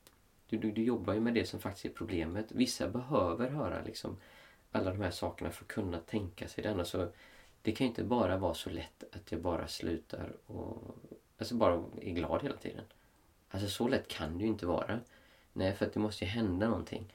Du, 0.46 0.58
du, 0.58 0.70
du 0.72 0.82
jobbar 0.82 1.14
ju 1.14 1.20
med 1.20 1.34
det 1.34 1.44
som 1.46 1.60
faktiskt 1.60 1.84
är 1.84 1.90
problemet. 1.90 2.52
Vissa 2.52 2.88
behöver 2.88 3.48
höra 3.48 3.82
liksom 3.84 4.16
alla 4.72 4.90
de 4.90 5.00
här 5.00 5.10
sakerna 5.10 5.50
för 5.50 5.64
att 5.64 5.68
kunna 5.68 5.98
tänka 6.00 6.48
sig 6.48 6.62
det. 6.64 6.70
Annars 6.70 6.86
så, 6.88 7.08
det 7.62 7.72
kan 7.72 7.84
ju 7.84 7.88
inte 7.88 8.04
bara 8.04 8.36
vara 8.36 8.54
så 8.54 8.70
lätt 8.70 9.04
att 9.12 9.32
jag 9.32 9.40
bara 9.40 9.66
slutar 9.68 10.32
och 10.46 10.96
alltså 11.38 11.54
bara 11.54 11.84
är 12.00 12.10
glad 12.12 12.42
hela 12.42 12.56
tiden. 12.56 12.84
Alltså 13.50 13.68
så 13.68 13.88
lätt 13.88 14.08
kan 14.08 14.38
det 14.38 14.44
ju 14.44 14.50
inte 14.50 14.66
vara. 14.66 15.00
Nej, 15.52 15.72
för 15.74 15.86
att 15.86 15.92
det 15.92 16.00
måste 16.00 16.24
ju 16.24 16.30
hända 16.30 16.68
någonting. 16.68 17.12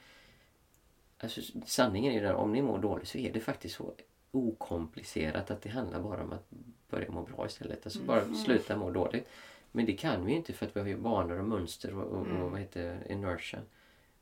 Alltså, 1.20 1.42
sanningen 1.66 2.12
är 2.12 2.16
ju 2.16 2.22
den 2.22 2.36
om 2.36 2.52
ni 2.52 2.62
mår 2.62 2.80
dåligt 2.80 3.08
så 3.08 3.18
är 3.18 3.34
det 3.34 3.40
faktiskt 3.40 3.76
så 3.76 3.94
okomplicerat 4.32 5.52
att 5.52 5.62
det 5.62 5.70
handlar 5.70 6.02
bara 6.02 6.24
om 6.24 6.34
att 6.34 6.50
börja 6.90 7.12
må 7.12 7.22
bra 7.22 7.46
istället. 7.46 7.86
Alltså 7.86 8.00
bara 8.00 8.34
sluta 8.34 8.78
må 8.78 8.92
dåligt. 8.92 9.28
Men 9.72 9.86
det 9.86 9.94
kan 9.94 10.26
vi 10.26 10.32
ju 10.32 10.38
inte 10.38 10.54
för 10.54 10.66
att 10.66 10.76
vi 10.76 10.80
har 10.80 10.88
ju 10.88 10.98
banor 10.98 11.40
och 11.40 11.46
mönster 11.46 11.98
och, 11.98 12.04
och, 12.04 12.28
och 12.28 12.52
vad 12.52 12.60
heter 12.60 13.08
inertia. 13.10 13.60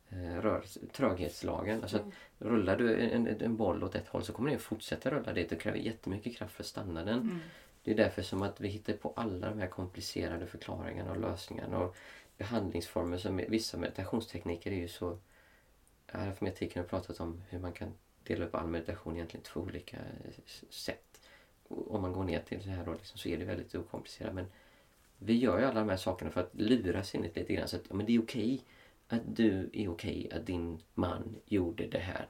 Eh, 0.09 0.41
rörelse, 0.41 0.79
tröghetslagen. 0.91 1.81
Alltså 1.81 1.97
att 1.97 2.05
rullar 2.39 2.77
du 2.77 2.99
en, 2.99 3.27
en, 3.27 3.55
boll 3.57 3.83
åt 3.83 3.95
ett 3.95 4.07
håll 4.07 4.23
så 4.23 4.33
kommer 4.33 4.49
den 4.49 4.59
fortsätta 4.59 5.11
rulla 5.11 5.33
dit. 5.33 5.49
Det 5.49 5.55
kräver 5.55 5.77
jättemycket 5.77 6.37
kraft 6.37 6.55
för 6.55 6.63
att 6.63 6.67
stanna 6.67 7.03
den. 7.03 7.41
Det 7.83 7.91
är 7.91 7.95
därför 7.95 8.21
som 8.21 8.41
att 8.41 8.61
vi 8.61 8.67
hittar 8.67 8.93
på 8.93 9.13
alla 9.15 9.49
de 9.49 9.59
här 9.59 9.67
komplicerade 9.67 10.47
förklaringarna 10.47 11.11
och 11.11 11.19
lösningarna 11.19 11.77
och 11.79 11.95
behandlingsformer 12.37 13.17
som 13.17 13.37
vissa 13.37 13.77
meditationstekniker 13.77 14.71
är 14.71 14.75
ju 14.75 14.87
så 14.87 15.17
Arifmetiken 16.13 16.81
har 16.83 16.87
pratat 16.89 17.19
om 17.19 17.41
hur 17.49 17.59
man 17.59 17.71
kan 17.73 17.93
dela 18.23 18.45
upp 18.45 18.55
all 18.55 18.67
meditation 18.67 19.15
egentligen 19.15 19.41
i 19.41 19.45
två 19.47 19.59
olika 19.59 19.97
s- 20.47 20.63
sätt. 20.69 21.21
Om 21.67 22.01
man 22.01 22.13
går 22.13 22.23
ner 22.23 22.39
till 22.41 22.63
så 22.63 22.69
här 22.69 22.85
då 22.85 22.93
liksom, 22.93 23.17
så 23.17 23.29
är 23.29 23.37
det 23.37 23.45
väldigt 23.45 23.75
okomplicerat. 23.75 24.33
Men 24.33 24.45
vi 25.17 25.37
gör 25.37 25.59
ju 25.59 25.65
alla 25.65 25.79
de 25.79 25.89
här 25.89 25.97
sakerna 25.97 26.31
för 26.31 26.41
att 26.41 26.49
lura 26.55 27.03
sinnet 27.03 27.35
lite 27.35 27.53
grann. 27.53 27.67
Så 27.67 27.75
att 27.75 27.93
men 27.93 28.05
det 28.05 28.15
är 28.15 28.21
okej 28.21 28.61
att 29.07 29.21
du 29.35 29.69
är 29.73 29.87
okej 29.89 30.29
att 30.33 30.45
din 30.45 30.79
man 30.93 31.35
gjorde 31.45 31.87
det 31.87 31.99
här. 31.99 32.27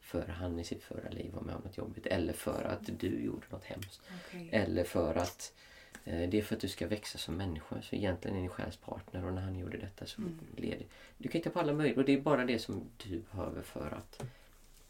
För 0.00 0.26
han 0.26 0.58
i 0.58 0.64
sitt 0.64 0.82
förra 0.82 1.10
liv 1.10 1.32
var 1.34 1.42
med 1.42 1.54
om 1.54 1.62
något 1.64 1.78
jobbigt. 1.78 2.06
Eller 2.06 2.32
för 2.32 2.62
att 2.64 3.00
du 3.00 3.20
gjorde 3.24 3.46
något 3.50 3.64
hemskt. 3.64 4.00
Okej. 4.28 4.48
Eller 4.52 4.84
för 4.84 5.14
att 5.14 5.52
eh, 5.56 5.69
det 6.04 6.34
är 6.34 6.42
för 6.42 6.54
att 6.54 6.60
du 6.60 6.68
ska 6.68 6.86
växa 6.86 7.18
som 7.18 7.36
människa. 7.36 7.82
Så 7.82 7.96
egentligen 7.96 8.36
är 8.36 8.40
din 8.40 8.50
själspartner 8.50 9.24
och 9.24 9.32
när 9.32 9.42
han 9.42 9.58
gjorde 9.58 9.78
detta 9.78 10.06
så 10.06 10.22
leder 10.56 10.86
Du 11.18 11.28
kan 11.28 11.38
hitta 11.38 11.50
på 11.50 11.60
alla 11.60 11.72
möjliga 11.72 11.98
och 11.98 12.04
det 12.04 12.12
är 12.12 12.20
bara 12.20 12.44
det 12.44 12.58
som 12.58 12.82
du 12.96 13.22
behöver 13.32 13.62
för 13.62 13.90
att 13.90 14.22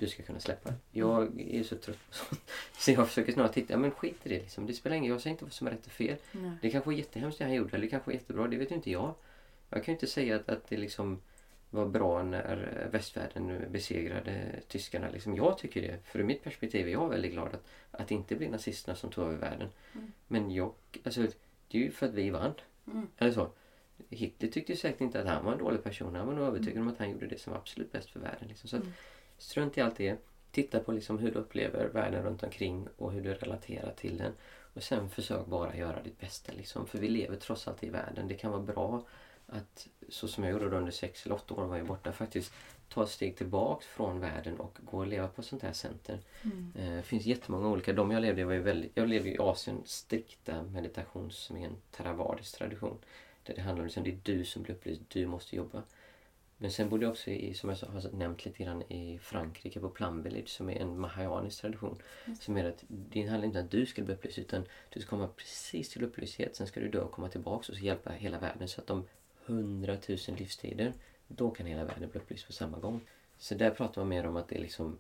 du 0.01 0.09
ska 0.09 0.23
kunna 0.23 0.41
släppa. 0.41 0.73
Jag 0.91 1.41
är 1.41 1.63
så 1.63 1.77
trött 1.77 1.99
på 2.09 2.15
sånt. 2.15 2.41
Så 2.79 2.91
jag 2.91 3.09
försöker 3.09 3.33
snarare 3.33 3.53
titta, 3.53 3.73
ja, 3.73 3.79
men 3.79 3.91
skit 3.91 4.17
i 4.23 4.29
det 4.29 4.39
liksom. 4.39 4.67
Det 4.67 4.73
spelar 4.73 4.97
ingen 4.97 5.13
Jag 5.13 5.21
säger 5.21 5.35
inte 5.35 5.45
vad 5.45 5.53
som 5.53 5.67
är 5.67 5.71
rätt 5.71 5.87
och 5.87 5.93
fel. 5.93 6.17
Nej. 6.33 6.53
Det 6.63 6.71
kanske 6.71 6.91
var 6.91 6.97
jättehemskt 6.97 7.39
det 7.39 7.45
han 7.45 7.55
gjorde 7.55 7.77
eller 7.77 7.85
det 7.85 7.91
kanske 7.91 8.07
var 8.07 8.15
jättebra. 8.15 8.49
Det 8.49 8.57
vet 8.57 8.71
ju 8.71 8.75
inte 8.75 8.91
jag. 8.91 9.15
Jag 9.71 9.85
kan 9.85 9.93
ju 9.93 9.97
inte 9.97 10.07
säga 10.07 10.37
att, 10.37 10.49
att 10.49 10.69
det 10.69 10.77
liksom 10.77 11.21
var 11.71 11.87
bra 11.87 12.23
när 12.23 12.83
eh, 12.83 12.91
västvärlden 12.91 13.73
besegrade 13.73 14.61
tyskarna. 14.69 15.11
Liksom 15.11 15.37
jag 15.37 15.59
tycker 15.59 15.83
det. 15.83 15.99
För 16.05 16.19
ur 16.19 16.25
mitt 16.25 16.45
perspektiv 16.45 16.89
är 16.89 16.93
jag 16.93 17.09
väldigt 17.09 17.33
glad 17.33 17.55
att, 17.55 17.65
att 17.91 18.09
det 18.09 18.15
inte 18.15 18.37
blir 18.37 18.49
nazisterna 18.49 18.97
som 18.97 19.11
tog 19.11 19.25
över 19.25 19.37
världen. 19.37 19.69
Men 20.27 20.51
jag, 20.51 20.75
alltså 21.05 21.21
det 21.69 21.79
är 21.79 21.83
ju 21.83 21.91
för 21.91 22.07
att 22.07 22.15
vi 22.15 22.31
vann. 22.31 22.55
Mm. 22.87 23.07
Eller 23.19 23.33
så. 23.33 23.51
Hitler 24.09 24.49
tyckte 24.49 24.77
säkert 24.77 25.01
inte 25.01 25.21
att 25.21 25.27
han 25.27 25.45
var 25.45 25.53
en 25.53 25.59
dålig 25.59 25.83
person. 25.83 26.15
Han 26.15 26.27
var 26.27 26.35
nog 26.35 26.47
övertygad 26.47 26.83
om 26.83 26.89
att 26.89 26.99
han 26.99 27.11
gjorde 27.11 27.27
det 27.27 27.41
som 27.41 27.53
var 27.53 27.61
absolut 27.61 27.93
bäst 27.93 28.11
för 28.11 28.21
världen. 28.21 28.49
Liksom. 28.49 28.69
Så 28.69 28.77
att, 28.77 28.83
strunt 29.39 29.79
i 29.79 29.81
allt 29.81 29.97
det. 29.97 30.17
Titta 30.51 30.81
på 30.81 30.93
liksom 30.93 31.19
hur 31.19 31.31
du 31.31 31.39
upplever 31.39 31.89
världen 31.89 32.23
runt 32.23 32.43
omkring 32.43 32.89
och 32.97 33.13
hur 33.13 33.23
du 33.23 33.35
relaterar 33.35 33.93
till 33.93 34.19
den. 34.19 34.33
Och 34.75 34.83
sen 34.83 35.11
försök 35.11 35.47
bara 35.47 35.77
göra 35.77 36.03
ditt 36.03 36.21
bästa. 36.21 36.53
Liksom. 36.53 36.87
För 36.87 36.99
vi 36.99 37.09
lever 37.09 37.37
trots 37.37 37.69
allt 37.69 37.85
i 37.85 37.91
världen. 37.91 38.29
Det 38.29 38.35
kan 38.35 38.51
vara 38.51 38.63
bra 38.63 39.05
att, 39.51 39.89
så 40.09 40.29
som 40.29 40.45
jag 40.45 40.53
gjorde 40.53 40.71
då 40.71 40.77
under 40.77 40.93
sex 40.93 41.27
eller 41.27 41.35
åtta 41.35 41.55
år 41.55 41.65
var 41.65 41.77
jag 41.77 41.87
borta, 41.87 42.13
faktiskt 42.13 42.53
ta 42.89 43.03
ett 43.03 43.09
steg 43.11 43.37
tillbaks 43.37 43.87
från 43.87 44.21
världen 44.21 44.61
och 44.61 44.79
gå 44.81 44.99
och 44.99 45.07
leva 45.07 45.29
på 45.29 45.41
ett 45.41 45.47
sånt 45.47 45.63
här 45.63 45.73
center. 45.73 46.19
Eh, 46.75 46.97
Det 46.97 47.03
finns 47.03 47.27
jättemånga 47.27 47.69
olika. 47.69 47.93
De 47.93 48.11
jag 48.11 48.23
levde 48.23 48.41
i 48.41 48.45
var 48.45 48.53
ju 48.53 48.63
väldigt, 48.63 48.93
jag 48.95 49.09
levde 49.09 49.29
i 49.29 49.39
Asien 49.39 49.83
strikta 49.85 50.63
meditation 50.63 51.31
som 51.31 51.57
är 51.57 51.67
en 51.67 51.77
theravadisk 51.91 52.59
tradition. 52.59 52.99
Där 53.43 53.55
det 53.55 53.61
handlar 53.61 53.85
om 53.85 53.89
att 53.89 54.05
det 54.05 54.11
är 54.11 54.21
du 54.23 54.45
som 54.45 54.63
blir 54.63 54.75
upplyst, 54.75 55.01
du 55.09 55.27
måste 55.27 55.57
jobba. 55.57 55.83
Men 56.63 56.71
sen 56.71 56.89
bodde 56.89 57.05
jag 57.05 57.11
också 57.11 57.31
i, 57.31 57.55
som 57.55 57.71
jag 57.71 57.77
har 57.77 58.11
nämnt 58.17 58.45
lite 58.45 58.65
grann, 58.65 58.83
i 58.83 59.19
Frankrike 59.23 59.81
på 59.81 59.89
Plum 59.89 60.23
Village 60.23 60.49
som 60.49 60.71
är 60.71 60.77
en 60.77 60.99
mahayanisk 60.99 61.61
tradition. 61.61 62.03
Som 62.41 62.57
är 62.57 62.65
att 62.65 62.85
det 62.89 63.27
handlar 63.27 63.47
inte 63.47 63.59
om 63.59 63.65
att 63.65 63.71
du 63.71 63.87
ska 63.87 64.03
bli 64.03 64.15
upplyst 64.15 64.39
utan 64.39 64.65
du 64.91 65.01
ska 65.01 65.11
komma 65.11 65.29
precis 65.37 65.89
till 65.89 66.05
upplysthet. 66.05 66.57
Sen 66.57 66.67
ska 66.67 66.81
du 66.81 66.89
dö 66.89 67.01
och 67.01 67.13
komma 67.13 67.29
tillbaks 67.29 67.69
och 67.69 67.75
så 67.75 67.81
hjälpa 67.85 68.11
hela 68.11 68.39
världen. 68.39 68.69
Så 68.69 68.81
att 68.81 68.91
om 68.91 69.07
hundratusen 69.45 70.35
livstider, 70.35 70.93
då 71.29 71.51
kan 71.51 71.67
hela 71.67 71.85
världen 71.85 72.11
bli 72.11 72.21
upplyst 72.21 72.47
på 72.47 72.53
samma 72.53 72.79
gång. 72.79 73.01
Så 73.39 73.55
där 73.55 73.71
pratar 73.71 74.01
man 74.01 74.09
mer 74.09 74.27
om 74.27 74.37
att 74.37 74.49
det 74.49 74.57
är 74.57 74.61
liksom... 74.61 74.99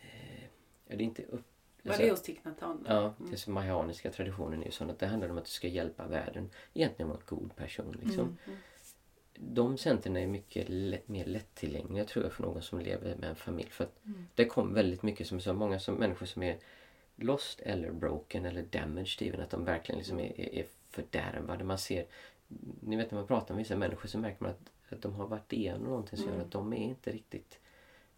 Eh, 0.00 0.44
ja, 0.86 0.96
det 0.96 1.02
är 1.02 1.06
inte 1.06 1.22
upp... 1.22 1.44
Var 1.82 1.92
alltså- 1.92 2.02
det 2.02 2.10
hos 2.10 2.22
Thich 2.22 2.38
Nhat 2.44 2.60
Hanh? 2.60 2.84
Ja, 2.88 3.14
det 3.30 3.36
som 3.36 3.54
mahayaniska 3.54 4.10
traditionen 4.10 4.60
är 4.60 4.66
ju 4.66 4.70
sån 4.70 4.90
att 4.90 4.98
det 4.98 5.06
handlar 5.06 5.28
om 5.28 5.38
att 5.38 5.44
du 5.44 5.50
ska 5.50 5.68
hjälpa 5.68 6.06
världen. 6.06 6.50
Egentligen 6.74 7.08
vara 7.08 7.18
en 7.18 7.36
god 7.36 7.56
person 7.56 7.96
liksom. 8.02 8.38
De 9.34 9.78
centren 9.78 10.16
är 10.16 10.26
mycket 10.26 10.68
lätt, 10.68 11.08
mer 11.08 11.24
lättillgängliga 11.24 12.04
tror 12.04 12.24
jag 12.24 12.32
för 12.32 12.42
någon 12.42 12.62
som 12.62 12.80
lever 12.80 13.16
med 13.16 13.28
en 13.28 13.36
familj. 13.36 13.70
För 13.70 13.84
att 13.84 14.00
det 14.34 14.44
kom 14.44 14.74
väldigt 14.74 15.02
mycket 15.02 15.26
som 15.26 15.40
så 15.40 15.52
många 15.52 15.80
som, 15.80 15.94
människor 15.94 16.26
som 16.26 16.42
är 16.42 16.58
lost 17.16 17.60
eller 17.60 17.92
broken 17.92 18.44
eller 18.44 18.62
damaged 18.62 19.28
even. 19.28 19.40
Att 19.40 19.50
de 19.50 19.64
verkligen 19.64 19.98
liksom 19.98 20.20
är, 20.20 20.40
är, 20.40 20.54
är 20.54 20.66
fördärvade. 20.90 21.64
Man 21.64 21.78
ser, 21.78 22.06
ni 22.80 22.96
vet 22.96 23.10
när 23.10 23.18
man 23.18 23.26
pratar 23.26 23.54
med 23.54 23.64
vissa 23.64 23.76
människor 23.76 24.08
så 24.08 24.18
märker 24.18 24.42
man 24.42 24.50
att, 24.50 24.92
att 24.92 25.02
de 25.02 25.14
har 25.14 25.26
varit 25.26 25.52
igenom 25.52 25.82
någonting 25.82 26.18
som 26.18 26.28
gör 26.28 26.40
att 26.40 26.50
de 26.50 26.72
är 26.72 26.76
inte 26.76 27.12
riktigt... 27.12 27.58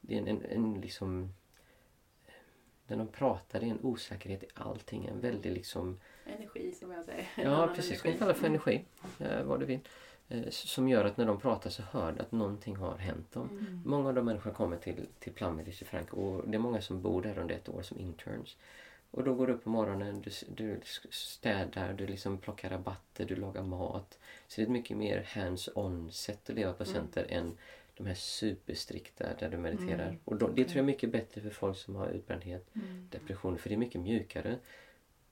Det 0.00 0.14
är 0.14 0.18
en, 0.18 0.28
en, 0.28 0.44
en 0.44 0.80
liksom... 0.80 1.32
När 2.86 2.96
de 2.96 3.08
pratar, 3.08 3.60
det 3.60 3.66
är 3.66 3.70
en 3.70 3.82
osäkerhet 3.82 4.42
i 4.42 4.46
allting. 4.54 5.06
En 5.06 5.20
väldigt 5.20 5.52
liksom... 5.52 6.00
Energi 6.26 6.72
som 6.72 6.90
jag 6.90 7.04
säger. 7.04 7.26
Ja, 7.36 7.72
precis. 7.76 8.04
vi 8.04 8.18
kalla 8.18 8.34
för 8.34 8.46
energi. 8.46 8.84
Eh, 9.18 9.42
vad 9.42 9.60
du 9.60 9.66
vill. 9.66 9.80
Eh, 10.28 10.48
som 10.50 10.88
gör 10.88 11.04
att 11.04 11.16
när 11.16 11.26
de 11.26 11.40
pratar 11.40 11.70
så 11.70 11.82
hör 11.82 12.12
du 12.12 12.20
att 12.20 12.32
någonting 12.32 12.76
har 12.76 12.96
hänt 12.96 13.32
dem. 13.32 13.48
Mm. 13.50 13.82
Många 13.84 14.08
av 14.08 14.14
de 14.14 14.24
människorna 14.24 14.54
kommer 14.54 14.76
till, 14.76 15.06
till 15.18 15.32
Plum 15.32 15.56
Village 15.56 15.82
i 15.82 15.84
Frankrike 15.84 16.16
och 16.16 16.48
det 16.48 16.56
är 16.56 16.58
många 16.58 16.80
som 16.80 17.02
bor 17.02 17.22
där 17.22 17.38
under 17.38 17.54
ett 17.54 17.68
år 17.68 17.82
som 17.82 17.98
interns. 17.98 18.56
Och 19.10 19.24
då 19.24 19.34
går 19.34 19.46
du 19.46 19.52
upp 19.52 19.64
på 19.64 19.70
morgonen, 19.70 20.22
du, 20.22 20.30
du 20.48 20.80
städar, 21.10 21.92
du 21.92 22.06
liksom 22.06 22.38
plockar 22.38 22.70
rabatter, 22.70 23.24
du 23.24 23.36
lagar 23.36 23.62
mat. 23.62 24.18
Så 24.46 24.60
det 24.60 24.62
är 24.62 24.66
ett 24.66 24.72
mycket 24.72 24.96
mer 24.96 25.22
hands-on 25.22 26.10
sätt 26.10 26.50
att 26.50 26.56
leva 26.56 26.72
på 26.72 26.84
center 26.84 27.26
än 27.28 27.56
de 27.96 28.06
här 28.06 28.14
superstrikta 28.14 29.24
där 29.38 29.50
du 29.50 29.56
mediterar. 29.56 30.18
Och 30.24 30.36
då, 30.36 30.48
det 30.48 30.64
tror 30.64 30.76
jag 30.76 30.82
är 30.82 30.86
mycket 30.86 31.12
bättre 31.12 31.40
för 31.40 31.50
folk 31.50 31.76
som 31.76 31.96
har 31.96 32.08
utbrändhet, 32.08 32.66
depression, 33.10 33.58
för 33.58 33.68
det 33.68 33.74
är 33.74 33.78
mycket 33.78 34.00
mjukare. 34.00 34.58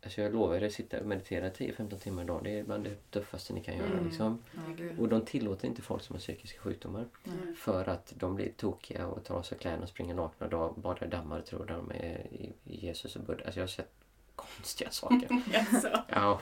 Alltså 0.04 0.20
jag 0.20 0.32
lovar 0.32 0.56
er 0.56 0.66
att 0.66 0.72
sitta 0.72 1.00
och 1.00 1.06
meditera 1.06 1.50
10-15 1.50 1.98
timmar 1.98 2.22
om 2.22 2.26
dagen. 2.26 2.44
Det 2.44 2.58
är 2.58 2.64
bland 2.64 2.84
det 2.84 3.10
tuffaste 3.10 3.52
ni 3.52 3.60
kan 3.60 3.76
göra. 3.76 4.00
Liksom. 4.00 4.42
Ja, 4.54 4.60
gud. 4.76 4.98
Och 4.98 5.08
de 5.08 5.24
tillåter 5.24 5.68
inte 5.68 5.82
folk 5.82 6.02
som 6.02 6.14
har 6.14 6.20
psykiska 6.20 6.60
sjukdomar. 6.60 7.06
Mm. 7.24 7.54
För 7.54 7.88
att 7.88 8.12
de 8.16 8.34
blir 8.34 8.52
tokiga 8.56 9.06
och 9.06 9.24
tar 9.24 9.34
av 9.34 9.42
sig 9.42 9.58
kläderna 9.58 9.82
och 9.82 9.88
springer 9.88 10.14
nakna 10.14 10.58
och 10.58 10.74
badar 10.74 11.06
i 11.06 11.10
dammar 11.10 11.38
och 11.38 11.46
tror 11.46 11.66
de 11.66 11.90
är 11.90 12.26
i 12.32 12.52
Jesus 12.84 13.16
och 13.16 13.22
Buddha. 13.22 13.44
Alltså 13.44 13.60
jag 13.60 13.62
har 13.62 13.68
sett 13.68 13.92
konstiga 14.36 14.90
saker. 14.90 15.28
Ja, 16.08 16.40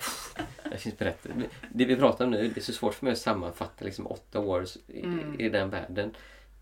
det 0.71 0.79
finns 0.79 0.99
berättelser. 0.99 1.49
Det 1.73 1.85
vi 1.85 1.97
pratar 1.97 2.25
om 2.25 2.31
nu, 2.31 2.49
det 2.49 2.61
är 2.61 2.63
så 2.63 2.73
svårt 2.73 2.95
för 2.95 3.07
mig 3.07 3.13
att 3.13 3.19
sammanfatta 3.19 3.85
liksom 3.85 4.07
åtta 4.07 4.41
år 4.41 4.65
i, 4.87 5.07
i 5.39 5.49
den 5.49 5.71
världen. 5.71 6.17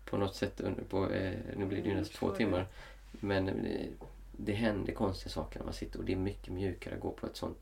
På 0.05 0.17
något 0.17 0.35
sätt 0.35 0.61
under, 0.61 0.83
på, 0.83 1.11
eh, 1.11 1.33
nu 1.57 1.65
blir 1.65 1.81
det 1.81 1.89
ju 1.89 1.95
nästan 1.95 2.17
två 2.17 2.35
timmar. 2.35 2.67
Men 3.11 3.49
eh, 3.49 3.87
det 4.31 4.53
händer 4.53 4.93
konstiga 4.93 5.29
saker 5.29 5.59
när 5.59 5.65
man 5.65 5.73
sitter 5.73 5.99
och 5.99 6.05
det 6.05 6.13
är 6.13 6.17
mycket 6.17 6.53
mjukare 6.53 6.95
att 6.95 7.01
gå 7.01 7.11
på 7.11 7.25
ett 7.27 7.35
sånt 7.35 7.57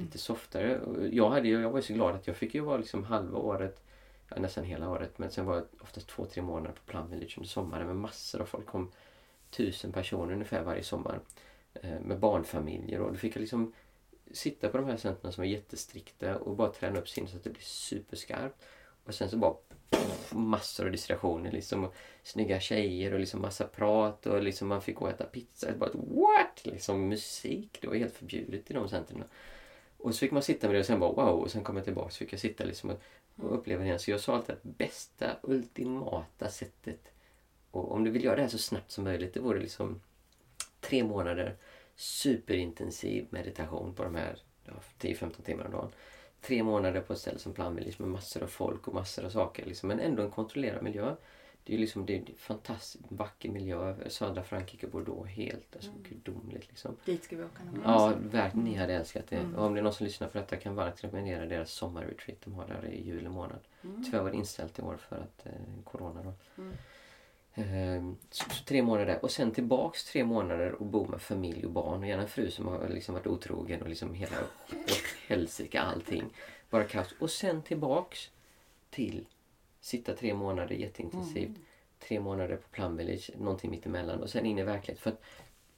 lite 0.00 0.18
softare. 0.18 0.80
Jag, 1.12 1.30
hade, 1.30 1.48
jag 1.48 1.70
var 1.70 1.78
ju 1.78 1.82
så 1.82 1.92
glad 1.92 2.14
att 2.14 2.26
jag 2.26 2.36
fick 2.36 2.54
ju 2.54 2.60
vara 2.60 2.76
liksom 2.76 3.04
halva 3.04 3.38
året, 3.38 3.82
ja, 4.28 4.40
nästan 4.40 4.64
hela 4.64 4.88
året, 4.88 5.18
men 5.18 5.30
sen 5.30 5.46
var 5.46 5.54
jag 5.54 5.64
oftast 5.80 6.08
två, 6.08 6.24
tre 6.24 6.42
månader 6.42 6.72
på 6.72 6.92
Plum 6.92 7.10
Village 7.10 7.38
under 7.38 7.48
sommaren 7.48 7.86
med 7.86 7.96
massor 7.96 8.40
av 8.40 8.44
folk. 8.44 8.66
kom 8.66 8.90
tusen 9.50 9.92
personer 9.92 10.32
ungefär 10.32 10.62
varje 10.62 10.82
sommar 10.82 11.20
Eh, 11.74 12.00
med 12.00 12.18
barnfamiljer 12.18 13.00
och 13.00 13.12
då 13.12 13.18
fick 13.18 13.36
jag 13.36 13.40
liksom 13.40 13.72
sitta 14.32 14.68
på 14.68 14.76
de 14.76 14.86
här 14.86 14.96
centren 14.96 15.32
som 15.32 15.44
är 15.44 15.48
jättestrikta 15.48 16.38
och 16.38 16.56
bara 16.56 16.72
träna 16.72 16.98
upp 16.98 17.08
sinnet 17.08 17.30
så 17.30 17.36
att 17.36 17.44
det 17.44 17.50
blir 17.50 17.62
superskarpt. 17.62 18.64
Och 19.04 19.14
sen 19.14 19.30
så 19.30 19.36
bara 19.36 19.54
pff, 19.90 20.32
massor 20.32 20.84
av 20.84 20.92
distraktioner. 20.92 21.52
Liksom, 21.52 21.84
och 21.84 21.94
snygga 22.22 22.60
tjejer 22.60 23.12
och 23.12 23.20
liksom 23.20 23.40
massa 23.40 23.66
prat 23.66 24.26
och 24.26 24.42
liksom 24.42 24.68
man 24.68 24.82
fick 24.82 24.96
gå 24.96 25.04
och 25.04 25.10
äta 25.10 25.24
pizza. 25.24 25.72
Och 25.72 25.78
bara, 25.78 25.90
what? 25.92 26.60
Liksom 26.62 27.08
musik, 27.08 27.78
det 27.80 27.88
var 27.88 27.94
helt 27.94 28.16
förbjudet 28.16 28.70
i 28.70 28.74
de 28.74 28.88
centren. 28.88 29.24
Och 29.96 30.14
så 30.14 30.18
fick 30.18 30.32
man 30.32 30.42
sitta 30.42 30.66
med 30.66 30.74
det 30.76 30.80
och 30.80 30.86
sen 30.86 31.00
bara 31.00 31.12
wow. 31.12 31.40
Och 31.40 31.50
sen 31.50 31.64
kom 31.64 31.76
jag 31.76 31.84
tillbaka 31.84 32.10
så 32.10 32.18
fick 32.18 32.32
jag 32.32 32.40
sitta 32.40 32.64
liksom 32.64 32.90
och, 32.90 33.00
och 33.36 33.54
uppleva 33.54 33.80
det 33.80 33.86
igen. 33.86 33.98
Så 33.98 34.10
jag 34.10 34.20
sa 34.20 34.36
alltid 34.36 34.54
att 34.54 34.62
bästa, 34.62 35.36
ultimata 35.42 36.48
sättet 36.48 37.12
och 37.70 37.92
om 37.92 38.04
du 38.04 38.10
vill 38.10 38.24
göra 38.24 38.36
det 38.36 38.42
här 38.42 38.48
så 38.48 38.58
snabbt 38.58 38.90
som 38.90 39.04
möjligt, 39.04 39.34
det 39.34 39.40
vore 39.40 39.60
liksom 39.60 40.00
tre 40.82 41.04
månader 41.04 41.56
superintensiv 41.96 43.26
meditation 43.30 43.94
på 43.94 44.02
de 44.04 44.14
här 44.14 44.38
ja, 44.64 44.72
10-15 45.00 45.42
timmarna 45.42 45.68
om 45.68 45.72
dagen. 45.74 45.90
Tre 46.40 46.62
månader 46.62 47.00
på 47.00 47.12
ett 47.12 47.18
ställe 47.18 47.38
som 47.38 47.52
Plumvillage 47.52 48.00
med 48.00 48.08
massor 48.08 48.42
av 48.42 48.46
folk 48.46 48.88
och 48.88 48.94
massor 48.94 49.24
av 49.24 49.30
saker. 49.30 49.66
Liksom, 49.66 49.88
men 49.88 50.00
ändå 50.00 50.22
en 50.22 50.30
kontrollerad 50.30 50.82
miljö. 50.82 51.14
Det 51.64 51.72
är 51.72 51.76
ju 51.76 51.80
liksom, 51.80 52.06
det 52.06 52.14
är 52.14 52.18
en 52.18 52.26
fantastiskt 52.36 53.04
vacker 53.08 53.48
miljö. 53.48 53.96
Södra 54.08 54.42
Frankrike, 54.42 54.86
Bordeaux, 54.86 55.30
helt 55.30 55.76
alltså, 55.76 55.90
Mm. 55.90 56.02
gudomligt. 56.08 56.68
Liksom. 56.68 56.96
Dit 57.04 57.24
ska 57.24 57.36
vi 57.36 57.42
åka 57.44 57.64
någon 57.64 57.74
gång. 57.74 57.82
Ja, 57.84 58.12
verkligen. 58.30 58.64
Ni 58.64 58.74
hade 58.74 58.94
älskat 58.94 59.24
det. 59.28 59.36
Mm. 59.36 59.54
Och 59.54 59.66
om 59.66 59.74
det 59.74 59.80
är 59.80 59.82
någon 59.84 59.92
som 59.92 60.06
lyssnar 60.06 60.28
på 60.28 60.38
detta 60.38 60.56
kan 60.56 60.74
varmt 60.74 61.04
rekommendera 61.04 61.46
deras 61.46 61.70
sommarretreat 61.72 62.38
de 62.44 62.54
har 62.54 62.66
där 62.66 62.88
i 62.88 63.06
juli 63.06 63.28
månad. 63.28 63.60
Mm. 63.84 64.04
Tyvärr 64.04 64.22
var 64.22 64.30
det 64.30 64.36
inställt 64.36 64.78
i 64.78 64.82
år 64.82 64.96
för 64.96 65.16
att 65.16 65.46
eh, 65.46 65.52
corona 65.84 66.22
då. 66.22 66.62
Mm. 66.62 66.74
Ehm, 67.54 68.16
så, 68.30 68.50
så 68.50 68.64
tre 68.64 68.82
månader 68.82 69.18
och 69.22 69.30
sen 69.30 69.52
tillbaks 69.52 70.04
tre 70.04 70.24
månader 70.24 70.72
och 70.72 70.86
bo 70.86 71.06
med 71.06 71.22
familj 71.22 71.66
och 71.66 71.72
barn 71.72 72.02
och 72.02 72.08
gärna 72.08 72.22
en 72.22 72.28
fru 72.28 72.50
som 72.50 72.66
har 72.66 72.88
liksom 72.88 73.14
varit 73.14 73.26
otrogen 73.26 73.82
och 73.82 73.88
liksom 73.88 74.14
hela 74.14 74.36
åt 74.70 75.04
helsike 75.28 75.80
allting. 75.80 76.24
Bara 76.70 76.84
kaos. 76.84 77.14
Och 77.18 77.30
sen 77.30 77.62
tillbaks 77.62 78.30
till 78.90 79.26
sitta 79.80 80.14
tre 80.14 80.34
månader 80.34 80.74
jätteintensivt. 80.74 81.48
Mm. 81.48 81.62
Tre 81.98 82.20
månader 82.20 82.56
på 82.56 82.68
Plum 82.68 82.96
Village, 82.96 83.30
någonting 83.38 83.70
mittemellan 83.70 84.22
och 84.22 84.30
sen 84.30 84.46
in 84.46 84.58
i 84.58 84.62
verkligheten. 84.62 85.02
För 85.02 85.10
att 85.10 85.22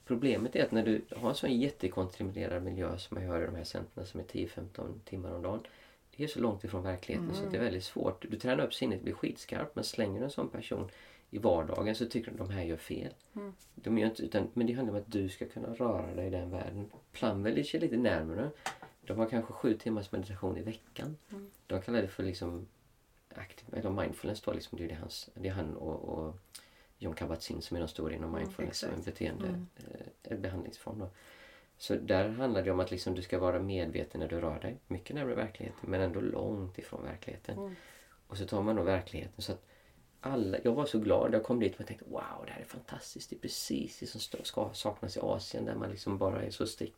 problemet 0.05 0.55
är 0.55 0.63
att 0.63 0.71
när 0.71 0.85
du 0.85 1.01
har 1.15 1.29
en 1.29 1.35
sån 1.35 1.59
jättekontrollerad 1.59 2.63
miljö 2.63 2.97
som 2.97 3.15
man 3.15 3.23
gör 3.23 3.43
i 3.43 3.45
de 3.45 3.55
här 3.55 3.63
centren 3.63 4.05
som 4.05 4.19
är 4.19 4.23
10-15 4.23 4.99
timmar 5.05 5.31
om 5.31 5.41
dagen. 5.41 5.59
Det 6.15 6.23
är 6.23 6.27
så 6.27 6.39
långt 6.39 6.63
ifrån 6.63 6.83
verkligheten 6.83 7.35
så 7.35 7.43
att 7.43 7.51
det 7.51 7.57
är 7.57 7.63
väldigt 7.63 7.83
svårt. 7.83 8.25
Du 8.29 8.39
tränar 8.39 8.63
upp 8.63 8.73
sinnet, 8.73 9.01
blir 9.01 9.13
skitskarp 9.13 9.75
men 9.75 9.83
slänger 9.83 10.19
du 10.19 10.25
en 10.25 10.31
sån 10.31 10.49
person 10.49 10.91
i 11.35 11.37
vardagen 11.37 11.95
så 11.95 12.05
tycker 12.05 12.31
de 12.31 12.41
att 12.41 12.49
de 12.49 12.53
här 12.53 12.63
gör 12.63 12.77
fel. 12.77 13.13
Mm. 13.35 13.53
De 13.75 13.97
gör 13.97 14.07
inte, 14.07 14.23
utan, 14.23 14.47
men 14.53 14.67
det 14.67 14.73
handlar 14.73 14.93
om 14.93 14.99
att 14.99 15.11
du 15.11 15.29
ska 15.29 15.45
kunna 15.45 15.67
röra 15.67 16.15
dig 16.15 16.27
i 16.27 16.29
den 16.29 16.51
världen. 16.51 16.91
Plum 17.11 17.43
Village 17.43 17.75
är 17.75 17.79
lite 17.79 17.97
närmare. 17.97 18.49
De 19.01 19.17
har 19.17 19.29
kanske 19.29 19.53
sju 19.53 19.77
timmars 19.77 20.11
meditation 20.11 20.57
i 20.57 20.61
veckan. 20.61 21.17
Mm. 21.31 21.49
De 21.67 21.81
kallar 21.81 22.01
det 22.01 22.07
för 22.07 22.23
liksom 22.23 22.67
active, 23.35 23.77
eller 23.77 23.89
mindfulness 23.89 24.41
då, 24.41 24.53
liksom, 24.53 24.77
det, 24.77 24.83
är 24.83 24.87
det, 24.87 24.95
hans, 24.95 25.29
det 25.33 25.47
är 25.47 25.53
han 25.53 25.75
och, 25.77 25.99
och 26.17 26.35
John 26.97 27.13
Kabat-Zinn 27.15 27.61
som 27.61 27.77
är 27.77 27.81
de 27.81 27.87
stora 27.87 28.13
inom 28.13 28.29
Mm, 28.29 28.41
mindfulness 28.41 28.83
och 28.83 28.89
en 28.89 28.99
exakt. 28.99 29.05
beteende, 29.17 29.47
Mm. 29.47 29.67
eh, 29.77 30.31
en 30.33 30.41
behandlingsform. 30.41 30.99
Då. 30.99 31.09
Så 31.77 31.95
där 31.95 32.29
handlar 32.29 32.63
det 32.63 32.71
om 32.71 32.79
att 32.79 32.91
liksom, 32.91 33.15
du 33.15 33.21
ska 33.21 33.39
vara 33.39 33.59
medveten 33.59 34.19
när 34.21 34.27
du 34.27 34.39
rör 34.41 34.59
dig. 34.59 34.77
Mycket 34.87 35.15
närmare 35.15 35.35
verkligheten 35.35 35.89
men 35.89 36.01
ändå 36.01 36.21
långt 36.21 36.77
ifrån 36.77 37.03
verkligheten. 37.03 37.57
Mm. 37.57 37.75
Och 38.27 38.37
så 38.37 38.45
tar 38.45 38.61
man 38.61 38.75
då 38.75 38.83
verkligheten 38.83 39.41
så 39.41 39.51
att 39.51 39.65
alla, 40.25 40.57
jag 40.63 40.71
var 40.73 40.85
så 40.85 40.99
glad. 40.99 41.33
Jag 41.33 41.43
kom 41.43 41.59
dit 41.59 41.79
och 41.79 41.87
tänkte 41.87 42.05
wow, 42.09 42.21
det 42.45 42.51
här 42.51 42.61
är 42.61 42.65
fantastiskt. 42.65 43.29
Det 43.29 43.35
är 43.35 43.39
precis 43.39 43.99
det 43.99 44.05
som 44.07 44.21
ska 44.43 44.69
saknas 44.73 45.17
i 45.17 45.19
Asien 45.19 45.65
där 45.65 45.75
man 45.75 45.89
liksom 45.89 46.17
bara 46.17 46.41
är 46.43 46.49
så 46.49 46.67
strikt. 46.67 46.97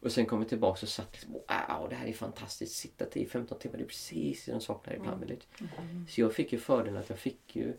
Och 0.00 0.12
sen 0.12 0.26
kom 0.26 0.38
jag 0.40 0.48
tillbaka 0.48 0.78
och 0.82 0.88
satt 0.88 1.12
liksom 1.12 1.32
wow, 1.32 1.88
det 1.88 1.94
här 1.94 2.06
är 2.06 2.12
fantastiskt. 2.12 2.74
Sitta 2.76 3.04
10-15 3.04 3.58
timmar, 3.58 3.76
det 3.76 3.82
är 3.84 3.86
precis 3.86 4.44
det 4.44 4.52
de 4.52 4.60
saknar 4.60 4.94
i 4.94 4.98
Plum 4.98 5.20
Village. 5.20 5.42
Så 6.08 6.20
jag 6.20 6.32
fick 6.34 6.52
ju 6.52 6.58
fördelen 6.58 6.96
att 7.00 7.08
jag 7.10 7.18
fick 7.18 7.56
ju 7.56 7.72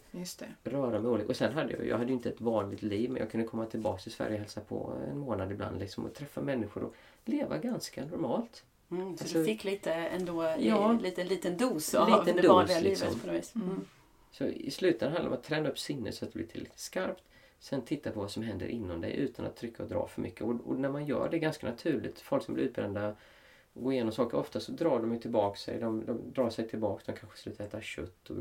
röra 0.64 1.00
mig 1.02 1.12
olika. 1.12 1.28
Och 1.30 1.36
sen 1.36 1.54
hade 1.54 1.74
jag, 1.74 1.88
jag 1.88 1.98
hade 1.98 2.08
ju 2.10 2.14
inte 2.14 2.30
ett 2.30 2.42
vanligt 2.42 2.82
liv 2.82 3.10
men 3.10 3.20
jag 3.22 3.32
kunde 3.32 3.48
komma 3.48 3.66
tillbaka 3.66 4.02
till 4.02 4.12
Sverige 4.12 4.34
och 4.34 4.40
hälsa 4.40 4.62
på 4.62 4.94
en 5.12 5.18
månad 5.18 5.52
ibland 5.52 5.80
liksom 5.80 6.06
och 6.06 6.14
träffa 6.14 6.42
människor 6.42 6.84
och 6.84 6.96
leva 7.26 7.58
ganska 7.58 8.06
normalt. 8.06 8.64
Mm, 8.92 9.18
så 9.18 9.24
Alltså- 9.24 9.38
du 9.38 9.46
fick 9.46 9.64
lite 9.64 9.94
ändå, 9.94 10.44
Ja. 10.44 10.58
ja, 10.60 10.92
lite, 11.02 11.24
liten 11.24 11.58
dos 11.58 11.94
av 11.96 12.10
Liten 12.20 12.36
det 12.36 12.42
dos, 12.42 12.50
vanliga 12.52 12.80
liksom. 12.80 13.08
livet 13.08 13.22
på 13.22 13.28
något 13.28 13.36
vis. 13.40 13.56
Mm. 13.56 13.86
Så 14.32 14.46
i 14.46 14.72
slutändan 14.72 15.14
handlar 15.14 15.30
det 15.30 15.36
om 15.36 15.40
att 15.40 15.48
träna 15.48 15.70
upp 15.70 15.80
sinnet 15.80 16.16
så 16.16 16.26
att 16.26 16.34
det 16.34 16.38
blir 16.40 16.48
tillräckligt 16.48 16.80
skarpt. 16.80 17.24
Sen 17.60 17.82
titta 17.82 18.12
på 18.12 18.20
vad 18.20 18.32
som 18.32 18.44
händer 18.44 18.68
inom 18.68 19.02
dig 19.02 19.16
utan 19.16 19.46
att 19.46 19.56
trycka 19.56 19.84
och 19.84 19.90
dra 19.90 20.08
för 20.08 20.22
mycket. 20.22 20.42
Och, 20.42 20.56
och 20.66 20.80
när 20.80 20.90
man 20.90 21.06
gör 21.06 21.30
det 21.30 21.40
ganska 21.40 21.68
naturligt, 21.68 22.20
folk 22.20 22.44
som 22.44 22.54
blir 22.54 22.64
utbrända 22.64 23.16
och 23.74 23.84
går 23.84 23.94
igenom 23.94 24.12
saker, 24.12 24.38
ofta 24.38 24.60
så 24.60 24.72
drar 24.72 25.00
de 25.00 25.14
ju 25.14 25.20
tillbaka 25.20 25.58
sig. 25.58 25.80
De, 25.80 26.06
de 26.06 26.34
drar 26.34 26.50
sig 26.50 26.68
tillbaka, 26.68 27.04
de 27.06 27.20
kanske 27.20 27.38
slutar 27.38 27.66
äta 27.66 27.82
kött 27.82 28.30
och 28.30 28.38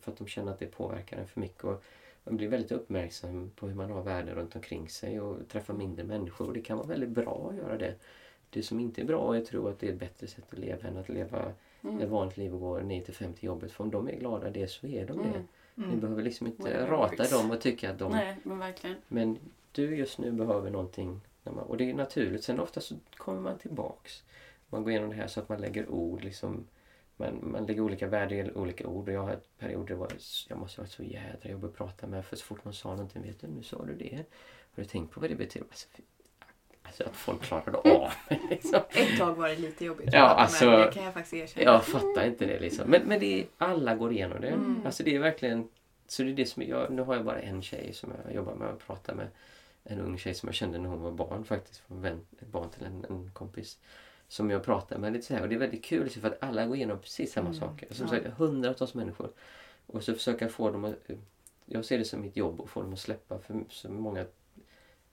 för 0.00 0.12
att 0.12 0.18
de 0.18 0.26
känner 0.26 0.52
att 0.52 0.58
det 0.58 0.66
påverkar 0.66 1.16
en 1.18 1.26
för 1.26 1.40
mycket. 1.40 1.64
Och 1.64 1.84
man 2.24 2.36
blir 2.36 2.48
väldigt 2.48 2.72
uppmärksam 2.72 3.50
på 3.56 3.66
hur 3.68 3.74
man 3.74 3.90
har 3.90 4.02
världen 4.02 4.34
runt 4.34 4.56
omkring 4.56 4.88
sig 4.88 5.20
och 5.20 5.48
träffar 5.48 5.74
mindre 5.74 6.04
människor. 6.04 6.46
Och 6.46 6.54
det 6.54 6.60
kan 6.60 6.76
vara 6.76 6.88
väldigt 6.88 7.10
bra 7.10 7.48
att 7.50 7.56
göra 7.56 7.78
det. 7.78 7.94
Det 8.50 8.62
som 8.62 8.80
inte 8.80 9.00
är 9.00 9.04
bra 9.04 9.36
är 9.36 9.40
att 9.40 9.46
tro 9.46 9.68
att 9.68 9.78
det 9.78 9.88
är 9.88 9.92
ett 9.92 10.00
bättre 10.00 10.26
sätt 10.26 10.44
att 10.50 10.58
leva 10.58 10.88
än 10.88 10.96
att 10.96 11.08
leva 11.08 11.52
Mm. 11.84 12.00
ett 12.00 12.08
vanligt 12.08 12.36
liv 12.36 12.54
och 12.54 12.60
gå 12.60 12.78
9 12.78 13.02
till 13.04 13.14
5 13.14 13.32
till 13.34 13.44
jobbet. 13.44 13.72
För 13.72 13.84
om 13.84 13.90
de 13.90 14.08
är 14.08 14.12
glada 14.16 14.50
det 14.50 14.66
så 14.70 14.86
är 14.86 15.06
de 15.06 15.16
det. 15.18 15.24
Mm. 15.28 15.42
Ni 15.74 15.84
Mm. 15.84 16.00
behöver 16.00 16.22
liksom 16.22 16.46
inte 16.46 16.62
Whatever 16.62 16.86
rata 16.86 17.16
works. 17.16 17.30
dem 17.30 17.50
och 17.50 17.60
tycka 17.60 17.90
att 17.90 17.98
de... 17.98 18.12
Nej, 18.12 18.36
men 18.42 18.58
verkligen. 18.58 18.96
Men 19.08 19.38
du 19.72 19.96
just 19.96 20.18
nu 20.18 20.32
behöver 20.32 20.70
någonting. 20.70 21.20
Och 21.44 21.76
det 21.76 21.90
är 21.90 21.94
naturligt. 21.94 22.44
Sen 22.44 22.60
ofta 22.60 22.80
så 22.80 22.94
kommer 23.16 23.40
man 23.40 23.58
tillbaks. 23.58 24.22
Man 24.68 24.82
går 24.82 24.90
igenom 24.90 25.10
det 25.10 25.16
här 25.16 25.26
så 25.26 25.40
att 25.40 25.48
man 25.48 25.60
lägger 25.60 25.90
ord 25.90 26.24
liksom. 26.24 26.66
Man, 27.16 27.38
man 27.52 27.66
lägger 27.66 27.80
olika 27.80 28.06
värden 28.06 28.46
i 28.46 28.52
olika 28.52 28.86
ord. 28.88 29.08
Och 29.08 29.14
jag 29.14 29.22
har 29.22 29.30
ett 29.32 29.58
period 29.58 29.80
där 29.86 29.94
det 29.94 29.94
var, 29.94 30.12
jag 30.48 30.58
måste 30.58 30.80
ha 30.80 30.82
varit 30.84 30.92
så 30.92 31.02
jädra 31.02 31.50
jobbig 31.50 31.68
att 31.68 31.74
prata 31.76 32.06
med. 32.06 32.24
För 32.24 32.36
så 32.36 32.44
fort 32.44 32.64
man 32.64 32.74
sa 32.74 32.88
någonting, 32.90 33.22
vet 33.22 33.40
du 33.40 33.46
nu 33.46 33.62
sa 33.62 33.84
du 33.84 33.94
det. 33.94 34.16
Har 34.74 34.82
du 34.82 34.84
tänkt 34.84 35.12
på 35.12 35.20
vad 35.20 35.30
det 35.30 35.36
betyder? 35.36 35.66
Alltså, 35.70 35.88
alltså 36.90 37.04
att 37.04 37.16
folk 37.16 37.42
klarade 37.42 37.78
av 37.78 38.10
liksom. 38.50 38.80
Ett 38.90 39.18
tag 39.18 39.34
var 39.34 39.48
det 39.48 39.56
lite 39.56 39.84
jobbigt 39.84 40.08
Ja, 40.12 40.20
alltså- 40.20 40.64
med, 40.64 40.78
det 40.78 40.92
kan 40.92 41.04
jag 41.04 41.14
faktiskt 41.14 41.34
erkänna. 41.34 41.72
Jag 41.72 41.84
fattar 41.84 42.26
inte 42.26 42.46
det 42.46 42.58
liksom. 42.60 42.90
Men, 42.90 43.02
men 43.02 43.20
det 43.20 43.40
är, 43.40 43.46
alla 43.58 43.94
går 43.94 44.12
igenom 44.12 44.40
det. 44.40 44.48
Mm. 44.48 44.82
Alltså 44.86 45.02
det 45.02 45.14
är 45.14 45.18
verkligen... 45.18 45.68
Så 46.06 46.22
det 46.22 46.30
är 46.30 46.34
det 46.34 46.46
som 46.46 46.62
jag, 46.62 46.90
nu 46.90 47.02
har 47.02 47.14
jag 47.14 47.24
bara 47.24 47.40
en 47.40 47.62
tjej 47.62 47.92
som 47.92 48.12
jag 48.24 48.34
jobbar 48.34 48.54
med 48.54 48.68
och 48.68 48.78
pratar 48.86 49.14
med. 49.14 49.26
En 49.84 50.00
ung 50.00 50.18
tjej 50.18 50.34
som 50.34 50.46
jag 50.48 50.54
kände 50.54 50.78
när 50.78 50.88
hon 50.88 51.02
var 51.02 51.10
barn 51.10 51.44
faktiskt. 51.44 51.80
Från 51.86 52.02
vän, 52.02 52.20
barn 52.52 52.68
till 52.70 52.86
en, 52.86 53.04
en 53.08 53.30
kompis. 53.32 53.78
Som 54.28 54.50
jag 54.50 54.64
pratar 54.64 54.98
med 54.98 55.12
lite 55.12 55.26
så 55.26 55.34
här. 55.34 55.42
Och 55.42 55.48
det 55.48 55.54
är 55.54 55.58
väldigt 55.58 55.84
kul 55.84 56.10
för 56.10 56.28
att 56.28 56.42
alla 56.42 56.66
går 56.66 56.76
igenom 56.76 56.98
precis 56.98 57.32
samma 57.32 57.48
Mm. 57.48 57.60
saker. 57.60 57.94
Som 57.94 58.06
Ja. 58.06 58.10
sagt, 58.12 58.26
hundratals 58.38 58.94
människor. 58.94 59.30
Och 59.86 60.02
så 60.04 60.14
försöka 60.14 60.48
få 60.48 60.70
dem 60.70 60.84
att... 60.84 60.94
Jag 61.66 61.84
ser 61.84 61.98
det 61.98 62.04
som 62.04 62.20
mitt 62.20 62.36
jobb 62.36 62.60
att 62.60 62.70
få 62.70 62.82
dem 62.82 62.92
att 62.92 62.98
släppa 62.98 63.38
för 63.38 63.64
så 63.68 63.88
många 63.90 64.24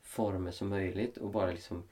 former 0.07 0.51
som 0.51 0.69
möjligt 0.69 1.17
och 1.17 1.29
bara 1.29 1.51
liksom 1.51 1.83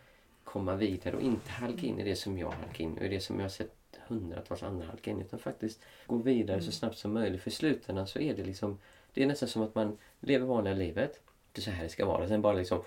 komma 0.43 0.76
vidare 0.76 1.16
och 1.16 1.22
inte 1.22 1.49
halka 1.49 1.88
in 1.88 1.99
i 1.99 2.03
det 2.03 2.16
som 2.16 2.38
jag 2.38 2.51
halkar 2.51 2.84
in 2.84 2.97
i. 2.97 3.07
Det 3.07 3.20
som 3.20 3.36
jag 3.36 3.43
har 3.43 3.49
sett 3.49 3.76
hundratals 4.07 4.63
andra 4.63 4.86
halka 4.86 5.11
in 5.11 5.22
utan 5.22 5.39
faktiskt 5.39 5.80
gå 6.07 6.18
vidare 6.18 6.61
så 6.61 6.72
snabbt 6.72 6.97
som 6.97 7.13
möjligt. 7.13 7.41
För 7.41 7.49
i 7.49 7.53
slutändan 7.53 8.07
så 8.07 8.20
är 8.20 8.34
det 8.34 8.43
liksom 8.43 8.78
det 9.13 9.24
är 9.24 9.28
nästan 9.28 9.49
som 9.49 9.61
att 9.61 9.76
man 9.76 9.97
lever 10.20 10.45
vanliga 10.45 10.74
livet. 10.74 11.22
Det 11.51 11.59
är 11.59 11.63
så 11.63 11.72
här 11.72 11.84
det 11.84 11.89
ska 11.89 12.05
vara. 12.05 12.28
Sen 12.28 12.41
bara 12.41 12.53
liksom 12.53 12.82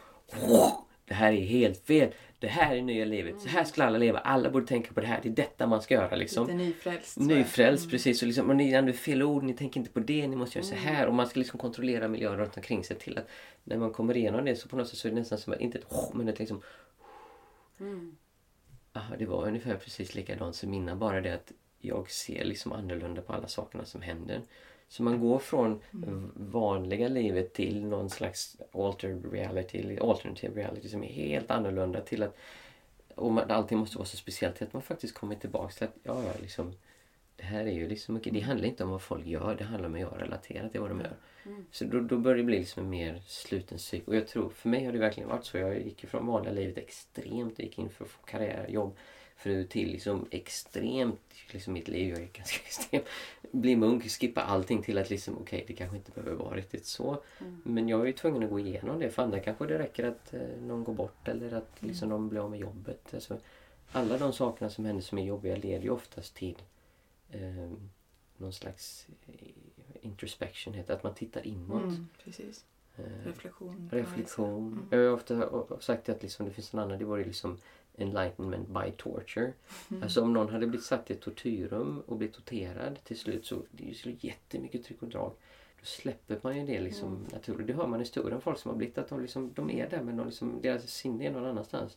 det 1.09 1.14
här 1.14 1.32
är 1.32 1.40
helt 1.40 1.86
fel. 1.86 2.14
Det 2.38 2.46
här 2.46 2.76
är 2.76 2.82
nya 2.82 3.04
livet. 3.04 3.40
Så 3.40 3.48
här 3.48 3.64
ska 3.64 3.84
alla 3.84 3.98
leva. 3.98 4.18
Alla 4.18 4.50
borde 4.50 4.66
tänka 4.66 4.92
på 4.92 5.00
det 5.00 5.06
här. 5.06 5.20
Det 5.22 5.28
är 5.28 5.32
detta 5.32 5.66
man 5.66 5.82
ska 5.82 5.94
göra 5.94 6.16
liksom. 6.16 6.46
Lite 6.46 6.59
nyfrälst. 6.59 7.18
Nyfrälst, 7.18 7.90
precis. 7.90 8.22
Och 8.22 8.26
liksom, 8.26 8.50
och 8.50 8.56
ni 8.56 8.64
använder 8.64 8.92
fel 8.92 9.22
ord, 9.22 9.42
ni 9.42 9.54
tänker 9.54 9.80
inte 9.80 9.92
på 9.92 10.00
det, 10.00 10.28
ni 10.28 10.36
måste 10.36 10.59
göra 10.59 10.66
så 10.66 10.74
här. 10.74 11.06
Och 11.06 11.14
man 11.14 11.26
ska 11.26 11.38
liksom 11.38 11.59
kontrollera 11.59 12.09
miljön 12.09 12.36
runt 12.36 12.56
omkring 12.56 12.84
sig 12.84 12.98
till 12.98 13.18
att 13.18 13.28
när 13.64 13.76
man 13.76 13.92
kommer 13.92 14.16
igenom 14.16 14.44
det 14.44 14.56
så 14.56 14.68
på 14.68 14.76
något 14.76 14.88
sätt 14.88 14.98
så 14.98 15.09
är 15.09 15.12
det 15.12 15.18
nästan 15.18 15.38
som 15.38 15.52
att, 15.52 15.61
inte 15.61 15.78
ett 15.78 16.14
men 16.14 16.28
ett 16.28 16.38
liksom 16.38 16.62
Mm. 17.80 18.16
Aha, 18.92 19.16
det 19.18 19.26
var 19.26 19.46
ungefär 19.46 19.76
precis 19.76 20.14
likadant 20.14 20.56
som 20.56 20.74
innan, 20.74 20.98
bara 20.98 21.20
det 21.20 21.34
att 21.34 21.52
jag 21.78 22.11
ser 22.11 22.44
liksom 22.44 22.72
annorlunda 22.72 23.22
på 23.22 23.32
alla 23.32 23.48
sakerna 23.48 23.84
som 23.84 24.02
händer. 24.02 24.42
Så 24.89 25.03
man 25.03 25.20
går 25.20 25.39
från 25.39 25.80
vanliga 26.34 27.09
livet 27.09 27.53
till 27.53 27.84
någon 27.86 28.11
slags 28.11 28.57
altered 28.72 29.32
reality, 29.32 29.99
alternative 29.99 30.61
reality 30.61 30.89
som 30.89 31.05
är 31.05 31.12
helt 31.12 31.51
annorlunda 31.51 32.01
till 32.01 32.22
att 32.22 32.36
och 33.14 33.32
man, 33.32 33.51
allting 33.51 33.78
måste 33.78 33.99
vara 33.99 34.07
så 34.07 34.16
speciellt 34.16 34.57
till 34.57 34.66
att 34.66 34.72
man 34.72 34.82
faktiskt 34.82 35.14
kommer 35.14 35.34
tillbaks 35.34 35.76
till 35.76 35.84
att 35.84 35.97
ja, 36.03 36.22
ja, 36.24 36.32
liksom 36.41 36.72
det 37.39 37.45
här 37.45 37.64
är 37.64 37.72
ju 37.72 37.89
liksom 37.89 38.14
mycket, 38.14 38.32
det 38.32 38.41
handlar 38.41 38.68
inte 38.68 38.84
om 38.84 38.91
vad 38.91 39.03
folk 39.03 39.26
gör, 39.26 39.55
det 39.55 39.64
handlar 39.64 39.89
om 39.89 39.95
att 39.95 40.01
jag 40.01 40.14
relaterar 40.16 40.68
till 40.68 40.80
vad 40.80 40.91
de 40.91 41.01
gör. 41.01 41.16
Mm. 41.47 41.66
Så 41.70 41.84
då, 41.84 42.01
då 42.01 42.18
börjar 42.18 42.36
det 42.36 42.45
bli 42.45 42.59
liksom 42.59 42.82
en 42.82 42.91
mer 42.91 43.22
sluten 43.26 43.78
cykel. 43.78 44.09
Och 44.09 44.16
jag 44.16 44.28
tror, 44.28 44.51
för 44.51 44.68
mig 44.68 44.84
har 44.84 44.93
det 44.93 44.99
verkligen 44.99 45.28
varit 45.28 45.45
så. 45.45 45.59
Jag 45.59 45.80
gick 45.80 46.09
från 46.09 46.26
vanliga 46.26 46.53
livet 46.53 46.78
extremt, 46.78 47.59
jag 47.59 47.66
gick 47.66 47.78
in 47.78 47.91
för 47.91 48.05
att 48.05 48.11
få 48.11 48.22
karriär, 48.22 48.66
jobb, 48.68 48.97
fru 49.36 49.64
till 49.64 49.89
liksom 49.89 50.26
extremt, 50.30 51.20
liksom 51.51 51.72
mitt 51.72 51.89
liv, 51.89 52.09
jag 52.09 52.22
är 52.22 52.28
ganska 52.32 52.61
extrem. 52.66 53.03
Bli 53.51 53.76
munk, 53.76 54.11
skippa 54.11 54.41
allting 54.41 54.82
till 54.82 54.99
att 54.99 55.11
liksom, 55.11 55.39
okej 55.39 55.64
det 55.66 55.72
kanske 55.72 55.97
inte 55.97 56.11
behöver 56.11 56.45
vara 56.45 56.57
riktigt 56.57 56.86
så. 56.86 57.22
Mm. 57.41 57.61
Men 57.64 57.89
jag 57.89 58.01
är 58.01 58.07
ju 58.07 58.12
tvungen 58.12 58.43
att 58.43 58.51
gå 58.51 58.59
igenom 58.59 58.99
det. 58.99 59.11
För 59.11 59.22
andra 59.22 59.41
kanske 59.41 59.66
det 59.66 59.78
räcker 59.78 60.05
att 60.05 60.34
eh, 60.34 60.41
någon 60.61 60.84
går 60.84 60.95
bort 60.95 61.28
eller 61.28 61.53
att 61.53 61.76
liksom, 61.78 62.09
någon 62.09 62.28
blir 62.28 62.41
av 62.41 62.51
med 62.51 62.61
jobbet. 62.61 63.14
Alltså, 63.14 63.39
alla 63.93 64.18
de 64.18 64.32
sakerna 64.32 64.70
som 64.70 64.84
händer 64.84 65.03
som 65.03 65.18
är 65.18 65.24
jobbiga 65.24 65.57
leder 65.57 65.84
ju 65.84 65.91
oftast 65.91 66.34
till 66.34 66.57
eh, 67.31 67.70
någon 68.37 68.53
slags 68.53 69.07
eh, 69.26 69.35
introspection 70.01 70.74
heter 70.74 70.95
att 70.95 71.03
man 71.03 71.14
tittar 71.14 71.47
inåt. 71.47 71.83
Mm, 71.83 72.09
precis. 72.24 72.64
Eh, 72.97 73.26
Reflektion. 73.91 74.72
Mm. 74.72 75.03
Jag 75.03 75.11
har 75.11 75.14
ofta 75.16 75.81
sagt 75.81 76.09
att 76.09 76.22
liksom, 76.22 76.47
det 76.47 76.53
finns 76.53 76.74
en 76.74 76.81
annan, 76.81 76.99
det 76.99 77.05
var 77.05 77.18
liksom 77.18 77.59
enlightenment 77.97 78.68
by 78.68 78.93
torture. 78.97 79.53
Mm. 79.91 80.03
Alltså 80.03 80.22
om 80.22 80.33
någon 80.33 80.49
hade 80.49 80.66
blivit 80.66 80.87
satt 80.87 81.11
i 81.11 81.14
ett 81.14 81.20
tortyrrum 81.20 82.01
och 82.07 82.16
blivit 82.16 82.35
torterad 82.37 82.99
till 83.05 83.18
slut 83.18 83.47
så 83.47 83.62
det 83.70 83.85
är 83.85 83.89
ju 83.89 83.95
så 83.95 84.11
jättemycket 84.20 84.85
tryck 84.85 85.03
och 85.03 85.09
drag. 85.09 85.33
Då 85.81 85.85
släpper 85.87 86.41
man 86.43 86.57
ju 86.57 86.66
det 86.66 86.81
liksom 86.81 87.09
Mm. 87.09 87.26
naturligt. 87.33 87.66
Det 87.66 87.72
hör 87.72 87.87
man 87.87 88.01
i 88.01 88.03
historien 88.03 88.41
folk 88.41 88.59
som 88.59 88.68
har 88.70 88.76
blivit 88.76 88.99
att 88.99 89.09
de, 89.09 89.22
liksom, 89.22 89.53
de 89.55 89.70
är 89.70 89.91
där 89.91 90.03
men 90.03 90.16
de 90.16 90.26
liksom, 90.26 90.61
deras 90.62 90.91
sinne 90.91 91.26
är 91.26 91.31
någon 91.31 91.47
annanstans. 91.47 91.97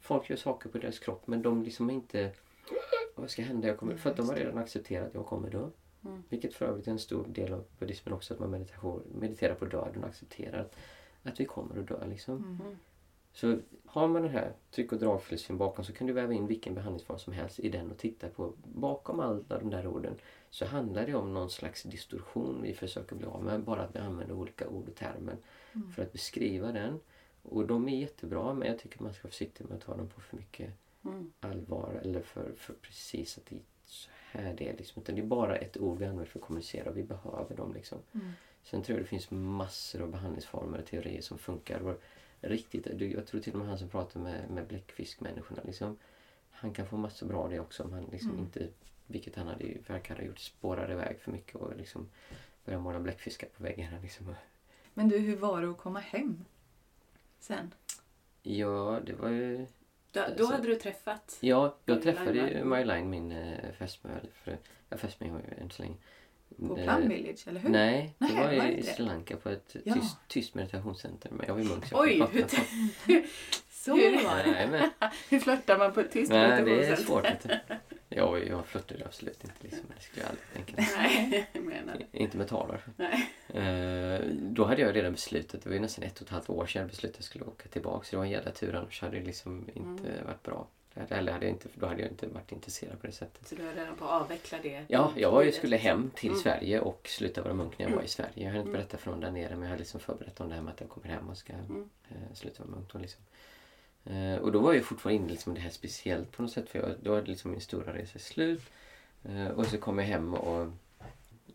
Folk 0.00 0.30
gör 0.30 0.36
saker 0.36 0.68
på 0.68 0.78
deras 0.78 0.98
kropp 0.98 1.26
men 1.26 1.42
de 1.42 1.62
liksom 1.62 1.90
inte... 1.90 2.32
Vad 3.22 3.30
ska 3.30 3.42
hända? 3.42 3.68
Jag 3.68 3.78
kommer, 3.78 3.96
för 3.96 4.10
att 4.10 4.16
de 4.16 4.28
har 4.28 4.36
redan 4.36 4.58
accepterat 4.58 5.08
att 5.08 5.14
jag 5.14 5.26
kommer 5.26 5.50
dö. 5.50 5.68
Mm. 6.04 6.22
Vilket 6.28 6.54
för 6.54 6.66
övrigt 6.66 6.86
är 6.86 6.90
en 6.90 6.98
stor 6.98 7.26
del 7.28 7.52
av 7.52 7.64
buddhismen 7.78 8.14
också, 8.14 8.34
att 8.34 8.40
man 8.40 8.50
meditation, 8.50 9.02
mediterar 9.20 9.54
på 9.54 9.64
döden 9.64 10.02
och 10.02 10.08
accepterar 10.08 10.60
att, 10.60 10.76
att 11.22 11.40
vi 11.40 11.44
kommer 11.44 11.80
att 11.80 11.88
dö. 11.88 12.06
Liksom. 12.06 12.36
Mm. 12.36 12.76
Så 13.32 13.58
har 13.86 14.08
man 14.08 14.22
den 14.22 14.30
här 14.30 14.52
tryck 14.70 14.92
och 14.92 14.98
dragfilosofin 14.98 15.58
bakom 15.58 15.84
så 15.84 15.92
kan 15.92 16.06
du 16.06 16.12
väva 16.12 16.32
in 16.32 16.46
vilken 16.46 16.74
behandlingsform 16.74 17.18
som 17.18 17.32
helst 17.32 17.60
i 17.60 17.68
den 17.68 17.90
och 17.90 17.98
titta 17.98 18.28
på. 18.28 18.52
Bakom 18.64 19.20
alla 19.20 19.40
de 19.48 19.70
där 19.70 19.86
orden 19.86 20.14
så 20.50 20.64
handlar 20.64 21.06
det 21.06 21.14
om 21.14 21.34
någon 21.34 21.50
slags 21.50 21.82
distorsion 21.82 22.62
vi 22.62 22.74
försöker 22.74 23.16
bli 23.16 23.26
av 23.26 23.44
med. 23.44 23.60
Bara 23.60 23.82
att 23.82 23.94
vi 23.94 23.98
använder 23.98 24.34
olika 24.34 24.68
ord 24.68 24.88
och 24.88 24.94
termer 24.94 25.36
Mm. 25.74 25.92
för 25.92 26.02
att 26.02 26.12
beskriva 26.12 26.72
den. 26.72 27.00
Och 27.42 27.66
de 27.66 27.88
är 27.88 27.98
jättebra 27.98 28.54
men 28.54 28.68
jag 28.68 28.78
tycker 28.78 29.02
man 29.02 29.12
ska 29.12 29.22
vara 29.22 29.30
försiktig 29.30 29.64
med 29.64 29.76
att 29.76 29.84
ta 29.84 29.96
dem 29.96 30.08
på 30.08 30.20
för 30.20 30.36
mycket 30.36 30.70
Mm. 31.04 31.32
allvar 31.40 32.00
eller 32.02 32.20
för, 32.20 32.52
för 32.56 32.74
precis 32.74 33.38
att 33.38 33.46
det 33.46 33.56
är 33.56 33.60
så 33.84 34.10
här 34.30 34.54
det 34.58 34.68
är. 34.68 34.76
Liksom. 34.76 35.02
Utan 35.02 35.14
det 35.14 35.20
är 35.20 35.26
bara 35.26 35.56
ett 35.56 35.76
ord 35.76 35.98
vi 35.98 36.04
använder 36.04 36.24
för 36.24 36.38
att 36.38 36.44
kommunicera 36.44 36.90
och 36.90 36.96
vi 36.96 37.02
behöver 37.02 37.56
dem. 37.56 37.72
Liksom. 37.74 37.98
Mm. 38.12 38.32
Sen 38.62 38.82
tror 38.82 38.98
jag 38.98 39.04
det 39.04 39.08
finns 39.08 39.30
massor 39.30 40.02
av 40.02 40.10
behandlingsformer 40.10 40.78
och 40.78 40.86
teorier 40.86 41.22
som 41.22 41.38
funkar. 41.38 41.80
Och 41.80 42.02
riktigt, 42.40 42.86
jag 43.00 43.26
tror 43.26 43.40
till 43.40 43.52
och 43.52 43.58
med 43.58 43.68
han 43.68 43.78
som 43.78 43.88
pratar 43.88 44.20
med, 44.20 44.50
med 44.50 44.66
bläckfiskmänniskorna, 44.66 45.62
liksom, 45.64 45.98
han 46.50 46.72
kan 46.72 46.86
få 46.86 46.96
massor 46.96 47.26
bra 47.26 47.38
av 47.42 47.50
det 47.50 47.60
också 47.60 47.82
om 47.82 47.92
han 47.92 48.04
liksom 48.04 48.30
Mm. 48.30 48.42
inte, 48.44 48.68
vilket 49.06 49.36
han 49.36 49.46
hade, 49.46 49.64
verkar 49.86 50.16
ha 50.16 50.22
gjort, 50.22 50.38
spårar 50.38 50.92
iväg 50.92 51.20
för 51.20 51.32
mycket 51.32 51.54
och 51.54 51.76
liksom 51.76 52.08
börjar 52.64 52.80
måla 52.80 53.00
bläckfiskar 53.00 53.48
på 53.56 53.62
väggarna. 53.62 53.98
Liksom. 54.02 54.34
Men 54.94 55.08
du, 55.08 55.18
hur 55.18 55.36
var 55.36 55.62
det 55.62 55.70
att 55.70 55.78
komma 55.78 56.00
hem 56.00 56.44
sen? 57.40 57.74
Ja, 58.42 59.00
det 59.06 59.12
var 59.12 59.28
ju... 59.28 59.66
Då, 60.12 60.24
då 60.36 60.46
hade 60.46 60.66
du 60.68 60.74
träffat? 60.74 61.36
Ja, 61.40 61.76
jag 61.84 62.02
träffade 62.02 62.38
ju 62.38 62.64
min 63.04 63.32
äh, 63.32 63.72
fästmö. 63.78 64.10
ja, 64.88 64.96
fästmö 64.96 65.26
än 65.60 65.70
så 65.70 65.82
länge. 65.82 65.96
På 66.68 66.78
Eh, 66.78 66.96
Plum 66.96 67.08
Village, 67.08 67.48
eller 67.48 67.60
hur? 67.60 67.68
Nej, 67.70 68.14
det 68.18 68.24
Nej, 68.26 68.36
var 68.36 68.64
var 68.64 68.70
i? 68.70 68.82
Sri 68.82 69.04
Lanka 69.04 69.36
på 69.36 69.48
ett 69.48 69.76
Ja. 69.84 69.94
tyst, 69.94 70.16
tyst 70.28 70.54
meditationscenter. 70.54 71.30
Men 71.30 71.46
jag 71.46 71.54
var 71.54 71.62
ju 71.62 71.68
munk 71.68 71.86
så 71.86 72.00
Oj, 72.02 72.22
hur, 72.32 72.42
prata. 72.42 72.56
så 73.70 73.90
var 73.96 74.44
det. 74.44 74.90
Hur 75.30 75.38
flörtar 75.40 75.78
man 75.78 75.92
på 75.92 76.00
ett 76.00 76.12
tyst 76.12 76.32
nej, 76.32 76.48
det 76.48 76.56
är 76.56 76.64
meditationscenter? 76.64 77.60
svårt. 77.68 77.90
Jag, 78.16 78.48
jag 78.48 78.66
flörtade 78.66 79.04
absolut 79.04 79.44
inte. 79.44 79.56
Liksom. 79.60 79.80
Det 79.96 80.02
skulle 80.02 80.22
jag 80.26 80.30
aldrig 80.30 80.66
tänka. 80.66 80.92
Nej, 80.96 81.48
jag 81.52 81.62
menar 81.64 81.96
det. 81.98 82.18
Inte 82.18 82.36
med 82.36 82.48
talar. 82.48 82.84
Nej. 82.96 83.30
Eh, 83.48 84.20
då 84.40 84.64
hade 84.64 84.82
jag 84.82 84.96
redan 84.96 85.12
beslutat, 85.12 85.62
det 85.62 85.68
var 85.68 85.74
ju 85.74 85.80
nästan 85.80 86.04
ett 86.04 86.16
och 86.20 86.22
ett 86.26 86.32
halvt 86.32 86.50
år 86.50 86.66
sedan 86.66 86.80
jag 86.80 86.88
beslutade 86.90 87.12
att 87.12 87.18
jag 87.18 87.24
skulle 87.24 87.44
åka 87.44 87.68
tillbaka. 87.68 88.04
Så 88.04 88.10
det 88.10 88.16
var 88.16 88.24
en 88.24 88.30
jävla 88.30 88.50
tur, 88.50 88.74
annars 88.74 89.00
hade 89.02 89.18
det 89.18 89.24
liksom 89.26 89.68
inte 89.74 90.08
Mm. 90.08 90.24
varit 90.26 90.42
bra. 90.42 90.66
Eller 91.08 91.32
hade 91.32 91.44
jag 91.46 91.52
inte, 91.54 91.68
då 91.74 91.86
hade 91.86 92.02
jag 92.02 92.10
inte 92.10 92.26
varit 92.26 92.52
intresserad 92.52 93.00
på 93.00 93.06
det 93.06 93.12
sättet. 93.12 93.48
Så 93.48 93.54
du 93.54 93.68
är 93.68 93.74
redan 93.74 93.96
på 93.96 94.04
att 94.04 94.22
avveckla 94.22 94.58
det? 94.62 94.84
Ja, 94.88 95.12
jag 95.16 95.30
var 95.30 95.42
ju, 95.42 95.52
skulle 95.52 95.76
hem 95.76 96.10
till 96.14 96.30
Mm. 96.30 96.42
Sverige 96.42 96.80
och 96.80 97.08
sluta 97.08 97.42
vara 97.42 97.54
munk 97.54 97.78
när 97.78 97.88
jag 97.88 97.96
var 97.96 98.02
i 98.02 98.08
Sverige. 98.08 98.30
Jag 98.34 98.46
hade 98.46 98.58
inte 98.58 98.68
Mm. 98.68 98.72
berättat 98.80 99.00
för 99.00 99.10
någon 99.10 99.20
där 99.20 99.30
nere 99.30 99.50
men 99.50 99.62
jag 99.62 99.68
hade 99.68 99.78
liksom 99.78 100.00
förberett 100.00 100.40
om 100.40 100.48
det 100.48 100.54
här 100.54 100.62
med 100.62 100.72
att 100.74 100.80
jag 100.80 100.88
kommer 100.90 101.08
hem 101.08 101.28
och 101.30 101.36
ska 101.36 101.52
Mm. 101.52 101.88
eh, 102.10 102.16
sluta 102.34 102.62
vara 102.64 102.70
munk. 102.76 102.92
Då 102.92 102.98
liksom 102.98 103.22
eh, 104.04 104.36
och 104.36 104.52
då 104.52 104.60
var 104.60 104.72
jag 104.72 104.84
fortfarande 104.84 105.22
inne 105.22 105.30
liksom 105.30 105.52
i 105.52 105.54
det 105.54 105.60
här 105.60 105.70
speciellt 105.70 106.32
på 106.32 106.42
något 106.42 106.52
sätt 106.52 106.68
för 106.68 106.78
jag, 106.78 106.94
då 107.02 107.14
hade 107.14 107.26
liksom 107.26 107.50
min 107.50 107.60
stora 107.60 107.94
resa 107.94 108.18
slut. 108.18 108.62
Eh, 109.22 109.48
och 109.48 109.66
så 109.66 109.78
kom 109.78 109.98
jag 109.98 110.06
hem 110.06 110.34
och 110.34 110.72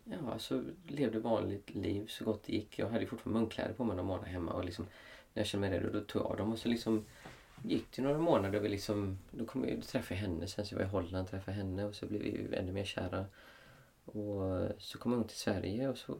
ja, 0.04 0.38
så 0.38 0.62
levde 0.86 1.18
vanligt 1.18 1.74
liv 1.74 2.06
så 2.06 2.24
gott 2.24 2.42
det 2.46 2.52
gick. 2.52 2.78
Jag 2.78 2.88
hade 2.88 3.06
fortfarande 3.06 3.40
munkläder 3.40 3.72
på 3.72 3.84
mig 3.84 3.96
några 3.96 4.08
månader 4.08 4.28
hemma 4.28 4.52
och 4.52 4.64
liksom, 4.64 4.84
när 5.34 5.40
jag 5.40 5.46
kände 5.46 5.68
mig 5.68 5.78
redo 5.78 5.92
då 5.92 6.00
tog 6.00 6.22
jag 6.22 6.30
av 6.30 6.36
dem 6.36 6.52
och 6.52 6.58
så 6.58 6.68
liksom 6.68 7.04
gick 7.62 7.96
det 7.96 8.02
några 8.02 8.18
månader 8.18 8.58
och 8.58 8.64
vi 8.64 8.68
liksom, 8.68 9.18
då, 9.30 9.46
kom 9.46 9.68
jag, 9.68 9.78
då 9.78 9.82
träffade 9.82 10.20
jag 10.20 10.28
henne 10.28 10.46
sen 10.46 10.66
så 10.66 10.74
jag 10.74 10.78
var 10.78 10.86
i 10.86 10.88
Holland 10.88 11.24
och 11.24 11.30
träffade 11.30 11.56
henne 11.56 11.84
och 11.84 11.94
så 11.94 12.06
blev 12.06 12.22
vi 12.22 12.56
ännu 12.56 12.72
mer 12.72 12.84
kära. 12.84 13.26
Och 14.04 14.68
så 14.78 14.98
kom 14.98 15.12
jag 15.12 15.28
till 15.28 15.38
Sverige 15.38 15.88
och 15.88 15.98
så 15.98 16.12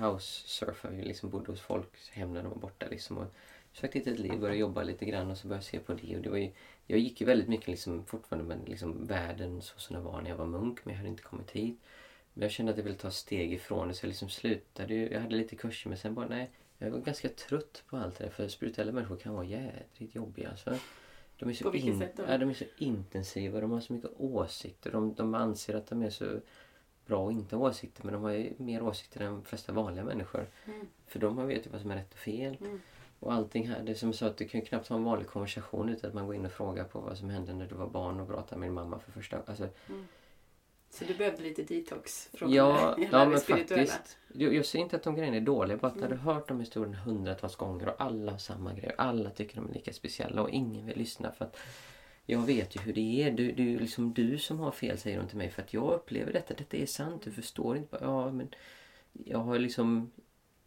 house 0.00 0.48
surfade 0.48 0.96
vi 0.96 1.02
liksom 1.02 1.30
bodde 1.30 1.52
hos 1.52 1.60
folk 1.60 2.10
hem 2.12 2.34
när 2.34 2.42
de 2.42 2.48
var 2.48 2.58
borta 2.58 2.86
liksom. 2.90 3.18
Och 3.18 3.34
försökte 3.72 3.98
hitta 3.98 4.10
ett 4.10 4.18
liv, 4.18 4.40
började 4.40 4.58
jobba 4.58 4.82
lite 4.82 5.04
grann 5.04 5.30
och 5.30 5.38
så 5.38 5.48
började 5.48 5.64
jag 5.64 5.70
se 5.70 5.78
på 5.80 5.92
det. 5.94 6.16
Och 6.16 6.22
det 6.22 6.30
var 6.30 6.36
ju, 6.36 6.50
jag 6.86 6.98
gick 6.98 7.20
ju 7.20 7.26
väldigt 7.26 7.48
mycket 7.48 7.68
liksom 7.68 8.04
fortfarande 8.04 8.56
med 8.56 8.68
liksom 8.68 9.06
världen 9.06 9.62
så 9.62 9.78
som 9.78 9.94
den 9.94 10.04
var 10.04 10.20
när 10.20 10.30
jag 10.30 10.36
var 10.36 10.46
munk 10.46 10.84
men 10.84 10.92
jag 10.92 10.98
hade 10.98 11.08
inte 11.08 11.22
kommit 11.22 11.50
hit. 11.50 11.80
Men 12.34 12.42
jag 12.42 12.50
kände 12.50 12.72
att 12.72 12.78
jag 12.78 12.84
ville 12.84 12.96
ta 12.96 13.10
steg 13.10 13.52
ifrån 13.52 13.88
det 13.88 13.94
så 13.94 14.04
jag 14.04 14.08
liksom 14.08 14.28
slutade 14.28 14.94
ju. 14.94 15.08
Jag 15.08 15.20
hade 15.20 15.36
lite 15.36 15.56
kurser 15.56 15.88
men 15.88 15.98
sen 15.98 16.14
bara 16.14 16.28
nej. 16.28 16.50
Jag 16.78 16.90
var 16.90 16.98
ganska 16.98 17.28
trött 17.28 17.82
på 17.86 17.96
allt 17.96 18.18
det 18.18 18.24
där 18.24 18.30
för 18.30 18.48
spirituella 18.48 18.92
människor 18.92 19.16
kan 19.16 19.34
vara 19.34 19.44
jädrigt 19.44 20.14
jobbiga 20.14 20.50
alltså. 20.50 20.78
De 21.38 21.48
är 21.48 21.52
så, 21.52 21.70
vilket 21.70 21.98
sätt 21.98 22.20
ja, 22.28 22.38
de 22.38 22.50
är 22.50 22.54
så 22.54 22.64
intensiva, 22.78 23.60
de 23.60 23.70
har 23.70 23.80
så 23.80 23.92
mycket 23.92 24.10
åsikter. 24.16 24.92
De, 24.92 25.14
de 25.14 25.34
anser 25.34 25.74
att 25.74 25.86
de 25.86 26.02
är 26.02 26.10
så 26.10 26.40
bra 27.06 27.26
att 27.26 27.32
inte 27.32 27.56
åsikter 27.56 28.04
men 28.04 28.12
de 28.12 28.22
har 28.22 28.30
ju 28.30 28.52
mer 28.56 28.82
åsikter 28.82 29.20
än 29.20 29.32
de 29.32 29.44
flesta 29.44 29.72
vanliga 29.72 30.04
människor. 30.04 30.46
Mm. 30.66 30.86
För 31.06 31.18
de 31.18 31.46
vet 31.46 31.66
ju 31.66 31.70
vad 31.70 31.80
som 31.80 31.90
är 31.90 31.96
rätt 31.96 32.12
och 32.12 32.18
fel. 32.18 32.56
Mm. 32.60 32.80
Och 33.20 33.32
allting 33.32 33.68
här, 33.68 33.82
det 33.82 33.92
är 33.92 33.94
som 33.96 34.12
så 34.12 34.26
att 34.26 34.36
du 34.36 34.48
kan 34.48 34.62
knappt 34.62 34.88
ha 34.88 34.96
en 34.96 35.04
vanlig 35.04 35.26
konversation 35.28 35.88
utan 35.88 36.08
att 36.08 36.14
man 36.14 36.26
går 36.26 36.34
in 36.34 36.46
och 36.46 36.52
frågar 36.52 36.84
på 36.84 37.00
vad 37.00 37.18
som 37.18 37.30
hände 37.30 37.54
när 37.54 37.66
du 37.66 37.74
var 37.74 37.86
barn 37.86 38.20
och 38.20 38.28
pratade 38.28 38.60
med 38.60 38.66
din 38.66 38.74
mamma 38.74 38.98
för 38.98 39.12
första 39.12 39.38
alltså, 39.46 39.68
Så 40.90 41.04
du 41.04 41.14
behövde 41.14 41.42
lite 41.42 41.62
detox 41.62 42.28
från 42.32 42.52
Ja, 42.52 42.94
hela 42.98 43.18
ja 43.18 43.24
det 43.24 43.30
men 43.30 43.40
faktiskt. 43.40 44.18
Jag, 44.34 44.54
jag 44.54 44.66
säger 44.66 44.82
inte 44.82 44.96
att 44.96 45.02
de 45.02 45.14
grejerna 45.14 45.36
är 45.36 45.40
dåliga, 45.40 45.76
bara 45.76 45.86
att 45.86 45.96
Mm. 45.96 46.10
hade 46.10 46.22
hört 46.22 46.48
de 46.48 46.60
historierna 46.60 46.96
hundratals 46.96 47.56
gånger 47.56 47.88
och 47.88 47.94
alla 47.98 48.32
har 48.32 48.38
samma 48.38 48.72
grejer. 48.72 48.94
Alla 48.98 49.30
tycker 49.30 49.56
de 49.56 49.68
är 49.70 49.74
lika 49.74 49.92
speciella 49.92 50.42
och 50.42 50.50
ingen 50.50 50.86
vill 50.86 50.98
lyssna 50.98 51.32
för 51.32 51.44
att 51.44 51.56
jag 52.26 52.38
vet 52.38 52.76
ju 52.76 52.80
hur 52.80 52.92
det 52.92 53.22
är. 53.22 53.30
Du, 53.30 53.52
det 53.52 53.62
är 53.62 53.66
ju 53.66 53.78
liksom 53.78 54.14
du 54.14 54.38
som 54.38 54.60
har 54.60 54.70
fel 54.70 54.98
säger 54.98 55.18
de 55.18 55.28
till 55.28 55.38
mig 55.38 55.50
för 55.50 55.62
att 55.62 55.74
jag 55.74 55.92
upplever 55.92 56.32
detta. 56.32 56.54
Detta 56.54 56.76
är 56.76 56.86
sant, 56.86 57.22
du 57.22 57.30
förstår 57.32 57.76
inte. 57.76 57.98
Ja, 58.00 58.30
men 58.30 58.54
jag 59.12 59.38
har 59.38 59.58
liksom 59.58 60.10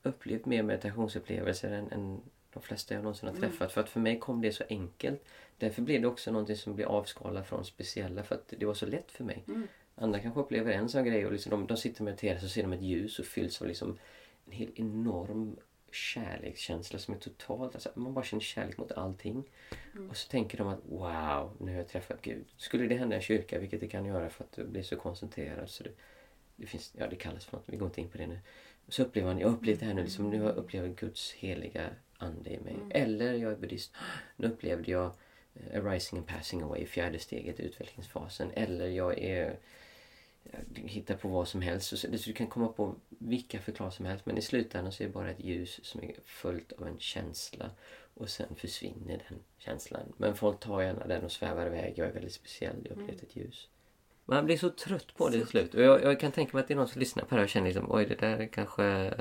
upplevt 0.03 0.45
mer 0.45 0.63
meditationsupplevelser 0.63 1.71
än, 1.71 1.91
än 1.91 2.21
de 2.53 2.61
flesta 2.63 2.93
jag 2.93 3.03
någonsin 3.03 3.29
har 3.29 3.35
Mm. 3.35 3.49
träffat. 3.49 3.71
För 3.71 3.81
att 3.81 3.89
för 3.89 3.99
mig 3.99 4.19
kom 4.19 4.41
det 4.41 4.51
så 4.51 4.63
enkelt. 4.69 5.23
Därför 5.57 5.81
blev 5.81 6.01
det 6.01 6.07
också 6.07 6.31
någonting 6.31 6.55
som 6.55 6.75
blev 6.75 6.87
avskalat 6.87 7.47
från 7.47 7.65
speciella 7.65 8.23
för 8.23 8.35
att 8.35 8.53
det 8.57 8.65
var 8.65 8.73
så 8.73 8.85
lätt 8.85 9.11
för 9.11 9.23
mig. 9.23 9.43
Mm. 9.47 9.67
Andra 9.95 10.19
kanske 10.19 10.39
upplever 10.39 10.71
en 10.71 10.89
sån 10.89 11.05
grej 11.05 11.25
och 11.25 11.31
liksom 11.31 11.49
de, 11.49 11.67
de 11.67 11.77
sitter 11.77 12.01
och 12.01 12.05
mediterar 12.05 12.39
så 12.39 12.47
ser 12.49 12.61
de 12.61 12.73
ett 12.73 12.81
ljus 12.81 13.19
och 13.19 13.25
fylls 13.25 13.61
av 13.61 13.67
liksom 13.67 13.97
en 14.45 14.51
helt 14.51 14.79
enorm 14.79 15.55
kärlekskänsla 15.91 16.99
som 16.99 17.13
är 17.13 17.17
totalt, 17.19 17.75
alltså 17.75 17.89
man 17.95 18.13
bara 18.13 18.25
känner 18.25 18.41
kärlek 18.41 18.77
mot 18.77 18.91
allting. 18.91 19.43
Mm. 19.95 20.09
Och 20.09 20.17
så 20.17 20.29
tänker 20.29 20.57
de 20.57 20.67
att 20.67 20.79
wow, 20.89 21.57
nu 21.59 21.71
har 21.71 21.77
jag 21.77 21.87
träffat 21.87 22.21
Gud. 22.21 22.45
Skulle 22.57 22.87
det 22.87 22.95
hända 22.95 23.15
i 23.15 23.17
en 23.17 23.21
kyrka, 23.23 23.59
vilket 23.59 23.79
det 23.79 23.87
kan 23.87 24.05
göra 24.05 24.29
för 24.29 24.43
att 24.43 24.51
du 24.51 24.65
blir 24.65 24.83
så 24.83 24.95
koncentrerad 24.95 25.69
så 25.69 25.83
det, 25.83 25.89
det 26.55 26.67
finns, 26.67 26.93
ja 26.97 27.07
det 27.07 27.15
kallas 27.15 27.45
för 27.45 27.57
något, 27.57 27.63
vi 27.65 27.77
går 27.77 27.87
inte 27.87 28.01
in 28.01 28.09
på 28.09 28.17
det 28.17 28.27
nu. 28.27 28.39
Så 28.87 29.03
upplever 29.03 29.27
man, 29.27 29.39
jag 29.39 29.51
upplevt 29.53 29.79
det 29.79 29.85
här 29.85 29.93
nu, 29.93 30.03
liksom, 30.03 30.29
nu 30.29 30.39
har 30.39 30.47
jag 30.49 30.57
upplevt 30.57 30.99
Guds 30.99 31.31
heliga 31.33 31.89
ande 32.23 32.49
i 32.49 32.59
mig. 32.59 32.73
Mm. 32.73 32.91
Eller 32.91 33.33
jag 33.33 33.51
är 33.51 33.55
buddhist, 33.55 33.95
nu 34.35 34.47
upplevde 34.47 34.91
jag 34.91 35.11
eh, 35.55 35.85
arising 35.85 36.19
and 36.19 36.27
passing 36.27 36.61
away, 36.61 36.85
fjärde 36.85 37.19
steget, 37.19 37.59
utvecklingsfasen. 37.59 38.51
Eller 38.53 38.87
jag 38.87 39.19
är 39.19 39.57
hittar 40.73 41.15
på 41.15 41.27
vad 41.27 41.47
som 41.47 41.61
helst. 41.61 41.97
Så, 41.97 42.07
du 42.07 42.33
kan 42.33 42.47
komma 42.47 42.67
på 42.67 42.95
vilka 43.09 43.59
förklaringar 43.59 43.91
som 43.91 44.05
helst 44.05 44.25
men 44.25 44.37
i 44.37 44.41
slutändan 44.41 44.91
så 44.91 45.03
är 45.03 45.07
det 45.07 45.13
bara 45.13 45.31
ett 45.31 45.43
ljus 45.43 45.85
som 45.85 46.03
är 46.03 46.15
fullt 46.25 46.71
av 46.71 46.87
en 46.87 46.99
känsla 46.99 47.69
och 48.13 48.29
sen 48.29 48.55
försvinner 48.55 49.23
den 49.29 49.39
känslan. 49.57 50.13
Men 50.17 50.35
folk 50.35 50.59
tar 50.59 50.81
gärna 50.81 51.07
den 51.07 51.23
och 51.23 51.31
svävar 51.31 51.67
iväg. 51.67 51.93
Jag 51.95 52.07
är 52.07 52.11
väldigt 52.11 52.33
speciell, 52.33 52.75
jag 52.83 52.95
har 52.95 53.01
upplevt 53.01 53.23
ett 53.23 53.35
ljus. 53.35 53.67
Man 54.25 54.45
blir 54.45 54.57
så 54.57 54.69
trött 54.69 55.15
på 55.15 55.29
det 55.29 55.37
till 55.37 55.47
slut. 55.47 55.73
Och 55.73 55.81
jag, 55.81 56.03
jag 56.03 56.19
kan 56.19 56.31
tänka 56.31 56.57
mig 56.57 56.61
att 56.61 56.67
det 56.67 56.73
är 56.73 56.75
någon 56.75 56.87
som 56.87 56.99
lyssnar 56.99 57.23
på 57.23 57.29
det 57.29 57.35
här 57.35 57.43
och 57.43 57.49
känner 57.49 57.67
liksom, 57.67 57.91
oj 57.91 58.05
det 58.05 58.15
där 58.15 58.47
kanske 58.47 59.13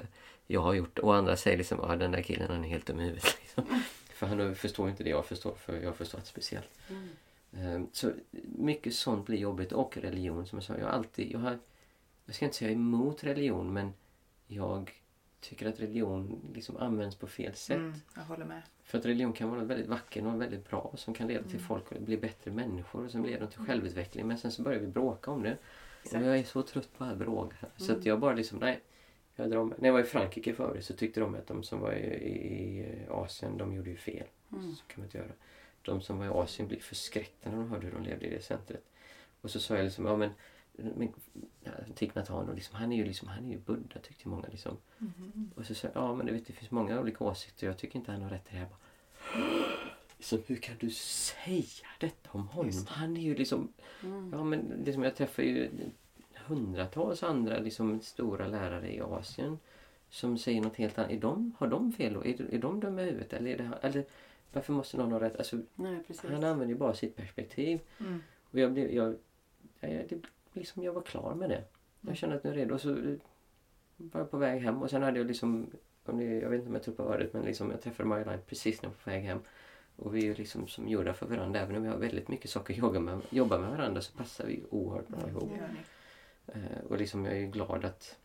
jag 0.53 0.61
har 0.61 0.75
gjort. 0.75 0.99
Och 0.99 1.15
andra 1.15 1.37
säger 1.37 1.59
liksom, 1.59 1.79
ja 1.83 1.97
den 1.97 2.11
där 2.11 2.23
killen 2.23 2.51
han 2.51 2.65
är 2.65 2.69
helt 2.69 2.87
dum 2.87 3.01
i 3.01 3.03
huvudet. 3.03 3.37
Liksom. 3.43 3.83
För 4.15 4.27
han 4.27 4.55
förstår 4.55 4.89
inte 4.91 5.05
det 5.05 5.11
jag 5.11 5.27
förstår, 5.27 5.55
för 5.55 5.81
jag 5.81 5.97
förstår 5.97 6.19
att 6.19 6.25
är 6.25 6.29
speciellt. 6.29 6.71
Mm. 6.91 7.09
Ehm, 7.57 7.87
Så 7.93 8.13
mycket 8.57 8.95
sånt 8.95 9.27
blir 9.27 9.39
jobbigt. 9.39 9.73
Och 9.73 9.97
religion 9.97 10.47
som 10.47 10.57
jag 10.59 10.65
sa. 10.65 10.77
Jag 10.79 10.89
alltid, 10.91 11.31
jag 11.33 11.39
har, 11.39 11.59
jag 12.25 12.35
ska 12.35 12.45
inte 12.45 12.57
säga 12.57 12.71
emot 12.71 13.25
religion 13.25 13.73
men 13.73 13.93
jag 14.47 14.93
tycker 15.41 15.69
att 15.69 15.81
religion 15.81 16.41
liksom 16.55 16.77
används 16.77 17.17
på 17.17 17.27
fel 17.27 17.55
sätt. 17.55 17.77
Mm, 17.77 17.95
jag 18.17 18.23
håller 18.23 18.45
med. 18.45 18.63
För 18.85 18.99
att 18.99 19.07
religion 19.07 19.33
kan 19.33 19.49
vara 19.49 19.61
något 19.61 19.71
väldigt 19.71 19.89
vackert 19.89 20.25
och 20.25 20.41
väldigt 20.43 20.71
bra 20.71 20.93
som 20.97 21.15
kan 21.15 21.27
leda 21.29 21.43
till 21.43 21.57
Mm. 21.57 21.67
folk 21.67 21.93
att 21.93 21.99
bli 22.01 22.17
bättre 22.17 22.51
människor 22.51 23.05
och 23.05 23.11
som 23.11 23.25
leder 23.25 23.47
till 23.47 23.67
självutveckling. 23.67 24.27
Men 24.27 24.39
sen 24.39 24.53
så 24.53 24.63
börjar 24.63 24.81
vi 24.81 24.87
bråka 24.87 25.31
om 25.31 25.43
det. 25.43 25.57
Och 26.05 26.23
jag 26.23 26.39
är 26.39 26.45
så 26.45 26.63
trött 26.63 26.89
på 26.99 27.05
all 27.05 27.17
bråk. 27.17 27.53
här. 27.61 27.71
Så 27.77 27.85
Mm. 27.85 27.99
att 28.01 28.07
jag 28.07 28.21
bara 28.21 28.35
liksom, 28.35 28.59
nej. 28.59 28.81
Drar 29.49 29.65
mig. 29.65 29.79
När 29.81 29.89
jag 29.89 29.93
var 29.93 30.01
i 30.01 30.05
Frankrike 30.05 30.55
förut 30.55 30.85
så 30.85 30.95
tyckte 30.95 31.21
de 31.21 31.35
att 31.35 31.47
de 31.47 31.63
som 31.63 31.81
var 31.81 31.93
i, 31.93 32.05
i 32.07 32.87
Asien, 33.11 33.57
de 33.59 33.75
gjorde 33.75 33.91
ju 33.91 33.97
fel. 33.97 34.27
Mm. 34.53 34.75
Så 34.75 34.85
kan 34.87 35.01
man 35.01 35.05
inte 35.07 35.19
göra. 35.19 35.33
De 35.83 36.01
som 36.01 36.19
var 36.19 36.27
i 36.27 36.29
Asien 36.29 36.69
blev 36.69 36.81
förskräckta 36.81 37.51
när 37.51 37.57
de 37.57 37.69
hörde 37.71 37.87
hur 37.87 37.93
de 37.93 38.03
levde 38.03 38.27
i 38.27 38.31
det 38.31 38.43
centret. 38.43 38.85
Och 39.41 39.51
så 39.51 39.61
sa 39.61 39.77
jag 39.77 39.85
liksom, 39.85 40.07
ja 40.07 40.17
men, 40.17 40.31
men 40.73 41.13
Thich 41.95 42.15
Nhat 42.15 42.29
Hanh, 42.29 42.55
liksom, 42.55 42.77
han 42.77 42.93
är 42.93 42.97
ju 42.97 43.05
liksom, 43.05 43.29
han 43.29 43.45
är 43.47 43.51
ju 43.51 43.59
Buddha 43.59 44.01
tyckte 44.03 44.29
många 44.29 44.49
liksom. 44.49 44.77
Och 45.55 45.67
så 45.67 45.75
sa 45.75 45.89
jag, 45.95 46.03
ja 46.03 46.15
men 46.15 46.27
du 46.27 46.33
vet 46.33 46.47
det 46.47 46.53
finns 46.53 46.71
många 46.71 47.01
olika 47.01 47.25
åsikter 47.25 47.67
jag 47.67 47.79
tycker 47.79 47.99
inte 47.99 48.13
han 48.13 48.23
har 48.23 48.31
rätt 48.31 48.47
i 48.51 48.53
det 48.53 48.59
här. 48.59 48.69
Liksom, 50.17 50.43
hur 50.47 50.57
kan 50.57 50.75
du 50.81 50.91
säga 50.91 51.87
detta 52.01 52.31
om 52.33 52.49
honom? 52.49 52.73
Han 52.89 53.17
är 53.17 53.21
ju 53.21 53.35
liksom, 53.35 53.73
Mm. 54.05 54.31
ja 54.33 54.45
men 54.45 54.83
liksom, 54.85 55.03
jag 55.03 55.17
träffar 55.17 55.43
ju 55.43 55.71
hundratals 56.47 57.23
andra 57.23 57.59
liksom, 57.59 58.01
stora 58.01 58.47
lärare 58.47 58.95
i 58.95 59.01
Asien 59.01 59.59
som 60.13 60.39
säger 60.39 60.61
något 60.61 60.77
helt 60.77 60.99
annat. 60.99 61.11
Är 61.11 61.21
de, 61.21 61.53
har 61.59 61.67
de 61.67 61.93
fel 61.93 62.15
då? 62.15 62.25
Är, 62.25 62.55
är 62.55 62.59
de 62.59 62.81
dumma 62.81 63.03
i 63.03 63.05
huvudet? 63.05 63.33
Eller, 63.33 63.59
det, 63.59 63.71
eller 63.81 64.05
varför 64.53 64.73
måste 64.73 64.97
någon 64.97 65.13
ha 65.13 65.21
rätt? 65.21 65.37
Alltså, 65.37 65.57
Nej, 65.75 66.05
han 66.23 66.45
använder 66.45 66.67
ju 66.67 66.75
bara 66.75 66.95
sitt 66.95 67.17
perspektiv. 67.17 67.81
Mm. 68.01 68.23
Och 68.51 68.59
jag, 68.59 68.73
blev, 68.73 68.93
jag, 68.93 69.17
jag, 69.81 70.05
det, 70.09 70.21
liksom, 70.53 70.83
jag 70.83 70.93
var 70.93 71.03
klar 71.03 71.35
med 71.35 71.51
det. 71.51 71.65
Jag 72.01 72.17
kände 72.17 72.37
att 72.37 72.45
nu 72.45 72.51
är 72.51 72.55
jag 72.55 72.61
redo. 72.63 72.75
Och 72.75 72.81
så 72.81 72.91
eh, 72.91 73.15
var 73.97 74.21
jag 74.21 74.31
på 74.31 74.37
väg 74.37 74.63
hem 74.63 74.83
och 74.83 74.91
sen 74.91 75.03
hade 75.03 75.19
jag 75.19 75.27
liksom, 75.27 75.67
om 76.05 76.17
ni, 76.17 76.41
jag 76.41 76.51
vet 76.51 76.59
inte 76.59 76.69
om 76.69 76.75
jag 76.75 76.83
tror 76.83 76.95
på 76.95 77.03
örat, 77.03 77.33
men 77.33 77.43
liksom, 77.43 77.71
jag 77.71 77.83
träffade 77.83 78.09
Maja 78.09 78.39
precis 78.47 78.83
när 78.83 78.89
jag 78.89 78.93
var 78.95 79.05
på 79.05 79.11
väg 79.11 79.25
hem. 79.25 79.41
Och 79.97 80.17
vi 80.17 80.29
är 80.29 80.35
liksom 80.35 80.69
som 80.69 80.89
gjorda 80.89 81.15
för 81.15 81.27
varandra. 81.27 81.61
Även 81.61 81.77
om 81.77 81.83
vi 81.83 81.89
har 81.89 81.99
väldigt 81.99 82.29
mycket 82.29 82.51
saker 82.51 82.75
att 82.75 82.79
jobba 82.79 83.01
med, 83.01 83.21
jobba 83.31 83.59
med 83.59 83.71
varandra 83.71 84.01
så 84.01 84.13
passar 84.13 84.47
vi 84.47 84.63
oerhört 84.71 85.09
bra 85.09 85.29
ihop. 85.29 85.51
Det 85.51 85.57
gör 85.57 85.69
ni. 85.69 85.81
Eh, 86.47 86.85
och 86.89 86.99
liksom 86.99 87.25
jag 87.25 87.37
är 87.39 87.47
glad 87.47 87.85
att 87.85 88.17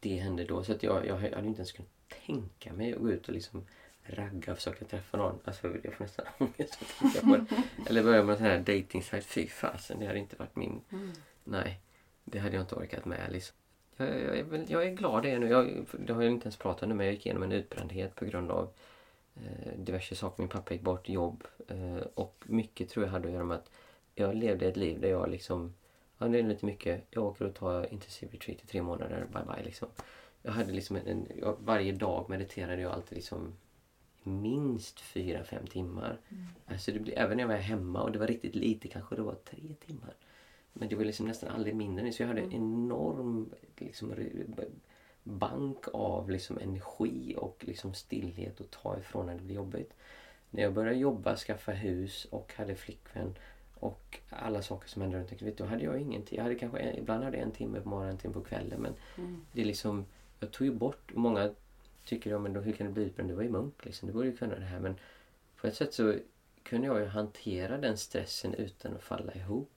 det 0.00 0.16
hände 0.16 0.44
då. 0.44 0.64
Så 0.64 0.72
att 0.72 0.82
jag, 0.82 1.06
jag 1.06 1.14
hade 1.16 1.26
inte 1.46 1.58
ens 1.58 1.72
kunnat 1.72 1.90
tänka 2.26 2.72
mig 2.72 2.92
att 2.92 2.98
gå 3.00 3.10
ut 3.10 3.28
och 3.28 3.34
liksom 3.34 3.66
ragga 4.02 4.52
och 4.52 4.58
försöka 4.58 4.84
träffa 4.84 5.16
någon. 5.16 5.38
Alltså 5.44 5.68
jag 5.82 5.94
får 5.94 6.04
nästan 6.04 6.26
ångest 6.38 6.78
att 6.82 6.98
tänka 7.12 7.20
på 7.20 7.36
det. 7.36 7.62
Eller 7.90 8.02
börja 8.02 8.22
med 8.22 8.32
en 8.32 8.36
sån 8.38 8.46
här 8.46 8.58
dating 8.58 9.02
site. 9.02 9.20
Fy 9.20 9.46
fasen, 9.48 10.00
det 10.00 10.06
hade 10.06 10.18
inte 10.18 10.36
varit 10.36 10.56
min... 10.56 10.80
Mm. 10.92 11.12
Nej, 11.44 11.80
det 12.24 12.38
hade 12.38 12.54
jag 12.56 12.62
inte 12.62 12.74
orkat 12.74 13.04
med 13.04 13.32
liksom. 13.32 13.56
Jag, 13.96 14.08
jag, 14.08 14.38
är, 14.38 14.42
väl- 14.42 14.66
jag 14.70 14.86
är 14.86 14.90
glad 14.90 15.22
det 15.22 15.38
nu. 15.38 15.48
Jag, 15.48 15.86
det 15.98 16.12
har 16.12 16.22
jag 16.22 16.32
inte 16.32 16.44
ens 16.44 16.56
pratat 16.56 16.82
om 16.90 16.96
men 16.96 17.06
jag 17.06 17.14
gick 17.14 17.26
igenom 17.26 17.42
en 17.42 17.52
utbrändhet 17.52 18.14
på 18.14 18.24
grund 18.24 18.50
av 18.50 18.70
eh, 19.36 19.72
diverse 19.78 20.16
saker. 20.16 20.42
Min 20.42 20.48
pappa 20.48 20.74
gick 20.74 20.82
bort, 20.82 21.08
jobb 21.08 21.44
eh, 21.68 21.96
och 22.14 22.44
mycket 22.46 22.88
tror 22.88 23.04
jag 23.04 23.12
hade 23.12 23.28
att 23.28 23.34
göra 23.34 23.44
med 23.44 23.56
att 23.56 23.70
jag 24.14 24.34
levde 24.34 24.66
ett 24.68 24.76
liv 24.76 25.00
där 25.00 25.08
jag 25.08 25.30
liksom 25.30 25.74
Ja, 26.18 26.28
det 26.28 26.38
är 26.38 26.42
lite 26.42 26.66
mycket. 26.66 27.06
Jag 27.10 27.24
åker 27.24 27.44
och 27.44 27.54
tar 27.54 27.92
intensiv 27.92 28.28
retreat 28.32 28.62
i 28.62 28.66
tre 28.66 28.82
månader. 28.82 29.26
Bye 29.32 29.42
bye 29.54 29.64
liksom. 29.64 29.88
Jag 30.42 30.52
hade 30.52 30.72
liksom 30.72 30.96
en, 30.96 31.06
en, 31.06 31.26
jag, 31.40 31.56
varje 31.60 31.92
dag 31.92 32.30
mediterade 32.30 32.82
jag 32.82 32.92
alltid 32.92 33.16
liksom 33.16 33.52
minst 34.22 35.00
fyra, 35.00 35.44
fem 35.44 35.66
timmar. 35.66 36.18
Alltså 36.66 36.92
det 36.92 36.98
blir, 36.98 37.18
även 37.18 37.36
när 37.36 37.44
jag 37.44 37.48
var 37.48 37.56
hemma 37.56 38.02
och 38.02 38.12
det 38.12 38.18
var 38.18 38.26
riktigt 38.26 38.54
lite, 38.54 38.88
kanske 38.88 39.16
det 39.16 39.22
var 39.22 39.34
tre 39.34 39.74
timmar. 39.86 40.14
Men 40.72 40.88
det 40.88 40.96
var 40.96 41.04
liksom 41.04 41.26
nästan 41.26 41.48
aldrig 41.48 41.76
mindre. 41.76 42.12
Så 42.12 42.22
jag 42.22 42.28
hade 42.28 42.40
en 42.40 42.52
enorm 42.52 43.50
liksom, 43.76 44.14
bank 45.22 45.84
av 45.92 46.30
liksom, 46.30 46.58
energi 46.58 47.34
och 47.38 47.64
liksom, 47.66 47.94
stillhet 47.94 48.60
att 48.60 48.70
ta 48.70 48.98
ifrån 48.98 49.26
när 49.26 49.34
det 49.34 49.42
blev 49.42 49.56
jobbigt. 49.56 49.92
När 50.50 50.62
jag 50.62 50.74
började 50.74 50.98
jobba, 50.98 51.36
skaffa 51.36 51.72
hus 51.72 52.24
och 52.24 52.52
hade 52.56 52.74
flickvän 52.74 53.34
och 53.80 54.18
alla 54.30 54.62
saker 54.62 54.88
som 54.88 55.02
hände 55.02 55.18
runt 55.18 55.32
omkring. 55.32 55.48
vet 55.48 55.58
du, 55.58 55.64
Då 55.64 55.70
hade 55.70 55.84
jag 55.84 56.00
ingenting. 56.00 56.36
Jag 56.36 56.42
hade 56.42 56.54
kanske 56.54 56.78
en, 56.78 56.98
ibland 56.98 57.24
hade 57.24 57.36
jag 57.36 57.46
en 57.46 57.52
timme 57.52 57.80
på 57.80 57.88
morgonen, 57.88 58.10
en 58.12 58.18
timme 58.18 58.34
på 58.34 58.40
kvällen. 58.40 58.80
Men 58.80 58.94
Mm. 59.18 59.40
det 59.52 59.60
är 59.60 59.64
liksom, 59.64 60.04
jag 60.40 60.50
tog 60.50 60.66
ju 60.66 60.72
bort, 60.72 61.10
och 61.14 61.20
många 61.20 61.50
tycker 62.04 62.30
ja, 62.30 62.38
men 62.38 62.52
då, 62.52 62.60
hur 62.60 62.72
kan 62.72 62.86
du 62.86 62.92
bli 62.92 63.02
utbränd? 63.04 63.30
Du 63.30 63.34
var 63.34 63.42
ju 63.42 63.48
munk 63.50 63.84
liksom, 63.84 64.08
du 64.08 64.12
borde 64.14 64.26
ju 64.26 64.36
kunna 64.36 64.54
det 64.58 64.64
här. 64.64 64.80
Men 64.80 64.94
på 65.60 65.66
ett 65.66 65.76
sätt 65.76 65.94
så 65.94 66.14
kunde 66.62 66.86
jag 66.86 67.00
ju 67.00 67.06
hantera 67.06 67.78
den 67.78 67.96
stressen 67.96 68.54
utan 68.54 68.94
att 68.94 69.02
falla 69.02 69.34
ihop. 69.34 69.70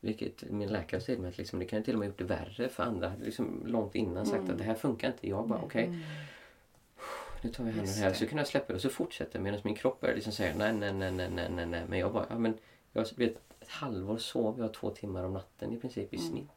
Vilket 0.00 0.50
min 0.50 0.68
läkare 0.68 1.00
säger 1.00 1.18
mig 1.18 1.28
att 1.28 1.38
liksom, 1.38 1.58
det 1.58 1.64
kan 1.64 1.78
ju 1.78 1.84
till 1.84 1.94
och 1.94 1.98
med 2.00 2.06
gjort 2.06 2.18
det 2.18 2.24
värre 2.24 2.68
för 2.68 2.82
andra. 2.82 3.12
Liksom 3.22 3.62
långt 3.66 3.94
innan 3.94 4.26
sagt 4.26 4.48
att 4.50 4.58
det 4.58 4.64
här 4.64 4.74
funkar 4.74 5.08
inte. 5.08 5.28
Jag 5.28 5.48
bara 5.48 5.62
okej, 5.62 5.98
nu 7.42 7.50
tar 7.50 7.64
vi 7.64 7.70
hand 7.70 7.80
om 7.80 7.86
det 7.86 8.00
här. 8.00 8.12
Så 8.12 8.26
kunde 8.26 8.40
jag 8.40 8.48
släppa 8.48 8.66
det 8.68 8.74
och 8.74 8.80
så 8.80 8.88
fortsätter 8.88 9.40
medan 9.40 9.60
min 9.64 9.74
kropp 9.74 10.00
börjar 10.00 10.14
liksom 10.14 10.32
säga 10.32 10.54
nej, 10.56 10.72
nej, 10.72 10.92
nej, 10.92 11.10
nej, 11.12 11.28
nej, 11.30 11.48
nej, 11.50 11.66
nej. 11.66 11.82
Men 11.88 11.98
jag 11.98 12.12
bara, 12.12 12.26
ja 12.30 12.38
men 12.38 12.54
jag 12.94 13.06
vet, 13.16 13.36
ett 13.60 13.68
halvår 13.68 14.18
sov 14.18 14.58
jag 14.58 14.74
två 14.74 14.90
timmar 14.90 15.24
om 15.24 15.32
natten 15.32 15.72
i 15.72 15.76
princip 15.76 16.14
i 16.14 16.18
snitt. 16.18 16.48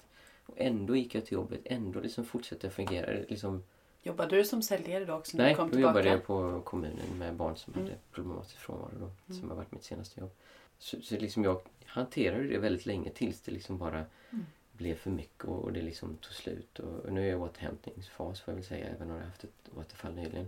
Och 0.45 0.53
ändå 0.57 0.95
gick 0.95 1.15
jag 1.15 1.25
till 1.25 1.33
jobbet, 1.33 1.59
ändå 1.65 1.99
liksom 1.99 2.25
fortsatte 2.25 2.67
jag 2.67 2.73
fungera. 2.73 3.11
Liksom, 3.29 3.63
Jobbade 4.03 4.35
du 4.35 4.45
som 4.45 4.61
säljare 4.61 5.05
då 5.05 5.13
också 5.13 5.37
Nej, 5.37 5.55
då 5.71 5.79
jobbade 5.79 6.09
jag 6.09 6.23
på 6.25 6.61
kommunen 6.65 7.17
med 7.17 7.35
barn 7.35 7.55
som 7.57 7.73
hade 7.73 7.85
Mm. 7.87 7.99
problematisk 8.11 8.57
frånvaro 8.57 8.91
då, 8.99 9.33
som 9.33 9.49
har 9.49 9.57
varit 9.57 9.71
mitt 9.71 9.83
senaste 9.83 10.19
jobb. 10.19 10.31
Så, 10.77 11.01
så 11.01 11.15
liksom 11.17 11.43
jag 11.43 11.61
hanterade 11.85 12.43
det 12.47 12.57
väldigt 12.57 12.85
länge 12.85 13.09
tills 13.09 13.41
det 13.41 13.51
liksom 13.51 13.77
bara 13.77 14.05
Mm. 14.31 14.45
blev 14.71 14.95
för 14.95 15.11
mycket 15.11 15.43
och, 15.45 15.63
och 15.63 15.73
det 15.73 15.81
liksom 15.81 16.17
tog 16.17 16.33
slut. 16.33 16.79
Och, 16.79 16.99
och 17.05 17.13
nu 17.13 17.21
är 17.21 17.29
jag 17.31 17.39
i 17.39 17.43
återhämtningsfas 17.43 18.41
får 18.41 18.51
jag 18.51 18.55
väl 18.55 18.65
säga, 18.65 18.87
även 18.87 19.11
om 19.11 19.17
jag 19.17 19.25
haft 19.25 19.43
ett 19.43 19.69
återfall 19.77 20.13
nyligen. 20.13 20.47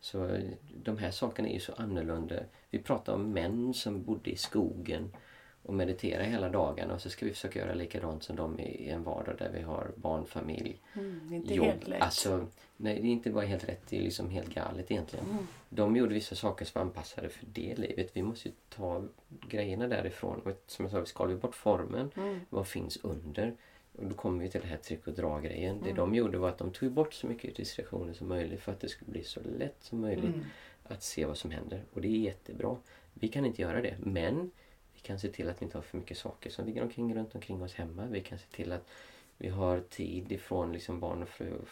Så 0.00 0.24
eh, 0.24 0.40
de 0.84 0.98
här 0.98 1.10
sakerna 1.10 1.48
är 1.48 1.52
ju 1.54 1.60
så 1.60 1.72
annorlunda. 1.76 2.34
Vi 2.70 2.78
pratar 2.78 3.14
om 3.14 3.32
män 3.32 3.74
som 3.74 4.02
bodde 4.02 4.30
i 4.30 4.36
skogen 4.36 5.12
och 5.62 5.74
mediterade 5.74 6.24
hela 6.24 6.48
dagarna 6.48 6.94
och 6.94 7.00
så 7.00 7.10
ska 7.10 7.26
vi 7.26 7.32
försöka 7.32 7.58
göra 7.58 7.74
likadant 7.74 8.22
som 8.22 8.36
de 8.36 8.60
i 8.60 8.88
en 8.90 9.02
vardag 9.02 9.34
där 9.38 9.50
vi 9.54 9.62
har 9.62 9.90
barn, 9.96 10.26
familj, 10.26 10.80
Mm, 10.94 11.32
inte 11.32 11.54
jobb. 11.54 11.66
helt 11.66 11.88
lätt. 11.88 12.02
Alltså, 12.02 12.46
nej, 12.76 13.00
det 13.02 13.08
är 13.08 13.10
inte 13.10 13.30
bara 13.30 13.44
helt 13.46 13.68
rätt, 13.68 13.82
det 13.88 13.98
är 13.98 14.02
liksom 14.02 14.30
helt 14.30 14.54
galet 14.54 14.90
egentligen. 14.90 15.26
Mm. 15.30 15.46
De 15.68 15.96
gjorde 15.96 16.14
vissa 16.14 16.34
saker 16.34 16.64
som 16.64 16.78
var 16.80 16.86
anpassade 16.86 17.28
för 17.28 17.46
det 17.52 17.74
livet. 17.78 18.10
Vi 18.12 18.22
måste 18.22 18.48
ju 18.48 18.54
ta 18.68 19.02
grejerna 19.28 19.88
därifrån. 19.88 20.54
Som 20.66 20.84
jag 20.84 20.92
sa, 20.92 21.04
skalar 21.04 21.30
vi 21.34 21.40
bort 21.40 21.54
formen, 21.54 22.10
Mm. 22.16 22.40
vad 22.50 22.66
finns 22.66 22.96
under? 23.02 23.54
Och 23.98 24.06
då 24.06 24.14
kommer 24.14 24.42
vi 24.42 24.50
till 24.50 24.60
det 24.60 24.66
här 24.66 24.76
tryck 24.76 25.06
och 25.06 25.12
dra-grejen. 25.14 25.76
Mm. 25.76 25.84
Det 25.88 25.92
de 25.92 26.14
gjorde 26.14 26.38
var 26.38 26.48
att 26.48 26.58
de 26.58 26.70
tog 26.72 26.92
bort 26.92 27.12
så 27.14 27.26
mycket 27.26 27.56
distraktioner 27.56 28.12
som 28.12 28.28
möjligt 28.28 28.60
för 28.60 28.72
att 28.72 28.80
det 28.80 28.88
skulle 28.88 29.10
bli 29.12 29.24
så 29.24 29.40
lätt 29.58 29.76
som 29.80 30.00
möjligt 30.00 30.24
Mm. 30.34 30.44
att 30.84 31.02
se 31.02 31.26
vad 31.26 31.36
som 31.38 31.50
händer. 31.50 31.82
Och 31.92 32.00
det 32.00 32.08
är 32.08 32.18
jättebra. 32.18 32.76
Vi 33.14 33.28
kan 33.28 33.44
inte 33.46 33.62
göra 33.62 33.80
det, 33.82 33.94
men 34.02 34.50
vi 34.94 35.00
kan 35.00 35.18
se 35.18 35.28
till 35.28 35.48
att 35.48 35.62
vi 35.62 35.64
inte 35.64 35.78
har 35.78 35.82
för 35.82 35.96
mycket 35.98 36.18
saker 36.18 36.50
som 36.50 36.66
ligger 36.66 36.82
omkring 36.82 37.14
runt 37.14 37.34
omkring 37.34 37.62
oss 37.62 37.74
hemma. 37.74 38.06
Vi 38.06 38.20
kan 38.20 38.38
se 38.38 38.46
till 38.50 38.72
att 38.72 38.88
vi 39.38 39.48
har 39.48 39.80
tid 39.80 40.32
ifrån 40.32 40.72
liksom 40.72 41.00
barn 41.00 41.22
och 41.22 41.28
fru 41.28 41.52
och 41.52 41.68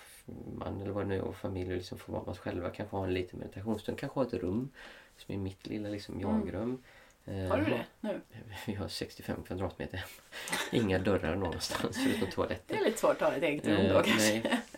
man 0.59 0.81
eller 0.81 0.91
vad 0.93 1.05
det 1.05 1.09
nu 1.09 1.17
är 1.17 1.21
och 1.23 1.37
familj 1.37 1.71
och 1.71 1.77
liksom 1.77 1.99
få 1.99 2.13
vara 2.13 2.23
med 2.23 2.31
oss 2.31 2.39
själva. 2.39 2.71
Kanske 2.71 2.97
ha 2.97 3.05
en 3.05 3.15
liten 3.15 3.39
meditationsstund. 3.39 3.99
Kanske 3.99 4.21
ha 4.21 4.27
ett 4.27 4.35
rum 4.35 4.69
som 5.17 5.35
är 5.35 5.39
mitt 5.39 5.67
lilla 5.67 5.89
liksom 5.89 6.21
jag-rum. 6.21 6.53
Eh, 6.55 6.63
Mm. 6.63 6.83
Har 7.27 7.59
du 7.59 7.65
det 7.65 7.85
nu? 8.01 8.21
Vi 8.67 8.75
har 8.75 8.89
65 8.89 9.43
kvadratmeter. 9.43 10.05
Inga 10.73 10.99
dörrar 10.99 11.37
någonstans 11.37 11.97
förutom 12.05 12.21
Det 12.27 12.31
toaletten. 12.33 12.79
är 12.79 12.85
lite 12.85 12.99
svårt 12.99 13.23
att 13.23 13.29
ha 13.29 13.37
ett 13.37 13.43
eget 13.43 13.67
rum 13.67 13.77
Eh, 13.77 13.95
då 13.95 14.03
kanske. 14.03 14.33
nej. 14.33 14.61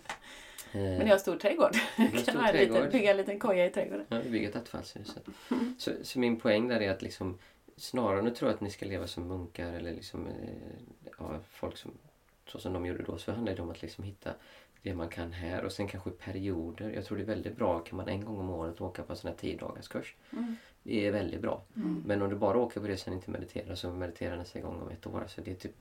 Eh, 0.73 0.81
Men 0.81 1.01
jag 1.01 1.09
har 1.15 1.19
stor 1.19 1.37
trädgård. 1.37 1.77
har 1.97 2.25
kan 2.25 2.37
ha 2.37 2.49
en 2.49 2.57
liten, 2.57 2.73
trädgård. 2.75 2.93
bygga 2.93 3.11
en 3.11 3.17
liten 3.17 3.39
koja 3.39 3.67
i 3.67 3.71
trädgården. 3.71 4.07
Ja, 4.09 4.19
vi 4.25 4.31
bygger 4.31 4.49
ett 4.49 4.57
attefallshus. 4.57 5.07
Så, 5.15 5.21
så, 5.79 5.91
så 6.03 6.19
min 6.19 6.41
poäng 6.41 6.69
där 6.69 6.81
är 6.81 6.91
att 6.91 7.03
liksom 7.03 7.39
snarare 7.77 8.19
än 8.19 8.27
att 8.27 8.35
tro 8.37 8.49
att 8.49 8.61
ni 8.61 8.71
ska 8.71 8.87
leva 8.87 9.07
som 9.07 9.29
munkar 9.29 9.73
eller 9.73 9.93
liksom, 9.95 10.27
eh, 10.27 10.33
ja, 11.19 11.39
folk 11.51 11.77
som, 11.77 11.99
så 12.47 12.59
som 12.59 12.73
de 12.73 12.87
gjorde 12.87 13.03
då, 13.03 13.19
så 13.19 13.33
handlar 13.33 13.55
det 13.55 13.63
om 13.63 13.71
att 13.71 13.83
liksom 13.83 14.05
hitta 14.05 14.31
det 14.89 14.95
man 14.95 15.09
kan 15.09 15.33
här 15.33 15.65
och 15.65 15.73
sen 15.73 15.89
kanske 15.89 16.11
perioder. 16.11 16.91
Jag 16.91 17.05
tror 17.05 17.19
det 17.19 17.25
är 17.25 17.27
väldigt 17.27 17.57
bra, 17.57 17.81
kan 17.81 17.97
man 17.97 18.09
en 18.09 18.25
gång 18.25 18.39
om 18.39 18.51
året 18.51 18.81
åka 18.81 19.03
på 19.03 19.13
en 19.13 19.17
sån 19.17 19.29
här 19.29 19.37
10 19.37 19.57
dagars 19.57 19.89
kurs. 19.89 20.15
Mm. 20.33 20.57
Det 20.83 21.07
är 21.07 21.13
väldigt 21.13 21.41
bra. 21.41 21.63
Mm. 21.77 22.03
Men 22.07 22.23
om 22.23 22.31
du 22.31 22.37
bara 22.37 22.59
åker 22.59 22.81
på 22.81 22.87
det 22.87 22.97
sen 22.97 23.15
inte 23.15 23.31
mediterar 23.31 23.75
så 23.75 23.91
meditera 23.91 24.37
nästa 24.37 24.61
gång 24.61 24.83
om 24.83 24.89
ett 24.89 25.07
år. 25.07 25.25
Så 25.29 25.41
det 25.41 25.51
är 25.51 25.55
typ, 25.55 25.75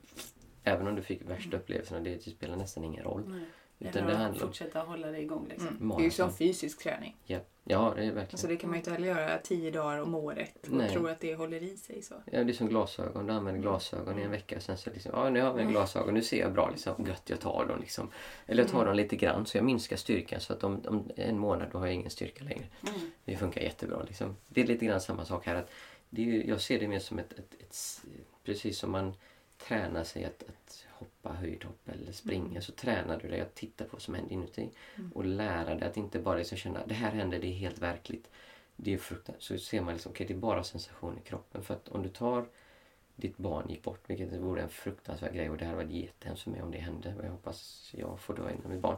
även 0.64 0.86
om 0.86 0.94
du 0.94 1.02
fick 1.02 1.30
värsta 1.30 1.56
upplevelserna, 1.56 2.00
det 2.00 2.22
spelar 2.22 2.56
nästan 2.56 2.84
ingen 2.84 3.04
roll. 3.04 3.24
Nej. 3.26 3.40
Utan 3.78 4.06
det 4.06 4.16
handlar 4.16 4.42
om... 4.42 4.48
fortsätta 4.48 4.80
hålla 4.80 5.10
det 5.10 5.20
igång 5.20 5.46
liksom. 5.48 5.68
Mm. 5.68 5.88
Det 5.88 6.02
är 6.02 6.04
ju 6.04 6.10
som 6.10 6.32
fysisk 6.32 6.82
träning. 6.82 7.16
Ja, 7.24 7.38
ja 7.64 7.92
det 7.96 8.02
är 8.02 8.04
verkligen. 8.04 8.28
Alltså 8.30 8.46
det 8.46 8.56
kan 8.56 8.70
man 8.70 8.76
ju 8.76 8.78
inte 8.78 8.90
heller 8.90 9.08
göra 9.08 9.38
tio 9.38 9.70
dagar 9.70 9.98
om 9.98 10.14
året 10.14 10.66
och 10.66 10.76
Nej. 10.76 10.90
tro 10.90 11.06
att 11.06 11.20
det 11.20 11.34
håller 11.34 11.62
i 11.62 11.76
sig 11.76 12.02
så. 12.02 12.14
Ja, 12.32 12.44
det 12.44 12.52
är 12.52 12.54
som 12.54 12.68
glasögon. 12.68 13.26
Du 13.26 13.32
använder 13.32 13.62
glasögon 13.62 14.18
i 14.18 14.22
en 14.22 14.30
vecka. 14.30 14.60
Sen 14.60 14.78
så 14.78 14.90
liksom, 14.90 15.12
ja 15.14 15.30
nu 15.30 15.42
har 15.42 15.58
jag 15.58 15.68
glasögon. 15.68 16.14
Nu 16.14 16.22
ser 16.22 16.40
jag 16.40 16.52
bra. 16.52 16.70
Liksom. 16.70 17.06
Gött, 17.06 17.22
jag 17.24 17.40
tar 17.40 17.66
dem 17.66 17.80
liksom. 17.80 18.10
Eller 18.46 18.62
jag 18.62 18.72
tar 18.72 18.86
dem 18.86 18.96
lite 18.96 19.16
grann 19.16 19.46
så 19.46 19.56
jag 19.58 19.64
minskar 19.64 19.96
styrkan. 19.96 20.40
Så 20.40 20.52
att 20.52 20.64
om, 20.64 20.82
om 20.86 21.10
en 21.16 21.38
månad 21.38 21.68
då 21.72 21.78
har 21.78 21.86
jag 21.86 21.94
ingen 21.94 22.10
styrka 22.10 22.44
längre. 22.44 22.66
Mm. 22.82 23.10
Det 23.24 23.36
funkar 23.36 23.60
jättebra 23.60 24.02
liksom. 24.02 24.36
Det 24.48 24.60
är 24.60 24.66
lite 24.66 24.86
grann 24.86 25.00
samma 25.00 25.24
sak 25.24 25.46
här. 25.46 25.54
Att 25.54 25.70
det 26.10 26.22
är, 26.22 26.48
jag 26.48 26.60
ser 26.60 26.80
det 26.80 26.88
mer 26.88 26.98
som 26.98 27.18
ett, 27.18 27.32
ett, 27.32 27.54
ett, 27.60 27.76
Precis 28.44 28.78
som 28.78 28.90
man 28.90 29.14
tränar 29.58 30.04
sig 30.04 30.24
att, 30.24 30.42
att 30.42 30.84
hoppa 30.98 31.32
höjdhopp 31.32 31.88
eller 31.88 32.12
springa 32.12 32.60
så 32.60 32.72
tränar 32.72 33.20
du 33.20 33.28
dig 33.28 33.40
att 33.40 33.54
titta 33.54 33.84
på 33.84 33.90
vad 33.92 34.02
som 34.02 34.14
händer 34.14 34.32
inuti. 34.32 34.70
Och 35.14 35.24
lära 35.24 35.74
dig 35.74 35.88
att 35.88 35.96
inte 35.96 36.18
bara 36.18 36.38
liksom 36.38 36.58
känna 36.58 36.86
det 36.86 36.94
här 36.94 37.10
händer, 37.10 37.38
det 37.38 37.46
är 37.46 37.52
helt 37.52 37.78
verkligt. 37.78 38.30
Det 38.76 38.94
är 38.94 38.98
fruktansvärt. 38.98 39.42
Så 39.42 39.58
ser 39.58 39.80
man 39.80 39.94
liksom, 39.94 40.12
okej 40.12 40.26
det 40.26 40.34
är 40.34 40.38
bara 40.38 40.64
sensation 40.64 41.18
i 41.18 41.28
kroppen. 41.28 41.62
För 41.62 41.74
att 41.74 41.88
om 41.88 42.02
du 42.02 42.08
tar 42.08 42.46
ditt 43.16 43.36
barn 43.36 43.68
gick 43.68 43.82
bort, 43.82 44.10
vilket 44.10 44.32
vore 44.32 44.62
en 44.62 44.68
fruktansvärd 44.68 45.34
grej 45.34 45.50
och 45.50 45.56
det 45.56 45.64
hade 45.64 45.76
varit 45.76 45.90
jättehemskt 45.90 46.42
för 46.42 46.50
mig 46.50 46.62
om 46.62 46.70
det 46.70 46.78
hände. 46.78 47.14
Och 47.18 47.24
jag 47.24 47.30
hoppas 47.30 47.90
jag 47.96 48.20
får 48.20 48.34
dö 48.34 48.50
innan 48.50 48.72
mitt 48.72 48.80
barn. 48.80 48.96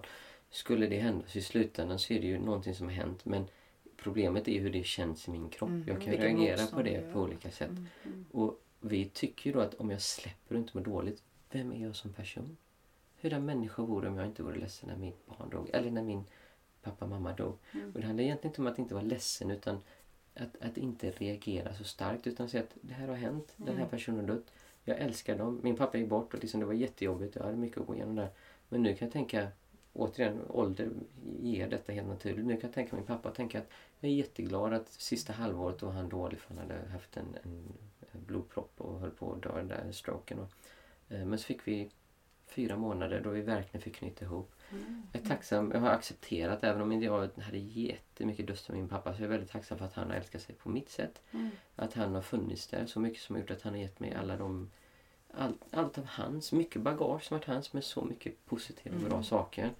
Skulle 0.50 0.86
det 0.86 0.98
hända 0.98 1.26
så 1.26 1.38
i 1.38 1.42
slutändan 1.42 1.98
så 1.98 2.12
är 2.12 2.20
det 2.20 2.26
ju 2.26 2.38
någonting 2.38 2.74
som 2.74 2.86
har 2.86 2.94
hänt 2.94 3.24
men 3.24 3.44
problemet 3.96 4.48
är 4.48 4.60
hur 4.60 4.70
det 4.70 4.86
känns 4.86 5.28
i 5.28 5.30
min 5.30 5.48
kropp. 5.48 5.68
Mm, 5.68 5.84
jag 5.88 6.02
kan 6.02 6.12
reagera 6.12 6.66
på 6.66 6.82
det 6.82 7.12
på 7.12 7.20
olika 7.20 7.50
sätt. 7.50 7.70
Mm, 7.70 7.86
mm. 8.04 8.24
Och 8.30 8.60
vi 8.80 9.04
tycker 9.04 9.50
ju 9.50 9.54
då 9.54 9.60
att 9.60 9.74
om 9.74 9.90
jag 9.90 10.02
släpper 10.02 10.54
och 10.54 10.60
inte 10.60 10.76
mår 10.76 10.84
dåligt, 10.84 11.22
vem 11.50 11.72
är 11.72 11.82
jag 11.82 11.96
som 11.96 12.12
person? 12.12 12.56
Hur 13.16 13.32
en 13.32 13.44
människa 13.44 13.82
vore 13.82 14.08
om 14.08 14.16
jag 14.16 14.26
inte 14.26 14.42
vore 14.42 14.58
ledsen 14.58 14.88
när 14.88 14.96
mitt 14.96 15.26
barn 15.26 15.50
dog 15.50 15.70
eller 15.72 15.90
när 15.90 16.02
min 16.02 16.24
pappa 16.82 17.04
och 17.04 17.10
mamma 17.10 17.32
dog. 17.32 17.58
Mm. 17.72 17.92
Och 17.94 18.00
det 18.00 18.06
handlar 18.06 18.24
egentligen 18.24 18.50
inte 18.50 18.60
om 18.60 18.66
att 18.66 18.78
inte 18.78 18.94
vara 18.94 19.04
ledsen 19.04 19.50
utan 19.50 19.78
att, 20.34 20.56
att 20.60 20.76
inte 20.78 21.10
reagera 21.10 21.74
så 21.74 21.84
starkt 21.84 22.26
utan 22.26 22.48
säga 22.48 22.62
att 22.62 22.76
det 22.80 22.94
här 22.94 23.08
har 23.08 23.14
hänt, 23.14 23.52
den 23.56 23.68
här 23.68 23.74
Mm. 23.74 23.88
personen 23.88 24.20
har 24.20 24.26
dött. 24.34 24.52
Jag 24.84 24.98
älskar 24.98 25.38
dem. 25.38 25.60
Min 25.62 25.76
pappa 25.76 25.98
gick 25.98 26.08
bort 26.08 26.34
och 26.34 26.40
liksom 26.40 26.60
det 26.60 26.66
var 26.66 26.72
jättejobbigt. 26.72 27.36
Jag 27.36 27.42
hade 27.42 27.56
mycket 27.56 27.78
att 27.80 27.86
gå 27.86 27.94
igenom 27.94 28.16
där. 28.16 28.28
Men 28.68 28.82
nu 28.82 28.94
kan 28.94 29.06
jag 29.06 29.12
tänka, 29.12 29.48
återigen, 29.92 30.40
ålder 30.48 30.90
ger 31.40 31.68
detta 31.68 31.92
helt 31.92 32.08
naturligt. 32.08 32.46
Nu 32.46 32.52
kan 32.54 32.68
jag 32.68 32.74
tänka 32.74 32.96
min 32.96 33.04
pappa 33.04 33.28
och 33.28 33.34
tänka 33.34 33.58
att 33.58 33.68
jag 34.00 34.10
är 34.10 34.14
jätteglad 34.14 34.72
att 34.72 34.88
sista 34.88 35.32
halvåret 35.32 35.82
var 35.82 35.92
han 35.92 36.08
dålig 36.08 36.38
för 36.38 36.54
han 36.54 36.58
hade 36.68 36.88
haft 36.88 37.16
en, 37.16 37.36
en 37.42 37.74
blodpropp 38.12 38.80
och 38.80 39.00
höll 39.00 39.10
på 39.10 39.32
att 39.32 39.42
dö, 39.42 39.56
den 39.56 39.68
där 39.68 39.92
stroken. 39.92 40.38
Och, 40.38 40.48
men 41.18 41.38
så 41.38 41.44
fick 41.44 41.68
vi 41.68 41.90
fyra 42.46 42.76
månader 42.76 43.20
då 43.20 43.30
vi 43.30 43.40
verkligen 43.40 43.82
fick 43.82 43.96
knyta 43.96 44.24
ihop. 44.24 44.52
Mm. 44.72 45.02
Jag 45.12 45.22
är 45.22 45.26
tacksam, 45.26 45.70
jag 45.74 45.80
har 45.80 45.90
accepterat, 45.90 46.64
även 46.64 46.82
om 46.82 47.02
jag 47.02 47.30
hade 47.40 47.58
jättemycket 47.58 48.48
lust 48.48 48.68
med 48.68 48.78
min 48.78 48.88
pappa, 48.88 49.14
så 49.14 49.22
jag 49.22 49.26
är 49.26 49.30
väldigt 49.30 49.50
tacksam 49.50 49.78
för 49.78 49.84
att 49.84 49.94
han 49.94 50.10
har 50.10 50.16
älskat 50.16 50.42
sig 50.42 50.54
på 50.54 50.68
mitt 50.68 50.88
sätt. 50.90 51.22
Mm. 51.30 51.50
Att 51.76 51.94
han 51.94 52.14
har 52.14 52.22
funnits 52.22 52.66
där 52.66 52.86
så 52.86 53.00
mycket 53.00 53.22
som 53.22 53.34
har 53.34 53.40
gjort 53.40 53.50
att 53.50 53.62
han 53.62 53.72
har 53.72 53.80
gett 53.80 54.00
mig 54.00 54.14
alla 54.14 54.36
de 54.36 54.70
allt, 55.34 55.60
allt 55.70 55.98
av 55.98 56.04
hans, 56.04 56.52
mycket 56.52 56.82
bagage 56.82 57.22
som 57.24 57.36
varit 57.36 57.46
hans 57.46 57.72
men 57.72 57.82
så 57.82 58.04
mycket 58.04 58.46
positiva 58.46 58.94
och 58.96 59.00
bra 59.02 59.12
Mm. 59.12 59.24
saker. 59.24 59.70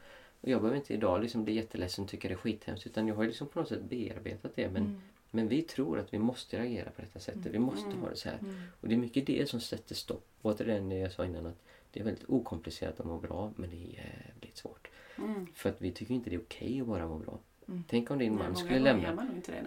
Och 0.40 0.48
jag 0.48 0.60
behöver 0.60 0.76
inte 0.78 0.94
idag 0.94 1.22
liksom 1.22 1.44
bli 1.44 1.54
jätteledsen 1.54 2.04
och 2.04 2.10
tycka 2.10 2.28
det 2.28 2.34
är 2.34 2.38
skithemskt 2.38 2.86
utan 2.86 3.08
jag 3.08 3.14
har 3.14 3.24
liksom 3.24 3.46
på 3.48 3.58
något 3.58 3.68
sätt 3.68 3.82
bearbetat 3.82 4.52
det. 4.56 4.68
Men, 4.70 4.82
Mm. 4.82 5.00
Men 5.30 5.48
vi 5.48 5.62
tror 5.62 5.98
att 5.98 6.14
vi 6.14 6.18
måste 6.18 6.58
reagera 6.58 6.90
på 6.90 7.00
detta 7.02 7.18
sättet. 7.20 7.46
Vi 7.46 7.58
måste 7.58 7.86
Mm. 7.90 8.00
ha 8.00 8.08
det 8.10 8.16
så 8.16 8.28
här. 8.28 8.38
Mm. 8.38 8.54
Och 8.80 8.88
det 8.88 8.94
är 8.94 8.98
mycket 8.98 9.26
det 9.26 9.48
som 9.48 9.60
sätter 9.60 9.94
stopp. 9.94 10.26
Återigen 10.42 10.88
det 10.88 10.98
jag 10.98 11.12
sa 11.12 11.24
innan 11.24 11.46
att 11.46 11.58
det 11.92 12.00
är 12.00 12.04
väldigt 12.04 12.24
okomplicerat 12.28 13.00
att 13.00 13.06
må 13.06 13.18
bra 13.18 13.52
men 13.56 13.70
det 13.70 13.76
är 13.76 14.04
jävligt 14.04 14.56
svårt. 14.56 14.88
Mm. 15.18 15.46
För 15.54 15.68
att 15.68 15.76
vi 15.82 15.92
tycker 15.92 16.14
inte 16.14 16.30
det 16.30 16.36
är 16.36 16.40
okej 16.40 16.80
att 16.80 16.86
bara 16.86 17.08
må 17.08 17.18
bra. 17.18 17.38
Mm. 17.68 17.84
Tänk 17.88 18.10
om 18.10 18.18
din 18.18 18.34
man 18.38 18.56
skulle 18.56 18.78
lämna 18.78 19.08
det. 19.10 19.14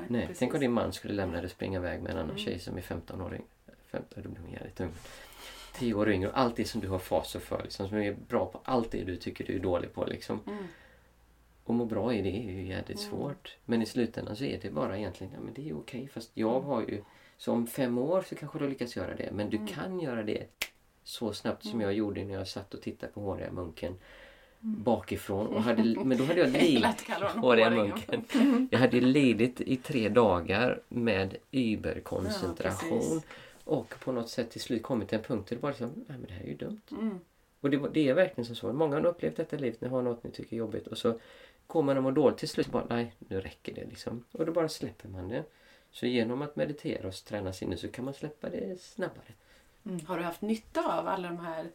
Nej, 0.10 0.30
tänk 0.38 0.54
om 0.54 0.60
din 0.60 0.72
man 0.72 0.94
skulle 0.94 1.14
lämna 1.14 1.36
dig 1.38 1.46
och 1.46 1.52
springa 1.52 1.80
iväg 1.80 2.02
med 2.02 2.12
en 2.12 2.18
annan 2.18 2.30
Mm. 2.30 2.38
tjej 2.44 2.60
som 2.60 2.78
är 2.78 2.82
15 2.82 3.22
år 3.22 3.34
yngre. 3.34 3.44
15, 3.92 4.24
då 4.24 4.30
blir 4.30 4.42
hon 4.42 4.52
jävligt 4.52 4.82
ung. 4.82 4.92
10 5.76 5.94
år 5.94 6.10
yngre 6.12 6.30
och 6.30 6.38
allt 6.40 6.56
det 6.56 6.66
som 6.66 6.82
du 6.82 6.88
har 6.88 7.00
faser 7.00 7.40
för. 7.40 7.64
Liksom, 7.64 7.90
som 7.90 7.98
är 7.98 8.14
bra 8.28 8.46
på 8.46 8.62
allt 8.64 8.92
det 8.92 9.04
du 9.04 9.16
tycker 9.16 9.46
du 9.46 9.56
är 9.56 9.60
dålig 9.60 9.94
på. 9.94 10.06
Liksom. 10.06 10.40
Mm. 10.48 10.64
Och 11.64 11.74
må 11.74 11.86
bra 11.86 12.14
i 12.14 12.22
det 12.22 12.30
är 12.30 12.52
ju 12.52 12.68
jävligt 12.68 13.00
Mm. 13.00 13.10
svårt. 13.10 13.58
Men 13.66 13.82
i 13.82 13.86
slutändan 13.86 14.36
så 14.36 14.44
är 14.44 14.60
det 14.62 14.70
bara 14.72 14.98
egentligen, 14.98 15.34
ja 15.34 15.40
men 15.40 15.54
det 15.54 15.70
är 15.70 15.78
okej. 15.78 16.08
Fast 16.14 16.32
jag 16.34 16.56
Mm. 16.56 16.64
har 16.66 16.82
ju, 16.82 17.02
så 17.38 17.52
om 17.52 17.68
fem 17.68 17.98
år 17.98 18.22
så 18.30 18.36
kanske 18.36 18.60
du 18.60 18.68
lyckas 18.70 18.96
göra 18.96 19.16
det. 19.16 19.30
Men 19.32 19.50
du 19.50 19.58
Mm. 19.58 19.68
kan 19.68 20.00
göra 20.00 20.24
det 20.24 20.44
så 21.04 21.34
snabbt 21.34 21.64
som 21.64 21.72
Mm. 21.74 21.82
jag 21.82 21.94
gjorde 21.94 22.24
när 22.26 22.34
jag 22.34 22.48
satt 22.48 22.74
och 22.74 22.82
tittade 22.82 23.12
på 23.12 23.22
Håriga 23.22 23.52
munken. 23.52 23.96
Mm. 24.64 24.84
Bakifrån. 24.84 25.48
Och 25.48 25.64
hade, 25.64 25.84
men 26.04 26.18
då 26.18 26.24
hade 26.24 26.40
jag 26.40 26.50
lidit. 26.62 27.08
Håriga 27.36 27.70
munken. 27.70 28.26
Jag 28.72 28.80
hade 28.80 29.02
lidit 29.02 29.62
i 29.62 29.78
tre 29.78 30.10
dagar 30.10 30.82
med 30.90 31.36
überkoncentration. 31.52 33.02
Ja, 33.02 33.22
och 33.66 33.96
på 34.04 34.12
något 34.12 34.30
sätt 34.30 34.52
till 34.52 34.62
slut 34.62 34.84
kommit 34.84 35.10
till 35.10 35.18
en 35.18 35.24
punkt 35.24 35.50
där 35.50 35.56
det 35.56 35.62
bara 35.62 35.70
liksom, 35.72 35.92
nej 36.08 36.18
men 36.18 36.26
det 36.28 36.34
här 36.34 36.44
är 36.44 36.48
ju 36.48 36.56
dumt. 36.56 36.82
Mm. 36.92 37.20
Och 37.62 37.70
det, 37.70 37.82
det 37.94 38.10
är 38.10 38.14
verkligen 38.14 38.46
som 38.46 38.56
så. 38.56 38.74
Många 38.74 38.96
har 38.96 39.06
upplevt 39.06 39.36
detta 39.36 39.58
livet, 39.58 39.82
ni 39.82 39.88
har 39.88 40.02
något 40.02 40.24
ni 40.24 40.32
tycker 40.32 40.54
är 40.56 40.58
jobbigt 40.58 40.88
och 40.88 40.98
så 40.98 41.20
man 41.74 41.98
och 41.98 42.04
mår 42.04 42.12
dåligt 42.12 42.38
till 42.38 42.50
slut 42.50 42.68
bara, 42.72 42.86
nej 42.90 43.16
nu 43.18 43.42
räcker 43.42 43.74
det 43.74 43.86
liksom. 43.86 44.24
Och 44.32 44.46
då 44.46 44.52
bara 44.52 44.70
släpper 44.70 45.10
man 45.10 45.28
det. 45.30 45.44
Så 45.92 46.06
genom 46.06 46.42
att 46.42 46.56
meditera 46.56 47.08
och 47.08 47.14
träna 47.14 47.54
sinne 47.54 47.78
så 47.78 47.88
kan 47.92 48.06
man 48.06 48.14
släppa 48.14 48.50
det 48.50 48.82
snabbare. 48.82 49.34
Har 50.08 50.18
du 50.18 50.24
haft 50.24 50.42
nytta 50.42 51.00
av 51.00 51.08
alla 51.08 51.28
de 51.28 51.38
här 51.40 51.72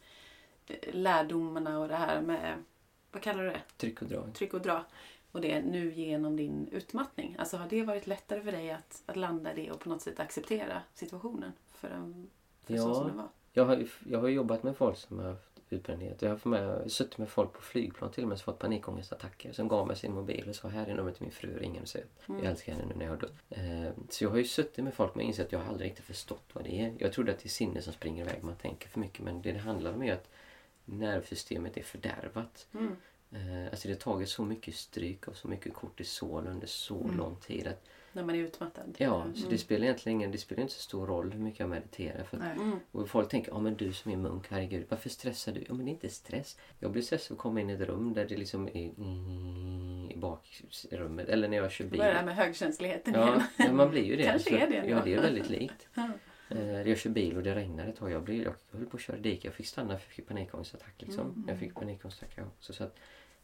eh, 0.67 0.93
lärdomarna 0.93 1.79
och 1.79 1.87
det 1.87 1.95
här 1.95 2.21
med, 2.21 2.63
vad 3.11 3.21
kallar 3.21 3.43
du 3.43 3.49
det? 3.49 3.61
Tryck 3.77 4.01
och 4.01 4.07
dra. 4.07 4.27
Tryck 4.33 4.53
och 4.53 4.61
dra. 4.61 4.85
Och 5.31 5.41
det 5.41 5.61
nu 5.61 5.93
genom 5.93 6.35
din 6.35 6.67
utmattning. 6.71 7.35
Alltså 7.39 7.57
har 7.57 7.69
det 7.69 7.83
varit 7.83 8.07
lättare 8.07 8.41
för 8.41 8.51
dig 8.51 8.71
att, 8.71 9.03
att 9.05 9.15
landa 9.15 9.53
det 9.53 9.71
och 9.71 9.79
på 9.79 9.89
något 9.89 10.01
sätt 10.01 10.19
acceptera 10.19 10.81
situationen 10.93 11.51
för, 11.73 11.89
en, 11.89 12.29
för 12.63 12.77
så 12.77 12.89
Ja. 12.89 12.93
som 12.93 13.07
den 13.07 13.17
var? 13.17 13.27
Jag 13.53 13.65
har, 13.65 13.87
jag 14.09 14.19
har 14.19 14.27
jobbat 14.27 14.63
med 14.63 14.77
folk 14.77 14.97
som 14.97 15.19
har 15.19 15.35
utbrändhet. 15.73 16.21
Jag 16.21 16.29
har 16.29 16.37
för 16.37 16.49
mig, 16.49 16.89
suttit 16.89 17.17
med 17.17 17.29
folk 17.29 17.53
på 17.53 17.61
flygplan 17.61 18.11
till 18.11 18.23
och 18.23 18.29
med 18.29 18.37
som 18.37 18.45
fått 18.45 18.59
panikångestattacker. 18.59 19.51
Som 19.53 19.67
gav 19.67 19.87
mig 19.87 19.95
sin 19.95 20.13
mobil 20.13 20.49
och 20.49 20.55
sa 20.55 20.67
här 20.67 20.87
är 20.87 20.95
numret 20.95 21.15
till 21.15 21.23
min 21.23 21.31
fru, 21.31 21.57
ring 21.59 21.71
henne 21.71 21.81
och 21.81 21.87
säg 21.87 22.01
att 22.01 22.29
Mm. 22.29 22.43
jag 22.43 22.51
älskar 22.51 22.73
henne 22.73 22.85
nu 22.85 22.95
när 22.95 23.05
jag 23.05 23.11
har 23.11 23.17
dött. 23.17 23.33
Eh, 23.49 23.91
så 24.09 24.23
jag 24.23 24.29
har 24.29 24.37
ju 24.37 24.43
suttit 24.45 24.83
med 24.83 24.93
folk 24.93 25.15
men 25.15 25.25
insett 25.25 25.45
att 25.45 25.51
jag 25.51 25.59
har 25.59 25.67
aldrig 25.69 25.89
riktigt 25.89 26.05
förstått 26.05 26.43
vad 26.53 26.63
det 26.63 26.79
är. 26.81 26.93
Jag 26.99 27.13
trodde 27.13 27.31
att 27.31 27.39
det 27.39 27.47
är 27.47 27.49
sinne 27.49 27.81
som 27.81 27.93
springer 27.93 28.23
iväg, 28.25 28.43
man 28.43 28.55
tänker 28.55 28.89
för 28.89 28.99
mycket. 28.99 29.19
Men 29.25 29.41
det 29.41 29.51
det 29.51 29.59
handlar 29.59 29.93
om 29.93 30.03
är 30.03 30.13
att 30.13 30.29
nervsystemet 30.85 31.77
är 31.77 31.83
fördärvat. 31.83 32.67
Mm. 32.73 32.95
Eh, 33.31 33.71
alltså 33.71 33.87
det 33.87 33.93
har 33.93 33.99
tagit 33.99 34.29
så 34.29 34.43
mycket 34.45 34.75
stryk 34.75 35.27
och 35.27 35.35
så 35.35 35.47
mycket 35.47 35.73
kortisol 35.73 36.47
under 36.47 36.67
så 36.67 37.03
Mm. 37.03 37.17
lång 37.17 37.35
tid. 37.35 37.67
Att, 37.67 37.83
När 38.13 38.23
man 38.23 38.35
är 38.35 38.39
utmattad. 38.39 38.95
ja, 38.97 39.23
så 39.33 39.39
Mm. 39.39 39.49
det 39.49 39.57
spelar 39.57 39.83
egentligen 39.85 40.15
ingen, 40.19 40.31
det 40.31 40.37
spelar 40.37 40.61
inte 40.61 40.73
så 40.73 40.81
stor 40.81 41.07
roll 41.07 41.31
hur 41.31 41.39
mycket 41.39 41.59
jag 41.59 41.69
mediterar. 41.69 42.23
För 42.23 42.37
att. 42.37 42.57
Mm. 42.57 42.79
och 42.91 43.09
folk 43.09 43.29
tänker, 43.29 43.51
ja 43.51 43.59
men 43.59 43.75
du 43.75 43.93
som 43.93 44.11
är 44.11 44.17
munk, 44.17 44.45
herregud, 44.49 44.85
varför 44.89 45.09
stressar 45.09 45.51
du? 45.51 45.63
Ja 45.67 45.73
men 45.73 45.85
det 45.85 45.89
är 45.89 45.93
inte 45.93 46.09
stress. 46.09 46.57
Jag 46.79 46.91
blir 46.91 47.01
stressad 47.01 47.35
att 47.35 47.41
komma 47.41 47.61
in 47.61 47.69
i 47.69 47.73
ett 47.73 47.81
rum 47.81 48.13
där 48.13 48.25
det 48.25 48.37
liksom 48.37 48.67
är 48.67 48.91
mm, 48.97 50.11
i 50.11 50.17
bakrummet. 50.17 51.29
Eller 51.29 51.47
när 51.47 51.57
jag 51.57 51.71
kör 51.71 51.85
bil. 51.85 51.99
Det 51.99 52.05
här 52.05 52.25
med 52.25 52.35
högkänsligheten 52.35 53.13
Ja, 53.13 53.27
igen? 53.27 53.41
ja, 53.57 53.71
man 53.71 53.89
blir 53.89 54.03
ju 54.03 54.15
det. 54.15 54.23
Kanske 54.23 54.49
Så- 54.49 54.55
är 54.55 54.69
det 54.69 54.87
Ja, 54.89 55.01
det 55.05 55.13
är 55.13 55.21
väldigt 55.21 55.49
likt. 55.49 55.87
Eh, 56.49 56.81
jag 56.81 56.97
kör 56.97 57.09
bil 57.09 57.37
och 57.37 57.43
det 57.43 57.55
regnar 57.55 57.87
ett 57.87 57.95
tag. 57.95 58.11
Jag, 58.11 58.23
blir, 58.23 58.43
jag 58.43 58.53
höll 58.71 58.85
på 58.85 58.97
att 58.97 59.01
köra 59.03 59.17
diket. 59.17 59.43
Jag 59.43 59.53
fick 59.53 59.67
stanna 59.67 59.87
för 59.97 60.05
jag 60.07 60.13
fick 60.13 60.27
panikångestattack. 60.27 60.93
Liksom. 60.97 61.25
Mm. 61.29 61.45
Jag 61.47 61.57
fick 61.59 61.73
panikångestattack 61.73 62.45
också. 62.57 62.73
Så 62.73 62.83
att 62.83 62.95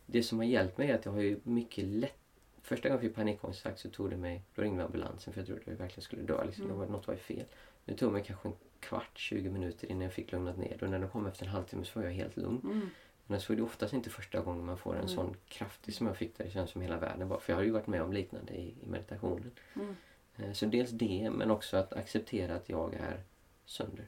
det 0.06 0.24
som 0.24 0.38
har 0.38 0.46
hjälpt 0.46 0.78
mig 0.78 0.90
är 0.92 0.96
att 0.96 1.06
jag 1.06 1.12
har 1.12 1.22
ju 1.22 1.40
mycket 1.44 1.86
lätt... 1.86 2.18
Första 2.66 2.90
gången 2.90 3.04
jag 3.04 3.10
fick 3.10 3.16
panikångestattack 3.16 3.80
så 3.80 3.90
tog 3.90 4.10
det 4.10 4.18
mig... 4.18 4.44
Då 4.56 4.62
ringde 4.62 4.84
ambulansen 4.84 5.34
för 5.34 5.40
jag 5.40 5.48
trodde 5.48 5.62
jag 5.66 5.76
verkligen 5.76 6.02
skulle 6.04 6.22
dö. 6.22 6.44
Liksom. 6.46 6.66
Mm. 6.66 6.78
Var, 6.78 6.86
något 6.86 7.08
var 7.08 7.14
ju 7.14 7.20
fel. 7.20 7.46
Det 7.86 7.94
tog 7.94 8.12
mig 8.14 8.24
kanske 8.24 8.48
en 8.48 8.56
kvart, 8.80 9.12
20 9.14 9.50
minuter 9.50 9.88
innan 9.92 10.02
jag 10.02 10.14
fick 10.14 10.32
lugnat 10.32 10.58
ner. 10.58 10.84
Och 10.84 10.90
när 10.90 11.00
de 11.00 11.10
kom 11.10 11.26
efter 11.26 11.46
en 11.46 11.52
halvtimme 11.52 11.86
så 11.86 12.00
var 12.00 12.06
jag 12.06 12.14
helt 12.14 12.38
lugn. 12.38 12.62
Mm. 12.64 12.90
Men 13.28 13.42
så 13.42 13.54
är 13.54 13.58
det 13.58 13.64
oftast 13.64 13.94
inte 13.94 14.10
första 14.10 14.40
gången 14.40 14.66
man 14.66 14.78
får 14.78 14.94
en 14.94 14.98
Mm. 15.00 15.10
sån 15.16 15.36
kraftig 15.48 15.94
som 15.94 16.08
jag 16.08 16.18
fick 16.18 16.38
där 16.38 16.46
det 16.46 16.52
känns 16.52 16.70
som 16.72 16.82
hela 16.82 16.98
världen 17.00 17.28
var. 17.28 17.40
För 17.40 17.54
jag 17.54 17.58
har 17.58 17.64
ju 17.64 17.72
varit 17.72 17.88
med 17.88 18.02
om 18.02 18.14
liknande 18.14 18.54
i, 18.54 18.74
i 18.84 18.88
meditationen. 18.88 19.52
Mm. 19.76 19.96
Eh, 20.38 20.52
Så 20.54 20.66
dels 20.66 20.90
det 20.90 21.30
men 21.34 21.52
också 21.52 21.78
att 21.78 21.94
acceptera 21.94 22.56
att 22.56 22.70
jag 22.70 22.94
är 22.94 23.20
sönder. 23.66 24.06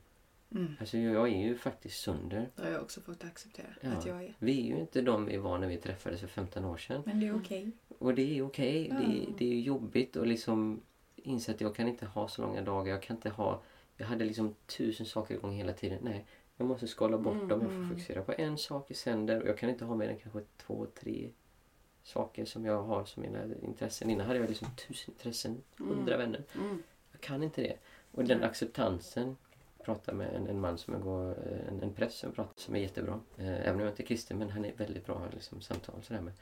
Mm. 0.52 0.74
Alltså 0.80 0.98
jag 0.98 1.28
är 1.30 1.38
ju 1.48 1.56
faktiskt 1.58 2.00
sönder. 2.02 2.50
Det 2.56 2.64
har 2.64 2.70
jag 2.70 2.82
också 2.82 3.02
fått 3.02 3.24
acceptera 3.24 3.68
Ja. 3.82 3.90
att 3.92 4.06
jag 4.06 4.24
är. 4.24 4.34
Vi 4.40 4.60
är 4.62 4.76
ju 4.76 4.80
inte 4.80 5.02
de 5.02 5.26
vi 5.26 5.38
var 5.38 5.58
när 5.58 5.68
vi 5.68 5.78
träffades 5.78 6.20
för 6.20 6.28
15 6.28 6.66
år 6.66 6.78
sedan. 6.78 7.02
Men 7.06 7.20
det 7.20 7.28
är 7.28 7.36
okej. 7.36 7.72
Och 8.00 8.14
det 8.16 8.38
är 8.38 8.42
okej. 8.46 8.90
Det, 8.90 9.18
Ja. 9.18 9.36
det 9.38 9.46
är 9.46 9.50
ju 9.50 9.62
jobbigt 9.62 10.18
att 10.18 10.28
liksom 10.28 10.82
inse 11.16 11.52
att 11.52 11.62
jag 11.62 11.76
kan 11.76 11.88
inte 11.88 12.06
ha 12.06 12.28
så 12.28 12.42
långa 12.42 12.62
dagar. 12.62 12.92
Jag 12.94 13.02
kan 13.02 13.16
inte 13.16 13.30
ha... 13.30 13.62
Jag 13.98 14.06
hade 14.08 14.26
liksom 14.26 14.56
tusen 14.66 15.06
saker 15.06 15.36
igång 15.36 15.52
hela 15.52 15.74
tiden. 15.74 16.00
Nej, 16.02 16.26
jag 16.58 16.68
måste 16.68 16.88
skala 16.88 17.18
bort 17.18 17.34
Mm, 17.34 17.48
dem. 17.48 17.62
Jag 17.62 17.70
får 17.70 17.76
mm. 17.78 17.90
fokusera 17.90 18.22
på 18.24 18.34
en 18.38 18.58
sak 18.58 18.92
i 18.92 18.94
sänder. 18.94 19.42
Och 19.42 19.48
jag 19.48 19.58
kan 19.58 19.70
inte 19.70 19.86
ha 19.86 19.96
mer 19.96 20.10
än 20.10 20.18
kanske 20.20 20.42
två, 20.58 20.86
tre 21.00 21.30
saker 22.04 22.46
som 22.46 22.66
jag 22.66 22.84
har 22.84 23.06
som 23.06 23.24
mina 23.24 23.44
intressen. 23.62 24.10
Innan 24.10 24.28
hade 24.28 24.40
jag 24.40 24.48
liksom 24.50 24.68
tusen 24.88 25.14
intressen, 25.14 25.62
hundra 25.78 26.16
Mm. 26.16 26.18
vänner. 26.32 26.44
Mm. 26.56 26.84
Jag 27.12 27.22
kan 27.22 27.44
inte 27.44 27.62
det. 27.62 27.78
Och 28.12 28.24
den 28.26 28.44
acceptansen 28.44 29.36
pratar 29.88 30.14
med 30.14 30.36
en, 30.36 30.48
en 30.48 30.60
man 30.60 30.78
som 30.78 30.94
jag 30.94 31.04
går, 31.04 31.30
eh, 31.30 31.68
en, 31.68 31.84
en 31.84 31.94
präst 31.94 32.18
som, 32.18 32.32
pratar, 32.32 32.62
som 32.62 32.76
är 32.76 32.80
jättebra. 32.80 33.20
Eh, 33.38 33.68
även 33.68 33.76
om 33.76 33.80
jag 33.80 33.90
inte 33.90 34.04
är 34.04 34.06
kristen 34.06 34.38
men 34.38 34.50
han 34.50 34.66
är 34.66 34.74
väldigt 34.74 35.06
bra 35.06 35.22
liksom, 35.34 35.62
samtal 35.62 36.04
sådär 36.04 36.22
med. 36.22 36.34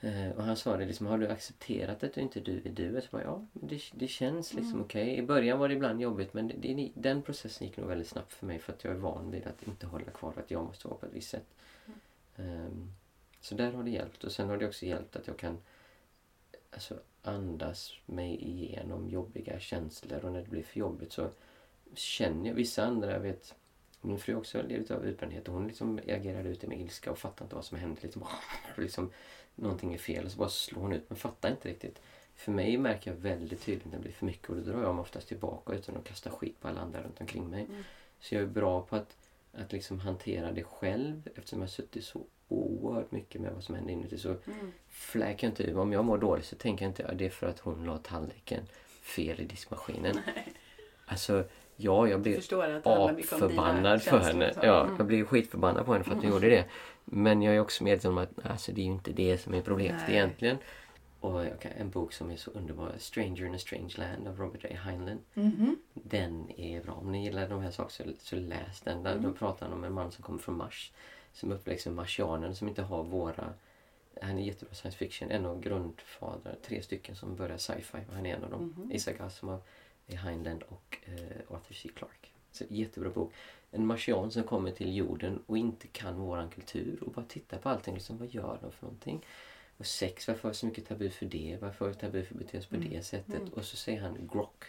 Eh, 0.00 0.36
och 0.36 0.42
han 0.44 0.56
sa 0.56 0.76
det 0.76 0.86
liksom, 0.86 1.06
har 1.06 1.18
du 1.18 1.28
accepterat 1.28 2.02
att 2.02 2.14
du 2.14 2.20
inte 2.20 2.40
du 2.40 2.62
är 2.64 2.70
du? 2.70 2.84
Jag 2.84 3.02
bara, 3.10 3.22
ja, 3.22 3.46
det, 3.52 3.80
det 3.92 4.08
känns 4.08 4.54
liksom 4.54 4.72
Mm. 4.72 4.84
okej. 4.84 5.16
I 5.18 5.22
början 5.22 5.58
var 5.58 5.68
det 5.68 5.74
ibland 5.74 6.00
jobbigt 6.00 6.34
men 6.34 6.48
det, 6.48 6.54
det, 6.74 6.90
den 6.94 7.22
processen 7.22 7.66
gick 7.66 7.76
nog 7.76 7.86
väldigt 7.88 8.08
snabbt 8.08 8.32
för 8.32 8.46
mig 8.46 8.58
för 8.58 8.72
att 8.72 8.84
jag 8.84 8.92
är 8.92 8.98
van 8.98 9.30
vid 9.30 9.46
att 9.46 9.62
inte 9.68 9.86
hålla 9.86 10.10
kvar 10.10 10.32
att 10.36 10.50
jag 10.50 10.64
måste 10.64 10.88
vara 10.88 10.98
på 10.98 11.06
ett 11.06 11.12
visst 11.12 11.30
sätt. 11.30 11.46
Ehm, 12.36 12.92
så 13.40 13.54
där 13.54 13.72
har 13.72 13.82
det 13.82 13.90
hjälpt. 13.90 14.24
Och 14.24 14.32
sen 14.32 14.48
har 14.48 14.56
det 14.56 14.66
också 14.68 14.86
hjälpt 14.86 15.16
att 15.16 15.26
jag 15.26 15.36
kan 15.36 15.58
alltså, 16.70 16.94
andas 17.22 17.92
mig 18.06 18.44
igenom 18.50 19.08
jobbiga 19.08 19.60
känslor 19.60 20.24
och 20.24 20.32
när 20.32 20.42
det 20.42 20.50
blir 20.50 20.62
för 20.62 20.78
jobbigt 20.80 21.12
så 21.12 21.30
känner 21.94 22.48
jag 22.48 22.54
vissa 22.54 22.84
andra, 22.84 23.12
jag 23.12 23.20
vet 23.20 23.54
min 24.00 24.18
fru 24.18 24.34
också 24.34 24.62
levt 24.62 24.90
av 24.90 25.06
utbrändhet 25.06 25.48
och 25.48 25.54
hon 25.54 25.66
liksom 25.66 26.00
reagerade 26.00 26.48
ute 26.48 26.66
med 26.66 26.80
ilska 26.80 27.10
och 27.10 27.18
fattade 27.18 27.44
inte 27.44 27.54
vad 27.54 27.64
som 27.64 27.78
hände. 27.78 28.00
Liksom, 28.02 28.24
liksom, 28.76 29.10
någonting 29.54 29.94
är 29.94 29.98
fel 29.98 30.24
och 30.24 30.30
så 30.30 30.38
bara 30.38 30.48
slår 30.48 30.82
hon 30.82 30.92
ut 30.92 31.04
men 31.08 31.16
fattar 31.18 31.50
inte 31.50 31.68
riktigt. 31.68 32.00
För 32.34 32.52
mig 32.52 32.78
märker 32.78 33.10
jag 33.10 33.18
väldigt 33.18 33.60
tydligt 33.62 33.84
när 33.84 33.92
det 33.92 34.02
blir 34.02 34.12
för 34.12 34.26
mycket 34.26 34.48
och 34.50 34.56
då 34.56 34.62
drar 34.62 34.82
jag 34.82 34.94
mig 34.94 35.02
oftast 35.02 35.28
tillbaka 35.28 35.72
utan 35.72 35.96
att 35.96 36.04
kasta 36.04 36.30
skit 36.30 36.60
på 36.60 36.68
alla 36.68 36.80
andra 36.80 37.02
runt 37.02 37.20
omkring 37.20 37.50
mig. 37.50 37.64
Mm. 37.70 37.82
Så 38.20 38.34
jag 38.34 38.42
är 38.42 38.46
bra 38.46 38.82
på 38.82 38.96
att, 38.96 39.16
att 39.52 39.72
liksom 39.72 40.00
hantera 40.00 40.52
det 40.52 40.62
själv 40.64 41.28
eftersom 41.34 41.58
jag 41.58 41.66
har 41.66 41.70
suttit 41.70 42.04
så 42.04 42.24
oerhört 42.48 43.10
mycket 43.10 43.40
med 43.40 43.52
vad 43.52 43.64
som 43.64 43.74
händer 43.74 43.92
inuti. 43.92 44.18
Så 44.18 44.28
Mm. 44.28 44.72
fläker 44.88 45.46
jag 45.46 45.52
inte 45.52 45.62
ur. 45.62 45.78
Om 45.78 45.92
jag 45.92 46.04
mår 46.04 46.18
dåligt 46.18 46.44
så 46.46 46.56
tänker 46.56 46.84
jag 46.84 46.90
inte 46.90 47.06
att 47.06 47.18
det 47.18 47.26
är 47.26 47.30
för 47.30 47.46
att 47.46 47.58
hon 47.58 47.84
la 47.84 47.98
tallriken 47.98 48.66
fel 49.02 49.40
i 49.40 49.44
diskmaskinen. 49.44 50.18
Alltså, 51.06 51.44
ja, 51.80 52.08
jag 52.08 52.20
dina 52.22 53.10
apförbannad 53.10 54.02
för 54.02 54.18
henne. 54.18 54.54
så. 54.54 54.60
Ja, 54.62 54.82
Mm. 54.84 54.94
jag 54.98 55.06
blir 55.06 55.24
skitförbannad 55.24 55.86
på 55.86 55.92
henne 55.92 56.04
för 56.04 56.12
att 56.12 56.22
hon 56.22 56.30
gjorde 56.32 56.48
det. 56.48 56.64
Men 57.04 57.42
jag 57.42 57.54
är 57.54 57.60
också 57.60 57.84
medveten 57.84 58.10
om 58.10 58.18
att 58.18 58.30
alltså, 58.42 58.72
det 58.72 58.80
är 58.80 58.84
ju 58.84 58.90
inte 58.92 59.12
det 59.12 59.38
som 59.38 59.54
är 59.54 59.62
problemet 59.62 60.02
Nej. 60.08 60.16
egentligen. 60.16 60.56
Och 61.20 61.44
en 61.78 61.90
bok 61.90 62.12
som 62.12 62.30
är 62.30 62.36
så 62.36 62.50
underbar, 62.50 62.92
Stranger 62.98 63.44
in 63.46 63.54
a 63.54 63.58
Strange 63.58 63.94
Land 63.96 64.28
av 64.28 64.36
Robert 64.38 64.64
A. 64.64 64.68
Heinlein. 64.84 65.18
Mhm. 65.34 65.76
Den 65.94 66.50
är 66.60 66.82
bra. 66.82 66.92
Om 66.92 67.12
ni 67.12 67.24
gillar 67.24 67.48
de 67.48 67.60
här 67.62 67.70
sakerna 67.70 68.10
så, 68.18 68.26
så 68.26 68.36
läs 68.36 68.80
den. 68.80 69.02
Där, 69.02 69.18
Då 69.18 69.32
pratar 69.32 69.66
han 69.66 69.74
om 69.78 69.84
en 69.84 69.92
man 69.92 70.12
som 70.12 70.24
kommer 70.24 70.38
från 70.38 70.56
Mars. 70.56 70.92
Som 71.32 71.52
uppväxt 71.52 71.86
med 71.86 71.94
marsianer 71.94 72.52
som 72.52 72.68
inte 72.68 72.82
har 72.82 73.02
våra... 73.04 73.44
Han 74.22 74.38
är 74.38 74.42
jättebra 74.42 74.74
science 74.74 74.98
fiction. 74.98 75.30
En 75.30 75.46
av 75.46 75.60
grundfader, 75.60 76.56
tre 76.66 76.82
stycken 76.82 77.16
som 77.16 77.36
börjar 77.36 77.56
sci-fi. 77.58 77.98
Han 78.12 78.26
är 78.26 78.36
en 78.36 78.44
av 78.44 78.50
dem. 78.50 78.74
Mhm. 78.78 78.92
Isaac 78.92 79.14
Asimov. 79.20 79.60
Heinlein 80.16 80.62
och 80.62 80.98
eh, 81.04 81.54
Arthur 81.54 81.74
C. 81.74 81.88
Clarke. 81.94 82.28
Så 82.52 82.64
jättebra 82.68 83.10
bok. 83.10 83.32
En 83.70 83.86
marsian 83.86 84.30
som 84.30 84.42
kommer 84.42 84.70
till 84.70 84.96
jorden 84.96 85.42
och 85.46 85.58
inte 85.58 85.86
kan 85.86 86.16
våran 86.16 86.50
kultur 86.50 86.98
och 87.06 87.12
bara 87.12 87.24
tittar 87.24 87.58
på 87.58 87.68
allting. 87.68 87.94
Liksom, 87.94 88.18
vad 88.18 88.28
gör 88.28 88.58
de 88.62 88.72
för 88.72 88.86
någonting? 88.86 89.24
Och 89.76 89.86
sex, 89.86 90.28
varför 90.28 90.48
är 90.48 90.52
det 90.52 90.58
så 90.58 90.66
mycket 90.66 90.88
tabu 90.88 91.10
för 91.10 91.26
det? 91.26 91.58
Varför 91.60 91.84
är 91.84 91.88
det 91.88 91.98
tabu 91.98 92.22
för 92.22 92.34
att 92.34 92.38
bete 92.38 92.60
sig 92.60 92.70
på 92.70 92.76
det 92.76 93.02
sättet? 93.02 93.42
Och 93.52 93.64
så 93.64 93.76
säger 93.76 94.00
han 94.00 94.28
grock. 94.32 94.64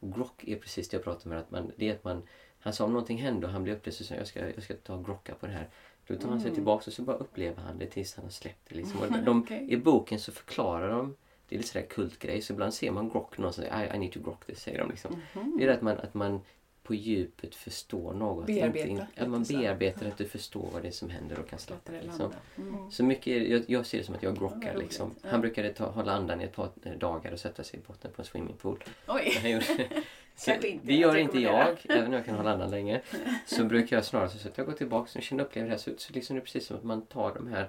Och 0.00 0.14
grock 0.14 0.44
är 0.44 0.56
precis 0.56 0.88
det 0.88 0.96
jag 0.96 1.04
pratar 1.04 1.30
med. 1.30 1.38
Att 1.38 1.50
man, 1.50 1.72
det 1.76 1.88
är 1.88 1.94
att 1.94 2.04
man, 2.04 2.22
han 2.58 2.72
sa 2.72 2.84
om 2.84 2.92
någonting 2.92 3.18
hände 3.18 3.46
och 3.46 3.52
han 3.52 3.62
blev 3.62 3.76
upplöst 3.76 4.00
och 4.00 4.06
sa 4.06 4.14
jag 4.14 4.26
ska, 4.26 4.50
jag 4.50 4.62
ska 4.62 4.74
ta 4.74 4.94
och 4.94 5.04
grocka 5.04 5.34
på 5.34 5.46
det 5.46 5.52
här. 5.52 5.68
Då 6.06 6.16
tar 6.16 6.28
han 6.28 6.40
sig 6.40 6.54
tillbaka 6.54 6.84
och 6.86 6.92
så 6.92 7.02
bara 7.02 7.16
upplever 7.16 7.62
han 7.62 7.78
det 7.78 7.86
tills 7.86 8.14
han 8.14 8.24
har 8.24 8.32
släppt 8.32 8.68
det. 8.68 8.74
Liksom. 8.74 9.00
Och 9.00 9.12
de, 9.24 9.42
Okej. 9.42 9.72
I 9.72 9.76
boken 9.76 10.20
så 10.20 10.32
förklarar 10.32 10.90
de 10.90 11.16
det 11.48 11.54
är 11.54 11.58
lite 11.58 11.68
sådär 11.70 11.86
kultgrej. 11.86 12.42
Så 12.42 12.52
ibland 12.52 12.74
ser 12.74 12.90
man 12.90 13.08
grock 13.08 13.38
någon 13.38 13.52
som 13.52 13.64
säger 13.64 13.92
I, 13.92 13.96
I 13.96 13.98
need 13.98 14.12
to 14.12 14.20
grock 14.20 14.46
this, 14.46 14.60
säger 14.60 14.78
de 14.78 14.90
liksom. 14.90 15.22
Det 15.58 15.64
är 15.64 15.68
att 15.68 15.82
man, 15.82 15.98
att 15.98 16.14
man 16.14 16.40
på 16.82 16.94
djupet 16.94 17.54
förstår 17.54 18.14
något. 18.14 18.46
Bearbeta 18.46 18.88
Inte, 18.88 19.06
att 19.16 19.28
man 19.28 19.42
bearbetar 19.42 20.06
att 20.06 20.18
du 20.18 20.24
förstår 20.24 20.68
vad 20.72 20.82
det 20.82 20.88
är 20.88 20.92
som 20.92 21.10
händer 21.10 21.38
och 21.38 21.48
kan 21.48 21.58
släppa 21.58 21.92
det. 21.92 22.02
Liksom. 22.02 22.32
Mm. 22.56 22.90
Så 22.90 23.04
mycket, 23.04 23.48
jag, 23.48 23.64
jag 23.66 23.86
ser 23.86 23.98
det 23.98 24.04
som 24.04 24.14
att 24.14 24.22
jag 24.22 24.32
Ja, 24.36 24.38
grockar 24.40 24.76
liksom. 24.76 25.14
Han 25.22 25.40
brukade 25.40 25.72
ta, 25.72 25.86
hålla 25.90 26.12
andan 26.12 26.40
i 26.40 26.44
ett 26.44 26.52
par 26.56 26.70
dagar 26.98 27.32
och 27.32 27.40
sätta 27.40 27.64
sig 27.64 27.80
i 27.80 27.82
botten 27.86 28.10
på 28.16 28.22
en 28.22 28.26
swimmingpool. 28.26 28.84
Oj! 29.08 29.50
Gjorde- 29.52 29.88
Så 30.36 30.52
inte 30.52 30.78
det 30.82 30.94
gör 30.94 31.16
inte 31.16 31.38
jag, 31.38 31.76
även 31.88 32.06
om 32.06 32.12
jag 32.12 32.24
kan 32.24 32.34
hålla 32.34 32.52
andan 32.52 32.70
länge. 32.70 33.00
Så 33.46 33.64
brukar 33.64 33.96
jag 33.96 34.04
snarare 34.04 34.28
så 34.28 34.48
att 34.48 34.58
jag 34.58 34.66
går 34.66 34.72
tillbaka 34.72 35.10
och 35.18 35.22
känner 35.22 35.44
upplever 35.44 35.68
det 35.68 35.74
här. 35.74 35.78
Så, 35.78 35.90
så 35.96 36.12
liksom 36.12 36.36
det 36.36 36.40
är 36.40 36.44
precis 36.44 36.66
som 36.66 36.76
att 36.76 36.84
man 36.84 37.06
tar 37.06 37.34
de 37.34 37.46
här 37.46 37.68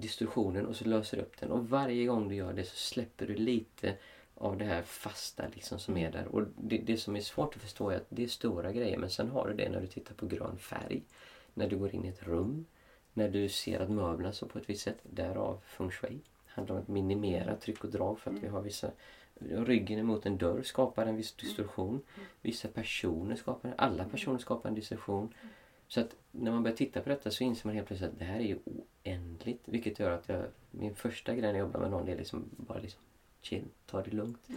distorsionen 0.00 0.66
och 0.66 0.76
så 0.76 0.84
löser 0.84 1.18
upp 1.18 1.40
den. 1.40 1.50
Och 1.50 1.68
varje 1.68 2.06
gång 2.06 2.28
du 2.28 2.34
gör 2.34 2.52
det 2.52 2.64
så 2.64 2.76
släpper 2.76 3.26
du 3.26 3.34
lite 3.34 3.96
av 4.34 4.58
det 4.58 4.64
här 4.64 4.82
fasta 4.82 5.44
liksom 5.54 5.78
som 5.78 5.96
är 5.96 6.12
där. 6.12 6.26
Och 6.26 6.42
det, 6.56 6.78
det 6.78 6.96
som 6.96 7.16
är 7.16 7.20
svårt 7.20 7.56
att 7.56 7.62
förstå 7.62 7.90
är 7.90 7.96
att 7.96 8.06
det 8.08 8.24
är 8.24 8.28
stora 8.28 8.72
grejer 8.72 8.98
men 8.98 9.10
sen 9.10 9.30
har 9.30 9.48
du 9.48 9.54
det 9.54 9.68
när 9.68 9.80
du 9.80 9.86
tittar 9.86 10.14
på 10.14 10.26
grön 10.26 10.58
färg. 10.58 11.02
När 11.54 11.68
du 11.68 11.76
går 11.76 11.94
in 11.94 12.04
i 12.04 12.08
ett 12.08 12.22
rum. 12.22 12.66
När 13.12 13.28
du 13.28 13.48
ser 13.48 13.80
att 13.80 13.90
möblerna 13.90 14.32
står 14.32 14.46
på 14.46 14.58
ett 14.58 14.70
visst 14.70 14.82
sätt. 14.82 14.98
Därav 15.02 15.60
feng 15.64 15.90
shui. 15.90 16.18
handlar 16.46 16.74
om 16.74 16.82
att 16.82 16.88
minimera 16.88 17.56
tryck 17.56 17.84
och 17.84 17.90
drag 17.90 18.18
för 18.18 18.30
att 18.30 18.42
vi 18.42 18.48
har 18.48 18.62
vissa 18.62 18.90
Ryggen 19.40 19.98
emot 19.98 20.26
en 20.26 20.38
dörr 20.38 20.62
skapar 20.62 21.06
en 21.06 21.16
viss 21.16 21.32
distorsion. 21.32 22.02
Vissa 22.42 22.68
personer 22.68 23.36
skapar 23.36 23.74
Alla 23.78 24.04
personer 24.04 24.38
skapar 24.38 24.68
en 24.68 24.74
distorsion. 24.74 25.34
Så 25.94 26.00
att 26.00 26.16
när 26.30 26.50
man 26.50 26.62
börjar 26.62 26.76
titta 26.76 27.00
på 27.00 27.08
detta 27.08 27.30
så 27.30 27.44
inser 27.44 27.68
man 27.68 27.74
helt 27.74 27.86
plötsligt 27.86 28.12
att 28.12 28.18
det 28.18 28.24
här 28.24 28.40
är 28.40 28.44
ju 28.44 28.58
oändligt. 28.64 29.62
Vilket 29.64 29.98
gör 29.98 30.10
att 30.10 30.28
jag, 30.28 30.44
min 30.70 30.94
första 30.94 31.32
grej 31.32 31.42
när 31.42 31.48
jag 31.48 31.58
jobbar 31.58 31.80
med 31.80 31.90
någon 31.90 32.08
är 32.08 32.16
liksom 32.16 32.50
bara 32.56 32.78
liksom 32.78 33.00
chill, 33.40 33.64
ta 33.86 34.02
det 34.02 34.10
lugnt. 34.10 34.48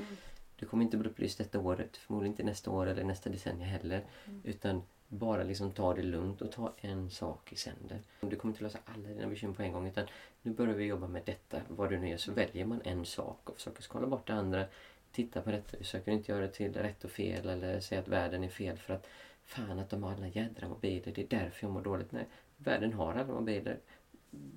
Du 0.55 0.65
kommer 0.65 0.83
inte 0.83 0.97
bli 0.97 1.09
upplyst 1.09 1.37
detta 1.37 1.59
året, 1.59 1.97
förmodligen 1.97 2.33
inte 2.33 2.43
nästa 2.43 2.71
år 2.71 2.87
eller 2.87 3.03
nästa 3.03 3.29
decennium 3.29 3.69
heller. 3.69 4.05
Utan 4.43 4.81
bara 5.07 5.43
liksom 5.43 5.71
ta 5.71 5.93
det 5.93 6.03
lugnt 6.03 6.41
och 6.41 6.51
ta 6.51 6.73
en 6.77 7.09
sak 7.09 7.53
i 7.53 7.55
sänder. 7.55 8.01
Du 8.21 8.35
kommer 8.35 8.53
inte 8.53 8.63
lösa 8.63 8.79
alla 8.85 9.07
dina 9.07 9.27
bekymmer 9.27 9.53
på 9.53 9.61
en 9.61 9.71
gång 9.71 9.87
utan 9.87 10.07
nu 10.41 10.53
börjar 10.53 10.73
vi 10.73 10.85
jobba 10.85 11.07
med 11.07 11.21
detta. 11.25 11.61
Vad 11.67 11.89
du 11.89 11.97
nu 11.97 12.09
gör 12.09 12.17
så 12.17 12.31
väljer 12.31 12.65
man 12.65 12.81
en 12.81 13.05
sak 13.05 13.49
och 13.49 13.55
försöker 13.55 13.81
skala 13.81 14.07
bort 14.07 14.27
det 14.27 14.33
andra. 14.33 14.65
Titta 15.11 15.41
på 15.41 15.51
detta, 15.51 15.77
försöker 15.77 16.11
inte 16.11 16.31
göra 16.31 16.41
det 16.41 16.51
till 16.51 16.73
rätt 16.73 17.03
och 17.03 17.11
fel 17.11 17.49
eller 17.49 17.79
säga 17.79 18.01
att 18.01 18.07
världen 18.07 18.43
är 18.43 18.49
fel 18.49 18.77
för 18.77 18.93
att 18.93 19.07
fan 19.47 19.79
att 19.79 19.89
de 19.89 20.03
har 20.03 20.13
alla 20.13 20.27
jädra 20.27 20.67
mobiler, 20.69 21.13
det 21.15 21.21
är 21.21 21.39
därför 21.39 21.65
jag 21.65 21.73
mår 21.73 21.81
dåligt. 21.81 22.11
Nej, 22.11 22.27
världen 22.57 22.93
har 22.93 23.13
alla 23.13 23.33
mobiler. 23.33 23.79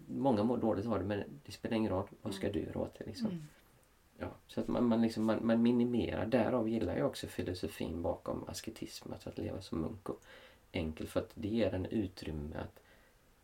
Många 0.06 0.42
mår 0.42 0.58
dåligt 0.58 0.86
av 0.86 0.98
det 0.98 1.04
men 1.04 1.24
det 1.46 1.52
spelar 1.52 1.76
ingen 1.76 1.90
roll. 1.90 2.08
Vad 2.22 2.34
ska 2.34 2.52
du 2.52 2.60
göra 2.60 2.78
åt 2.78 2.98
det 2.98 3.06
liksom? 3.06 3.42
Ja, 4.18 4.30
så 4.46 4.60
att 4.60 4.68
man, 4.68 4.84
man, 4.88 5.02
liksom, 5.02 5.24
man, 5.24 5.46
man 5.46 5.62
minimerar. 5.62 6.26
Därav 6.26 6.68
gillar 6.68 6.96
jag 6.96 7.06
också 7.06 7.26
filosofin 7.26 8.02
bakom 8.02 8.44
asketism, 8.48 9.12
alltså 9.12 9.28
att 9.28 9.38
leva 9.38 9.62
som 9.62 9.80
munk 9.80 10.08
och 10.08 10.22
enkel. 10.72 11.06
För 11.06 11.20
att 11.20 11.30
det 11.34 11.48
ger 11.48 11.74
en 11.74 11.86
utrymme 11.86 12.56
att, 12.56 12.80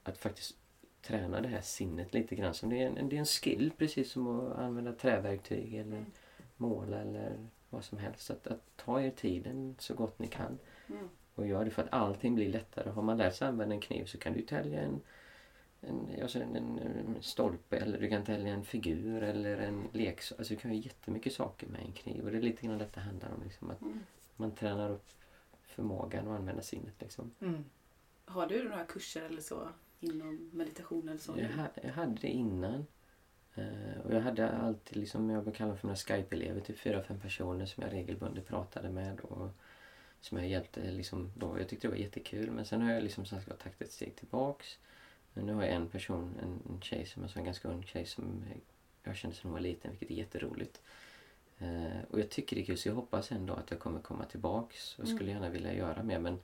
att 0.03 0.19
faktiskt 0.19 0.57
träna 1.03 1.41
det 1.41 1.49
här 1.49 1.61
sinnet 1.61 2.15
lite 2.15 2.35
grann. 2.35 2.55
Som 2.55 2.71
det, 2.71 2.83
är 2.83 2.87
en, 2.87 3.09
det 3.09 3.17
är 3.17 3.21
en 3.21 3.27
skill 3.27 3.73
precis 3.79 4.11
som 4.11 4.41
att 4.41 4.59
använda 4.59 4.93
träverktyg 4.93 5.75
eller 5.75 6.05
måla 6.57 7.01
eller 7.01 7.47
vad 7.71 7.85
som 7.85 7.99
helst. 7.99 8.31
Att, 8.31 8.47
att 8.47 8.63
ta 8.77 9.01
er 9.01 9.11
tiden 9.11 9.77
så 9.79 9.95
gott 9.95 10.19
ni 10.19 10.27
kan. 10.27 10.59
Mm. 10.89 11.09
Och 11.37 11.47
gör 11.47 11.65
det 11.65 11.71
för 11.71 11.83
att 11.83 11.93
allting 11.93 12.35
blir 12.35 12.49
lättare. 12.49 12.91
Har 12.91 13.03
man 13.03 13.17
lärt 13.19 13.35
sig 13.35 13.49
använda 13.49 13.75
en 13.75 13.81
kniv 13.81 14.05
så 14.05 14.19
kan 14.19 14.33
du 14.33 14.43
tälja 14.43 14.81
en, 14.81 15.01
en, 15.81 16.09
alltså 16.23 16.39
en, 16.39 16.57
en, 16.57 16.79
en 16.79 17.17
stolpe 17.21 17.77
eller 17.77 17.99
du 18.01 18.09
kan 18.09 18.25
tälja 18.25 18.55
en 18.55 18.65
figur 18.65 19.23
eller 19.23 19.57
en 19.59 19.89
leksak. 19.93 20.39
Alltså 20.39 20.55
du 20.55 20.61
kan 20.61 20.71
göra 20.75 20.83
jättemycket 20.85 21.33
saker 21.33 21.67
med 21.67 21.81
en 21.81 21.93
kniv. 21.93 22.25
Och 22.25 22.31
det 22.31 22.39
är 22.39 22.43
lite 22.43 22.67
grann 22.67 22.79
detta 22.79 23.01
handlar 23.01 23.29
om. 23.29 23.43
Liksom, 23.45 23.71
att 23.71 23.83
Mm. 23.83 24.01
man 24.37 24.51
tränar 24.55 24.91
upp 24.91 25.07
förmågan 25.67 26.29
att 26.29 26.39
använda 26.39 26.63
sinnet. 26.63 26.95
Liksom. 27.01 27.31
Mm. 27.41 27.65
Har 28.25 28.47
du 28.47 28.69
några 28.69 28.85
kurser 28.85 29.23
eller 29.23 29.41
så 29.43 29.69
inom 30.01 30.51
meditation 30.53 31.09
eller 31.09 31.21
så? 31.21 31.35
Jag, 31.39 31.49
ha, 31.49 31.69
jag 31.83 31.93
hade 31.93 32.15
det 32.21 32.29
innan. 32.29 32.87
Eh, 33.55 34.01
och 34.05 34.15
jag 34.15 34.21
hade 34.21 34.51
alltid, 34.51 34.97
liksom, 34.97 35.31
jag 35.31 35.45
brukar 35.45 35.59
kalla 35.59 35.77
för 35.77 35.87
mina 35.87 35.97
Skype-elever, 35.97 36.61
typ 36.61 36.79
fyra, 36.79 37.03
fem 37.03 37.21
personer 37.21 37.67
som 37.67 37.83
jag 37.83 37.93
regelbundet 37.93 38.47
pratade 38.47 38.91
med. 38.91 39.21
Och 39.21 39.49
som 40.21 40.39
jag 40.39 40.49
hjälpte 40.49 40.91
liksom, 40.91 41.33
då. 41.35 41.59
Jag 41.59 41.69
tyckte 41.69 41.87
det 41.87 41.93
var 41.93 41.99
jättekul. 41.99 42.51
Men 42.51 42.65
sen 42.65 42.83
har 42.83 42.93
jag 42.93 43.03
liksom 43.03 43.25
som 43.25 43.41
sagt 43.41 43.63
tagit 43.63 43.83
ett 43.83 43.93
steg 43.93 44.17
tillbaks. 44.17 44.79
Men 45.35 45.47
nu 45.47 45.55
har 45.55 45.63
jag 45.63 45.73
en 45.73 45.89
person, 45.89 46.35
en, 46.43 46.75
en 46.75 46.81
tjej 46.81 47.07
som 47.07 47.29
sa, 47.29 47.39
en 47.39 47.45
ganska 47.45 47.69
ung 47.69 47.85
tjej 47.85 48.07
som 48.07 48.45
jag 49.03 49.17
kände 49.17 49.37
sedan 49.37 49.43
hon 49.43 49.53
var 49.53 49.61
liten, 49.61 49.91
vilket 49.91 50.11
är 50.11 50.15
jätteroligt. 50.15 50.81
Eh, 51.59 52.03
och 52.11 52.21
jag 52.21 52.31
tycker 52.31 52.57
det 52.57 52.63
är 52.63 52.67
kul, 52.67 52.79
så 52.79 52.89
jag 52.89 52.95
hoppas 52.95 53.33
ändå 53.33 53.55
att 53.55 53.71
jag 53.71 53.81
kommer 53.81 54.01
komma 54.01 54.25
tillbaks 54.25 54.99
och 54.99 55.09
skulle 55.09 55.31
gärna 55.31 55.49
vilja 55.49 55.75
göra 55.75 56.03
mer. 56.03 56.19
Men 56.19 56.39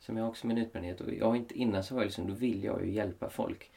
som 0.00 0.16
jag 0.16 0.28
också 0.28 0.46
min 0.46 0.58
utbrändhet, 0.58 1.00
och 1.00 1.14
jag 1.14 1.36
inte, 1.36 1.58
innan 1.58 1.84
så 1.84 1.94
var 1.94 2.02
jag 2.02 2.06
liksom, 2.06 2.28
då 2.28 2.34
vill 2.34 2.64
jag 2.64 2.86
ju 2.86 2.92
hjälpa 2.92 3.30
folk. 3.30 3.70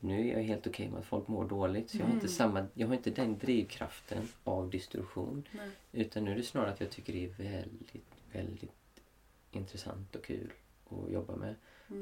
Nu 0.00 0.28
är 0.28 0.36
jag 0.36 0.42
helt 0.42 0.66
okej 0.66 0.88
med 0.88 0.98
att 0.98 1.06
folk 1.06 1.28
mår 1.28 1.48
dåligt. 1.48 1.90
Så 1.90 1.98
jag, 1.98 2.06
har 2.06 2.12
inte 2.12 2.28
samma, 2.28 2.66
jag 2.74 2.86
har 2.86 2.94
inte 2.94 3.10
den 3.10 3.38
drivkraften 3.38 4.28
av 4.44 4.70
distribution. 4.70 5.48
Nej. 5.52 5.70
Utan 5.92 6.24
nu 6.24 6.32
är 6.32 6.36
det 6.36 6.42
snarare 6.42 6.70
att 6.70 6.80
jag 6.80 6.90
tycker 6.90 7.12
det 7.12 7.24
är 7.24 7.28
väldigt, 7.28 8.04
väldigt 8.32 8.75
intressant 9.56 10.16
och 10.16 10.24
kul 10.24 10.52
att 10.88 11.12
jobba 11.12 11.36
med. 11.36 11.54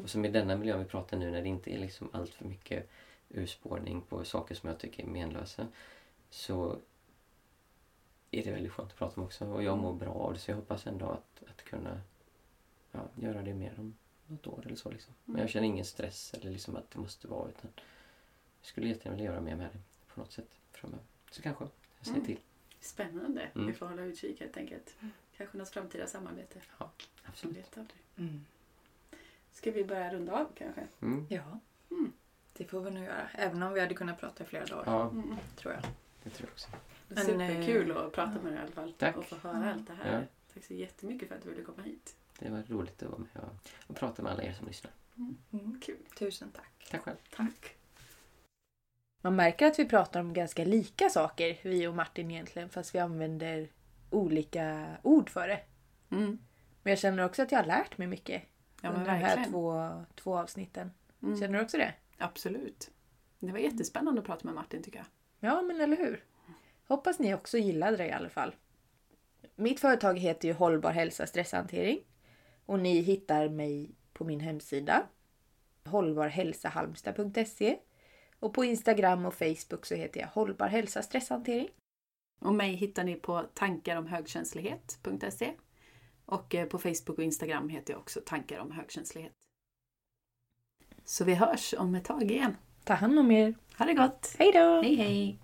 Och 0.02 0.10
som 0.10 0.24
i 0.24 0.28
denna 0.28 0.56
miljö 0.56 0.78
vi 0.78 0.84
pratar 0.84 1.16
nu 1.16 1.30
när 1.30 1.42
det 1.42 1.48
inte 1.48 1.74
är 1.74 1.78
liksom 1.78 2.08
allt 2.12 2.34
för 2.34 2.44
mycket 2.44 2.90
urspårning 3.28 4.02
på 4.02 4.24
saker 4.24 4.54
som 4.54 4.68
jag 4.68 4.78
tycker 4.78 5.02
är 5.02 5.06
menlösa. 5.06 5.66
Så 6.30 6.78
är 8.30 8.44
det 8.44 8.52
väldigt 8.52 8.72
skönt 8.72 8.90
att 8.90 8.98
prata 8.98 9.20
om 9.20 9.26
också. 9.26 9.46
Och 9.46 9.62
jag 9.62 9.78
mår 9.78 9.92
bra 9.92 10.12
av 10.12 10.32
det 10.32 10.38
så 10.38 10.50
jag 10.50 10.56
hoppas 10.56 10.86
ändå 10.86 11.06
att, 11.06 11.42
att 11.50 11.64
kunna 11.64 12.00
ja, 12.92 13.08
göra 13.14 13.42
det 13.42 13.54
mer 13.54 13.74
om 13.78 13.94
något 14.26 14.46
år 14.46 14.62
eller 14.66 14.76
så. 14.76 14.90
Liksom. 14.90 15.14
Men 15.24 15.40
jag 15.40 15.50
känner 15.50 15.66
ingen 15.66 15.84
stress 15.84 16.34
eller 16.34 16.50
liksom 16.50 16.76
att 16.76 16.90
det 16.90 16.98
måste 16.98 17.28
vara 17.28 17.48
utan 17.48 17.70
jag 18.60 18.66
skulle 18.66 18.88
jättegärna 18.88 19.16
vilja 19.16 19.30
göra 19.30 19.40
mer 19.40 19.56
med 19.56 19.68
det 19.72 19.78
på 20.14 20.20
något 20.20 20.32
sätt 20.32 20.48
framöver. 20.72 21.04
Så 21.30 21.42
kanske 21.42 21.64
jag 21.98 22.06
säger 22.06 22.20
till. 22.20 22.38
Spännande. 22.80 23.50
Mm. 23.54 23.66
Vi 23.66 23.72
får 23.72 23.86
hålla 23.86 24.02
utkik 24.02 24.40
helt 24.40 24.56
enkelt. 24.56 24.96
Kanske 25.36 25.58
något 25.58 25.68
framtida 25.70 26.06
samarbete. 26.06 26.60
Ja, 26.78 26.90
absolut. 27.24 27.56
vet 27.56 27.78
aldrig. 27.78 27.98
Mm. 28.16 28.44
Ska 29.52 29.70
vi 29.70 29.84
börja 29.84 30.12
runda 30.14 30.32
av 30.32 30.46
kanske? 30.58 30.86
Mm. 31.02 31.26
Ja, 31.30 31.60
Mm. 31.90 32.12
det 32.52 32.64
får 32.64 32.80
vi 32.80 32.90
nog 32.90 33.04
göra. 33.04 33.28
Även 33.34 33.62
om 33.62 33.72
vi 33.72 33.80
hade 33.80 33.94
kunnat 33.94 34.20
prata 34.20 34.44
i 34.44 34.46
flera 34.46 34.66
dagar, 34.66 34.82
Ja, 34.86 35.08
Mm. 35.10 35.36
tror 35.56 35.74
jag. 35.74 35.82
det 36.22 36.30
tror 36.30 36.48
jag 36.48 36.52
också. 36.52 36.68
Men, 37.08 37.24
Superkul 37.24 37.90
eh, 37.90 37.96
att 37.96 38.12
prata 38.12 38.30
med 38.32 38.44
dig 38.52 38.54
i 38.54 38.58
alla 38.58 38.70
fall. 38.72 38.92
Tack. 38.98 39.16
Och 39.16 39.24
få 39.24 39.36
höra 39.36 39.72
allt 39.72 39.86
det 39.86 39.94
här. 39.94 40.12
Ja. 40.20 40.26
Tack 40.54 40.64
så 40.64 40.74
jättemycket 40.74 41.28
för 41.28 41.34
att 41.36 41.42
du 41.42 41.50
ville 41.50 41.62
komma 41.62 41.82
hit. 41.82 42.16
Det 42.38 42.50
var 42.50 42.62
roligt 42.68 43.02
att 43.02 43.08
vara 43.10 43.18
med 43.34 43.42
och, 43.42 43.70
och 43.86 43.96
prata 43.96 44.22
med 44.22 44.32
alla 44.32 44.42
er 44.42 44.52
som 44.52 44.66
lyssnar. 44.66 44.92
Mm. 45.16 45.80
Kul. 45.80 45.96
Tusen 46.18 46.50
tack. 46.50 46.88
Tack 46.90 47.02
själv. 47.02 47.16
Tack. 47.36 47.76
Man 49.22 49.36
märker 49.36 49.66
att 49.66 49.78
vi 49.78 49.84
pratar 49.88 50.20
om 50.20 50.32
ganska 50.32 50.64
lika 50.64 51.08
saker, 51.10 51.58
vi 51.62 51.86
och 51.86 51.94
Martin 51.94 52.30
egentligen, 52.30 52.68
fast 52.68 52.94
vi 52.94 52.98
använder 52.98 53.68
olika 54.14 54.96
ord 55.02 55.30
för 55.30 55.48
det. 55.48 55.60
Mm. 56.10 56.38
Men 56.82 56.90
jag 56.90 56.98
känner 56.98 57.24
också 57.24 57.42
att 57.42 57.52
jag 57.52 57.58
har 57.58 57.66
lärt 57.66 57.98
mig 57.98 58.06
mycket. 58.06 58.42
Ja, 58.82 58.88
under 58.88 59.04
de 59.04 59.10
här 59.10 59.44
två, 59.44 59.90
två 60.14 60.38
avsnitten. 60.38 60.90
Mm. 61.22 61.40
Känner 61.40 61.58
du 61.58 61.64
också 61.64 61.78
det? 61.78 61.94
Absolut. 62.18 62.90
Det 63.38 63.52
var 63.52 63.58
jättespännande 63.58 64.20
att 64.20 64.26
prata 64.26 64.44
med 64.44 64.54
Martin 64.54 64.82
tycker 64.82 64.98
jag. 64.98 65.06
Ja, 65.50 65.62
men 65.62 65.80
eller 65.80 65.96
hur? 65.96 66.24
Hoppas 66.86 67.18
ni 67.18 67.34
också 67.34 67.58
gillade 67.58 67.96
det 67.96 68.06
i 68.06 68.12
alla 68.12 68.28
fall. 68.28 68.54
Mitt 69.56 69.80
företag 69.80 70.18
heter 70.18 70.48
ju 70.48 70.54
Hållbar 70.54 70.90
hälsa 70.90 71.26
stresshantering. 71.26 71.98
Och 72.66 72.78
ni 72.78 73.00
hittar 73.00 73.48
mig 73.48 73.90
på 74.12 74.24
min 74.24 74.40
hemsida 74.40 75.06
hållbarhälsahalmstad.se 75.84 77.78
och 78.40 78.54
på 78.54 78.64
Instagram 78.64 79.26
och 79.26 79.34
Facebook 79.34 79.86
så 79.86 79.94
heter 79.94 80.20
jag 80.20 80.28
Hållbar 80.28 80.68
hälsa 80.68 81.02
stresshantering. 81.02 81.68
Och 82.44 82.54
mig 82.54 82.74
hittar 82.74 83.04
ni 83.04 83.14
på 83.14 83.42
tankaromhögkänslighet.se 83.54 85.54
och 86.26 86.54
eh, 86.54 86.66
på 86.66 86.78
Facebook 86.78 87.18
och 87.18 87.24
Instagram 87.24 87.68
heter 87.68 87.92
jag 87.92 88.00
också 88.00 88.20
Tankar 88.26 88.58
om 88.58 88.70
högkänslighet. 88.70 89.32
Så 91.04 91.24
vi 91.24 91.34
hörs 91.34 91.74
om 91.78 91.94
ett 91.94 92.04
tag 92.04 92.22
igen. 92.22 92.56
Ta 92.84 92.94
hand 92.94 93.18
om 93.18 93.30
er. 93.30 93.54
Ha 93.78 93.84
det 93.84 93.94
gott! 93.94 94.34
Hej 94.38 94.52
då! 94.52 94.82
Hej 94.82 94.94
hej! 94.94 95.43